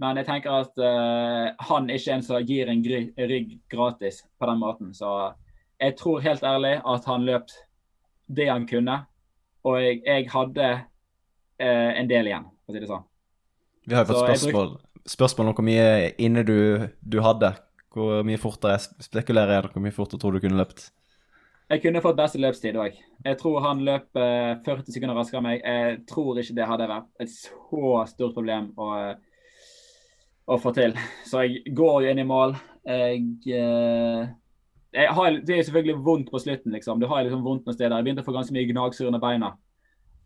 Men 0.01 0.19
jeg 0.19 0.27
tenker 0.27 0.63
at 0.63 0.79
uh, 0.79 1.51
han 1.69 1.91
er 1.91 2.07
en 2.15 2.25
som 2.25 2.39
gir 2.43 2.71
en 2.71 2.83
rygg 2.83 3.57
gratis 3.71 4.23
på 4.39 4.49
den 4.49 4.63
måten. 4.63 4.93
Så 4.95 5.11
jeg 5.75 5.97
tror 5.99 6.23
helt 6.23 6.43
ærlig 6.47 6.77
at 6.79 7.07
han 7.11 7.27
løp 7.27 7.51
det 8.31 8.47
han 8.47 8.67
kunne. 8.67 9.01
Og 9.63 9.77
jeg, 9.79 10.01
jeg 10.05 10.29
hadde 10.33 10.69
eh, 10.71 11.91
en 11.99 12.09
del 12.09 12.31
igjen, 12.31 12.49
for 12.63 12.73
å 12.73 12.75
si 12.75 12.83
det 12.83 12.89
sånn. 12.89 13.05
Vi 13.83 13.95
har 13.95 14.03
jo 14.03 14.11
fått 14.11 14.19
Så 14.19 14.25
jeg 14.31 14.41
spørsmål, 14.41 14.73
spørsmål 15.13 15.51
om 15.51 15.55
hvor 15.57 15.67
mye 15.67 15.87
inne 16.23 16.43
du, 16.47 16.57
du 16.99 17.21
hadde. 17.23 17.53
Hvor 17.93 18.25
mye 18.25 18.41
fortere 18.41 18.79
spekulerer 18.81 19.59
jeg 19.59 19.69
hvor 19.69 19.83
mye 19.85 19.95
fortere 19.95 20.21
tror 20.21 20.35
du 20.35 20.41
kunne 20.43 20.57
løpt? 20.57 20.87
Jeg 21.71 21.81
kunne 21.81 22.01
fått 22.03 22.17
beste 22.19 22.41
løpstid 22.41 22.77
òg. 22.77 22.97
Jeg 23.23 23.37
tror 23.39 23.61
han 23.63 23.83
løp 23.85 24.19
eh, 24.19 24.53
40 24.65 24.93
sekunder 24.93 25.17
raskere 25.17 25.39
enn 25.39 25.47
meg. 25.47 25.61
Jeg 25.63 26.01
tror 26.09 26.39
ikke 26.41 26.55
det 26.57 26.67
hadde 26.69 26.89
vært 26.91 27.23
et 27.23 27.31
så 27.31 27.93
stort 28.09 28.35
problem 28.35 28.71
å, 28.75 28.89
å 30.45 30.59
få 30.61 30.73
til. 30.75 30.97
Så 31.25 31.45
jeg 31.45 31.73
går 31.75 32.03
jo 32.03 32.13
inn 32.13 32.21
i 32.21 32.27
mål. 32.27 32.57
Jeg, 32.83 33.23
eh, 33.55 34.27
har, 34.93 35.37
Det 35.41 35.57
er 35.57 35.63
selvfølgelig 35.67 36.03
vondt 36.05 36.31
på 36.31 36.39
slutten, 36.39 36.73
liksom. 36.75 36.99
Du 37.01 37.07
har 37.09 37.23
liksom 37.23 37.43
vondt 37.45 37.65
noen 37.65 37.75
steder. 37.75 37.95
Jeg 37.97 38.05
begynte 38.07 38.23
å 38.23 38.27
få 38.27 38.35
ganske 38.35 38.53
mye 38.53 38.69
gnagsår 38.69 39.09
under 39.09 39.21
beina. 39.23 39.53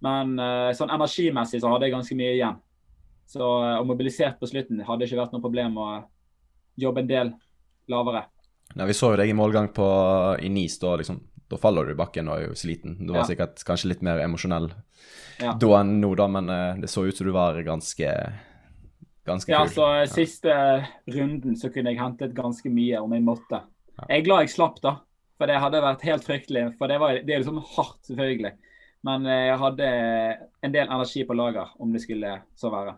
Men 0.04 0.36
uh, 0.38 0.72
sånn 0.78 0.92
energimessig 0.94 1.62
så 1.64 1.72
hadde 1.72 1.88
jeg 1.88 1.96
ganske 1.96 2.18
mye 2.20 2.34
igjen. 2.36 2.58
Så 3.28 3.42
uh, 3.44 3.84
mobilisert 3.88 4.40
på 4.40 4.50
slutten 4.50 4.84
hadde 4.86 5.08
ikke 5.08 5.20
vært 5.22 5.34
noe 5.36 5.44
problem 5.44 5.80
å 5.82 5.88
jobbe 6.78 7.04
en 7.04 7.10
del 7.10 7.32
lavere. 7.90 8.26
Ja, 8.76 8.86
vi 8.86 8.96
så 8.98 9.14
jo 9.14 9.22
deg 9.22 9.32
i 9.32 9.38
målgang 9.38 9.72
på, 9.74 9.88
i 10.44 10.52
Nis. 10.52 10.76
Da, 10.82 10.98
liksom, 11.00 11.22
da 11.50 11.58
faller 11.62 11.88
du 11.88 11.96
i 11.96 12.00
bakken 12.00 12.28
og 12.28 12.38
er 12.42 12.50
jo 12.50 12.60
sliten. 12.60 13.00
Du 13.00 13.14
var 13.14 13.24
Ja. 13.24 13.30
sikkert 13.32 13.64
kanskje 13.66 13.94
litt 13.94 14.04
mer 14.06 14.20
emosjonell 14.20 14.70
Ja. 15.40 15.54
da 15.54 15.74
enn 15.80 16.00
nå, 16.02 16.16
da, 16.18 16.28
men 16.28 16.50
uh, 16.50 16.76
det 16.82 16.92
så 16.92 17.08
ut 17.08 17.16
som 17.16 17.26
du 17.26 17.32
var 17.32 17.62
ganske 17.64 18.12
ganske 19.28 19.52
Ja, 19.52 19.68
så 19.68 19.88
eh, 20.02 20.08
siste 20.08 20.54
runden 21.12 21.58
så 21.60 21.70
kunne 21.74 21.92
jeg 21.92 22.00
hentet 22.00 22.36
ganske 22.36 22.70
mye 22.72 23.02
om 23.04 23.14
jeg 23.16 23.26
måtte. 23.28 23.62
Jeg 24.06 24.20
er 24.20 24.26
glad 24.26 24.46
jeg 24.46 24.54
slapp, 24.54 24.78
da. 24.84 25.00
For 25.38 25.50
det 25.50 25.60
hadde 25.62 25.84
vært 25.84 26.06
helt 26.06 26.26
fryktelig. 26.26 26.64
For 26.78 26.90
det, 26.90 27.00
var, 27.02 27.20
det 27.26 27.34
er 27.34 27.42
liksom 27.42 27.62
hardt, 27.76 28.00
selvfølgelig. 28.10 28.54
Men 29.06 29.26
eh, 29.30 29.48
jeg 29.50 29.60
hadde 29.62 29.90
en 30.66 30.74
del 30.74 30.88
energi 30.88 31.26
på 31.28 31.38
lager, 31.38 31.74
om 31.82 31.94
det 31.94 32.04
skulle 32.04 32.34
så 32.58 32.72
være. 32.74 32.96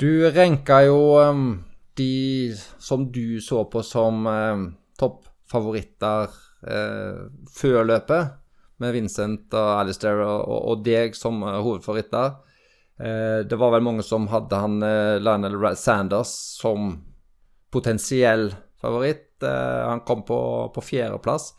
Du 0.00 0.26
renka 0.34 0.80
jo 0.88 0.98
um, 1.22 1.50
de 1.98 2.52
som 2.82 3.06
du 3.14 3.38
så 3.44 3.62
på 3.70 3.84
som 3.86 4.26
um, 4.26 4.64
toppfavoritter 4.98 6.32
uh, 6.66 7.26
før 7.54 7.84
løpet, 7.86 8.38
med 8.82 8.96
Vincent 8.96 9.52
og 9.54 9.68
Alistair 9.78 10.24
og, 10.24 10.40
og, 10.50 10.80
deg 10.82 11.14
som 11.14 11.36
uh, 11.44 11.60
hovedfavoritter. 11.62 12.40
Det 13.02 13.56
var 13.58 13.72
vel 13.72 13.82
mange 13.82 14.02
som 14.06 14.28
hadde 14.30 14.58
han 14.60 14.76
Lionel 15.24 15.56
Sanders 15.80 16.30
som 16.60 16.92
potensiell 17.72 18.44
favoritt. 18.52 18.71
Eh, 19.42 19.88
han 19.88 20.00
kom 20.00 20.24
på, 20.24 20.72
på 20.74 20.80
fjerdeplass. 20.80 21.52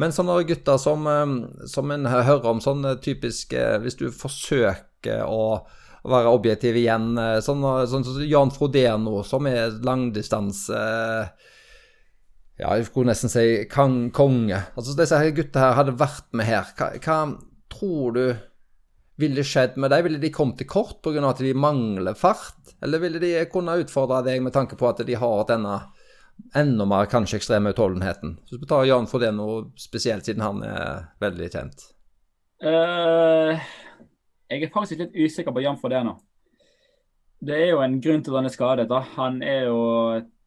Men 0.00 0.14
sånne 0.14 0.38
gutter 0.48 0.78
som, 0.80 1.06
eh, 1.06 1.66
som 1.68 1.90
en 1.90 2.08
hører 2.08 2.48
om, 2.50 2.62
sånn 2.62 2.84
eh, 2.86 2.98
typisk 3.02 3.54
Hvis 3.82 3.98
du 4.00 4.08
forsøker 4.14 5.24
å 5.26 5.66
være 6.00 6.32
objektiv 6.32 6.78
igjen, 6.80 7.12
sånn 7.44 7.60
sånn 7.90 8.04
som 8.06 8.22
Jan 8.24 8.52
Frodeno, 8.54 9.18
som 9.26 9.44
er 9.50 9.74
langdistanse 9.84 10.78
Ja, 12.60 12.70
jeg 12.76 12.86
skulle 12.88 13.10
nesten 13.10 13.32
si 13.32 13.66
kong, 13.68 14.06
konge. 14.16 14.62
Altså, 14.76 14.94
disse 14.96 15.18
her 15.20 15.34
gutta 15.36 15.60
her 15.60 15.76
hadde 15.76 15.98
vært 16.00 16.30
med 16.36 16.48
her. 16.48 16.72
Hva, 16.76 16.88
hva 16.96 17.18
tror 17.72 18.16
du 18.16 18.24
ville 19.20 19.44
skjedd 19.44 19.76
med 19.76 19.92
dem? 19.92 20.06
Ville 20.08 20.20
de 20.20 20.32
kommet 20.32 20.60
til 20.60 20.68
kort 20.68 21.02
pga. 21.04 21.20
at 21.28 21.44
de 21.44 21.52
mangler 21.52 22.16
fart? 22.16 22.74
Eller 22.80 23.00
ville 23.00 23.20
de 23.20 23.34
kunne 23.52 23.76
utfordre 23.80 24.22
deg 24.24 24.40
med 24.44 24.56
tanke 24.56 24.76
på 24.80 24.88
at 24.88 25.04
de 25.04 25.20
har 25.20 25.44
denne 25.48 25.82
enda 26.56 26.86
mer 26.88 27.08
kanskje 27.10 27.38
ekstreme 27.40 27.72
utholdenheten? 27.74 28.38
Så 28.46 28.58
vi 28.60 28.66
tar 28.66 28.84
Jan 28.88 29.08
nå 29.36 29.48
spesielt, 29.78 30.24
siden 30.24 30.42
han 30.44 30.62
er 30.62 31.06
veldig 31.20 31.48
kjent. 31.52 31.86
Uh, 32.60 33.56
jeg 34.50 34.66
er 34.66 34.74
faktisk 34.74 35.00
litt 35.00 35.16
usikker 35.16 35.54
på 35.54 35.62
Jan 35.64 35.78
for 35.80 35.92
det 35.92 36.02
nå. 36.04 36.16
Det 37.40 37.56
er 37.56 37.70
jo 37.72 37.80
en 37.80 38.00
grunn 38.04 38.22
til 38.22 38.34
at 38.34 38.42
han 38.42 38.50
er 38.50 38.54
skadet. 38.54 38.88
da. 38.90 39.00
Han 39.16 39.40
er 39.42 39.70
jo 39.70 39.80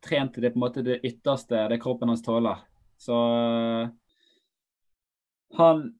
trent 0.03 0.35
til 0.35 0.45
det 0.45 0.53
på 0.53 0.59
en 0.59 0.65
måte 0.65 0.83
det 0.85 0.99
ytterste 1.01 1.67
det 1.71 1.81
kroppen 1.81 2.11
hans 2.11 2.21
tåler. 2.25 2.61
Så 3.01 3.17
uh, 3.17 3.89
han 5.57 5.91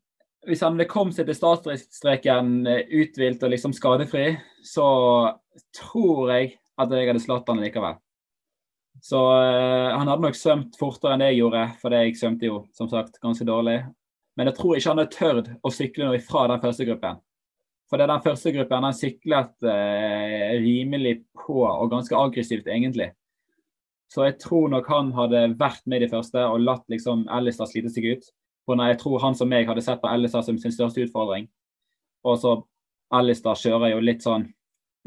Hvis 0.44 0.60
han 0.60 0.76
hadde 0.76 0.92
kommet 0.92 1.16
seg 1.16 1.30
til 1.30 1.38
startstreken 1.38 2.66
eh, 2.68 2.90
uthvilt 3.00 3.44
og 3.48 3.54
liksom 3.54 3.72
skadefri, 3.72 4.34
så 4.60 4.88
tror 5.72 6.34
jeg 6.34 6.50
at 6.76 6.92
jeg 6.92 7.08
hadde 7.08 7.22
slått 7.24 7.48
han 7.48 7.62
likevel. 7.64 7.96
Så 9.04 9.20
eh, 9.36 9.90
han 9.92 10.08
hadde 10.08 10.24
nok 10.24 10.38
svømt 10.40 10.78
fortere 10.80 11.18
enn 11.18 11.24
det 11.26 11.34
jeg 11.34 11.42
gjorde, 11.42 11.64
for 11.82 11.96
jeg 11.98 12.16
svømte 12.16 12.48
jo 12.48 12.62
som 12.76 12.88
sagt 12.92 13.20
ganske 13.24 13.48
dårlig. 13.48 13.82
Men 14.40 14.50
jeg 14.50 14.58
tror 14.58 14.78
ikke 14.78 14.94
han 14.94 15.02
hadde 15.02 15.18
tørt 15.18 15.50
å 15.60 15.72
sykle 15.74 16.08
noe 16.08 16.22
fra 16.24 16.46
den 16.50 16.62
første 16.64 16.88
gruppen. 16.88 17.20
For 17.92 18.00
det 18.00 18.06
er 18.06 18.14
den 18.14 18.24
første 18.24 18.54
gruppen 18.56 18.88
han 18.88 18.96
syklet 18.96 19.68
eh, 19.70 20.54
rimelig 20.64 21.18
på 21.44 21.66
og 21.68 21.92
ganske 21.92 22.16
aggressivt, 22.18 22.70
egentlig. 22.72 23.12
Så 24.14 24.24
jeg 24.28 24.38
tror 24.40 24.72
nok 24.72 24.88
han 24.94 25.12
hadde 25.18 25.44
vært 25.60 25.84
med 25.90 26.06
de 26.06 26.10
første 26.10 26.46
og 26.48 26.64
latt 26.64 26.88
liksom 26.92 27.26
Ellistad 27.34 27.70
slite 27.70 27.92
seg 27.92 28.08
ut. 28.14 28.32
For 28.64 28.80
nei, 28.80 28.92
jeg 28.94 29.02
tror 29.04 29.20
han 29.26 29.36
som 29.36 29.52
meg 29.52 29.68
hadde 29.68 29.84
sett 29.84 30.02
på 30.02 30.10
Ellistad 30.10 30.48
som 30.48 30.58
sin 30.62 30.74
største 30.74 31.04
utfordring. 31.04 31.50
Og 32.24 32.40
så 32.40 32.56
Ellistad 33.14 33.60
kjører 33.60 33.98
jo 33.98 34.04
litt 34.06 34.24
sånn 34.24 34.48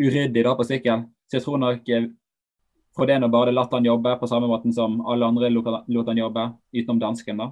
uryddig 0.02 0.44
da 0.44 0.52
på 0.58 0.66
sykkel. 0.68 1.06
Så 1.30 1.38
jeg 1.38 1.46
tror 1.46 1.62
nok 1.64 1.88
eh, 1.90 2.10
Frodeno 2.96 3.28
bare 3.28 3.52
latt 3.52 3.74
han 3.76 3.84
jobbe 3.84 4.14
på 4.20 4.28
samme 4.30 4.48
måten 4.48 4.72
som 4.72 5.00
alle 5.04 5.26
andre 5.28 5.50
lot 5.52 6.08
han 6.08 6.20
jobbe, 6.20 6.46
utenom 6.72 7.00
dansken, 7.02 7.42
da. 7.42 7.50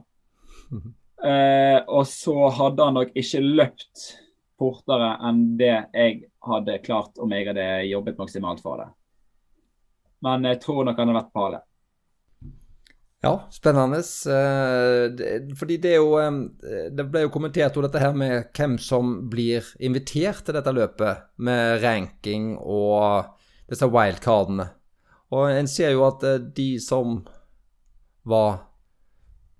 Eh, 1.24 1.78
og 1.88 2.06
så 2.08 2.48
hadde 2.52 2.84
han 2.84 2.96
nok 2.98 3.14
ikke 3.16 3.40
løpt 3.44 4.02
fortere 4.60 5.14
enn 5.24 5.44
det 5.56 5.72
jeg 5.72 6.18
hadde 6.44 6.80
klart 6.84 7.20
om 7.22 7.32
jeg 7.32 7.48
hadde 7.48 7.68
jobbet 7.88 8.18
maksimalt 8.20 8.60
for 8.64 8.82
det. 8.82 8.88
Men 10.24 10.44
jeg 10.48 10.60
tror 10.64 10.84
nok 10.84 11.00
han 11.00 11.10
hadde 11.10 11.20
vært 11.20 11.32
på 11.36 11.46
det. 11.54 11.62
Ja, 13.24 13.32
spennende. 13.52 14.02
Eh, 14.04 15.54
Fordi 15.56 15.76
det 15.80 15.94
er 15.94 16.02
jo 16.02 16.18
Det 16.92 17.06
ble 17.08 17.24
jo 17.24 17.32
kommentert 17.32 17.76
jo 17.76 17.84
dette 17.84 18.00
her 18.02 18.12
med 18.12 18.50
hvem 18.52 18.76
som 18.78 19.16
blir 19.32 19.64
invitert 19.80 20.44
til 20.44 20.56
dette 20.56 20.72
løpet, 20.72 21.24
med 21.38 21.80
ranking 21.82 22.58
og 22.58 23.32
disse 23.70 23.88
wildcardene. 23.88 24.68
Og 25.32 25.48
en 25.48 25.70
ser 25.70 25.94
jo 25.94 26.04
at 26.08 26.24
eh, 26.26 26.42
de 26.56 26.74
som 26.82 27.22
var 28.28 28.60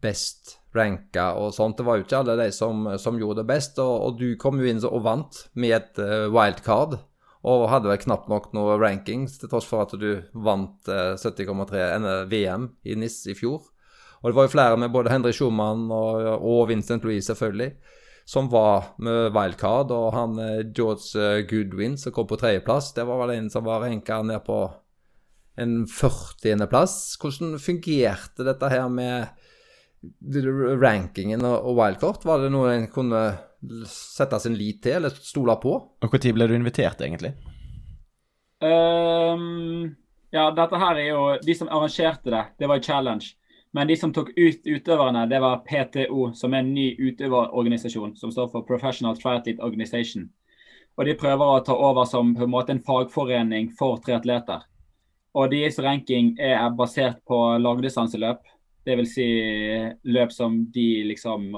best 0.04 0.58
ranka 0.74 1.30
og 1.38 1.54
sånt, 1.54 1.78
det 1.78 1.86
var 1.86 1.98
jo 1.98 2.04
ikke 2.04 2.20
alle 2.20 2.36
de 2.42 2.50
som, 2.52 2.86
som 3.00 3.18
gjorde 3.20 3.42
det 3.42 3.50
best. 3.54 3.78
Og, 3.82 3.94
og 4.08 4.20
du 4.20 4.34
kom 4.40 4.60
jo 4.60 4.68
inn 4.68 4.82
og 4.84 5.04
vant 5.06 5.44
med 5.54 5.76
et 5.78 6.02
eh, 6.02 6.28
wildcard. 6.32 6.98
Og 7.44 7.66
hadde 7.68 7.90
vel 7.90 8.00
knapt 8.00 8.30
nok 8.32 8.52
noe 8.56 8.78
rankings, 8.80 9.36
til 9.36 9.50
tross 9.52 9.66
for 9.68 9.84
at 9.84 9.92
du 10.00 10.24
vant 10.32 10.88
eh, 10.88 11.12
70,3 11.20 12.24
VM 12.30 12.70
i 12.88 12.96
NIS 12.96 13.18
i 13.28 13.36
fjor. 13.36 13.68
Og 14.22 14.30
det 14.30 14.38
var 14.38 14.46
jo 14.46 14.54
flere 14.54 14.78
med 14.80 14.92
både 14.92 15.12
Henry 15.12 15.34
Schumann 15.36 15.90
og, 15.92 16.24
og 16.40 16.70
Vincent 16.70 17.04
Louis, 17.04 17.26
selvfølgelig, 17.26 17.74
som 18.24 18.48
var 18.48 18.94
med 19.04 19.34
wildcard. 19.36 19.92
Og 19.92 20.14
han 20.16 20.38
eh, 20.40 20.62
George 20.72 21.12
eh, 21.20 21.42
Goodwin, 21.48 21.98
som 22.00 22.14
kom 22.16 22.28
på 22.30 22.40
tredjeplass, 22.40 22.94
det 22.96 23.04
var 23.04 23.20
vel 23.20 23.36
en 23.36 23.52
som 23.52 23.66
var 23.68 23.84
renka 23.84 24.22
ned 24.24 24.40
på 24.46 24.62
en 25.56 25.84
40.-plass. 25.86 27.16
Hvordan 27.22 27.58
fungerte 27.62 28.46
dette 28.46 28.70
her 28.70 28.88
med 28.92 29.26
rankingen 30.82 31.44
og 31.48 31.68
og 31.70 31.78
wildcard? 31.78 32.24
Var 32.24 32.44
det 32.44 32.52
noe 32.52 32.72
en 32.74 32.88
kunne 32.92 33.24
sette 33.88 34.40
sin 34.42 34.56
lit 34.58 34.82
til 34.84 34.98
eller 34.98 35.14
stole 35.14 35.56
på? 35.62 35.74
Og 36.02 36.12
Når 36.12 36.32
ble 36.34 36.48
du 36.48 36.54
invitert, 36.54 37.00
egentlig? 37.00 37.34
Um, 38.64 39.94
ja, 40.32 40.50
dette 40.50 40.78
her 40.80 40.96
er 40.96 41.08
jo 41.08 41.38
De 41.42 41.54
som 41.54 41.68
arrangerte 41.68 42.30
det, 42.30 42.44
det 42.58 42.68
var 42.68 42.76
en 42.76 42.82
challenge. 42.82 43.34
Men 43.74 43.88
de 43.88 43.96
som 43.96 44.12
tok 44.14 44.30
ut 44.36 44.66
utøverne, 44.66 45.26
det 45.26 45.40
var 45.40 45.64
PTO, 45.66 46.32
som 46.34 46.54
er 46.54 46.62
en 46.62 46.74
ny 46.74 46.94
utøverorganisasjon. 46.94 48.16
Som 48.16 48.30
står 48.30 48.52
for 48.52 48.62
Professional 48.62 49.16
Triathlete 49.18 49.62
Organization. 49.62 50.28
Og 50.96 51.08
de 51.08 51.16
prøver 51.18 51.42
å 51.42 51.62
ta 51.66 51.74
over 51.74 52.06
som 52.06 52.36
på 52.36 52.46
en 52.46 52.52
måte 52.52 52.70
en 52.70 52.84
fagforening 52.86 53.72
for 53.78 53.98
triatleter. 53.98 54.62
Og 55.34 55.50
deres 55.50 55.78
ranking 55.82 56.34
er 56.38 56.62
basert 56.78 57.18
på 57.26 57.38
langdistanseløp. 57.58 58.44
Dvs. 58.86 59.14
Si 59.14 59.28
løp 60.04 60.32
som 60.32 60.60
de 60.74 60.88
liksom 61.08 61.54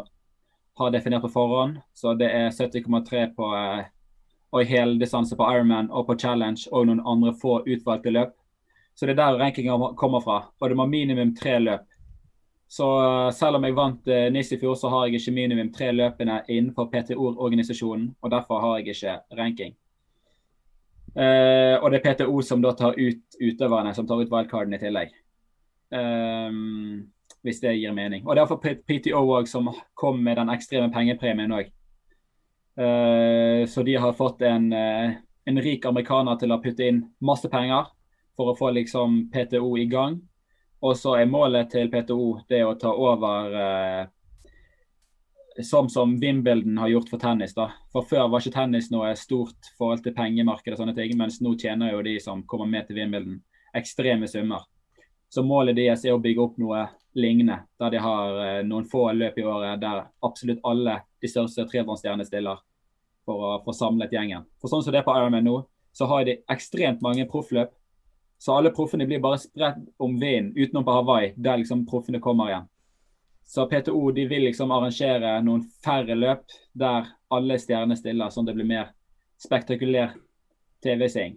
har 0.79 0.91
definert 0.95 1.22
på 1.22 1.33
forhånd. 1.35 1.79
Så 1.95 2.14
det 2.14 2.31
er 2.31 2.51
70,3 2.55 3.27
på 3.37 3.51
eh, 3.57 3.85
og 4.57 4.64
heldistanse 4.64 5.37
på 5.37 5.47
Ironman 5.53 5.91
og 5.91 6.07
på 6.09 6.16
Challenge 6.20 6.68
og 6.72 6.87
noen 6.89 7.03
andre 7.05 7.35
få 7.37 7.61
utvalgte 7.66 8.12
løp. 8.14 8.35
Så 8.97 9.07
det 9.07 9.16
er 9.16 9.20
der 9.20 9.39
rankinga 9.41 9.93
kommer 9.99 10.22
fra. 10.24 10.39
Og 10.61 10.70
det 10.70 10.77
må 10.79 10.87
minimum 10.89 11.35
tre 11.37 11.59
løp. 11.61 11.85
Så 12.68 12.87
eh, 13.03 13.33
selv 13.37 13.59
om 13.59 13.66
jeg 13.66 13.77
vant 13.77 14.09
uh, 14.11 14.29
NIS 14.33 14.55
i 14.57 14.61
fjor, 14.61 14.74
så 14.74 14.91
har 14.91 15.07
jeg 15.07 15.20
ikke 15.20 15.35
minimum 15.37 15.72
tre 15.72 15.93
løpene 15.93 16.41
innenfor 16.49 16.89
PTO-organisasjonen. 16.93 18.14
Og 18.22 18.33
derfor 18.33 18.62
har 18.64 18.79
jeg 18.79 18.97
ikke 18.97 19.18
ranking. 19.39 19.77
Uh, 21.17 21.81
og 21.81 21.89
det 21.93 22.03
er 22.03 22.05
PTO 22.05 22.43
som 22.45 22.61
da 22.61 22.75
tar 22.77 22.97
ut 22.99 23.39
utøverne, 23.41 23.95
som 23.97 24.05
tar 24.09 24.21
ut 24.21 24.33
wildcarden 24.33 24.77
i 24.77 24.81
tillegg. 24.81 25.14
Um, 25.89 27.07
hvis 27.47 27.62
det 27.62 27.77
gir 27.79 27.95
mening. 27.97 28.27
Og 28.27 28.37
det 28.37 28.43
er 28.43 28.51
for 28.51 28.61
PTO 28.61 29.23
òg 29.39 29.49
som 29.49 29.71
kom 29.97 30.19
med 30.23 30.37
den 30.41 30.53
ekstreme 30.53 30.91
pengepremien 30.93 31.55
òg. 31.57 31.71
Uh, 32.77 33.64
så 33.71 33.85
de 33.87 33.95
har 33.97 34.17
fått 34.19 34.43
en, 34.45 34.69
uh, 34.75 35.14
en, 35.49 35.61
rik 35.64 35.87
amerikaner 35.89 36.37
til 36.37 36.53
å 36.53 36.61
putte 36.61 36.85
inn 36.85 37.07
masse 37.25 37.49
penger 37.49 37.89
for 38.37 38.53
å 38.53 38.57
få 38.59 38.75
liksom 38.77 39.31
PTO 39.33 39.71
i 39.81 39.87
gang. 39.89 40.19
Og 40.85 40.99
så 41.01 41.14
er 41.17 41.31
målet 41.31 41.71
til 41.73 41.89
PTO 41.89 42.43
det 42.51 42.61
å 42.67 42.77
ta 42.77 42.93
over 42.93 44.11
sånn 45.64 45.88
som 45.90 46.14
Wimbledon 46.20 46.78
har 46.78 46.88
gjort 46.88 47.09
for 47.09 47.22
tennis. 47.22 47.54
da. 47.54 47.70
For 47.92 48.04
Før 48.04 48.28
var 48.28 48.40
ikke 48.40 48.59
tennis 48.59 48.90
noe 48.90 49.14
stort 49.16 49.70
forhold 49.78 50.02
til 50.04 50.14
pengemarkedet, 50.16 50.76
og 50.76 50.84
sånne 50.84 50.96
ting, 50.96 51.16
mens 51.16 51.40
nå 51.40 51.54
tjener 51.57 51.92
jo 51.92 52.02
de 52.02 52.18
som 52.20 52.42
kommer 52.42 52.66
med 52.66 52.86
til 52.86 52.96
Wimbledon, 53.00 53.40
ekstreme 53.76 54.28
summer. 54.28 54.64
Så 55.28 55.42
målet 55.42 55.76
deres 55.76 56.04
er 56.04 56.14
å 56.14 56.22
bygge 56.22 56.42
opp 56.42 56.59
noe 56.62 56.86
lignende, 57.16 57.62
der 57.80 57.90
de 57.90 58.00
har 58.00 58.38
eh, 58.44 58.62
noen 58.66 58.86
få 58.88 59.09
løp 59.12 59.38
i 59.40 59.44
året 59.44 59.80
der 59.80 60.04
absolutt 60.24 60.62
alle 60.64 61.00
de 61.22 61.30
største 61.30 61.64
triatlonstjernene 61.66 62.26
stiller 62.28 62.61
for 63.26 63.42
å 63.42 63.57
få 63.64 63.74
samlet 63.74 64.12
gjengen. 64.14 64.44
For 64.61 64.70
sånn 64.70 64.84
som 64.84 64.94
det 64.94 65.00
er 65.00 65.09
på 65.09 65.16
Ironman 65.16 65.44
nå, 65.48 65.59
så 65.96 66.07
har 66.11 66.26
de 66.28 66.38
ekstremt 66.52 67.02
mange 67.04 67.26
proffløp. 67.28 67.72
Så 68.38 68.52
alle 68.52 68.70
proffene 68.76 69.07
blir 69.09 69.22
bare 69.24 69.40
spredt 69.40 69.80
om 69.98 70.18
vinden 70.20 70.52
utenom 70.54 70.84
på 70.84 70.94
Hawaii, 70.98 71.32
der 71.36 71.62
liksom 71.62 71.86
proffene 71.88 72.20
kommer 72.22 72.52
igjen. 72.52 72.68
Så 73.47 73.68
PTO 73.70 74.11
de 74.11 74.26
vil 74.26 74.49
liksom 74.49 74.72
arrangere 74.74 75.36
noen 75.47 75.62
færre 75.84 76.16
løp 76.18 76.55
der 76.74 77.12
alle 77.32 77.59
stjernene 77.62 77.97
stiller, 77.99 78.30
sånn 78.34 78.49
det 78.49 78.57
blir 78.59 78.66
mer 78.68 78.92
spektakulær 79.40 80.16
TV-seing. 80.82 81.36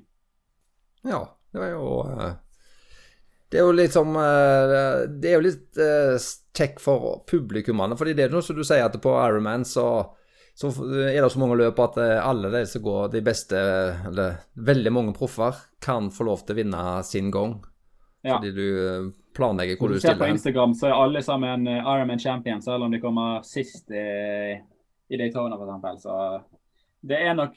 Ja, 1.06 1.24
det 1.54 1.68
er 1.70 1.76
jo 1.78 1.90
uh 2.04 2.32
det 3.50 3.58
er 3.58 3.66
jo 3.66 3.74
litt 3.74 3.96
som 3.96 4.14
eh, 4.20 5.08
Det 5.10 5.32
er 5.32 5.38
jo 5.38 5.46
litt 5.46 5.82
uh, 5.82 6.16
kjekk 6.60 6.82
for 6.84 7.22
publikummene. 7.30 7.98
fordi 7.98 8.16
det 8.18 8.28
er 8.28 8.34
noe 8.34 8.46
som 8.46 8.58
du 8.58 8.66
sier 8.68 8.86
at 8.86 8.98
på 9.02 9.14
Ironman 9.16 9.64
så, 9.66 9.88
så 10.58 10.70
er 10.84 11.22
det 11.22 11.30
så 11.34 11.42
mange 11.42 11.58
løp 11.58 11.80
at 11.82 11.98
eh, 12.04 12.18
alle 12.20 12.52
de 12.54 12.66
som 12.68 12.84
går 12.84 13.14
de 13.16 13.24
beste, 13.24 13.62
eller 14.10 14.42
veldig 14.60 14.94
mange 14.94 15.16
proffer, 15.16 15.56
kan 15.82 16.12
få 16.12 16.28
lov 16.28 16.44
til 16.44 16.58
å 16.58 16.60
vinne 16.60 16.84
sin 17.08 17.32
gang. 17.34 17.56
Ja. 18.22 18.36
Fordi 18.36 18.52
du 18.52 19.14
planlegger 19.40 19.80
hvor 19.80 19.92
du, 19.92 19.98
du 19.98 20.04
stiller. 20.04 20.20
På 20.20 20.30
Instagram 20.36 20.76
så 20.78 20.90
er 20.90 21.00
alle 21.00 21.24
sammen 21.26 21.66
Ironman 21.72 22.22
champion, 22.22 22.62
selv 22.62 22.86
om 22.86 22.94
de 22.94 23.02
kommer 23.02 23.42
sist 23.48 23.90
i, 23.92 24.06
i 25.10 25.20
Daytona 25.20 25.58
f.eks. 25.58 26.04
Så 26.04 26.20
det 27.10 27.24
er 27.24 27.34
nok 27.40 27.56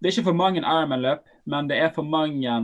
Det 0.00 0.08
er 0.08 0.14
ikke 0.14 0.30
for 0.30 0.36
mange 0.36 0.62
Ironman-løp, 0.62 1.26
men 1.48 1.68
det 1.68 1.80
er 1.80 1.90
for 1.92 2.06
mange 2.08 2.54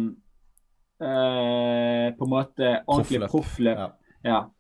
Eh, 1.01 2.15
på 2.17 2.25
en 2.25 2.31
måte 2.31 2.83
ordentlig 2.87 3.29
proffløp. 3.31 3.79
Ja. 3.79 3.91
ja. 4.23 4.53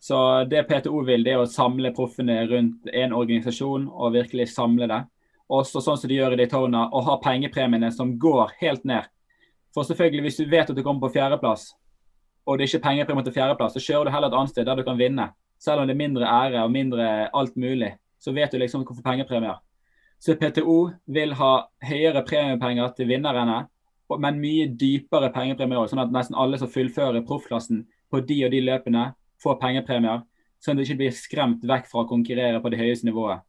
Så 0.00 0.44
det 0.44 0.62
PTO 0.62 1.02
vil, 1.04 1.24
det 1.24 1.34
er 1.34 1.42
å 1.42 1.48
samle 1.48 1.92
proffene 1.96 2.38
rundt 2.48 2.88
en 2.92 3.12
organisasjon 3.16 3.86
og 3.88 4.14
virkelig 4.16 4.50
samle 4.52 4.88
det. 4.88 5.02
Også 5.52 5.82
sånn 5.84 5.98
som 6.00 6.08
de 6.08 6.16
gjør 6.16 6.36
i 6.36 6.38
Daytona, 6.40 6.86
og 6.88 7.04
ha 7.08 7.18
pengepremiene 7.20 7.90
som 7.92 8.14
går 8.20 8.56
helt 8.62 8.84
ned. 8.88 9.08
For 9.76 9.84
selvfølgelig, 9.84 10.24
hvis 10.24 10.40
du 10.40 10.48
vet 10.48 10.70
at 10.70 10.76
du 10.76 10.82
kommer 10.84 11.06
på 11.06 11.18
fjerdeplass, 11.18 11.72
og 12.44 12.58
det 12.58 12.64
er 12.64 12.72
ikke 12.72 12.86
pengepremie 12.88 13.24
til 13.24 13.34
fjerdeplass, 13.34 13.76
så 13.76 13.82
kjører 13.82 14.08
du 14.08 14.14
heller 14.14 14.32
et 14.32 14.38
annet 14.38 14.52
sted 14.52 14.66
der 14.68 14.76
du 14.76 14.84
kan 14.86 14.98
vinne. 15.00 15.30
Selv 15.60 15.80
om 15.80 15.88
det 15.88 15.94
er 15.94 16.02
mindre 16.02 16.28
ære 16.28 16.64
og 16.64 16.72
mindre 16.72 17.06
alt 17.32 17.56
mulig, 17.56 17.94
så 18.20 18.32
vet 18.36 18.52
du 18.52 18.58
liksom 18.60 18.84
hvorfor 18.84 19.04
pengepremier. 19.04 19.60
Så 20.20 20.36
PTO 20.40 20.90
vil 21.06 21.34
ha 21.36 21.52
høyere 21.84 22.24
premiepenger 22.24 22.92
til 22.96 23.08
vinnerne 23.08 23.64
men 24.20 24.40
mye 24.40 24.68
dypere 24.78 25.30
pengepremier 25.34 25.80
òg. 25.80 25.88
Sånn 25.90 26.02
at 26.02 26.12
nesten 26.14 26.36
alle 26.38 26.58
som 26.60 26.70
fullfører 26.70 27.24
proffklassen 27.26 27.84
på 28.12 28.20
de 28.28 28.42
og 28.46 28.52
de 28.52 28.60
løpene, 28.64 29.08
får 29.42 29.58
pengepremier. 29.60 30.22
Sånn 30.62 30.76
at 30.76 30.80
du 30.80 30.84
ikke 30.86 31.00
blir 31.02 31.16
skremt 31.16 31.64
vekk 31.68 31.88
fra 31.90 32.04
å 32.04 32.08
konkurrere 32.08 32.60
på 32.62 32.72
det 32.72 32.80
høyeste 32.80 33.08
nivået. 33.08 33.42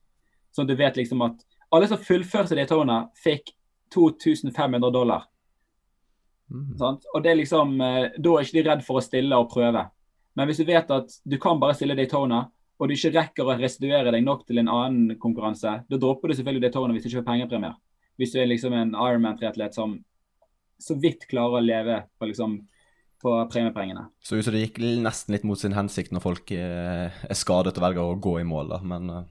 Sånn 0.56 0.66
at 0.66 0.72
du 0.72 0.80
vet 0.80 0.98
liksom 1.00 1.24
at 1.26 1.44
alle 1.76 1.88
som 1.92 2.02
fullførte 2.02 2.58
Daytona, 2.58 3.06
fikk 3.20 3.54
2500 3.94 4.92
dollar. 4.92 5.28
Mm. 6.52 6.76
Og 6.80 7.24
det 7.24 7.32
er 7.32 7.40
liksom, 7.40 7.72
eh, 7.82 8.12
Da 8.22 8.34
er 8.36 8.46
ikke 8.46 8.58
de 8.60 8.66
redd 8.70 8.84
for 8.86 9.00
å 9.00 9.04
stille 9.04 9.38
og 9.38 9.50
prøve. 9.52 9.88
Men 10.36 10.48
hvis 10.48 10.60
du 10.62 10.68
vet 10.68 10.92
at 10.92 11.16
du 11.26 11.38
kan 11.42 11.60
bare 11.60 11.74
stille 11.78 11.96
Daytona, 11.98 12.46
og 12.76 12.90
du 12.90 12.94
ikke 12.94 13.14
rekker 13.16 13.48
å 13.48 13.56
restituere 13.58 14.12
deg 14.12 14.24
nok 14.24 14.44
til 14.48 14.60
en 14.60 14.70
annen 14.72 15.16
konkurranse, 15.20 15.78
da 15.88 15.98
dropper 15.98 16.30
du 16.30 16.36
selvfølgelig 16.36 16.68
Daytona 16.68 16.94
hvis 16.94 17.06
du 17.06 17.10
ikke 17.10 17.22
får 17.22 17.30
pengepremier. 17.32 17.76
Hvis 18.20 18.34
du 18.34 18.40
er 18.42 18.50
liksom 18.52 18.76
en 18.76 18.94
Ironman-triatlet 18.96 19.76
som 19.76 19.98
så 20.80 20.96
vidt 21.00 21.28
klarer 21.32 21.62
å 21.62 21.64
leve 21.64 22.02
på, 22.20 22.28
liksom, 22.28 22.58
på 23.24 23.36
premiepengene. 23.52 24.10
Så 24.24 24.36
ut 24.36 24.46
som 24.46 24.56
det 24.56 24.66
gikk 24.66 24.82
nesten 25.04 25.36
litt 25.36 25.46
mot 25.48 25.60
sin 25.60 25.76
hensikt 25.76 26.12
når 26.16 26.24
folk 26.24 26.52
eh, 26.52 27.08
er 27.08 27.38
skadet 27.38 27.78
og 27.78 27.86
velger 27.86 28.04
å 28.04 28.20
gå 28.20 28.38
i 28.42 28.48
mål, 28.48 28.74
da. 28.76 28.82
Men 28.84 29.12
uh, 29.12 29.22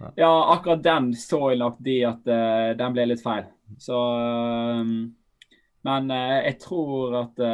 ja. 0.00 0.10
ja. 0.24 0.32
akkurat 0.56 0.82
den 0.82 1.12
så 1.18 1.40
jeg 1.52 1.62
nok 1.62 1.78
de 1.86 1.98
at 2.10 2.26
uh, 2.26 2.72
den 2.78 2.96
ble 2.96 3.06
litt 3.12 3.22
feil. 3.22 3.46
Så 3.78 3.94
um, 3.94 5.14
Men 5.84 6.10
uh, 6.12 6.40
jeg 6.44 6.58
tror 6.64 7.20
at 7.20 7.44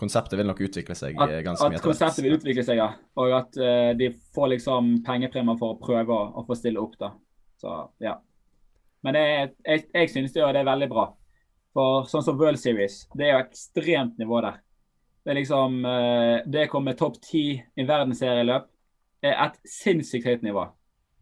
Konseptet 0.00 0.34
vil 0.40 0.48
nok 0.48 0.60
utvikle 0.64 0.96
seg 0.98 1.18
at, 1.20 1.30
ganske 1.44 1.68
mye. 1.68 1.78
At 1.78 1.84
konseptet 1.84 2.24
vil 2.24 2.34
utvikle 2.34 2.64
seg, 2.66 2.80
ja. 2.80 2.88
Og 3.22 3.34
at 3.36 3.54
de 3.94 4.08
får 4.34 4.48
liksom 4.56 4.88
pengepremier 5.06 5.58
for 5.60 5.76
å 5.76 5.78
prøve 5.78 6.16
å, 6.16 6.24
å, 6.40 6.42
få 6.48 6.56
stille 6.58 6.80
opp, 6.80 6.96
da. 6.98 7.12
Så 7.60 7.74
ja. 8.02 8.16
Men 9.06 9.18
jeg, 9.20 9.52
jeg, 9.68 9.84
jeg 9.92 10.10
synes 10.10 10.34
det 10.34 10.42
er 10.42 10.66
veldig 10.66 10.88
bra. 10.90 11.04
For 11.72 12.04
sånn 12.10 12.24
som 12.24 12.38
World 12.40 12.60
Series, 12.60 13.06
det 13.16 13.28
er 13.28 13.34
jo 13.34 13.44
ekstremt 13.46 14.18
nivå 14.20 14.42
der. 14.44 14.60
Det 15.22 15.32
er 15.32 15.38
liksom 15.38 15.84
eh, 15.86 16.36
Det 16.50 16.66
å 16.66 16.72
komme 16.72 16.96
topp 16.98 17.20
ti 17.22 17.46
i 17.54 17.86
verdensserieløp 17.86 18.68
er 19.22 19.36
et 19.38 19.58
sinnssykt 19.68 20.26
høyt 20.26 20.42
nivå. 20.44 20.66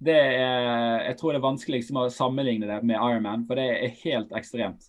Det 0.00 0.16
er, 0.16 1.02
jeg 1.04 1.18
tror 1.20 1.34
det 1.34 1.40
er 1.42 1.44
vanskelig 1.44 1.82
liksom, 1.82 1.98
å 2.00 2.12
sammenligne 2.12 2.68
det 2.70 2.78
med 2.80 2.96
Ironman, 2.96 3.44
for 3.44 3.60
det 3.60 3.66
er 3.74 3.98
helt 4.06 4.32
ekstremt. 4.36 4.88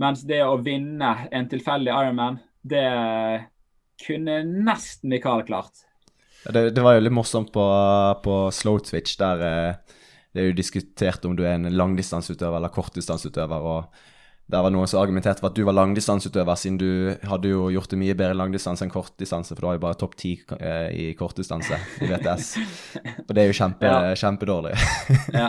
Mens 0.00 0.24
det 0.26 0.40
å 0.42 0.56
vinne 0.62 1.10
en 1.30 1.48
tilfeldig 1.50 1.92
Ironman, 1.92 2.40
det 2.62 2.86
kunne 4.04 4.40
nesten 4.44 5.12
Mikael 5.12 5.44
klart. 5.46 5.84
Det, 6.44 6.70
det, 6.74 6.82
var 6.82 6.96
jo 6.96 7.04
litt 7.04 7.14
morsomt 7.14 7.52
på, 7.54 7.66
på 8.24 8.38
Slow 8.52 8.80
Twitch, 8.84 9.14
der 9.20 9.44
eh, 9.48 10.00
det 10.34 10.42
er 10.42 10.50
jo 10.50 10.58
diskutert 10.58 11.24
om 11.24 11.36
du 11.38 11.44
er 11.46 11.54
en 11.56 11.70
langdistanseutøver 11.72 12.58
eller 12.58 12.74
kortdistanseutøver. 12.74 13.70
og 13.70 14.10
der 14.44 14.60
var 14.60 14.72
noen 14.74 14.88
som 14.90 15.00
argumenterte 15.00 15.40
for 15.40 15.48
at 15.48 15.56
du 15.56 15.62
var 15.64 15.76
langdistanseutøver, 15.78 16.58
siden 16.60 16.76
du 16.76 16.88
hadde 17.24 17.48
jo 17.48 17.70
gjort 17.72 17.94
det 17.94 17.98
mye 18.02 18.16
bedre 18.18 18.36
langdistanse 18.36 18.84
enn 18.84 18.92
kortdistanse, 18.92 19.54
for 19.54 19.64
du 19.64 19.68
har 19.70 19.78
jo 19.78 19.84
bare 19.86 19.98
topp 20.02 20.18
ti 20.20 20.34
eh, 20.58 20.90
i 20.92 21.06
kortdistanse 21.16 21.78
i 22.04 22.10
VTS. 22.10 22.50
Og 23.24 23.32
det 23.32 23.40
er 23.40 23.48
jo 23.48 23.56
kjempe, 23.56 23.88
ja. 23.88 24.12
kjempedårlig. 24.20 24.74
ja. 25.32 25.48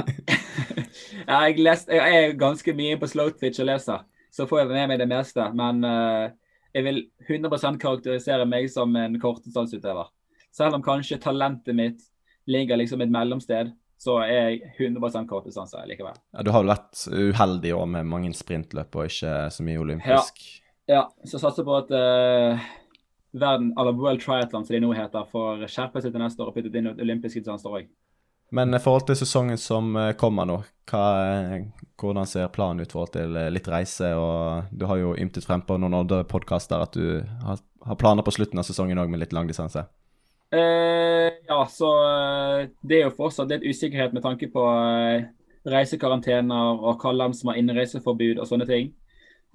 ja 1.30 1.42
jeg, 1.50 1.60
lest, 1.66 1.92
jeg, 1.92 2.22
er 2.22 2.40
ganske 2.40 2.78
mye 2.78 2.96
på 3.02 3.10
Slow 3.12 3.34
Twitch 3.36 3.60
og 3.60 3.68
leser, 3.68 4.06
så 4.36 4.48
får 4.50 4.64
jeg 4.64 4.74
med 4.74 4.92
meg 4.92 5.00
det 5.00 5.08
meste. 5.10 5.46
Men 5.56 5.80
uh, 5.88 6.28
jeg 6.76 6.86
vil 6.88 7.02
100% 7.30 7.80
karakterisere 7.80 8.48
meg 8.50 8.68
som 8.72 8.96
en 9.00 9.16
kortdistanseutøver. 9.22 10.12
Selv 10.56 10.78
om 10.78 10.84
kanskje 10.84 11.22
talentet 11.24 11.76
mitt 11.76 12.04
ligger 12.52 12.80
liksom 12.80 13.04
et 13.04 13.12
mellomsted, 13.12 13.72
så 14.00 14.20
er 14.26 14.52
jeg 14.52 14.74
100% 14.92 15.28
kortdistanse 15.30 15.82
likevel. 15.88 16.18
Ja, 16.36 16.44
Du 16.44 16.52
har 16.52 16.64
jo 16.64 16.72
vært 16.74 17.06
uheldig 17.08 17.74
år 17.78 17.86
med 17.96 18.10
mange 18.12 18.34
sprintløp 18.36 18.96
og 18.96 19.10
ikke 19.10 19.36
så 19.56 19.66
mye 19.66 19.82
olympisk? 19.82 20.44
Ja, 20.90 21.00
ja 21.00 21.04
så 21.32 21.40
satser 21.42 21.68
på 21.68 21.78
at 21.80 21.94
uh, 21.96 22.66
verden, 23.32 23.72
eller 23.80 23.96
World 23.96 24.22
Triathlon, 24.24 24.68
som 24.68 24.76
de 24.76 24.84
nå 24.84 24.92
heter, 24.96 25.28
får 25.32 25.66
skjerpe 25.72 26.04
seg 26.04 26.12
til 26.12 26.24
neste 26.24 26.44
år 26.44 26.52
og 26.52 26.58
putte 26.60 26.76
inn 26.76 26.92
olympiske 26.92 27.42
distanser 27.42 27.80
òg. 27.80 27.88
Men 28.54 28.74
i 28.74 28.80
forhold 28.80 29.08
til 29.08 29.18
sesongen 29.20 29.58
som 29.60 29.96
eh, 29.98 30.14
kommer 30.20 30.48
nå, 30.48 30.60
hva, 30.92 31.04
eh, 31.26 31.88
hvordan 32.00 32.30
ser 32.30 32.52
planen 32.54 32.84
ut 32.84 32.92
i 32.92 32.94
forhold 32.94 33.14
til 33.16 33.38
eh, 33.40 33.52
litt 33.54 33.70
reise? 33.72 34.12
og 34.16 34.70
Du 34.72 34.86
har 34.90 35.02
jo 35.02 35.16
ymtet 35.18 35.48
frem 35.48 35.64
på 35.66 35.80
noen 35.82 35.98
andre 35.98 36.24
podkaster 36.30 36.84
at 36.86 36.94
du 36.94 37.24
har, 37.46 37.64
har, 37.88 38.00
planer 38.00 38.26
på 38.26 38.36
slutten 38.36 38.62
av 38.62 38.68
sesongen 38.68 39.02
òg 39.02 39.10
med 39.12 39.24
litt 39.24 39.34
langdistanse. 39.36 39.88
Eh, 40.54 41.42
ja, 41.50 41.62
så 41.70 41.90
det 42.86 43.00
er 43.00 43.08
jo 43.08 43.16
fortsatt 43.18 43.50
litt 43.52 43.66
usikkerhet 43.66 44.14
med 44.14 44.24
tanke 44.24 44.52
på 44.54 44.68
reisekarantener 45.66 46.86
og 46.86 47.02
hva 47.02 47.16
land 47.16 47.36
som 47.38 47.50
har 47.50 47.60
innreiseforbud 47.60 48.38
og 48.38 48.48
sånne 48.50 48.70
ting. 48.70 48.94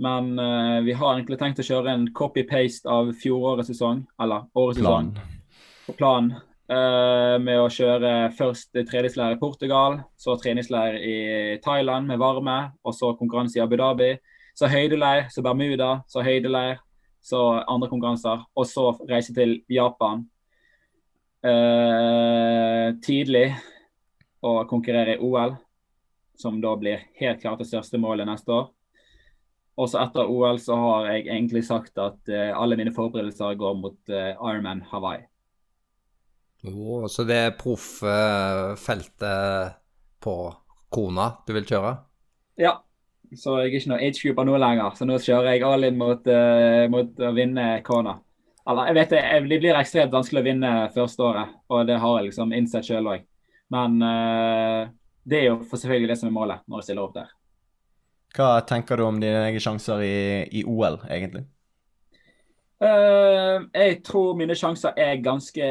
Men 0.01 0.39
eh, 0.39 0.81
vi 0.87 0.95
har 0.97 1.15
egentlig 1.15 1.37
tenkt 1.41 1.61
å 1.61 1.67
kjøre 1.67 1.93
en 1.93 2.07
copy-paste 2.17 2.89
av 2.89 3.13
fjorårets 3.21 3.69
sesong, 3.69 4.07
eller 4.23 4.47
årets 4.57 4.81
Plan. 4.81 5.11
sesong. 5.13 5.43
På 5.85 5.97
planen. 5.99 6.31
Eh, 6.71 7.37
med 7.43 7.59
å 7.59 7.71
kjøre 7.73 8.31
først 8.39 8.77
treningsleir 8.87 9.35
i 9.35 9.39
Portugal, 9.41 9.97
så 10.15 10.37
treningsleir 10.39 11.01
i 11.03 11.17
Thailand 11.65 12.07
med 12.07 12.21
varme, 12.23 12.59
og 12.87 12.95
så 12.95 13.11
konkurranse 13.19 13.59
i 13.59 13.63
Abu 13.65 13.75
Dhabi. 13.81 14.13
Så 14.55 14.69
høydeleir, 14.71 15.25
så 15.35 15.43
Bermuda, 15.43 16.05
så 16.07 16.23
høydeleir, 16.23 16.79
så 17.27 17.41
andre 17.65 17.89
konkurranser. 17.91 18.45
Og 18.55 18.69
så 18.71 18.85
reise 19.09 19.35
til 19.35 19.57
Japan 19.73 20.23
eh, 21.43 22.93
tidlig 23.03 23.49
og 24.47 24.63
konkurrere 24.71 25.17
i 25.17 25.25
OL, 25.27 25.57
som 26.39 26.61
da 26.63 26.77
blir 26.79 27.03
helt 27.19 27.43
klart 27.43 27.65
det 27.65 27.71
største 27.73 27.99
målet 27.99 28.31
neste 28.31 28.55
år. 28.55 28.71
Og 29.81 29.91
så 29.91 30.05
etter 30.05 30.31
OL 30.31 30.63
så 30.63 30.79
har 30.79 31.11
jeg 31.11 31.27
egentlig 31.27 31.65
sagt 31.67 31.99
at 31.99 32.31
eh, 32.31 32.55
alle 32.55 32.79
mine 32.79 32.95
forberedelser 32.95 33.59
går 33.59 33.77
mot 33.81 34.15
eh, 34.15 34.37
Ironman 34.39 34.87
Hawaii. 34.93 35.30
Oh, 36.69 37.07
så 37.09 37.25
det 37.25 37.37
er 37.37 37.57
profffeltet 37.57 39.29
på 40.21 40.35
kona 40.93 41.31
du 41.47 41.55
vil 41.57 41.69
kjøre? 41.69 41.95
Ja. 42.61 42.81
Så 43.31 43.61
jeg 43.61 43.69
er 43.69 43.77
ikke 43.79 43.91
noe 43.93 44.03
age-grouper 44.03 44.45
nå 44.49 44.57
lenger. 44.59 44.91
Så 44.99 45.07
nå 45.07 45.15
kjører 45.23 45.55
jeg 45.55 45.63
all 45.63 45.87
in 45.87 45.99
mot, 46.01 46.27
uh, 46.27 46.85
mot 46.91 47.21
å 47.23 47.31
vinne 47.37 47.67
kona. 47.87 48.17
Eller 48.69 48.91
jeg 48.91 48.97
vet 48.99 49.13
det, 49.15 49.21
det 49.47 49.59
blir 49.63 49.79
ekstremt 49.79 50.15
vanskelig 50.15 50.43
å 50.43 50.47
vinne 50.49 50.71
første 50.95 51.23
året, 51.25 51.53
og 51.71 51.87
det 51.89 51.99
har 52.03 52.17
jeg 52.19 52.27
liksom 52.29 52.53
innsett 52.55 52.87
sjøl 52.89 53.07
òg. 53.15 53.23
Men 53.71 53.91
uh, 54.03 54.91
det 55.23 55.39
er 55.39 55.47
jo 55.47 55.61
for 55.63 55.79
selvfølgelig 55.79 56.11
det 56.11 56.19
som 56.21 56.29
er 56.31 56.35
målet 56.35 56.67
når 56.67 56.83
jeg 56.83 56.91
stiller 56.91 57.07
opp 57.07 57.15
der. 57.17 57.31
Hva 58.35 58.51
tenker 58.67 58.99
du 58.99 59.07
om 59.07 59.23
dine 59.23 59.47
egne 59.47 59.63
sjanser 59.63 60.03
i, 60.07 60.19
i 60.61 60.65
OL, 60.67 61.01
egentlig? 61.11 61.47
Uh, 62.81 63.67
jeg 63.75 64.01
tror 64.07 64.39
mine 64.39 64.59
sjanser 64.59 64.95
er 64.99 65.23
ganske 65.23 65.67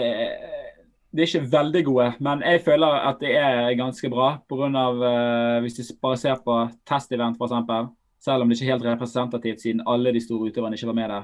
de 1.09 1.23
er 1.23 1.25
ikke 1.25 1.49
veldig 1.49 1.81
gode, 1.87 2.07
men 2.21 2.43
jeg 2.45 2.61
føler 2.61 2.99
at 3.09 3.21
det 3.21 3.31
er 3.33 3.71
ganske 3.77 4.09
bra. 4.13 4.27
På 4.45 4.59
grunn 4.59 4.75
av, 4.77 4.99
uh, 5.01 5.57
hvis 5.63 5.79
du 5.79 5.95
bare 6.01 6.17
ser 6.21 6.37
på 6.45 6.57
test-event, 6.85 7.39
f.eks., 7.39 7.95
selv 8.21 8.43
om 8.43 8.49
det 8.49 8.57
ikke 8.57 8.67
er 8.67 8.75
helt 8.75 8.85
representativt 8.85 9.61
siden 9.63 9.81
alle 9.87 10.11
de 10.13 10.21
store 10.21 10.51
utøverne 10.51 10.75
ikke 10.77 10.89
var 10.91 10.97
med 10.97 11.09
der. 11.09 11.23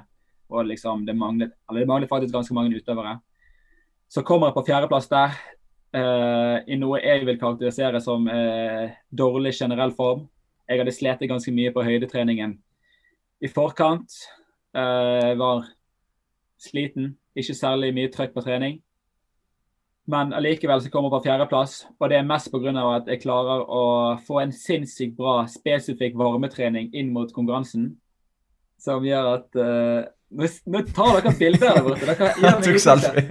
Og 0.50 0.66
liksom 0.66 1.04
det 1.06 1.14
manglet, 1.18 1.52
det 1.76 1.88
manglet 1.88 2.10
faktisk 2.10 2.34
ganske 2.34 2.56
mange 2.56 2.80
utøvere. 2.80 3.20
Så 4.10 4.24
kommer 4.26 4.48
jeg 4.48 4.56
på 4.56 4.64
fjerdeplass 4.70 5.10
der, 5.12 5.36
uh, 5.98 6.58
i 6.66 6.80
noe 6.82 7.04
jeg 7.04 7.28
vil 7.28 7.38
karakterisere 7.42 8.02
som 8.02 8.26
uh, 8.26 8.90
dårlig 9.12 9.54
generell 9.60 9.94
form. 9.94 10.26
Jeg 10.66 10.82
hadde 10.82 10.96
slitt 10.98 11.28
ganske 11.30 11.54
mye 11.54 11.74
på 11.76 11.84
høydetreningen 11.86 12.58
i 13.44 13.48
forkant. 13.54 14.10
var 14.74 15.68
sliten, 16.58 17.18
ikke 17.36 17.54
særlig 17.54 17.94
mye 17.94 18.10
trøkk 18.12 18.34
på 18.34 18.42
trening. 18.42 18.80
Men 20.06 20.34
allikevel 20.38 20.84
så 20.84 20.92
kommer 20.94 21.10
jeg 21.10 21.16
på 21.16 21.26
fjerdeplass. 21.26 21.76
Og 21.98 22.10
det 22.12 22.20
er 22.20 22.28
mest 22.28 22.52
pga. 22.54 22.74
at 22.96 23.08
jeg 23.10 23.24
klarer 23.24 23.66
å 23.66 23.86
få 24.28 24.42
en 24.44 24.54
sinnssykt 24.54 25.16
bra 25.18 25.46
spesifikk 25.50 26.18
varmetrening 26.20 26.92
inn 26.94 27.14
mot 27.14 27.32
konkurransen. 27.34 27.96
Som 28.82 29.06
gjør 29.08 29.32
at 29.32 29.58
uh, 29.58 30.06
nå, 30.36 30.50
nå, 30.70 30.84
tar 30.94 31.22
dere 31.24 31.34
bilder 31.40 31.74
der 31.74 31.88
borte. 31.88 32.06
Dere 32.12 32.30
gjør 32.44 32.62
meg 32.62 32.80
selfie. 32.84 33.26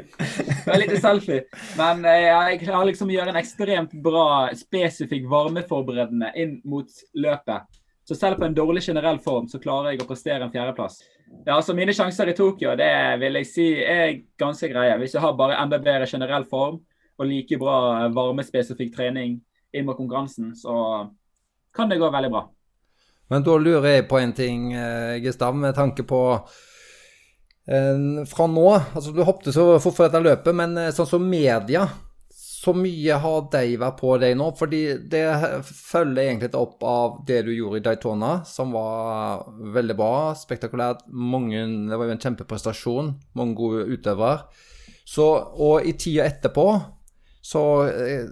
litt 0.82 0.98
selfie. 1.04 1.40
Men 1.78 2.02
uh, 2.08 2.18
jeg 2.24 2.60
klarer 2.64 2.90
liksom 2.90 3.12
å 3.12 3.16
gjøre 3.16 3.34
en 3.34 3.42
ekstremt 3.44 3.94
bra 4.02 4.26
spesifikk 4.58 5.30
varmeforberedende 5.30 6.32
inn 6.34 6.58
mot 6.66 6.90
løpet. 7.14 7.70
Så 8.04 8.18
selv 8.18 8.40
på 8.40 8.48
en 8.48 8.56
dårlig 8.56 8.82
generell 8.84 9.22
form 9.22 9.46
så 9.48 9.62
klarer 9.62 9.94
jeg 9.94 10.02
å 10.02 10.08
prestere 10.08 10.42
en 10.44 10.52
fjerdeplass. 10.52 10.98
Ja, 11.44 11.58
så 11.62 11.74
Mine 11.76 11.92
sjanser 11.92 12.30
i 12.30 12.36
Tokyo 12.36 12.72
det 12.78 12.90
vil 13.20 13.38
jeg 13.40 13.48
si 13.50 13.66
er 13.82 14.14
ganske 14.40 14.70
greie. 14.72 14.96
Hvis 15.00 15.16
jeg 15.16 15.24
har 15.24 15.36
bare 15.36 15.58
enda 15.60 15.80
bedre 15.82 16.08
generell 16.08 16.46
form 16.48 16.80
og 17.18 17.28
like 17.28 17.58
bra 17.60 18.08
varmespesifikk 18.14 18.94
trening 18.96 19.36
inn 19.74 19.86
mot 19.86 19.98
konkurransen, 19.98 20.54
så 20.56 21.04
kan 21.74 21.90
det 21.90 22.00
gå 22.00 22.10
veldig 22.10 22.30
bra. 22.32 22.46
Men 23.32 23.44
da 23.44 23.56
lurer 23.58 23.96
jeg 23.96 24.08
på 24.08 24.20
en 24.20 24.32
ting, 24.36 24.72
eh, 24.76 25.18
Gustav, 25.24 25.56
med 25.56 25.74
tanke 25.74 26.04
på 26.06 26.20
eh, 27.66 28.24
fra 28.28 28.46
nå 28.46 28.66
altså 28.74 29.12
Du 29.14 29.22
hoppet 29.24 29.54
så 29.54 29.78
fort 29.80 29.96
for 29.96 30.06
dette 30.06 30.22
løpet, 30.22 30.54
men 30.54 30.76
eh, 30.78 30.92
sånn 30.94 31.08
som 31.08 31.24
media 31.28 31.86
så 32.64 32.72
mye 32.76 33.16
har 33.20 33.48
de 33.52 33.76
vært 33.80 33.98
på 34.00 34.14
deg 34.22 34.38
nå? 34.40 34.48
Fordi 34.56 34.80
det 35.12 35.24
følger 35.68 36.22
egentlig 36.22 36.50
opp 36.56 36.84
av 36.88 37.18
det 37.28 37.42
du 37.44 37.52
gjorde 37.52 37.82
i 37.82 37.84
Daytona, 37.84 38.38
som 38.48 38.72
var 38.72 39.44
veldig 39.74 39.96
bra, 39.98 40.14
spektakulært. 40.38 41.04
Mange, 41.12 41.66
det 41.90 41.98
var 42.00 42.08
jo 42.08 42.16
en 42.16 42.22
kjempeprestasjon. 42.24 43.12
Mange 43.36 43.58
gode 43.58 43.84
utøvere. 43.92 44.48
Så, 45.04 45.26
og 45.60 45.84
i 45.84 45.92
tida 46.00 46.24
etterpå 46.24 46.68
så, 47.44 47.62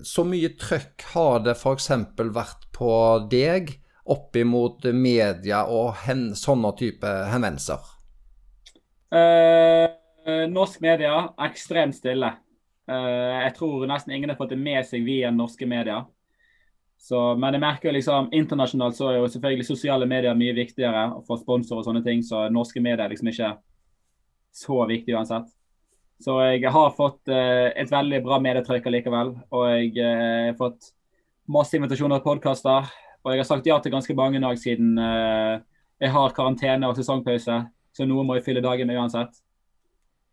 så 0.09 0.24
mye 0.24 0.54
trøkk 0.56 1.04
har 1.12 1.42
det 1.44 1.52
f.eks. 1.59 1.90
vært 2.32 2.70
på 2.72 2.92
deg 3.28 3.74
opp 4.09 4.36
imot 4.40 4.86
media 4.96 5.66
og 5.68 5.92
hen, 6.06 6.30
sånne 6.38 6.72
type 6.78 7.10
henvendelser? 7.28 7.90
Eh, 9.12 9.92
norsk 10.48 10.80
media 10.80 11.26
ekstremt 11.44 11.98
stille. 12.00 12.32
Eh, 12.93 13.39
jeg 13.47 13.55
tror 13.56 13.86
nesten 13.89 14.14
ingen 14.14 14.32
har 14.32 14.39
fått 14.39 14.52
det 14.52 14.60
med 14.60 14.85
seg 14.86 15.06
via 15.06 15.31
norske 15.35 15.69
medier. 15.69 16.05
Så, 17.02 17.19
men 17.35 17.56
jeg 17.56 17.64
merker 17.64 17.94
liksom 17.94 18.28
internasjonalt 18.36 18.94
så 18.94 19.09
er 19.10 19.16
jo 19.19 19.31
selvfølgelig 19.32 19.66
sosiale 19.66 20.06
medier 20.06 20.39
mye 20.39 20.55
viktigere 20.55 21.09
for 21.27 21.40
sponsorer 21.40 21.82
og 21.82 21.89
sånne 21.89 22.05
ting, 22.06 22.23
så 22.23 22.44
norske 22.55 22.78
medier 22.78 23.02
er 23.02 23.10
liksom 23.10 23.32
ikke 23.32 23.51
så 24.55 24.85
viktig 24.86 25.16
uansett. 25.16 25.48
Så 26.23 26.36
jeg 26.44 26.70
har 26.70 26.93
fått 26.94 27.32
uh, 27.32 27.73
et 27.74 27.90
veldig 27.90 28.20
bra 28.23 28.39
medietrykk 28.39 28.85
likevel. 28.94 29.32
Og 29.51 29.64
jeg 29.73 29.97
uh, 29.98 30.52
har 30.52 30.59
fått 30.60 30.93
masse 31.51 31.74
invitasjoner 31.74 32.20
til 32.20 32.28
podkaster. 32.28 32.93
Og 33.24 33.32
jeg 33.32 33.43
har 33.43 33.48
sagt 33.48 33.66
ja 33.66 33.81
til 33.82 33.94
ganske 33.94 34.14
mange 34.14 34.39
dager 34.39 34.60
siden 34.60 34.93
uh, 35.02 35.59
jeg 35.98 36.14
har 36.14 36.36
karantene 36.36 36.86
og 36.86 36.94
sesongpause. 37.01 37.56
Så 37.97 38.06
noe 38.06 38.23
må 38.28 38.39
jeg 38.39 38.47
fylle 38.47 38.62
dagen 38.62 38.86
med 38.86 39.01
uansett. 39.01 39.35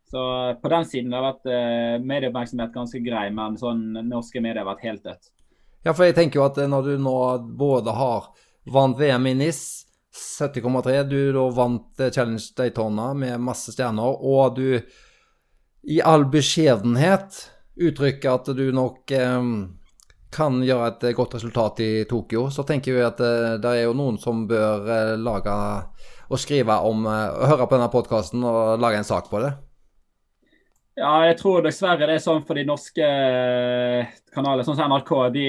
Så 0.09 0.21
på 0.61 0.71
den 0.73 0.87
siden 0.89 1.13
har 1.13 1.21
det 1.21 1.33
vært 1.33 1.49
uh, 1.53 2.05
medieoppmerksomhet 2.09 2.73
ganske 2.73 3.01
grei, 3.05 3.27
men 3.33 3.59
sånn 3.61 3.83
norske 4.07 4.41
medier 4.41 4.63
har 4.63 4.71
vært 4.71 4.87
helt 4.87 5.03
dødt. 5.05 5.29
Ja, 5.85 5.93
for 5.93 6.07
jeg 6.07 6.17
tenker 6.17 6.41
jo 6.41 6.47
at 6.47 6.57
når 6.69 6.87
du 6.87 7.03
nå 7.03 7.19
både 7.59 7.93
har 7.95 8.31
vant 8.73 8.97
VM 8.99 9.29
i 9.29 9.35
NIS 9.45 9.61
70,3, 10.19 11.03
du 11.03 11.31
da 11.33 11.45
vant 11.53 12.01
eh, 12.01 12.11
Challenge 12.11 12.43
Daytona 12.57 13.13
med 13.13 13.39
masse 13.41 13.73
stjerner, 13.75 14.17
og 14.25 14.57
du 14.57 14.79
i 15.89 15.99
all 16.03 16.25
beskjedenhet 16.31 17.45
uttrykker 17.79 18.33
at 18.33 18.49
du 18.57 18.65
nok 18.75 19.11
eh, 19.15 19.51
kan 20.33 20.59
gjøre 20.61 20.91
et 20.91 21.07
godt 21.17 21.39
resultat 21.39 21.79
i 21.85 21.91
Tokyo, 22.09 22.49
så 22.53 22.65
tenker 22.67 22.97
vi 22.97 23.05
at 23.05 23.23
eh, 23.23 23.55
det 23.61 23.75
er 23.77 23.87
jo 23.87 23.95
noen 23.97 24.19
som 24.21 24.43
bør 24.49 24.91
eh, 24.97 25.15
lage 25.21 25.55
og 26.29 26.37
skrive 26.37 26.75
om 26.85 27.07
Høre 27.07 27.65
på 27.65 27.73
denne 27.73 27.89
podkasten 27.89 28.43
og 28.45 28.77
lage 28.81 28.99
en 28.99 29.07
sak 29.07 29.31
på 29.31 29.41
det. 29.41 29.55
Ja, 30.97 31.25
jeg 31.29 31.37
tror 31.39 31.61
dessverre 31.63 32.07
det 32.09 32.17
er 32.17 32.23
sånn 32.23 32.41
for 32.47 32.57
de 32.57 32.65
norske 32.67 33.05
kanalene, 33.05 34.09
kanaler, 34.33 34.65
sånn 34.67 34.77
som 34.79 34.91
NRK. 34.91 35.11
de 35.33 35.45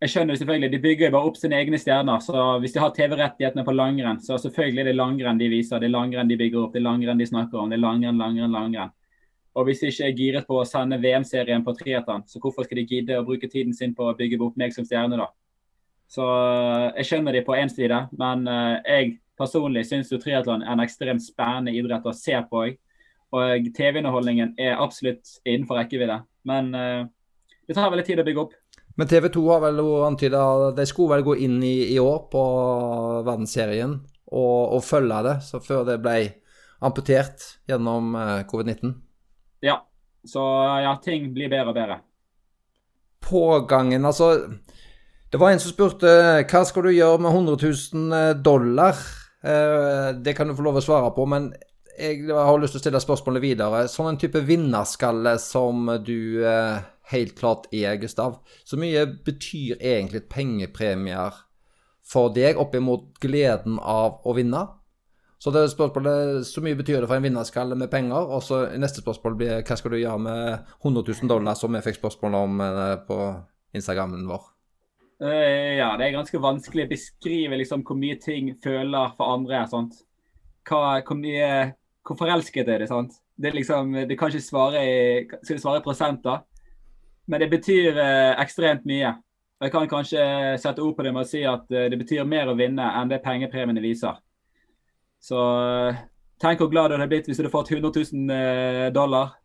jeg 0.00 0.08
skjønner 0.14 0.36
selvfølgelig, 0.40 0.70
De 0.72 0.78
bygger 0.80 1.06
jo 1.06 1.12
bare 1.12 1.28
opp 1.28 1.36
sine 1.36 1.58
egne 1.60 1.78
stjerner. 1.78 2.20
så 2.24 2.58
Hvis 2.60 2.72
de 2.72 2.80
har 2.80 2.90
TV-rettighetene 2.90 3.64
på 3.64 3.74
langrenn, 3.76 4.20
så 4.20 4.38
selvfølgelig 4.38 4.80
er 4.80 4.84
det 4.84 4.96
langrenn 4.96 5.38
de 5.38 5.48
viser. 5.48 5.78
Det 5.78 5.86
er 5.90 5.92
langrenn 5.92 6.28
de 6.28 6.38
bygger 6.40 6.62
opp, 6.62 6.72
det 6.72 6.80
er 6.80 6.88
langrenn 6.88 7.18
de 7.18 7.26
snakker 7.26 7.58
om. 7.58 7.68
det 7.68 7.76
er 7.76 7.84
langrenn, 7.84 8.16
langrenn, 8.16 8.50
langrenn. 8.50 8.90
Og 9.54 9.66
Hvis 9.66 9.80
de 9.80 9.86
ikke 9.90 10.06
er 10.06 10.16
giret 10.16 10.46
på 10.46 10.56
å 10.56 10.64
sende 10.64 10.96
VM-serien 10.96 11.64
på 11.64 11.74
triatlon, 11.76 12.22
så 12.26 12.40
hvorfor 12.40 12.64
skal 12.64 12.78
de 12.78 12.86
gidde 12.86 13.18
å 13.18 13.24
bruke 13.26 13.48
tiden 13.48 13.74
sin 13.74 13.94
på 13.94 14.08
å 14.08 14.16
bygge 14.16 14.40
opp 14.40 14.56
meg 14.56 14.72
som 14.72 14.84
stjerne, 14.84 15.18
da? 15.18 15.26
Så 16.08 16.22
eh, 16.22 16.92
Jeg 16.96 17.06
skjønner 17.06 17.32
de 17.32 17.42
på 17.44 17.54
én 17.54 17.68
side, 17.68 18.08
men 18.16 18.46
eh, 18.48 18.76
jeg 18.86 19.18
personlig 19.36 19.84
syns 19.86 20.08
triatlon 20.08 20.62
er 20.62 20.72
en 20.72 20.80
ekstremt 20.80 21.22
spennende 21.22 21.74
idrett 21.76 22.06
å 22.06 22.14
se 22.16 22.40
på. 22.48 22.64
Også. 22.64 22.78
Og 23.36 23.70
TV-underholdningen 23.76 24.56
er 24.58 24.80
absolutt 24.80 25.36
innenfor 25.44 25.78
rekkevidde. 25.78 26.18
Men 26.48 26.72
uh, 26.74 27.04
det 27.68 27.76
tar 27.76 27.92
veldig 27.92 28.06
tid 28.08 28.22
å 28.22 28.26
bygge 28.26 28.44
opp. 28.46 28.56
Men 28.98 29.08
TV 29.08 29.28
2 29.32 29.44
har 29.48 29.62
vel 29.62 29.78
antyda 30.04 30.42
de 30.76 30.86
skulle 30.88 31.14
vel 31.14 31.24
gå 31.24 31.36
inn 31.46 31.60
i, 31.64 31.92
i 31.94 31.98
år 32.02 32.24
på 32.32 32.42
verdensserien 33.24 33.94
og, 34.30 34.74
og, 34.76 34.82
følge 34.84 35.20
det, 35.24 35.36
så 35.46 35.60
før 35.62 35.86
det 35.88 36.00
ble 36.02 36.16
amputert 36.84 37.46
gjennom 37.70 38.12
uh, 38.18 38.40
covid-19? 38.50 38.92
Ja. 39.64 39.78
Så 40.26 40.42
ja, 40.84 40.92
ting 41.00 41.30
blir 41.32 41.48
bedre 41.48 41.72
og 41.72 41.78
bedre. 41.78 42.00
pågangen 43.24 44.04
Altså, 44.04 44.50
det 45.32 45.38
var 45.40 45.52
en 45.52 45.62
som 45.62 45.72
spurte 45.72 46.10
hva 46.50 46.62
skal 46.66 46.84
du 46.84 46.90
gjøre 46.92 47.22
med 47.22 47.30
100 47.30 47.56
000 47.94 48.42
dollar? 48.44 48.98
Eh, 49.40 50.08
det 50.20 50.34
kan 50.36 50.48
du 50.48 50.56
få 50.56 50.66
lov 50.66 50.80
å 50.80 50.84
svare 50.84 51.12
på, 51.16 51.24
men 51.30 51.52
jeg 52.00 52.30
har 52.32 52.58
lyst 52.60 52.74
til 52.76 52.80
å 52.80 52.84
stille 52.84 53.02
spørsmålet 53.02 53.44
videre. 53.44 53.84
Sånn 53.90 54.12
en 54.12 54.18
type 54.20 54.40
vinnerskalle 54.46 55.36
som 55.42 55.88
du 56.06 56.42
eh, 56.46 56.80
helt 57.12 57.36
klart 57.38 57.68
er, 57.74 57.94
Gustav. 58.00 58.40
Så 58.64 58.78
mye 58.80 59.04
betyr 59.26 59.78
egentlig 59.78 60.24
pengepremier 60.32 61.38
for 62.10 62.32
deg 62.34 62.58
oppimot 62.58 63.18
gleden 63.22 63.78
av 63.78 64.20
å 64.26 64.34
vinne? 64.36 64.66
Så 65.40 65.52
det 65.54 65.62
spørsmålet, 65.72 66.44
så 66.44 66.60
mye 66.60 66.76
betyr 66.76 67.00
det 67.00 67.08
for 67.08 67.16
en 67.16 67.24
vinnerskalle 67.24 67.76
med 67.78 67.88
penger? 67.92 68.28
Og 68.28 68.42
så 68.44 68.64
neste 68.80 69.00
spørsmål 69.00 69.36
blir 69.40 69.62
hva 69.64 69.76
skal 69.78 69.94
du 69.94 70.00
gjøre 70.02 70.20
med 70.26 70.72
100 70.82 71.04
000 71.06 71.30
dollar, 71.30 71.56
som 71.56 71.76
jeg 71.76 71.86
fikk 71.86 72.00
spørsmål 72.00 72.36
om 72.42 72.64
eh, 72.64 72.96
på 73.06 73.20
Instagrammen 73.76 74.26
vår? 74.28 74.48
Uh, 75.20 75.76
ja, 75.76 75.90
det 76.00 76.06
er 76.06 76.16
ganske 76.16 76.40
vanskelig 76.40 76.86
å 76.86 76.90
beskrive 76.92 77.58
liksom, 77.60 77.84
hvor 77.84 77.98
mye 78.00 78.16
ting 78.20 78.54
føler 78.64 79.14
for 79.16 79.36
andre. 79.36 79.64
Sånt. 79.68 79.98
Hva, 80.68 81.00
hvor 81.04 81.18
mye 81.20 81.50
hvor 82.06 82.18
forelsket 82.18 82.68
er 82.68 82.82
det? 82.82 82.88
sant? 82.90 83.18
Det, 83.36 83.52
liksom, 83.54 83.92
det 84.08 84.16
kan 84.18 84.30
ikke 84.30 84.44
svare 84.44 84.84
i, 84.84 84.94
skal 85.44 85.60
svare 85.60 85.80
i 85.80 85.84
prosenter, 85.84 86.40
men 87.30 87.40
det 87.42 87.50
betyr 87.52 87.98
eh, 88.00 88.32
ekstremt 88.42 88.86
mye. 88.88 89.14
Jeg 89.60 89.72
kan 89.74 89.88
kanskje 89.88 90.22
sette 90.60 90.80
ord 90.80 90.96
på 90.96 91.04
det 91.04 91.12
med 91.12 91.26
å 91.26 91.28
si 91.28 91.42
at 91.44 91.68
eh, 91.72 91.90
det 91.92 91.98
betyr 92.00 92.28
mer 92.28 92.48
å 92.48 92.56
vinne 92.58 92.86
enn 92.96 93.10
det 93.10 93.20
pengepremiene 93.24 93.82
viser. 93.84 94.16
Så 95.20 95.36
eh, 95.36 96.00
tenk 96.40 96.62
hvor 96.62 96.70
glad 96.72 96.90
du 96.90 96.96
hadde 96.96 97.10
blitt 97.12 97.28
hvis 97.28 97.36
du 97.36 97.44
hadde 97.44 97.52
fått 97.52 97.72
100 97.76 97.92
000 97.92 98.36
eh, 98.36 98.86
dollar, 98.96 99.36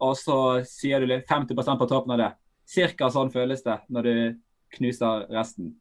og 0.00 0.14
så 0.16 0.38
sier 0.68 1.04
du 1.04 1.12
50% 1.20 1.80
på 1.80 1.90
toppen 1.90 2.16
av 2.16 2.22
det. 2.22 2.30
Cirka 2.68 3.10
sånn 3.12 3.32
føles 3.34 3.64
det 3.64 3.76
når 3.92 4.08
du 4.08 4.14
knuser 4.78 5.28
resten. 5.32 5.74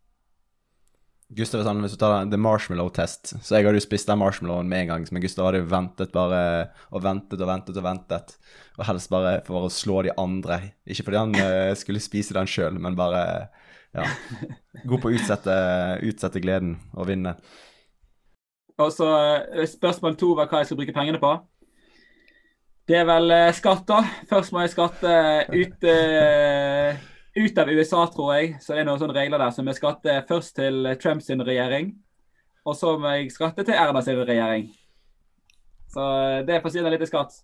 Gustav 1.35 1.65
sånn, 1.65 1.81
Hvis 1.83 1.97
du 1.97 1.99
tar 1.99 2.29
the 2.31 2.39
marshmallow 2.39 2.87
test, 2.95 3.33
så 3.43 3.57
jeg 3.57 3.67
hadde 3.67 3.81
jo 3.81 3.83
spist 3.83 4.07
den 4.07 4.19
marshmallowen 4.21 4.69
med 4.71 4.85
en 4.85 4.91
gang. 4.93 5.07
Men 5.11 5.23
Gustav 5.25 5.49
hadde 5.49 5.59
jo 5.59 5.67
ventet 5.73 6.13
bare 6.15 6.41
og 6.87 7.03
ventet 7.03 7.41
og 7.43 7.49
ventet 7.49 7.79
og 7.79 7.83
ventet. 7.83 8.37
Og 8.77 8.85
helst 8.87 9.11
bare 9.11 9.33
for 9.47 9.67
å 9.67 9.73
slå 9.73 10.05
de 10.07 10.13
andre. 10.15 10.61
Ikke 10.87 11.09
fordi 11.09 11.19
han 11.19 11.35
uh, 11.35 11.73
skulle 11.75 12.03
spise 12.03 12.37
den 12.37 12.47
sjøl, 12.47 12.79
men 12.79 12.95
bare 12.95 13.25
ja, 13.97 14.07
god 14.87 15.03
på 15.03 15.11
å 15.11 15.17
utsette, 15.17 15.57
utsette 16.07 16.43
gleden 16.43 16.77
og 16.95 17.09
vinne. 17.11 17.35
Og 18.77 18.91
så 18.93 19.09
eh, 19.17 19.67
Spørsmål 19.67 20.15
to 20.21 20.31
var 20.37 20.47
hva 20.47 20.61
jeg 20.61 20.69
skal 20.69 20.79
bruke 20.79 20.95
pengene 20.95 21.19
på. 21.21 21.33
Det 22.87 23.01
er 23.01 23.07
vel 23.09 23.33
uh, 23.33 23.51
skatt, 23.57 23.83
da. 23.89 23.99
Først 24.29 24.55
må 24.55 24.63
jeg 24.63 24.77
skatte 24.77 25.13
ut 25.51 25.87
uh, 25.91 27.06
ut 27.37 27.61
av 27.61 27.69
USA, 27.69 28.03
tror 28.11 28.33
jeg. 28.35 28.57
Så 28.63 28.73
det 28.73 28.83
er 28.83 28.89
noen 28.89 28.99
sånne 29.01 29.15
regler 29.17 29.41
der. 29.41 29.53
Så 29.53 29.65
vi 29.65 29.75
skatter 29.77 30.25
først 30.29 30.55
til 30.57 30.89
Trumps 31.01 31.29
regjering. 31.29 31.93
Og 32.67 32.75
så 32.75 32.97
må 32.99 33.13
jeg 33.15 33.31
skatte 33.31 33.63
til 33.63 33.77
Erna 33.77 34.01
sin 34.03 34.19
regjering. 34.19 34.67
Så 35.93 36.03
det 36.47 36.61
forsvinner 36.63 36.91
litt 36.91 37.05
i 37.05 37.09
skatt. 37.09 37.37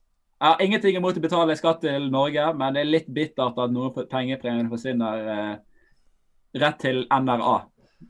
Jeg 0.43 0.49
har 0.49 0.63
ingenting 0.65 0.97
imot 0.99 1.15
å 1.15 1.23
betale 1.23 1.55
skatt 1.55 1.79
til 1.85 2.09
Norge, 2.11 2.49
men 2.59 2.75
det 2.75 2.81
er 2.81 2.89
litt 2.89 3.07
bittert 3.15 3.55
at 3.63 3.71
noen 3.71 4.09
pengepremier 4.11 4.67
forsvinner 4.67 5.29
eh, 5.31 5.53
rett 6.59 6.81
til 6.83 7.05
NRA 7.07 7.61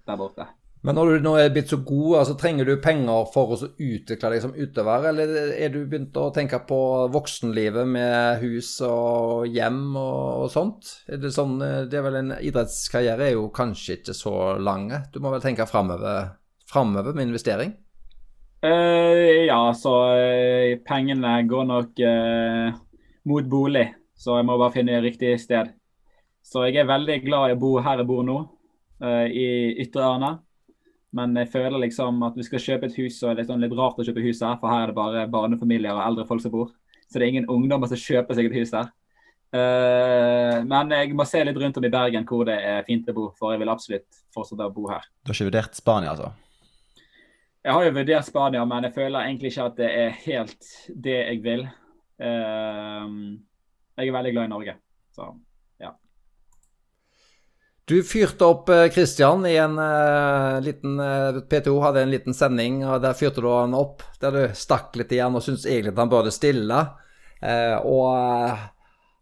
der 0.08 0.18
borte. 0.18 0.48
Men 0.84 0.98
når 1.00 1.14
du 1.14 1.24
nå 1.24 1.32
er 1.40 1.52
blitt 1.56 1.70
så 1.72 1.78
god, 1.80 2.18
altså 2.20 2.34
trenger 2.36 2.68
du 2.68 2.74
penger 2.84 3.30
for 3.32 3.54
å 3.56 3.58
utvikle 3.72 4.32
deg 4.34 4.42
som 4.44 4.52
utøver, 4.52 5.06
eller 5.14 5.54
er 5.56 5.72
du 5.72 5.86
begynt 5.88 6.18
å 6.20 6.26
tenke 6.36 6.60
på 6.68 6.80
voksenlivet 7.14 7.88
med 7.88 8.42
hus 8.42 8.74
og 8.84 9.48
hjem 9.48 9.96
og, 9.96 10.44
og 10.44 10.52
sånt? 10.52 10.92
Er 11.08 11.24
det, 11.24 11.32
sånn, 11.32 11.56
det 11.88 12.02
er 12.02 12.04
vel 12.04 12.20
En 12.20 12.36
idrettskarriere 12.36 13.30
er 13.30 13.38
jo 13.38 13.48
kanskje 13.56 14.02
ikke 14.02 14.18
så 14.18 14.36
lang. 14.60 14.92
Du 15.16 15.24
må 15.24 15.32
vel 15.32 15.46
tenke 15.46 15.70
framover 15.72 17.14
med 17.16 17.30
investering? 17.30 17.78
Uh, 18.64 19.48
ja, 19.48 19.64
så 19.76 19.98
uh, 20.20 20.76
pengene 20.84 21.40
går 21.48 21.66
nok 21.68 22.00
uh, 22.04 22.76
mot 23.32 23.48
bolig, 23.48 23.90
så 24.20 24.42
jeg 24.42 24.52
må 24.52 24.60
bare 24.60 24.82
finne 24.82 25.04
riktig 25.04 25.38
sted. 25.40 25.72
Så 26.44 26.68
jeg 26.68 26.84
er 26.84 26.92
veldig 26.92 27.22
glad 27.24 27.52
i 27.52 27.56
å 27.56 27.60
bo 27.60 27.78
her 27.84 28.04
jeg 28.04 28.08
bor 28.08 28.26
nå, 28.28 28.42
i 29.04 29.46
Ytre 29.80 30.04
Arna. 30.04 30.40
Men 31.14 31.36
jeg 31.38 31.52
føler 31.54 31.78
liksom 31.84 32.24
at 32.26 32.38
vi 32.38 32.46
skal 32.48 32.62
kjøpe 32.64 32.90
et 32.90 32.98
hus, 32.98 33.20
og 33.22 33.36
det 33.36 33.44
er 33.44 33.52
sånn 33.52 33.62
litt 33.62 33.76
rart 33.78 34.00
å 34.02 34.06
kjøpe 34.06 34.24
hus 34.26 34.42
her, 34.42 34.58
for 34.62 34.74
her 34.74 34.88
er 34.88 34.92
det 34.92 34.98
bare 34.98 35.28
barnefamilier 35.30 35.94
og 35.94 36.02
eldre 36.08 36.26
folk 36.30 36.42
som 36.42 36.54
bor. 36.54 36.72
Så 37.06 37.20
det 37.20 37.28
er 37.28 37.34
ingen 37.36 37.50
ungdommer 37.54 37.92
som 37.92 38.00
kjøper 38.02 38.38
seg 38.38 38.50
et 38.50 38.56
hus 38.58 38.74
der. 38.74 38.90
Uh, 39.54 40.64
men 40.66 40.90
jeg 40.96 41.12
må 41.14 41.28
se 41.30 41.44
litt 41.46 41.60
rundt 41.62 41.78
om 41.78 41.86
i 41.86 41.92
Bergen 41.94 42.26
hvor 42.26 42.48
det 42.50 42.56
er 42.58 42.88
fint 42.88 43.12
å 43.12 43.14
bo, 43.14 43.28
for 43.38 43.54
jeg 43.54 43.62
vil 43.62 43.70
absolutt 43.70 44.24
fortsette 44.34 44.66
å 44.66 44.74
bo 44.74 44.88
her. 44.90 45.06
Du 45.22 45.30
har 45.30 45.38
ikke 45.38 45.52
vurdert 45.52 45.78
Spania, 45.78 46.16
altså? 46.16 46.32
Jeg 47.64 47.78
har 47.78 47.86
jo 47.86 47.94
vurdert 47.96 48.28
Spania, 48.28 48.66
men 48.68 48.90
jeg 48.90 48.96
føler 48.98 49.28
egentlig 49.28 49.54
ikke 49.54 49.68
at 49.70 49.78
det 49.78 49.92
er 50.02 50.18
helt 50.26 50.72
det 51.06 51.20
jeg 51.20 51.44
vil. 51.46 51.68
Uh, 52.18 53.38
jeg 54.02 54.10
er 54.10 54.18
veldig 54.18 54.34
glad 54.34 54.50
i 54.50 54.54
Norge, 54.56 54.80
så 55.14 55.30
du 57.86 57.98
fyrte 58.04 58.48
opp 58.48 58.70
Kristian 58.94 59.46
eh, 59.46 59.52
i 59.52 59.58
en 59.60 59.80
uh, 59.80 60.62
liten 60.64 61.00
uh, 61.00 61.42
P2 61.50 61.74
hadde 61.84 62.04
en 62.04 62.14
liten 62.14 62.36
sending, 62.36 62.80
og 62.88 63.02
der 63.04 63.18
fyrte 63.18 63.44
du 63.44 63.50
han 63.52 63.76
opp. 63.76 64.06
Der 64.24 64.32
du 64.32 64.44
stakk 64.56 64.96
litt 65.00 65.12
igjen 65.12 65.36
og 65.36 65.44
syntes 65.44 65.68
egentlig 65.68 65.92
at 65.92 66.00
han 66.06 66.14
burde 66.14 66.32
stille. 66.32 66.80
Uh, 67.44 67.76
og 67.84 68.08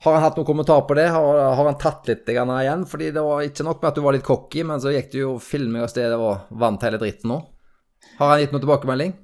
har 0.06 0.16
han 0.18 0.24
hatt 0.28 0.38
noen 0.38 0.50
kommentar 0.52 0.86
på 0.86 0.98
det? 0.98 1.08
Har, 1.14 1.42
har 1.58 1.72
han 1.72 1.80
tatt 1.82 2.06
litt 2.10 2.30
igjen? 2.30 2.86
Fordi 2.90 3.10
det 3.14 3.26
var 3.26 3.42
ikke 3.46 3.66
nok 3.66 3.82
med 3.82 3.90
at 3.90 3.98
du 3.98 4.06
var 4.06 4.18
litt 4.18 4.28
cocky, 4.30 4.64
men 4.66 4.82
så 4.82 4.94
gikk 4.94 5.10
du 5.14 5.20
jo 5.20 5.34
filming 5.42 5.82
av 5.82 5.90
stedet 5.94 6.18
og 6.18 6.54
vant 6.62 6.86
hele 6.86 7.02
dritten 7.02 7.34
nå. 7.34 7.42
Har 8.18 8.34
han 8.34 8.42
gitt 8.42 8.54
noen 8.54 8.66
tilbakemelding? 8.66 9.18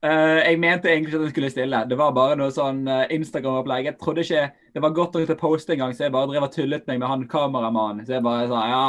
Uh, 0.00 0.40
jeg 0.40 0.56
mente 0.56 0.88
egentlig 0.88 1.10
ikke 1.10 1.18
at 1.18 1.24
han 1.26 1.32
skulle 1.34 1.50
stille. 1.52 1.78
Det 1.90 1.96
var 2.00 2.14
bare 2.16 2.36
noe 2.40 2.52
sånn 2.54 2.86
uh, 2.88 3.02
Instagram-opplegg. 3.12 3.84
Jeg 3.90 3.98
trodde 4.00 4.22
ikke 4.24 4.46
det 4.72 4.80
var 4.80 4.94
godt 4.96 5.18
nok 5.18 5.26
til 5.28 5.36
å 5.36 5.40
poste 5.42 5.74
engang, 5.74 5.92
så 5.92 6.06
jeg 6.06 6.14
bare 6.14 6.30
drev 6.30 6.46
og 6.46 6.54
tullet 6.54 6.86
meg 6.88 7.02
med 7.02 7.10
han 7.10 7.26
kameramannen. 7.28 8.06
Så 8.06 8.16
jeg 8.16 8.24
bare 8.24 8.46
sa 8.48 8.62
ja, 8.70 8.86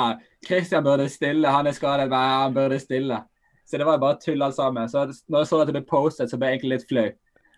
Christian 0.48 0.86
burde 0.86 1.10
stille, 1.12 1.52
han 1.52 1.68
er 1.68 1.76
skadet, 1.76 2.08
men 2.08 2.24
ja, 2.24 2.38
han 2.46 2.56
burde 2.56 2.80
stille. 2.80 3.20
Så 3.68 3.76
det 3.80 3.90
var 3.90 4.00
bare 4.00 4.22
tull 4.24 4.46
alt 4.46 4.56
sammen. 4.56 4.88
Så 4.92 5.04
når 5.28 5.44
jeg 5.44 5.52
så 5.52 5.60
at 5.60 5.68
det 5.68 5.76
ble 5.82 5.84
postet, 5.90 6.32
så 6.32 6.40
ble 6.40 6.48
jeg 6.54 6.62
egentlig 6.62 6.78
litt 6.78 6.90
flau. 6.94 7.10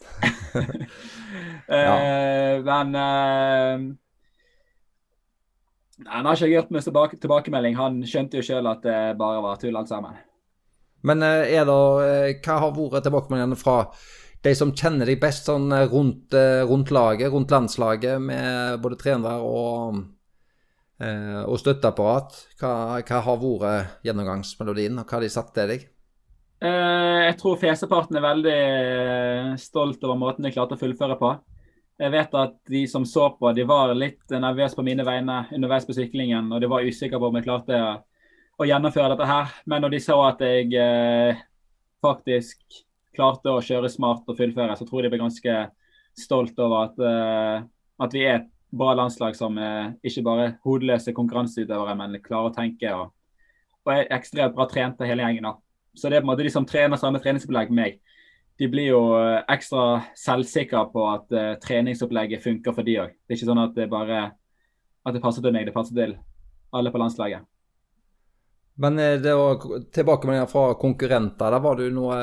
uh, 1.70 2.58
men 2.66 2.98
han 6.10 6.26
har 6.26 6.34
ikke 6.34 6.54
gjort 6.56 6.74
med 6.74 7.18
tilbakemelding. 7.22 7.78
Han 7.78 8.02
skjønte 8.10 8.42
jo 8.42 8.50
sjøl 8.50 8.66
at 8.74 8.82
det 8.82 9.02
bare 9.22 9.46
var 9.46 9.62
tull 9.62 9.78
alt 9.78 9.94
sammen. 9.94 10.18
Men 11.08 11.24
eh, 11.24 11.54
er 11.60 11.68
det, 11.68 11.78
eh, 12.08 12.42
hva 12.44 12.60
har 12.64 12.76
vært 12.76 13.08
tilbakemeldingene 13.08 13.60
fra 13.60 13.78
de 14.44 14.52
som 14.60 14.74
kjenner 14.76 15.08
deg 15.08 15.22
best 15.22 15.48
sånn 15.48 15.72
eh, 15.76 15.86
rundt, 15.92 16.36
rundt, 16.70 16.92
laget, 16.96 17.32
rundt 17.32 17.52
landslaget, 17.52 18.20
med 18.24 18.82
både 18.84 19.00
trenere 19.00 19.40
og, 19.44 20.04
og 21.04 21.58
støtteapparat? 21.60 22.38
Hva, 22.60 22.76
hva, 23.04 23.24
har 23.28 23.42
vært 23.42 24.06
gjennomgangsmelodien, 24.08 25.00
og 25.00 25.08
hva 25.08 25.20
har 25.20 25.26
de 25.26 25.34
sagt 25.34 25.56
til 25.58 25.74
deg? 25.74 25.90
Jeg 26.64 27.34
tror 27.42 27.58
fjeseparten 27.60 28.16
er 28.16 28.24
veldig 28.24 28.60
stolt 29.60 30.04
over 30.08 30.16
måten 30.16 30.46
de 30.48 30.52
klarte 30.56 30.78
å 30.78 30.80
fullføre 30.80 31.18
på. 31.20 31.34
Jeg 32.00 32.12
vet 32.14 32.38
at 32.40 32.54
de 32.72 32.86
som 32.88 33.04
så 33.08 33.26
på, 33.36 33.52
de 33.56 33.66
var 33.68 33.92
litt 33.98 34.32
nervøse 34.32 34.78
på 34.78 34.86
mine 34.88 35.04
vegne 35.04 35.42
underveis 35.56 35.84
på 35.88 35.96
syklingen, 35.98 36.48
og 36.56 36.64
de 36.64 36.70
var 36.72 36.88
usikre 36.88 37.20
på 37.20 37.28
om 37.28 37.36
jeg 37.40 37.48
klarte 37.50 37.82
å 37.84 37.92
gjennomføre 38.62 39.14
dette 39.14 39.28
her. 39.28 39.54
Men 39.66 39.84
når 39.84 39.96
de 39.96 40.02
så 40.04 40.18
at 40.28 40.42
jeg 40.46 40.74
eh, 40.78 41.40
faktisk 42.04 42.82
klarte 43.14 43.54
å 43.54 43.62
kjøre 43.64 43.92
smart 43.92 44.30
og 44.30 44.38
fullføre, 44.38 44.76
så 44.78 44.86
tror 44.88 45.02
jeg 45.02 45.10
de 45.10 45.14
ble 45.16 45.24
ganske 45.24 45.58
stolt 46.18 46.60
over 46.62 46.88
at, 46.88 47.02
eh, 47.02 47.66
at 48.06 48.16
vi 48.16 48.26
er 48.26 48.42
et 48.42 48.50
bra 48.74 48.94
landslag 48.98 49.36
som 49.38 49.58
eh, 49.58 49.94
ikke 50.06 50.26
bare 50.26 50.48
hodeløse 50.66 51.14
konkurranseutøvere, 51.16 51.96
men 51.98 52.18
klarer 52.26 52.50
å 52.50 52.56
tenke 52.56 52.94
og, 52.98 53.14
og 53.86 53.94
er 53.94 54.10
ekstremt 54.16 54.56
bra 54.58 54.68
trente 54.70 55.08
hele 55.10 55.26
gjengen. 55.26 55.50
Så 55.94 56.10
det 56.10 56.18
er 56.18 56.24
på 56.24 56.30
en 56.30 56.34
måte 56.34 56.46
de 56.46 56.54
som 56.54 56.66
trener 56.66 56.98
samme 56.98 57.22
treningsopplegg 57.22 57.74
med 57.74 57.82
meg. 57.82 58.00
De 58.62 58.70
blir 58.70 58.92
jo 58.92 59.02
eh, 59.18 59.42
ekstra 59.54 60.04
selvsikre 60.18 60.84
på 60.94 61.06
at 61.10 61.34
uh, 61.34 61.56
treningsopplegget 61.62 62.44
funker 62.44 62.76
for 62.76 62.86
de 62.86 63.00
òg. 63.02 63.16
Det 63.18 63.34
er 63.34 63.40
ikke 63.40 63.50
sånn 63.50 63.64
at 63.64 63.74
det 63.78 63.90
bare 63.90 64.20
at 65.04 65.16
det 65.16 65.22
passer 65.24 65.44
til 65.44 65.56
meg, 65.56 65.66
det 65.68 65.74
passer 65.76 65.98
til 65.98 66.14
alle 66.74 66.94
på 66.94 67.02
landslaget. 67.02 67.46
Men 68.76 69.00
eh, 69.00 69.20
det 69.22 69.36
var 69.36 69.56
tilbakemeldinger 69.94 70.46
fra 70.46 70.74
konkurrenter. 70.74 71.52
Der 71.52 71.60
var 71.60 71.76
du 71.76 71.90
noe 71.94 72.20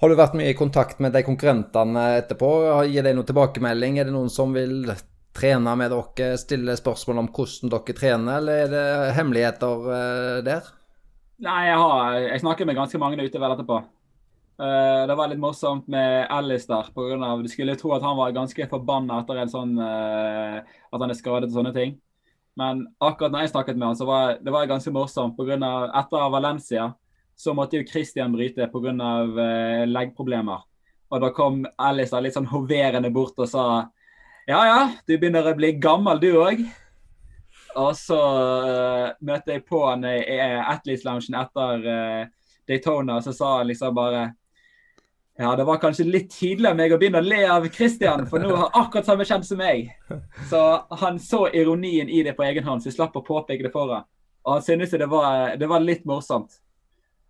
Har 0.00 0.10
du 0.10 0.18
vært 0.18 0.34
mye 0.36 0.50
i 0.52 0.58
kontakt 0.58 0.98
med 1.00 1.14
de 1.14 1.22
konkurrentene 1.24 2.04
etterpå? 2.18 2.50
Gir 2.90 3.06
de 3.06 3.14
noen 3.14 3.28
tilbakemelding? 3.28 3.98
Er 3.98 4.08
det 4.08 4.14
noen 4.16 4.32
som 4.32 4.54
vil 4.54 4.90
trene 5.34 5.74
med 5.78 5.90
dere, 5.90 6.38
stille 6.38 6.76
spørsmål 6.78 7.24
om 7.24 7.28
hvordan 7.34 7.72
dere 7.72 7.96
trener, 7.98 8.36
eller 8.38 8.64
er 8.64 8.68
det 8.70 9.14
hemmeligheter 9.16 9.88
eh, 9.96 10.38
der? 10.46 10.72
Nei, 11.44 11.60
jeg, 11.66 11.78
har, 11.78 12.18
jeg 12.22 12.42
snakker 12.42 12.68
med 12.68 12.78
ganske 12.78 13.00
mange 13.02 13.22
ute 13.22 13.40
vel 13.42 13.54
etterpå. 13.56 13.82
Det 14.54 15.14
var 15.18 15.26
litt 15.26 15.40
morsomt 15.42 15.88
med 15.90 16.28
Alistair. 16.30 16.86
På 16.94 17.08
grunn 17.08 17.24
av, 17.26 17.40
du 17.42 17.50
skulle 17.50 17.74
tro 17.74 17.90
at 17.96 18.04
han 18.06 18.14
var 18.14 18.30
ganske 18.36 18.68
forbanna 18.70 19.16
etter 19.24 19.40
en 19.42 19.50
sånn 19.50 19.72
at 19.82 20.94
han 20.94 21.10
er 21.10 21.18
skadet 21.18 21.48
og 21.48 21.56
sånne 21.56 21.72
ting. 21.74 21.96
Men 22.58 22.84
akkurat 23.02 23.32
når 23.34 23.44
jeg 23.44 23.54
snakket 23.54 23.78
med 23.78 23.88
han, 23.90 23.98
så 23.98 24.06
var 24.06 24.36
det 24.42 24.52
var 24.54 24.68
ganske 24.70 24.92
morsomt. 24.94 25.36
På 25.36 25.46
grunn 25.46 25.64
av, 25.66 25.88
etter 25.98 26.30
Valencia 26.30 26.92
så 27.36 27.54
måtte 27.54 27.80
jo 27.80 27.88
Christian 27.88 28.34
bryte 28.34 28.68
pga. 28.70 28.94
Eh, 29.46 29.82
leggproblemer. 29.90 30.62
Og 31.10 31.20
da 31.22 31.30
kom 31.34 31.64
Alice 31.78 32.20
litt 32.22 32.36
sånn 32.36 32.50
hoverende 32.50 33.10
bort 33.14 33.38
og 33.38 33.50
sa 33.50 33.66
ja 34.44 34.60
ja, 34.68 34.80
du 35.08 35.14
begynner 35.16 35.46
å 35.48 35.56
bli 35.56 35.70
gammel 35.80 36.20
du 36.20 36.34
òg. 36.36 36.64
Og 37.80 37.94
så 37.98 38.18
uh, 38.18 39.14
møtte 39.24 39.56
jeg 39.56 39.64
på 39.66 39.80
han 39.82 40.04
i 40.06 40.36
Atletes-loungen 40.38 41.38
etter 41.40 41.86
uh, 41.88 42.50
Daytona, 42.68 43.16
og 43.16 43.24
så 43.24 43.32
sa 43.34 43.48
han 43.58 43.70
liksom 43.70 43.96
bare 43.96 44.28
ja, 45.36 45.56
det 45.56 45.64
var 45.66 45.80
kanskje 45.82 46.04
litt 46.06 46.28
tidlig 46.30 46.68
av 46.70 46.76
meg 46.78 46.92
å 46.94 46.98
begynne 47.00 47.18
å 47.18 47.26
le 47.26 47.40
av 47.50 47.64
Christian, 47.74 48.22
for 48.30 48.38
nå 48.38 48.54
har 48.54 48.76
akkurat 48.78 49.08
samme 49.08 49.24
kjent 49.26 49.46
som 49.48 49.58
meg. 49.58 49.88
Så 50.50 50.60
han 51.00 51.18
så 51.18 51.48
ironien 51.50 52.06
i 52.06 52.20
det 52.22 52.36
på 52.38 52.44
egen 52.46 52.66
hånd, 52.66 52.84
så 52.84 52.92
jeg 52.92 53.00
slapp 53.00 53.18
å 53.18 53.24
påpeke 53.26 53.66
det 53.66 53.72
for 53.74 53.90
ham. 53.90 54.06
Og 54.44 54.52
han 54.58 54.62
syntes 54.62 54.94
det 54.94 55.08
var, 55.10 55.56
det 55.58 55.66
var 55.66 55.82
litt 55.82 56.06
morsomt. 56.06 56.60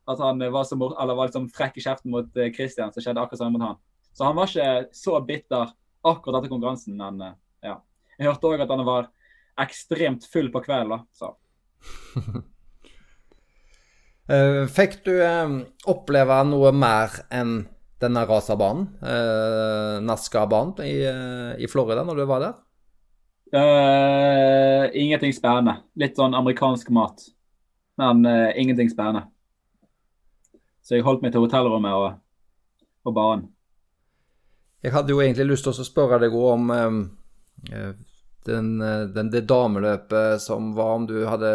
At 0.05 0.21
han 0.21 0.43
var, 0.53 0.69
så, 0.69 0.77
var 0.77 1.23
liksom 1.23 1.49
frekk 1.55 1.81
i 1.81 1.87
kjeften 1.87 2.13
mot 2.13 2.37
eh, 2.37 2.53
Christian, 2.53 2.93
så 2.93 3.01
skjedde 3.01 3.23
akkurat 3.23 3.41
samme 3.41 3.57
mot 3.57 3.65
han. 3.71 3.81
Så 4.13 4.29
han 4.29 4.37
var 4.37 4.53
ikke 4.53 4.97
så 5.01 5.17
bitter 5.25 5.73
akkurat 6.05 6.43
etter 6.43 6.53
konkurransen, 6.53 6.99
men 7.01 7.25
eh, 7.25 7.37
ja. 7.71 7.79
Jeg 8.19 8.29
hørte 8.29 8.51
òg 8.51 8.67
at 8.67 8.75
han 8.75 8.85
var 8.85 9.09
ekstremt 9.65 10.29
full 10.29 10.53
på 10.53 10.67
kvelden, 10.67 11.09
så. 11.17 11.37
Eh, 14.25 14.63
fikk 14.73 15.03
du 15.05 15.19
oppleve 15.93 16.39
noe 16.49 16.71
mer 16.73 17.13
enn 17.29 17.59
denne 18.05 18.25
racerbanen, 18.29 18.87
eh, 19.03 19.97
NASCAR-banen 20.05 20.85
i, 20.85 20.95
eh, 21.09 21.65
i, 21.65 21.69
Florida, 21.69 22.05
når 22.05 22.21
du 22.21 22.25
var 22.29 22.45
der? 22.45 22.61
Uh, 23.55 24.89
ingenting 24.99 25.33
spennende. 25.33 25.77
Litt 26.01 26.19
sånn 26.19 26.35
amerikansk 26.35 26.89
mat. 26.95 27.23
Men 28.01 28.25
uh, 28.27 28.51
ingenting 28.59 28.91
spennende. 28.91 29.29
Så 30.83 30.97
jeg 30.97 31.07
holdt 31.07 31.23
meg 31.23 31.33
til 31.33 31.45
hotellrommet 31.45 31.95
og, 31.95 32.17
og 33.07 33.15
banen. 33.15 33.47
Jeg 34.85 34.93
hadde 34.93 35.15
jo 35.15 35.23
egentlig 35.23 35.47
lyst 35.53 35.65
til 35.69 35.73
å 35.73 35.87
spørre 35.87 36.19
deg 36.21 36.35
om 36.37 36.67
um, 36.69 36.99
den, 38.45 38.67
den, 39.15 39.31
det 39.33 39.47
dameløpet 39.49 40.43
som 40.45 40.75
var, 40.77 40.99
om 40.99 41.07
du 41.09 41.23
hadde 41.25 41.55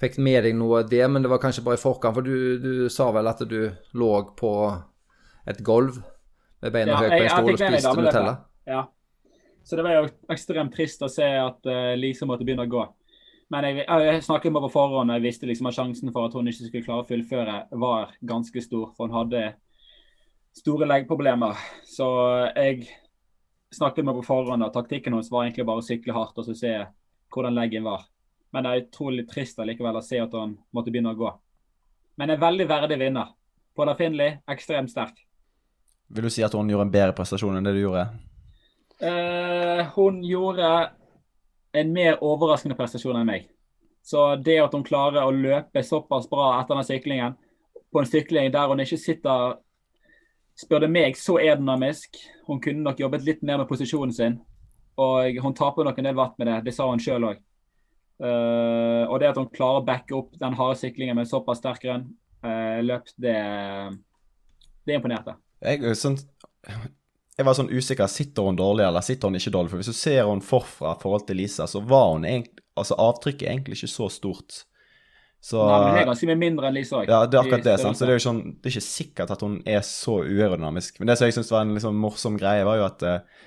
fikk 0.00 0.18
med 0.22 0.46
deg 0.46 0.56
noe 0.56 0.82
av 0.82 0.90
det, 0.90 1.02
men 1.10 1.24
det 1.24 1.30
var 1.32 1.42
kanskje 1.42 1.64
bare 1.66 1.78
i 1.78 1.82
forkant. 1.82 2.16
For 2.16 2.24
du, 2.24 2.58
du 2.62 2.88
sa 2.92 3.10
vel 3.14 3.28
at 3.30 3.42
du 3.50 3.60
lå 3.98 4.12
på 4.38 4.52
et 5.48 5.60
gulv 5.64 5.98
med 6.62 6.74
beina 6.74 6.94
ja, 6.94 7.00
høyt 7.02 7.12
på 7.12 7.24
en 7.24 7.32
stol 7.32 7.52
og 7.52 7.60
spiste 7.62 7.96
Nutella. 7.98 8.36
Ja. 8.68 8.84
Så 9.64 9.76
det 9.76 9.84
var 9.84 9.98
jo 9.98 10.06
ekstremt 10.32 10.74
trist 10.74 11.02
å 11.04 11.10
se 11.12 11.26
at 11.26 11.68
uh, 11.68 11.92
Lise 11.98 12.26
måtte 12.28 12.46
begynne 12.46 12.64
å 12.64 12.72
gå. 12.72 12.84
Men 13.52 13.64
jeg, 13.64 13.84
jeg 13.84 14.24
snakket 14.26 14.52
med 14.52 14.64
på 14.66 14.72
forhånd, 14.72 15.12
og 15.12 15.18
jeg 15.18 15.24
visste 15.24 15.48
liksom 15.48 15.70
at 15.70 15.76
sjansen 15.76 16.12
for 16.12 16.28
at 16.28 16.36
hun 16.36 16.48
ikke 16.50 16.68
skulle 16.68 16.84
klare 16.84 17.04
å 17.04 17.08
fullføre, 17.08 17.56
var 17.80 18.14
ganske 18.28 18.62
stor. 18.64 18.90
For 18.96 19.08
hun 19.08 19.16
hadde 19.16 19.42
store 20.56 20.88
leggproblemer. 20.88 21.56
Så 21.88 22.08
jeg 22.52 22.88
snakket 23.72 24.04
med 24.04 24.18
på 24.20 24.26
forhånd, 24.28 24.64
og 24.64 24.74
taktikken 24.74 25.16
hennes 25.16 25.30
var 25.32 25.46
egentlig 25.46 25.68
bare 25.68 25.84
å 25.84 25.86
sykle 25.86 26.16
hardt 26.16 26.40
og 26.40 26.48
så 26.48 26.56
se 26.56 26.74
hvordan 27.32 27.56
leggen 27.56 27.88
var. 27.88 28.04
Men 28.52 28.64
det 28.64 28.72
er 28.72 28.84
utrolig 28.86 29.26
trist 29.28 29.60
allikevel 29.60 30.00
å 30.00 30.04
se 30.04 30.20
at 30.20 30.36
hun 30.36 30.56
måtte 30.72 30.92
begynne 30.92 31.12
å 31.12 31.20
gå. 31.20 31.32
Men 32.20 32.32
en 32.32 32.40
veldig 32.40 32.68
verdig 32.68 33.00
vinner. 33.00 33.32
Paula 33.76 33.94
Finley, 33.96 34.40
ekstremt 34.50 34.90
sterk. 34.90 35.27
Vil 36.08 36.24
du 36.24 36.32
si 36.32 36.44
at 36.44 36.54
hun 36.56 36.70
gjorde 36.70 36.88
en 36.88 36.94
bedre 36.94 37.14
prestasjon 37.16 37.58
enn 37.58 37.66
det 37.68 37.76
du 37.76 37.82
gjorde? 37.82 38.06
Uh, 38.98 39.84
hun 39.94 40.22
gjorde 40.24 40.70
en 41.76 41.92
mer 41.94 42.18
overraskende 42.24 42.76
prestasjon 42.78 43.18
enn 43.20 43.28
meg. 43.28 43.46
Så 44.02 44.22
det 44.40 44.56
at 44.62 44.72
hun 44.72 44.86
klarer 44.86 45.26
å 45.26 45.34
løpe 45.34 45.82
såpass 45.84 46.28
bra 46.30 46.54
etter 46.58 46.78
den 46.78 46.88
syklingen, 46.88 47.36
på 47.92 48.00
en 48.00 48.08
sykling 48.08 48.52
der 48.52 48.70
hun 48.70 48.84
ikke 48.84 49.00
sitter 49.00 49.58
Spør 50.58 50.82
det 50.82 50.88
meg, 50.90 51.14
så 51.14 51.36
aerodynamisk. 51.38 52.16
Hun 52.48 52.58
kunne 52.58 52.82
nok 52.82 52.98
jobbet 52.98 53.22
litt 53.22 53.44
mer 53.46 53.60
med 53.60 53.68
posisjonen 53.70 54.10
sin. 54.10 54.40
Og 54.98 55.36
hun 55.38 55.54
taper 55.54 55.86
nok 55.86 56.00
en 56.00 56.08
del 56.08 56.16
vatt 56.18 56.34
med 56.40 56.48
det. 56.50 56.56
Det 56.66 56.74
sa 56.74 56.88
hun 56.90 56.98
sjøl 56.98 57.28
òg. 57.28 57.44
Uh, 58.18 58.26
eh, 58.26 59.04
og 59.04 59.20
det 59.22 59.28
at 59.28 59.38
hun 59.38 59.46
klarer 59.54 59.78
å 59.78 59.86
backe 59.86 60.16
opp 60.18 60.32
den 60.40 60.56
harde 60.58 60.80
syklingen 60.80 61.14
med 61.14 61.30
såpass 61.30 61.60
sterk 61.62 61.84
grønn 61.84 62.08
uh, 62.42 62.80
løp, 62.82 63.06
det, 63.22 63.36
det 64.82 64.98
imponerte. 64.98 65.36
Jeg, 65.64 65.96
sånn, 65.98 66.16
jeg 67.38 67.46
var 67.46 67.56
sånn 67.58 67.72
usikker. 67.72 68.10
Sitter 68.10 68.46
hun 68.46 68.58
dårlig, 68.58 68.86
eller 68.86 69.04
sitter 69.04 69.30
hun 69.30 69.38
ikke 69.38 69.54
dårlig? 69.54 69.72
For 69.72 69.82
hvis 69.82 69.90
du 69.90 69.98
ser 69.98 70.24
hun 70.28 70.44
forfra 70.44 70.94
i 70.94 71.02
forhold 71.02 71.26
til 71.28 71.40
Lisa, 71.42 71.68
så 71.70 71.82
var 71.84 72.14
hun 72.14 72.28
egentlig 72.28 72.64
Altså, 72.78 72.94
avtrykket 73.02 73.42
er 73.42 73.56
egentlig 73.56 73.74
ikke 73.74 73.90
så 73.90 74.06
stort. 74.06 74.60
Så, 75.40 75.58
Nei, 75.58 75.78
men 75.82 75.94
det 75.94 76.00
er 76.02 76.08
ganske 76.12 76.28
mye 76.30 76.38
mindre 76.38 76.68
enn 76.68 76.76
Lisa 76.76 77.00
òg. 77.00 77.10
Ja, 77.10 77.20
det 77.26 77.38
er 77.38 77.44
akkurat 77.44 77.64
det. 77.66 77.76
sant? 77.82 77.98
Så 77.98 78.06
det 78.06 78.14
er 78.14 78.18
jo 78.18 78.24
sånn, 78.24 78.40
det 78.58 78.70
er 78.70 78.74
ikke 78.74 78.86
sikkert 78.86 79.32
at 79.34 79.42
hun 79.42 79.56
er 79.66 79.84
så 79.86 80.18
uaerodynamisk. 80.24 80.98
Men 80.98 81.10
det 81.10 81.18
som 81.18 81.26
jeg 81.26 81.36
syns 81.36 81.52
var 81.54 81.64
en 81.64 81.76
liksom 81.76 81.98
morsom 82.02 82.38
greie, 82.40 82.62
var 82.66 82.80
jo 82.80 82.86
at 82.88 83.04
uh, 83.06 83.44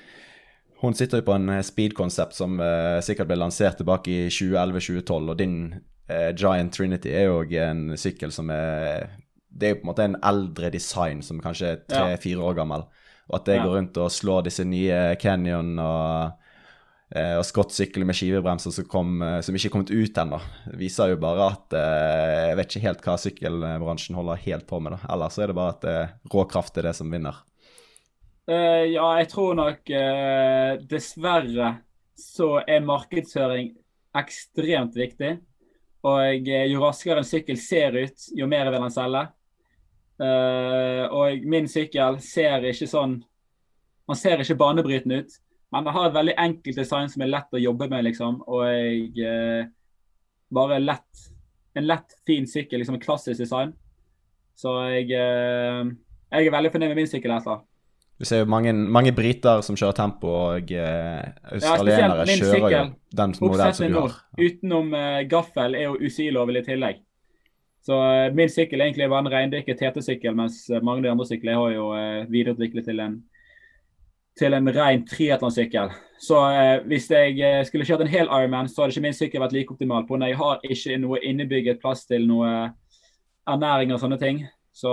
hun 0.82 0.96
sitter 0.98 1.22
jo 1.22 1.28
på 1.28 1.36
en 1.36 1.52
eh, 1.54 1.64
speed-konsept 1.64 2.38
som 2.38 2.56
uh, 2.64 3.00
sikkert 3.06 3.30
ble 3.30 3.38
lansert 3.38 3.78
tilbake 3.82 4.14
i 4.14 4.30
2011-2012, 4.32 5.34
og 5.34 5.40
din 5.40 5.58
uh, 6.12 6.30
Giant 6.32 6.74
Trinity 6.74 7.12
er 7.16 7.28
jo 7.28 7.44
en 7.68 7.84
sykkel 8.00 8.34
som 8.34 8.50
er 8.56 9.12
det 9.52 9.68
er 9.68 9.74
jo 9.76 9.82
på 9.82 9.86
en 9.86 9.92
måte 9.92 10.08
en 10.08 10.20
eldre 10.24 10.72
design 10.74 11.22
som 11.26 11.42
kanskje 11.44 11.74
er 11.76 11.82
tre-fire 11.90 12.44
år 12.44 12.58
gammel. 12.62 12.86
Og 13.32 13.38
at 13.40 13.52
jeg 13.52 13.64
går 13.64 13.76
rundt 13.78 14.00
og 14.02 14.12
slår 14.12 14.48
disse 14.48 14.64
nye 14.68 15.00
Canyon 15.22 15.78
og, 15.80 16.48
eh, 17.16 17.36
og 17.38 17.46
Scott 17.48 17.72
sykler 17.76 18.08
med 18.08 18.18
skivebremser 18.18 18.74
som, 18.76 18.88
kom, 18.92 19.22
eh, 19.24 19.40
som 19.46 19.56
ikke 19.56 19.70
er 19.70 19.76
kommet 19.76 19.94
ut 19.94 20.20
ennå, 20.24 20.42
viser 20.80 21.14
jo 21.14 21.22
bare 21.22 21.52
at 21.54 21.78
eh, 21.80 22.40
jeg 22.50 22.58
vet 22.60 22.74
ikke 22.74 22.86
helt 22.88 23.06
hva 23.06 23.18
sykkelbransjen 23.24 24.20
holder 24.20 24.44
helt 24.48 24.68
på 24.68 24.82
med. 24.84 24.98
da. 24.98 25.14
Ellers 25.16 25.40
er 25.40 25.52
det 25.52 25.58
bare 25.60 25.78
at 25.78 25.88
eh, 25.88 26.18
rå 26.34 26.46
kraft 26.52 26.80
er 26.80 26.90
det 26.90 26.98
som 27.00 27.12
vinner. 27.12 27.44
Uh, 28.50 28.84
ja, 28.90 29.06
jeg 29.22 29.30
tror 29.32 29.54
nok 29.56 29.92
uh, 29.94 30.72
dessverre 30.90 31.76
så 32.20 32.56
er 32.66 32.84
markedsføring 32.84 33.70
ekstremt 34.18 34.98
viktig. 34.98 35.38
Og 36.02 36.50
jo 36.50 36.82
raskere 36.82 37.22
en 37.22 37.28
sykkel 37.28 37.60
ser 37.62 37.94
ut, 37.94 38.26
jo 38.34 38.48
mer 38.50 38.72
vil 38.74 38.82
den 38.82 38.94
selge. 38.94 39.22
Uh, 40.22 41.08
og 41.10 41.46
min 41.50 41.66
sykkel 41.66 42.20
ser 42.22 42.62
ikke 42.70 42.86
sånn 42.86 43.16
Han 44.06 44.18
ser 44.20 44.44
ikke 44.44 44.60
banebrytende 44.60 45.24
ut, 45.24 45.38
men 45.74 45.88
den 45.88 45.96
har 45.96 46.10
et 46.10 46.14
veldig 46.14 46.36
enkelt 46.44 46.78
design 46.78 47.10
som 47.10 47.24
er 47.26 47.32
lett 47.32 47.58
å 47.58 47.62
jobbe 47.62 47.88
med, 47.90 48.06
liksom. 48.10 48.42
Og 48.46 49.18
uh, 49.18 49.64
Bare 50.52 50.82
lett 50.84 51.26
En 51.80 51.88
lett, 51.88 52.18
fin 52.28 52.46
sykkel, 52.46 52.82
liksom 52.82 52.98
en 52.98 53.02
klassisk 53.02 53.40
design. 53.40 53.72
Så 54.60 54.76
jeg, 54.92 55.08
uh, 55.16 55.88
jeg 56.36 56.50
er 56.50 56.54
veldig 56.54 56.74
fornøyd 56.74 56.92
med 56.92 57.00
min 57.00 57.08
sykkel. 57.10 57.32
Etter. 57.38 57.62
Du 58.20 58.28
ser 58.28 58.44
jo 58.44 58.50
mange, 58.52 58.74
mange 58.76 59.14
briter 59.16 59.64
som 59.66 59.80
kjører 59.80 59.96
tempo, 59.96 60.34
og 60.52 60.74
australienere 60.76 62.28
ja, 62.28 62.36
kjører 62.36 62.76
jo 62.76 62.82
den 63.22 63.38
modellen 63.40 63.78
som 63.80 63.88
du 63.88 64.02
har. 64.02 64.20
Utenom 64.36 64.92
gaffel 65.32 65.80
er 65.80 65.88
jo 65.88 65.96
UCI-loven 66.04 66.60
i 66.60 66.66
tillegg. 66.68 67.00
Så 67.82 67.98
uh, 67.98 68.34
min 68.36 68.50
sykkel 68.50 68.82
egentlig 68.82 69.10
var 69.10 69.24
en 69.24 69.32
reindykket 69.34 69.80
TT-sykkel, 69.80 70.36
mens 70.38 70.64
uh, 70.70 70.82
mange 70.86 71.02
av 71.02 71.08
de 71.08 71.12
andre 71.16 71.26
syklene 71.26 71.58
har 71.58 71.72
jo 71.74 71.88
uh, 71.96 72.30
videreutviklet 72.30 72.86
til 72.86 73.02
en, 73.02 73.16
til 74.38 74.54
en 74.54 74.70
ren 74.76 75.06
triatlonsykkel. 75.10 75.94
Så 76.22 76.38
hvis 76.86 77.08
jeg 77.10 77.66
skulle 77.66 77.86
kjørt 77.88 78.04
en 78.06 78.12
hel 78.12 78.30
Ironman, 78.30 78.68
så 78.70 78.84
hadde 78.84 78.94
ikke 78.94 79.04
min 79.08 79.16
sykkel 79.18 79.42
vært 79.42 79.56
like 79.56 79.74
optimal. 79.74 80.06
på 80.06 80.20
Jeg 80.22 80.38
har 80.38 80.62
ikke 80.62 80.98
noe 81.02 81.18
innebygget 81.26 81.82
plass 81.82 82.06
til 82.06 82.28
noe 82.30 82.70
ernæring 83.50 83.92
og 83.92 84.00
sånne 84.04 84.20
ting. 84.22 84.44
Så 84.72 84.92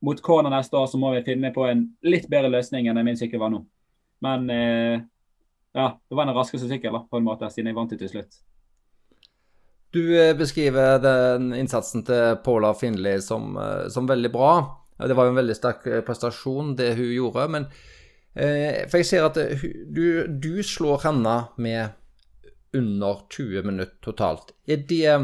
mot 0.00 0.22
Kona 0.24 0.48
neste 0.48 0.80
år 0.80 0.88
så 0.88 0.98
må 0.98 1.12
vi 1.12 1.22
finne 1.28 1.52
på 1.52 1.68
en 1.68 1.84
litt 2.00 2.30
bedre 2.32 2.48
løsning 2.48 2.88
enn 2.88 3.02
min 3.04 3.20
sykkel 3.20 3.44
var 3.44 3.52
nå. 3.52 3.60
Men 4.24 4.48
ja, 4.48 5.92
det 6.08 6.16
var 6.16 6.24
den 6.24 6.34
raskeste 6.40 6.72
sykkelen 6.72 7.04
på 7.12 7.20
en 7.20 7.28
måte, 7.28 7.52
siden 7.52 7.68
jeg 7.68 7.76
vant 7.76 7.92
det 7.92 8.00
til 8.00 8.14
slutt. 8.16 8.40
Du 9.90 10.20
eh, 10.20 10.36
beskriver 10.36 10.98
den 11.00 11.52
innsatsen 11.56 12.04
til 12.04 12.36
Paula 12.44 12.74
Finley 12.76 13.22
som, 13.24 13.56
eh, 13.56 13.88
som, 13.88 14.08
veldig 14.08 14.30
bra. 14.32 14.52
Det 14.98 15.14
var 15.16 15.28
jo 15.28 15.32
en 15.32 15.40
veldig 15.40 15.56
sterk 15.56 15.86
eh, 15.88 16.02
prestasjon, 16.04 16.74
det 16.76 16.92
hun 16.98 17.08
gjorde. 17.14 17.46
Men 17.54 17.68
eh, 18.34 18.84
For 18.90 19.00
jeg 19.00 19.08
ser 19.08 19.28
at 19.30 19.38
du, 19.88 20.26
du, 20.28 20.58
slår 20.62 21.06
henne 21.06 21.36
med 21.56 21.96
under 22.76 23.24
20 23.32 23.64
minutter 23.64 23.96
totalt. 24.04 24.52
Er 24.68 24.84
det, 24.90 25.14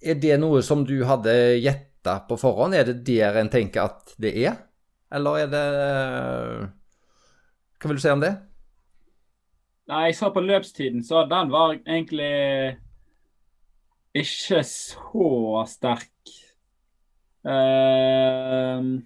er 0.00 0.22
det 0.22 0.40
noe 0.40 0.62
som 0.64 0.86
du 0.88 0.96
hadde 1.04 1.36
gjetta 1.60 2.22
på 2.28 2.40
forhånd? 2.40 2.78
Er 2.78 2.88
det 2.88 3.02
der 3.04 3.36
en 3.36 3.52
tenker 3.52 3.84
at 3.84 4.16
det 4.16 4.32
er? 4.46 4.56
Eller 5.12 5.44
er 5.44 5.52
det 5.52 5.66
Hva 7.76 7.90
vil 7.90 8.00
du 8.00 8.02
si 8.02 8.10
om 8.10 8.24
det? 8.24 8.32
Nei, 9.86 10.08
jeg 10.08 10.16
sa 10.18 10.32
på 10.34 10.42
løpstiden, 10.42 11.04
så 11.06 11.28
den 11.30 11.52
var 11.52 11.76
egentlig 11.76 12.32
ikke 14.22 14.62
så 14.66 15.64
sterk. 15.70 16.32
Uh, 17.46 18.96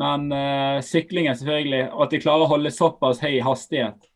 men 0.00 0.30
uh, 0.32 0.78
syklingen, 0.84 1.36
selvfølgelig. 1.36 1.88
Og 1.92 2.06
at 2.06 2.14
de 2.14 2.22
klarer 2.22 2.46
å 2.46 2.52
holde 2.54 2.72
såpass 2.74 3.20
høy 3.24 3.40
hastighet 3.44 4.10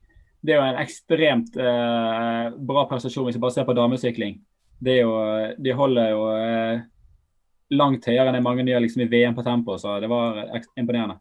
det 0.44 0.52
er 0.52 0.58
jo 0.58 0.64
en 0.66 0.80
ekstremt 0.82 1.54
uh, 1.56 2.52
bra 2.68 2.84
prestasjon 2.90 3.24
hvis 3.28 3.38
vi 3.38 3.42
bare 3.42 3.54
ser 3.54 3.68
på 3.68 3.76
damesykling. 3.76 4.36
Det 4.84 4.98
er 4.98 5.06
jo, 5.06 5.12
de 5.64 5.72
holder 5.72 6.08
jo 6.10 6.24
eh, 6.34 6.80
langt 7.78 8.04
høyere 8.04 8.26
enn 8.28 8.36
det 8.36 8.42
mange 8.44 8.66
gjør 8.68 8.82
liksom, 8.84 9.04
i 9.04 9.08
VM 9.08 9.36
på 9.36 9.44
tempo, 9.46 9.76
så 9.80 9.94
det 10.02 10.10
var 10.10 10.42
imponerende. 10.76 11.16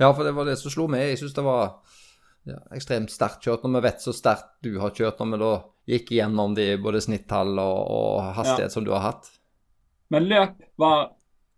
Ja, 0.00 0.08
for 0.14 0.24
det 0.24 0.32
var 0.38 0.48
det 0.48 0.54
som 0.56 0.72
slo 0.72 0.86
meg. 0.88 1.02
Jeg 1.10 1.18
syns 1.20 1.34
det 1.36 1.44
var 1.44 1.74
ja, 2.48 2.62
ekstremt 2.72 3.12
sterkt 3.12 3.44
kjørt. 3.44 3.66
Når 3.66 3.74
vi 3.74 3.90
vet 3.90 4.06
så 4.06 4.14
sterkt 4.16 4.54
du 4.64 4.78
har 4.80 4.94
kjørt, 4.96 5.20
når 5.20 5.34
vi 5.34 5.42
da 5.42 5.52
gikk 5.86 6.14
gjennom 6.16 6.54
de 6.56 6.74
både 6.80 7.02
snittall 7.04 7.58
og, 7.60 7.80
og 7.90 8.30
hastighet 8.38 8.70
ja. 8.70 8.74
som 8.74 8.86
du 8.86 8.92
har 8.94 9.04
hatt. 9.10 9.28
Men 10.12 10.28
løp 10.30 10.60
var 10.80 11.10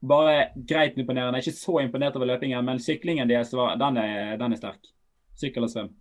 bare 0.07 0.51
greit 0.57 0.99
imponerende. 0.99 1.39
Jeg 1.39 1.47
er 1.47 1.53
ikke 1.53 1.65
så 1.65 1.79
imponert 1.83 2.17
over 2.19 2.31
løpingen, 2.33 2.65
men 2.65 2.83
syklingen 2.83 3.29
deres 3.31 3.53
den, 3.53 4.01
den 4.41 4.53
er 4.53 4.59
sterk. 4.59 4.91
Sykkel 5.37 5.67
og 5.67 5.73
svøm. 5.73 5.95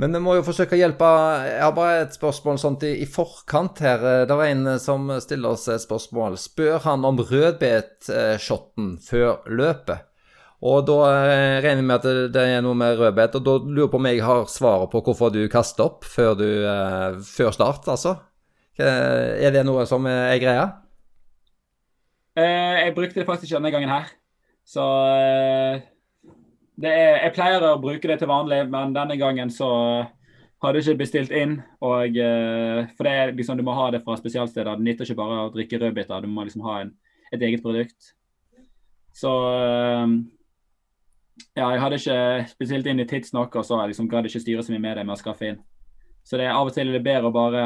Men 0.00 0.16
vi 0.16 0.20
må 0.24 0.34
jo 0.34 0.44
forsøke 0.46 0.74
å 0.74 0.80
hjelpe 0.80 1.08
Jeg 1.46 1.62
har 1.62 1.74
bare 1.76 1.98
et 2.02 2.14
spørsmål 2.16 2.56
sånt 2.58 2.84
i, 2.88 2.94
i 3.04 3.06
forkant 3.06 3.82
her. 3.84 4.02
Det 4.26 4.38
var 4.38 4.48
en 4.48 4.78
som 4.82 5.10
stiller 5.22 5.54
oss 5.54 5.68
et 5.70 5.84
spørsmål. 5.84 6.38
Spør 6.40 6.80
han 6.86 7.04
om 7.06 7.20
rødbetshotten 7.20 8.96
før 9.04 9.44
løpet? 9.52 10.08
Og 10.62 10.84
da 10.86 10.98
eh, 11.10 11.56
regner 11.64 11.82
jeg 11.82 11.88
med 11.88 11.96
at 11.96 12.34
det 12.34 12.42
er 12.56 12.60
noe 12.62 12.78
med 12.78 13.00
rødbet, 13.00 13.38
og 13.40 13.46
da 13.48 13.56
lurer 13.62 13.86
jeg 13.86 13.92
på 13.94 13.98
om 13.98 14.10
jeg 14.10 14.22
har 14.22 14.44
svaret 14.50 14.92
på 14.92 15.02
hvorfor 15.02 15.32
du 15.34 15.40
kaster 15.50 15.88
opp 15.88 16.06
før, 16.06 16.36
du, 16.38 16.46
eh, 16.70 17.18
før 17.26 17.50
start, 17.56 17.88
altså? 17.90 18.14
Er 18.78 19.52
det 19.52 19.66
noe 19.68 19.82
som 19.86 20.06
er 20.08 20.38
greia? 20.40 20.70
Eh, 22.38 22.86
jeg 22.86 22.94
brukte 22.96 23.20
det 23.20 23.26
faktisk 23.28 23.50
ikke 23.50 23.58
denne 23.58 23.72
gangen 23.74 23.92
her. 23.92 24.08
Så 24.64 24.82
eh, 25.12 25.82
er, 26.82 27.18
Jeg 27.26 27.34
pleier 27.36 27.66
å 27.66 27.76
bruke 27.82 28.08
det 28.08 28.20
til 28.22 28.30
vanlig, 28.30 28.62
men 28.72 28.94
denne 28.96 29.18
gangen 29.20 29.52
så 29.52 29.68
hadde 30.62 30.78
jeg 30.78 30.92
ikke 30.92 31.02
bestilt 31.02 31.34
inn. 31.36 31.58
Og, 31.84 32.16
eh, 32.16 32.86
for 32.96 33.08
det 33.08 33.12
er 33.12 33.34
liksom, 33.36 33.58
du 33.58 33.66
må 33.66 33.76
ha 33.76 33.90
det 33.92 34.02
fra 34.06 34.16
spesialsteder. 34.16 34.78
Det 34.78 34.86
nytter 34.86 35.08
ikke 35.08 35.20
bare 35.20 35.40
å 35.44 35.52
drikke 35.52 35.82
rødbiter, 35.82 36.22
du 36.24 36.32
må 36.32 36.46
liksom 36.46 36.64
ha 36.68 36.80
en, 36.84 36.94
et 37.34 37.42
eget 37.42 37.64
produkt. 37.64 38.14
Så 39.12 39.32
eh, 39.58 40.16
ja, 41.56 41.68
jeg 41.72 41.80
hadde 41.80 41.98
ikke 42.00 42.16
spesielt 42.50 42.88
inn 42.88 43.02
i 43.02 43.08
tidsnok, 43.08 43.56
og 43.56 43.66
så 43.66 43.80
liksom, 43.86 44.08
gadd 44.10 44.28
ikke 44.28 44.42
styre 44.42 44.64
så 44.64 44.74
mye 44.74 44.84
med 44.84 45.00
det 45.00 45.06
med 45.08 45.16
å 45.16 45.20
skaffe 45.20 45.48
inn. 45.48 45.60
Så 46.24 46.38
det 46.38 46.46
er 46.46 46.54
av 46.54 46.68
og 46.68 46.74
til 46.74 46.88
er 46.88 46.98
det 46.98 47.06
bedre 47.06 47.30
å 47.30 47.34
bare 47.34 47.62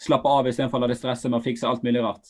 slappe 0.00 0.28
av 0.28 0.48
istedenfor 0.48 0.80
å 0.80 0.82
la 0.84 0.90
det 0.90 0.98
stresse 0.98 1.30
med 1.30 1.40
å 1.40 1.44
fikse 1.44 1.68
alt 1.68 1.82
mulig 1.86 2.02
rart. 2.04 2.26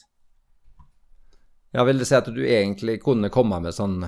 Ja, 1.71 1.85
vil 1.87 2.01
det 2.03 2.09
si 2.09 2.19
at 2.19 2.29
du 2.35 2.43
egentlig 2.43 2.99
kunne 3.05 3.31
komme 3.33 3.61
med 3.63 3.75
sånn 3.77 4.03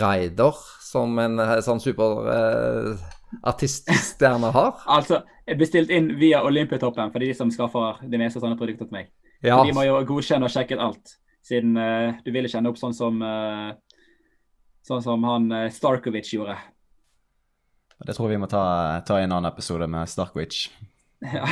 Raider 0.00 0.56
som 0.80 1.18
en 1.20 1.38
eh, 1.40 1.60
sånn 1.64 1.80
superartiststjerne 1.82 4.46
eh, 4.48 4.54
har? 4.56 4.72
altså, 4.96 5.16
jeg 5.48 5.58
bestilte 5.60 5.94
inn 5.96 6.08
via 6.20 6.38
Olympiatoppen 6.46 7.12
for 7.12 7.18
de 7.20 7.34
som 7.36 7.50
skaffer 7.52 7.94
de 8.08 8.18
meste 8.20 8.40
sånne 8.40 8.58
produkter 8.60 8.86
til 8.88 8.96
meg. 9.00 9.06
Ja. 9.40 9.64
de 9.64 9.72
må 9.72 9.82
jo 9.86 10.04
godkjenne 10.04 10.44
og 10.44 10.50
sjekke 10.52 10.80
alt, 10.80 11.16
siden 11.48 11.76
eh, 11.80 12.14
du 12.24 12.30
vil 12.32 12.44
ikke 12.44 12.58
ende 12.60 12.70
opp 12.72 12.80
sånn 12.80 12.92
som 12.92 13.22
uh, 13.24 13.72
sånn 14.90 15.04
som 15.06 15.26
han 15.28 15.48
Starkovic 15.72 16.32
gjorde. 16.34 16.58
Det 18.00 18.16
tror 18.16 18.30
jeg 18.30 18.38
vi 18.38 18.42
må 18.42 18.48
ta, 18.50 18.64
ta 19.06 19.18
i 19.20 19.26
en 19.26 19.34
annen 19.36 19.50
episode 19.52 19.88
med 19.90 20.10
Starkovic. 20.10 20.66
Ja. 21.20 21.44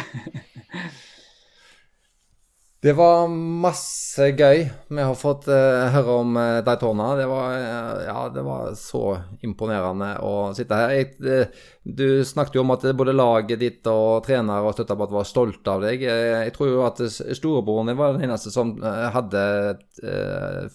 Det 2.79 2.93
var 2.95 3.27
masse 3.29 4.29
gøy 4.39 4.61
vi 4.71 5.03
har 5.03 5.17
fått 5.19 5.49
uh, 5.51 5.89
høre 5.91 6.13
om 6.21 6.37
uh, 6.39 6.61
Daytona. 6.63 7.09
Det 7.19 7.25
var, 7.27 7.57
uh, 7.59 8.05
ja, 8.07 8.21
det 8.31 8.45
var 8.47 8.69
så 8.79 9.01
imponerende 9.43 10.13
å 10.23 10.53
sitte 10.55 10.79
her. 10.79 10.95
Jeg, 10.95 11.49
du 11.83 12.23
snakket 12.23 12.61
jo 12.61 12.63
om 12.63 12.71
at 12.77 12.87
både 12.95 13.17
laget 13.19 13.59
ditt 13.65 13.91
og 13.91 14.23
trener 14.29 14.63
og 14.63 14.77
støtteapparat 14.77 15.17
var 15.17 15.27
stolte 15.27 15.75
av 15.75 15.89
deg. 15.89 16.07
Jeg 16.07 16.55
tror 16.55 16.71
jo 16.71 16.87
at 16.87 17.03
storebroren 17.11 17.91
din 17.91 17.99
var 17.99 18.15
den 18.15 18.29
eneste 18.29 18.55
som 18.55 18.77
hadde 18.85 19.43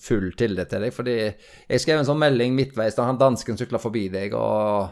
full 0.04 0.34
tillit 0.36 0.74
til 0.74 0.84
deg. 0.84 0.92
Fordi 0.92 1.18
jeg 1.24 1.80
skrev 1.86 2.02
en 2.02 2.12
sånn 2.12 2.20
melding 2.20 2.52
midtveis 2.58 3.00
da 3.00 3.08
han 3.08 3.22
dansken 3.22 3.56
sykla 3.60 3.80
forbi 3.80 4.10
deg, 4.12 4.36
og 4.36 4.92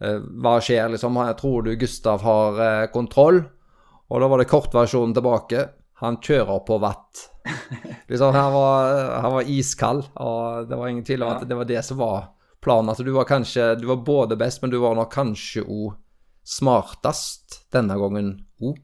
hva 0.00 0.58
skjer, 0.64 0.88
liksom? 0.96 1.22
Tror 1.38 1.68
du 1.68 1.76
Gustav 1.78 2.24
har 2.26 2.88
kontroll? 2.90 3.44
Og 4.10 4.18
da 4.18 4.26
var 4.32 4.42
det 4.42 4.50
kortversjonen 4.50 5.14
tilbake. 5.14 5.68
Han 6.00 6.18
kjører 6.24 6.62
på 6.66 6.80
vatt. 6.82 7.26
Liksom, 8.10 8.34
han, 8.34 8.52
var, 8.52 8.94
han 9.22 9.32
var 9.36 9.48
iskald, 9.48 10.04
og 10.18 10.68
det 10.68 10.76
var 10.76 10.88
ingen 10.90 11.04
tvil 11.06 11.22
om 11.22 11.34
at 11.36 11.44
det 11.46 11.56
var 11.56 11.68
det 11.68 11.82
som 11.86 12.00
var 12.00 12.30
planen. 12.64 12.90
Altså, 12.90 13.04
du 13.06 13.12
var 13.14 13.28
kanskje 13.28 13.74
Du 13.78 13.86
var 13.86 14.00
både 14.04 14.36
best, 14.36 14.62
men 14.62 14.72
du 14.72 14.80
var 14.82 14.96
nok 14.98 15.12
kanskje 15.14 15.62
òg 15.62 15.92
smartest 16.46 17.60
denne 17.72 17.94
gangen 18.00 18.32
òg. 18.60 18.80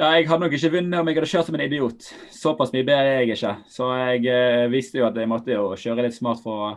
Ja, 0.00 0.14
jeg 0.16 0.30
hadde 0.30 0.46
nok 0.46 0.54
ikke 0.56 0.72
vunnet 0.72 0.96
om 0.96 1.08
jeg 1.10 1.18
hadde 1.18 1.28
kjørt 1.28 1.48
som 1.48 1.56
en 1.58 1.64
idiot. 1.66 2.06
Såpass 2.32 2.72
mye 2.72 2.86
bedre 2.88 3.16
er 3.16 3.18
jeg 3.20 3.34
ikke. 3.34 3.50
Så 3.68 3.88
jeg 4.00 4.30
eh, 4.32 4.68
visste 4.72 5.00
jo 5.00 5.04
at 5.08 5.18
jeg 5.20 5.28
måtte 5.28 5.52
jo 5.52 5.66
kjøre 5.76 6.06
litt 6.06 6.16
smart 6.16 6.40
for 6.40 6.62
å 6.64 6.70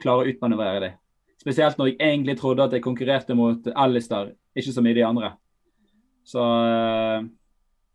klare 0.00 0.24
å 0.24 0.30
utmanøvrere 0.32 0.80
det. 0.86 0.94
Spesielt 1.40 1.76
når 1.80 1.90
jeg 1.90 1.98
egentlig 2.00 2.38
trodde 2.40 2.64
at 2.64 2.72
jeg 2.76 2.84
konkurrerte 2.84 3.36
mot 3.36 3.68
Alistair, 3.76 4.32
ikke 4.56 4.72
så 4.72 4.84
mye 4.84 4.96
de 4.96 5.04
andre. 5.04 5.30
Så 6.24 6.40
eh, 6.40 7.28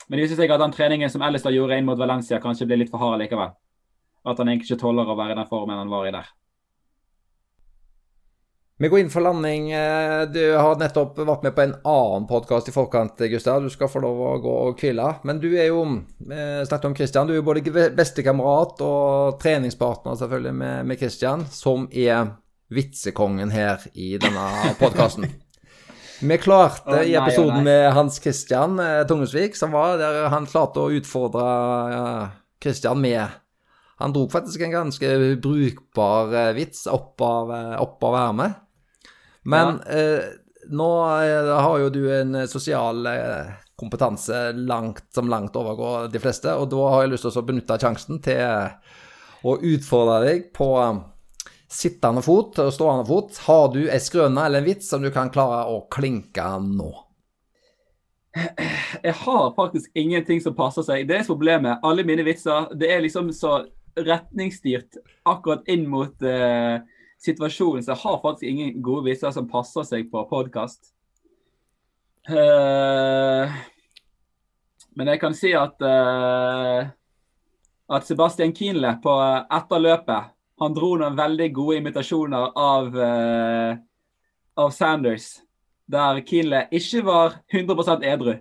men 0.08 0.22
jeg 0.22 0.32
syns 0.32 0.46
at 0.46 0.62
den 0.62 0.74
treningen 0.76 1.12
som 1.12 1.24
Ellestad 1.26 1.56
gjorde 1.56 1.78
inn 1.80 1.88
mot 1.88 2.00
Valencia, 2.00 2.40
kanskje 2.42 2.68
ble 2.70 2.84
litt 2.84 2.92
for 2.94 3.02
hard 3.02 3.24
likevel. 3.24 3.54
At 4.26 4.42
han 4.42 4.50
egentlig 4.50 4.72
ikke 4.72 4.82
tåler 4.82 5.10
å 5.10 5.18
være 5.18 5.36
i 5.36 5.40
den 5.40 5.50
formen 5.50 5.80
han 5.80 5.92
var 5.92 6.08
i 6.10 6.14
der. 6.14 6.30
Vi 8.78 8.90
går 8.92 9.00
inn 9.00 9.10
for 9.10 9.24
landing. 9.24 9.70
Eh, 9.72 10.22
du 10.36 10.42
har 10.60 10.76
nettopp 10.76 11.22
vært 11.24 11.46
med 11.46 11.54
på 11.56 11.64
en 11.64 11.76
annen 11.88 12.26
podkast 12.28 12.68
i 12.68 12.74
forkant, 12.76 13.22
Gustav. 13.32 13.64
Du 13.64 13.72
skal 13.72 13.88
få 13.88 14.02
lov 14.04 14.20
å 14.20 14.34
gå 14.44 14.56
og 14.66 14.82
hvile. 14.82 15.14
Men 15.24 15.40
du 15.40 15.48
er 15.54 15.70
jo 15.70 15.86
snakket 16.20 16.90
om 16.90 16.98
Christian, 16.98 17.30
du 17.30 17.38
er 17.38 17.40
jo 17.40 17.48
både 17.48 17.90
bestekamerat 17.96 18.84
og 18.84 19.40
treningspartner 19.40 20.20
selvfølgelig 20.20 20.56
med, 20.60 20.92
med 20.92 21.00
Christian, 21.00 21.48
som 21.48 21.88
er 21.94 22.36
vitsekongen 22.76 23.54
her 23.56 23.88
i 23.94 24.18
denne 24.20 24.76
podkasten. 24.82 25.30
Vi 26.22 26.38
klarte 26.38 26.90
oh, 26.90 26.96
nei, 26.96 27.10
i 27.12 27.16
episoden 27.20 27.60
oh, 27.60 27.64
med 27.66 27.90
Hans 27.96 28.20
Christian 28.24 28.80
eh, 28.80 29.02
Tungesvik, 29.08 29.56
som 29.58 29.74
var 29.76 29.98
der 30.00 30.30
han 30.32 30.48
klarte 30.48 30.84
å 30.84 30.94
utfordre 30.96 31.44
Christian 32.64 33.02
med 33.02 33.28
Han 34.00 34.14
dro 34.16 34.26
faktisk 34.32 34.62
en 34.62 34.74
ganske 34.74 35.12
brukbar 35.44 36.34
eh, 36.36 36.54
vits 36.56 36.86
opp 36.92 37.22
av, 37.22 37.52
eh, 37.56 37.76
opp 37.82 38.04
av 38.04 38.18
ermet. 38.20 38.58
Men 39.44 39.80
ja. 39.86 40.00
eh, 40.00 40.34
nå 40.72 40.90
har 41.06 41.80
jo 41.80 41.92
du 41.94 42.02
en 42.10 42.42
sosial 42.50 43.06
kompetanse 43.78 44.50
langt, 44.58 45.06
som 45.14 45.30
langt 45.30 45.56
overgår 45.56 46.10
de 46.12 46.20
fleste, 46.20 46.52
og 46.58 46.72
da 46.72 46.88
har 46.90 47.04
jeg 47.04 47.14
lyst 47.14 47.28
til 47.28 47.40
å 47.40 47.46
benytte 47.46 47.78
sjansen 47.80 48.20
til 48.26 49.46
å 49.46 49.56
utfordre 49.62 50.18
deg 50.26 50.48
på 50.56 50.70
sittende 51.76 52.24
fot 52.26 52.60
og 52.64 52.72
stående 52.74 53.06
fot. 53.08 53.38
Har 53.48 53.68
du 53.74 53.84
ei 53.86 54.00
skrøne 54.02 54.48
eller 54.48 54.64
en 54.64 54.70
vits 54.70 54.90
som 54.90 55.04
du 55.04 55.12
kan 55.14 55.32
klare 55.34 55.66
å 55.72 55.84
klinke 55.92 56.46
nå? 56.64 56.92
Jeg 58.36 59.16
har 59.22 59.54
faktisk 59.56 59.92
ingenting 59.96 60.42
som 60.44 60.56
passer 60.56 60.84
seg. 60.84 61.06
Det 61.08 61.22
er 61.22 61.28
problemet. 61.28 61.80
Alle 61.88 62.04
mine 62.08 62.26
vitser 62.28 62.68
det 62.76 62.92
er 62.92 63.04
liksom 63.04 63.32
så 63.36 63.62
retningsstyrt 63.96 65.00
akkurat 65.24 65.64
inn 65.72 65.86
mot 65.88 66.26
uh, 66.28 66.82
situasjonen, 67.24 67.84
så 67.84 67.94
jeg 67.94 68.02
har 68.02 68.20
faktisk 68.24 68.50
ingen 68.50 68.82
gode 68.84 69.08
vitser 69.08 69.32
som 69.32 69.48
passer 69.48 69.88
seg 69.88 70.10
på 70.12 70.26
podkast. 70.28 70.92
Uh, 72.28 72.36
eh, 72.36 73.56
men 74.98 75.12
jeg 75.14 75.22
kan 75.22 75.36
si 75.38 75.54
at 75.56 75.80
uh, 75.86 76.92
at 77.86 78.08
Sebastian 78.08 78.54
Kienle 78.56 78.96
på 79.04 79.14
etterløpet 79.54 80.35
han 80.62 80.76
dro 80.76 80.94
noen 81.00 81.18
veldig 81.18 81.50
gode 81.56 81.80
imitasjoner 81.82 82.54
av, 82.56 82.96
uh, 82.96 83.76
av 84.56 84.72
Sanders, 84.72 85.42
der 85.92 86.22
Kienle 86.26 86.66
ikke 86.74 87.04
var 87.06 87.40
100% 87.54 88.06
edru. 88.08 88.36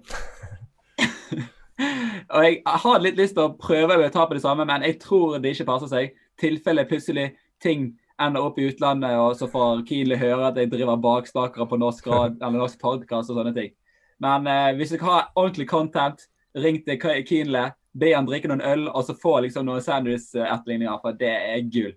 og 2.35 2.47
Jeg 2.47 2.63
har 2.65 3.03
litt 3.03 3.19
lyst 3.19 3.35
til 3.37 3.49
å 3.49 3.57
prøve 3.59 3.99
å 3.99 4.13
ta 4.15 4.29
på 4.29 4.39
det 4.39 4.45
samme, 4.45 4.67
men 4.69 4.87
jeg 4.87 5.01
tror 5.03 5.41
det 5.43 5.57
ikke 5.57 5.69
passer 5.73 5.91
seg. 5.91 6.15
Tilfelle 6.41 6.87
plutselig 6.89 7.33
ting 7.63 7.93
ender 8.23 8.47
opp 8.47 8.61
i 8.63 8.69
utlandet, 8.71 9.17
og 9.19 9.35
så 9.39 9.49
får 9.51 9.83
Kienle 9.89 10.19
høre 10.21 10.49
at 10.49 10.61
jeg 10.61 10.71
driver 10.71 11.03
bakstakere 11.03 11.67
på 11.67 11.81
norsk, 11.83 12.07
rad, 12.07 12.39
eller 12.43 12.63
norsk 12.63 12.79
podcast 12.81 13.33
og 13.33 13.41
sånne 13.41 13.55
ting. 13.57 13.75
Men 14.23 14.47
uh, 14.47 14.71
hvis 14.79 14.95
du 14.95 15.03
har 15.03 15.33
ordentlig 15.35 15.67
content, 15.69 16.29
ring 16.55 16.79
til 16.87 17.01
Kienle, 17.27 17.73
be 17.99 18.13
han 18.15 18.27
drikke 18.27 18.49
noen 18.51 18.63
øl, 18.63 18.87
og 18.91 19.03
så 19.07 19.15
få 19.19 19.41
liksom 19.43 19.67
noen 19.67 19.83
Sanders-etterligninger, 19.83 20.99
for 21.03 21.19
det 21.19 21.35
er 21.35 21.67
gull. 21.67 21.95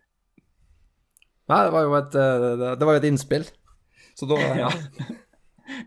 Nei, 1.48 1.62
det 1.64 1.72
var 1.72 1.86
jo 1.86 1.94
et, 1.96 2.16
eh, 2.20 2.74
det 2.76 2.88
var 2.88 2.98
et 2.98 3.08
innspill. 3.08 3.46
Så 4.18 4.28
da 4.28 4.40
Ja. 4.64 4.72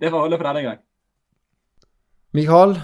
Det 0.01 0.11
får 0.13 0.25
holde 0.25 0.39
for 0.41 0.49
denne 0.49 0.65
gang. 0.65 0.81
Mikael, 2.37 2.75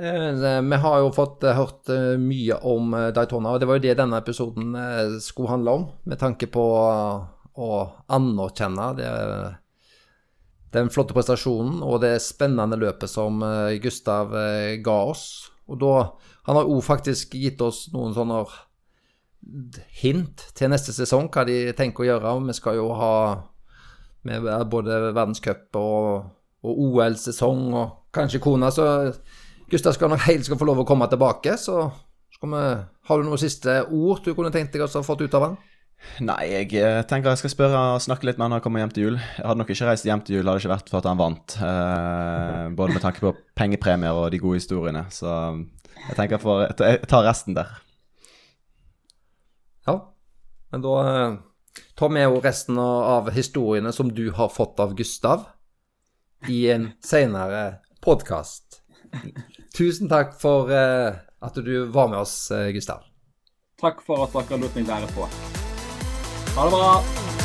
eh, 0.00 0.60
vi 0.64 0.78
har 0.84 1.00
jo 1.02 1.12
fått 1.14 1.44
eh, 1.44 1.54
hørt 1.54 1.90
mye 2.18 2.58
om 2.66 2.94
Daytona, 3.14 3.54
og 3.54 3.60
det 3.60 3.68
var 3.70 3.78
jo 3.78 3.84
det 3.86 3.98
denne 3.98 4.18
episoden 4.22 4.74
skulle 5.22 5.52
handle 5.52 5.78
om, 5.78 5.88
med 6.10 6.18
tanke 6.18 6.48
på 6.50 6.64
å 7.54 7.70
anerkjenne 8.10 8.88
det 8.98 9.10
den 10.74 10.88
flotte 10.90 11.14
prestasjonen 11.14 11.84
og 11.86 12.00
det 12.02 12.16
spennende 12.18 12.74
løpet 12.80 13.06
som 13.06 13.38
Gustav 13.78 14.32
ga 14.82 14.96
oss. 15.06 15.52
Og 15.70 15.78
da 15.78 15.92
Han 16.44 16.58
har 16.58 16.66
jo 16.66 16.80
faktisk 16.82 17.38
gitt 17.38 17.62
oss 17.64 17.86
noen 17.94 18.12
sånne 18.12 18.42
hint 20.02 20.46
til 20.56 20.70
neste 20.72 20.94
sesong, 20.96 21.28
hva 21.32 21.44
de 21.48 21.72
tenker 21.76 22.04
å 22.04 22.08
gjøre. 22.08 22.34
Vi 22.48 22.56
skal 22.56 22.78
jo 22.80 22.88
ha 22.96 23.14
med 24.24 24.46
både 24.72 25.00
verdenscup 25.12 25.76
og, 25.76 26.30
og 26.64 26.84
OL-sesong 26.86 27.66
og 27.76 27.98
kanskje 28.14 28.40
kona, 28.42 28.70
så 28.72 28.86
Gustav 29.70 29.94
skal 29.96 30.12
nok 30.12 30.24
helt 30.26 30.46
skal 30.46 30.58
få 30.60 30.66
lov 30.68 30.82
å 30.82 30.88
komme 30.88 31.08
tilbake. 31.10 31.56
Så 31.60 31.88
skal 32.34 32.50
vi 32.52 32.64
Har 33.08 33.20
du 33.20 33.26
noen 33.26 33.40
siste 33.40 33.82
ord 33.90 34.24
du 34.24 34.34
kunne 34.34 34.52
tenkt 34.54 34.74
deg 34.76 34.84
å 34.84 35.04
fått 35.04 35.24
ut 35.24 35.36
av 35.36 35.48
han? 35.48 35.56
Nei, 36.20 36.40
jeg 36.50 36.74
eh, 36.76 37.00
tenker 37.08 37.32
jeg 37.32 37.40
skal 37.40 37.52
spørre 37.52 37.82
og 37.94 38.02
snakke 38.04 38.28
litt 38.28 38.36
med 38.36 38.44
han 38.44 38.52
når 38.52 38.60
han 38.60 38.64
kommer 38.66 38.82
hjem 38.82 38.92
til 38.92 39.06
jul. 39.06 39.16
Jeg 39.16 39.46
hadde 39.46 39.60
nok 39.62 39.70
ikke 39.72 39.88
reist 39.88 40.08
hjem 40.08 40.22
til 40.24 40.36
jul 40.36 40.44
hadde 40.44 40.60
det 40.60 40.64
ikke 40.64 40.74
vært 40.74 40.90
for 40.92 41.00
at 41.00 41.08
han 41.08 41.20
vant. 41.20 41.56
Eh, 41.64 42.66
både 42.76 42.96
med 42.96 43.04
tanke 43.04 43.24
på 43.24 43.32
pengepremier 43.56 44.20
og 44.20 44.28
de 44.34 44.40
gode 44.42 44.60
historiene. 44.60 45.06
Så 45.14 45.30
jeg 45.30 46.18
tenker 46.18 46.36
jeg 46.36 47.00
tar 47.08 47.24
resten 47.24 47.56
der. 47.56 47.72
Ja, 49.86 50.14
men 50.70 50.82
da 50.82 50.94
eh, 51.08 51.34
tar 51.94 52.08
vi 52.08 52.22
jo 52.22 52.40
resten 52.40 52.78
av 52.78 53.30
historiene 53.30 53.92
som 53.92 54.12
du 54.14 54.30
har 54.30 54.48
fått 54.48 54.80
av 54.80 54.94
Gustav, 54.94 55.44
i 56.48 56.70
en 56.70 56.90
senere 57.04 57.80
podkast. 58.04 58.82
Tusen 59.76 60.08
takk 60.08 60.36
for 60.40 60.72
eh, 60.72 61.14
at 61.40 61.54
du 61.54 61.86
var 61.86 62.08
med 62.08 62.18
oss, 62.24 62.50
eh, 62.50 62.70
Gustav. 62.72 63.04
Takk 63.80 64.04
for 64.06 64.24
at 64.24 64.36
dere 64.36 64.62
lot 64.64 64.76
meg 64.78 64.88
være 64.88 65.10
på. 65.16 65.28
Ha 66.54 66.68
det 66.68 66.76
bra. 66.76 67.43